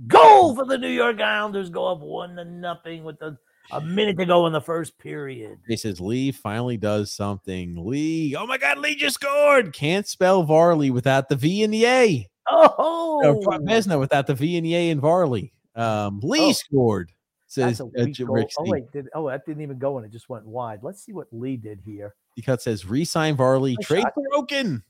Goal 0.07 0.55
for 0.55 0.65
the 0.66 0.78
New 0.78 0.89
York 0.91 1.20
Islanders. 1.20 1.70
Go 1.70 1.87
up 1.87 2.01
one 2.01 2.37
to 2.37 2.45
nothing 2.45 3.03
with 3.05 3.19
the, 3.19 3.37
a 3.73 3.81
minute 3.81 4.19
to 4.19 4.27
go 4.27 4.47
in 4.47 4.53
the 4.53 4.61
first 4.61 4.99
period. 4.99 5.59
He 5.66 5.77
says 5.77 6.01
Lee 6.01 6.33
finally 6.33 6.77
does 6.77 7.12
something. 7.12 7.74
Lee, 7.78 8.37
oh 8.37 8.47
my 8.47 8.59
god, 8.59 8.78
Lee 8.78 8.95
just 8.95 9.15
scored. 9.15 9.73
Can't 9.73 10.07
spell 10.07 10.43
Varley 10.43 10.91
without 10.91 11.28
the 11.28 11.37
V 11.37 11.62
and 11.62 11.73
the 11.73 11.87
A. 11.87 12.28
Oh, 12.49 13.43
Vezina 13.66 13.99
without 13.99 14.27
the 14.27 14.35
V 14.35 14.57
and 14.57 14.66
the 14.66 14.74
A 14.77 14.91
in 14.91 15.01
Varley. 15.01 15.53
Um, 15.74 16.20
Lee 16.23 16.51
Oh. 16.51 16.53
scored. 16.53 17.12
Says 17.48 17.81
uh, 17.81 17.86
weak 17.86 18.18
goal. 18.18 18.35
Rick 18.35 18.51
Oh 18.59 18.64
wait, 18.66 18.90
did, 18.93 19.09
oh 19.14 19.28
that 19.28 19.47
didn't 19.47 19.62
even 19.62 19.78
go 19.78 19.98
in. 19.98 20.05
It 20.05 20.10
just 20.10 20.28
went 20.28 20.44
wide. 20.47 20.81
Let's 20.82 21.05
see 21.05 21.12
what 21.12 21.28
Lee 21.31 21.56
did 21.56 21.81
here. 21.85 22.14
He 22.35 22.43
cut 22.43 22.60
says 22.60 22.85
resign 22.85 23.36
Varley, 23.36 23.77
Nice 23.77 23.86
trade 23.86 24.02
shot. 24.02 24.14
Sorokin. 24.16 24.82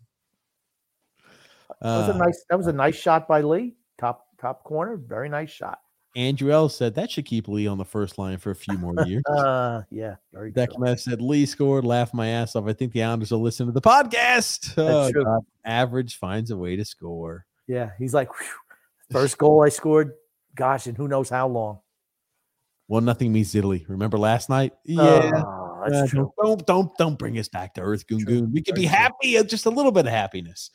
That 1.81 1.99
was 1.99 2.09
a 2.09 2.15
Uh, 2.15 2.19
nice. 2.19 2.45
That 2.49 2.57
was 2.57 2.67
a 2.67 2.73
nice 2.73 2.97
shot 2.97 3.29
by 3.29 3.43
Lee. 3.43 3.75
Top 3.99 4.27
top 4.41 4.65
corner. 4.65 4.97
Very 4.97 5.29
nice 5.29 5.51
shot. 5.51 5.81
Andrew 6.17 6.51
L 6.51 6.71
said 6.71 6.95
that 6.95 7.11
should 7.11 7.27
keep 7.27 7.47
Lee 7.47 7.67
on 7.67 7.77
the 7.77 7.85
first 7.85 8.17
line 8.17 8.39
for 8.39 8.51
a 8.51 8.55
few 8.55 8.79
more 8.79 8.95
years. 9.07 9.23
Uh, 9.29 9.83
yeah, 9.91 10.17
very. 10.33 10.51
Declan 10.51 10.99
said 10.99 11.21
Lee 11.21 11.45
scored, 11.45 11.85
laugh 11.85 12.15
my 12.15 12.29
ass 12.29 12.57
off. 12.57 12.67
I 12.67 12.73
think 12.73 12.93
the 12.93 13.03
Islanders 13.03 13.33
will 13.33 13.43
listen 13.43 13.67
to 13.67 13.73
the 13.73 13.83
podcast. 13.83 14.73
Oh. 14.79 15.13
God. 15.13 15.45
Average 15.67 16.17
finds 16.17 16.51
a 16.51 16.57
way 16.57 16.77
to 16.77 16.85
score. 16.87 17.45
Yeah, 17.67 17.91
he's 17.99 18.15
like, 18.15 18.33
"Whew, 18.39 18.47
first 19.11 19.37
goal 19.37 19.63
I 19.63 19.69
scored. 19.69 20.15
Gosh, 20.55 20.87
and 20.87 20.97
who 20.97 21.07
knows 21.07 21.29
how 21.29 21.49
long. 21.49 21.81
One 22.89 23.05
nothing 23.05 23.33
means 23.33 23.55
Italy. 23.55 23.85
Remember 23.89 24.17
last 24.19 24.49
night? 24.49 24.73
Yeah. 24.85 25.31
Oh, 25.35 25.83
Uh, 25.85 25.91
that's 25.91 26.11
true. 26.11 26.33
don't 26.43 26.67
don't 26.67 26.97
don't 26.99 27.19
bring 27.19 27.39
us 27.39 27.49
back 27.49 27.75
to 27.75 27.81
earth, 27.81 28.07
Goon. 28.07 28.25
Goon. 28.25 28.53
We 28.53 28.63
can 28.63 28.75
be 28.75 28.87
happy, 28.87 29.43
just 29.45 29.67
a 29.67 29.71
little 29.71 29.93
bit 29.93 30.07
of 30.07 30.13
happiness. 30.13 30.71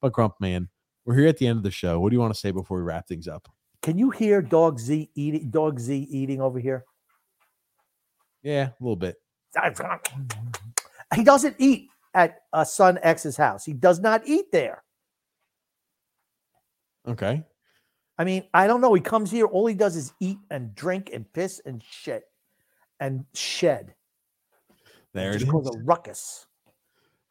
But 0.00 0.12
Grump 0.12 0.34
man, 0.40 0.68
we're 1.04 1.16
here 1.16 1.26
at 1.28 1.38
the 1.38 1.46
end 1.46 1.56
of 1.58 1.62
the 1.62 1.70
show. 1.70 2.00
What 2.00 2.10
do 2.10 2.16
you 2.16 2.20
want 2.20 2.34
to 2.34 2.38
say 2.40 2.50
before 2.50 2.78
we 2.78 2.82
wrap 2.84 3.06
things 3.08 3.28
up? 3.28 3.48
Can 3.82 3.98
you 3.98 4.10
hear 4.10 4.42
Dog 4.42 4.78
Z 4.78 5.10
eating? 5.14 5.50
Dog 5.50 5.78
Z 5.80 5.96
eating 6.10 6.40
over 6.40 6.58
here. 6.58 6.84
Yeah, 8.42 8.68
a 8.68 8.74
little 8.80 8.96
bit. 8.96 9.16
He 11.14 11.22
doesn't 11.24 11.56
eat 11.58 11.88
at 12.14 12.38
uh, 12.52 12.64
Son 12.64 12.98
X's 13.02 13.36
house. 13.36 13.64
He 13.64 13.72
does 13.72 14.00
not 14.00 14.22
eat 14.26 14.46
there. 14.52 14.82
Okay. 17.06 17.42
I 18.18 18.24
mean, 18.24 18.44
I 18.52 18.66
don't 18.66 18.80
know. 18.80 18.94
He 18.94 19.00
comes 19.00 19.30
here, 19.30 19.46
all 19.46 19.66
he 19.66 19.74
does 19.74 19.96
is 19.96 20.12
eat 20.20 20.38
and 20.50 20.74
drink 20.74 21.10
and 21.12 21.30
piss 21.32 21.60
and 21.64 21.82
shit 21.82 22.24
and 23.00 23.24
shed. 23.34 23.94
There 25.12 25.32
it 25.32 25.42
is. 25.42 25.48
a 25.48 25.78
ruckus. 25.84 26.46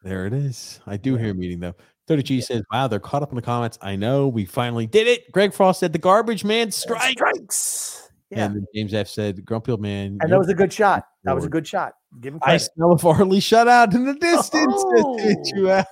There 0.03 0.25
it 0.25 0.33
is. 0.33 0.79
I 0.85 0.97
do 0.97 1.15
hear 1.15 1.31
a 1.31 1.33
meeting 1.33 1.59
though. 1.59 1.75
30G 2.07 2.43
says, 2.43 2.63
Wow, 2.71 2.87
they're 2.87 2.99
caught 2.99 3.23
up 3.23 3.29
in 3.29 3.35
the 3.35 3.41
comments. 3.41 3.77
I 3.81 3.95
know 3.95 4.27
we 4.27 4.45
finally 4.45 4.87
did 4.87 5.07
it. 5.07 5.31
Greg 5.31 5.53
Frost 5.53 5.79
said 5.79 5.93
the 5.93 5.99
garbage 5.99 6.43
man 6.43 6.71
strike. 6.71 7.11
Strikes. 7.11 8.10
Yeah. 8.31 8.45
And 8.45 8.55
then 8.55 8.65
James 8.73 8.93
F 8.93 9.09
said, 9.09 9.43
Grumpy 9.43 9.71
old 9.71 9.81
man. 9.81 10.17
And 10.21 10.31
that 10.31 10.39
was 10.39 10.47
a 10.47 10.53
good 10.53 10.71
shot. 10.71 11.03
That 11.25 11.35
was 11.35 11.43
a 11.43 11.49
good 11.49 11.67
shot. 11.67 11.93
Give 12.21 12.33
him 12.33 12.39
credit. 12.39 12.55
I 12.55 12.57
smell 12.57 12.93
a 12.93 12.97
Varley 12.97 13.39
shutout 13.39 13.93
in 13.93 14.05
the 14.05 14.13
distance. 14.13 14.73
Oh. 14.73 15.17
says 15.17 15.51
you 15.53 15.69
Al. 15.69 15.85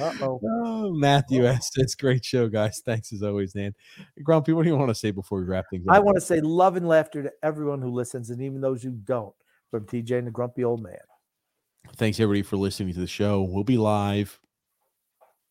Uh-oh. 0.00 0.40
oh, 0.64 0.94
Matthew 0.94 1.44
oh. 1.44 1.48
S 1.48 1.70
says, 1.74 1.94
Great 1.94 2.24
show, 2.24 2.48
guys. 2.48 2.80
Thanks 2.84 3.12
as 3.12 3.22
always, 3.22 3.52
Dan. 3.52 3.74
Grumpy, 4.22 4.54
what 4.54 4.62
do 4.62 4.70
you 4.70 4.76
want 4.76 4.88
to 4.88 4.94
say 4.94 5.10
before 5.10 5.40
we 5.40 5.44
wrap 5.44 5.66
things 5.70 5.86
up? 5.86 5.94
I 5.94 5.98
want 5.98 6.16
to 6.16 6.22
say 6.22 6.40
love 6.40 6.76
and 6.76 6.88
laughter 6.88 7.22
to 7.22 7.32
everyone 7.42 7.82
who 7.82 7.90
listens 7.90 8.30
and 8.30 8.40
even 8.40 8.62
those 8.62 8.82
who 8.82 8.92
don't 8.92 9.34
from 9.70 9.84
TJ 9.84 10.12
and 10.18 10.26
the 10.26 10.30
Grumpy 10.30 10.64
Old 10.64 10.82
Man. 10.82 10.96
Thanks 11.96 12.18
everybody 12.18 12.42
for 12.42 12.56
listening 12.56 12.94
to 12.94 13.00
the 13.00 13.06
show. 13.06 13.42
We'll 13.42 13.62
be 13.62 13.76
live 13.76 14.40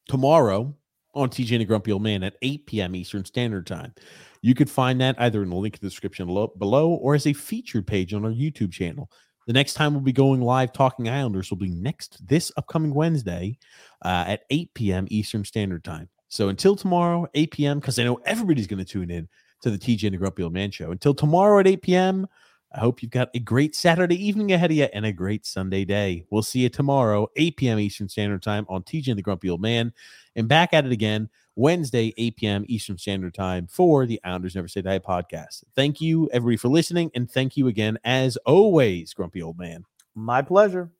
tomorrow 0.07 0.75
on 1.15 1.29
TJ 1.29 1.53
and 1.53 1.61
the 1.61 1.65
Grumpy 1.65 1.91
Old 1.91 2.03
Man 2.03 2.23
at 2.23 2.35
8 2.41 2.65
p.m. 2.65 2.95
Eastern 2.95 3.25
Standard 3.25 3.65
Time. 3.65 3.93
You 4.41 4.53
could 4.53 4.69
find 4.69 5.01
that 5.01 5.15
either 5.19 5.41
in 5.41 5.49
the 5.49 5.55
link 5.55 5.75
in 5.75 5.79
the 5.81 5.89
description 5.89 6.27
below 6.27 6.89
or 6.89 7.15
as 7.15 7.25
a 7.25 7.33
featured 7.33 7.87
page 7.87 8.13
on 8.13 8.25
our 8.25 8.31
YouTube 8.31 8.71
channel. 8.71 9.09
The 9.47 9.53
next 9.53 9.75
time 9.75 9.93
we'll 9.93 10.01
be 10.01 10.11
going 10.11 10.41
live 10.41 10.73
talking 10.73 11.07
Islanders 11.07 11.49
will 11.49 11.57
be 11.57 11.69
next 11.69 12.25
this 12.27 12.51
upcoming 12.57 12.93
Wednesday 12.93 13.57
uh, 14.03 14.25
at 14.27 14.43
8 14.49 14.73
p.m. 14.73 15.07
Eastern 15.09 15.45
Standard 15.45 15.83
Time. 15.83 16.09
So 16.29 16.49
until 16.49 16.75
tomorrow, 16.75 17.27
8 17.33 17.51
p.m., 17.51 17.79
because 17.79 17.99
I 17.99 18.03
know 18.03 18.19
everybody's 18.25 18.67
going 18.67 18.83
to 18.83 18.85
tune 18.85 19.11
in 19.11 19.27
to 19.61 19.69
the 19.69 19.77
TJ 19.77 20.05
and 20.05 20.13
the 20.13 20.17
Grumpy 20.17 20.43
Old 20.43 20.53
Man 20.53 20.71
show. 20.71 20.91
Until 20.91 21.13
tomorrow 21.13 21.59
at 21.59 21.67
8 21.67 21.81
p.m., 21.81 22.27
I 22.75 22.79
hope 22.79 23.01
you've 23.01 23.11
got 23.11 23.29
a 23.33 23.39
great 23.39 23.73
Saturday 23.73 24.21
evening 24.27 24.51
ahead 24.51 24.69
of 24.69 24.75
you 24.75 24.89
and 24.93 25.05
a 25.05 25.13
great 25.13 25.45
Sunday 25.45 25.85
day. 25.85 26.25
We'll 26.29 26.41
see 26.41 26.59
you 26.59 26.67
tomorrow, 26.67 27.29
8 27.37 27.55
p.m. 27.55 27.79
Eastern 27.79 28.09
Standard 28.09 28.43
Time 28.43 28.65
on 28.67 28.83
TJ 28.83 29.07
and 29.07 29.17
the 29.17 29.23
Grumpy 29.23 29.49
Old 29.49 29.61
Man, 29.61 29.93
and 30.35 30.49
back 30.49 30.73
at 30.73 30.85
it 30.85 30.91
again 30.91 31.29
Wednesday, 31.55 32.13
8 32.17 32.35
p.m. 32.35 32.65
Eastern 32.67 32.97
Standard 32.97 33.33
Time 33.33 33.67
for 33.67 34.05
the 34.05 34.19
Islanders 34.25 34.55
Never 34.55 34.67
Say 34.67 34.81
Die 34.81 34.99
podcast. 34.99 35.63
Thank 35.73 36.01
you, 36.01 36.29
everybody, 36.33 36.57
for 36.57 36.67
listening, 36.67 37.11
and 37.15 37.31
thank 37.31 37.55
you 37.55 37.69
again, 37.69 37.97
as 38.03 38.35
always, 38.45 39.13
Grumpy 39.13 39.41
Old 39.41 39.57
Man. 39.57 39.85
My 40.13 40.41
pleasure. 40.41 40.91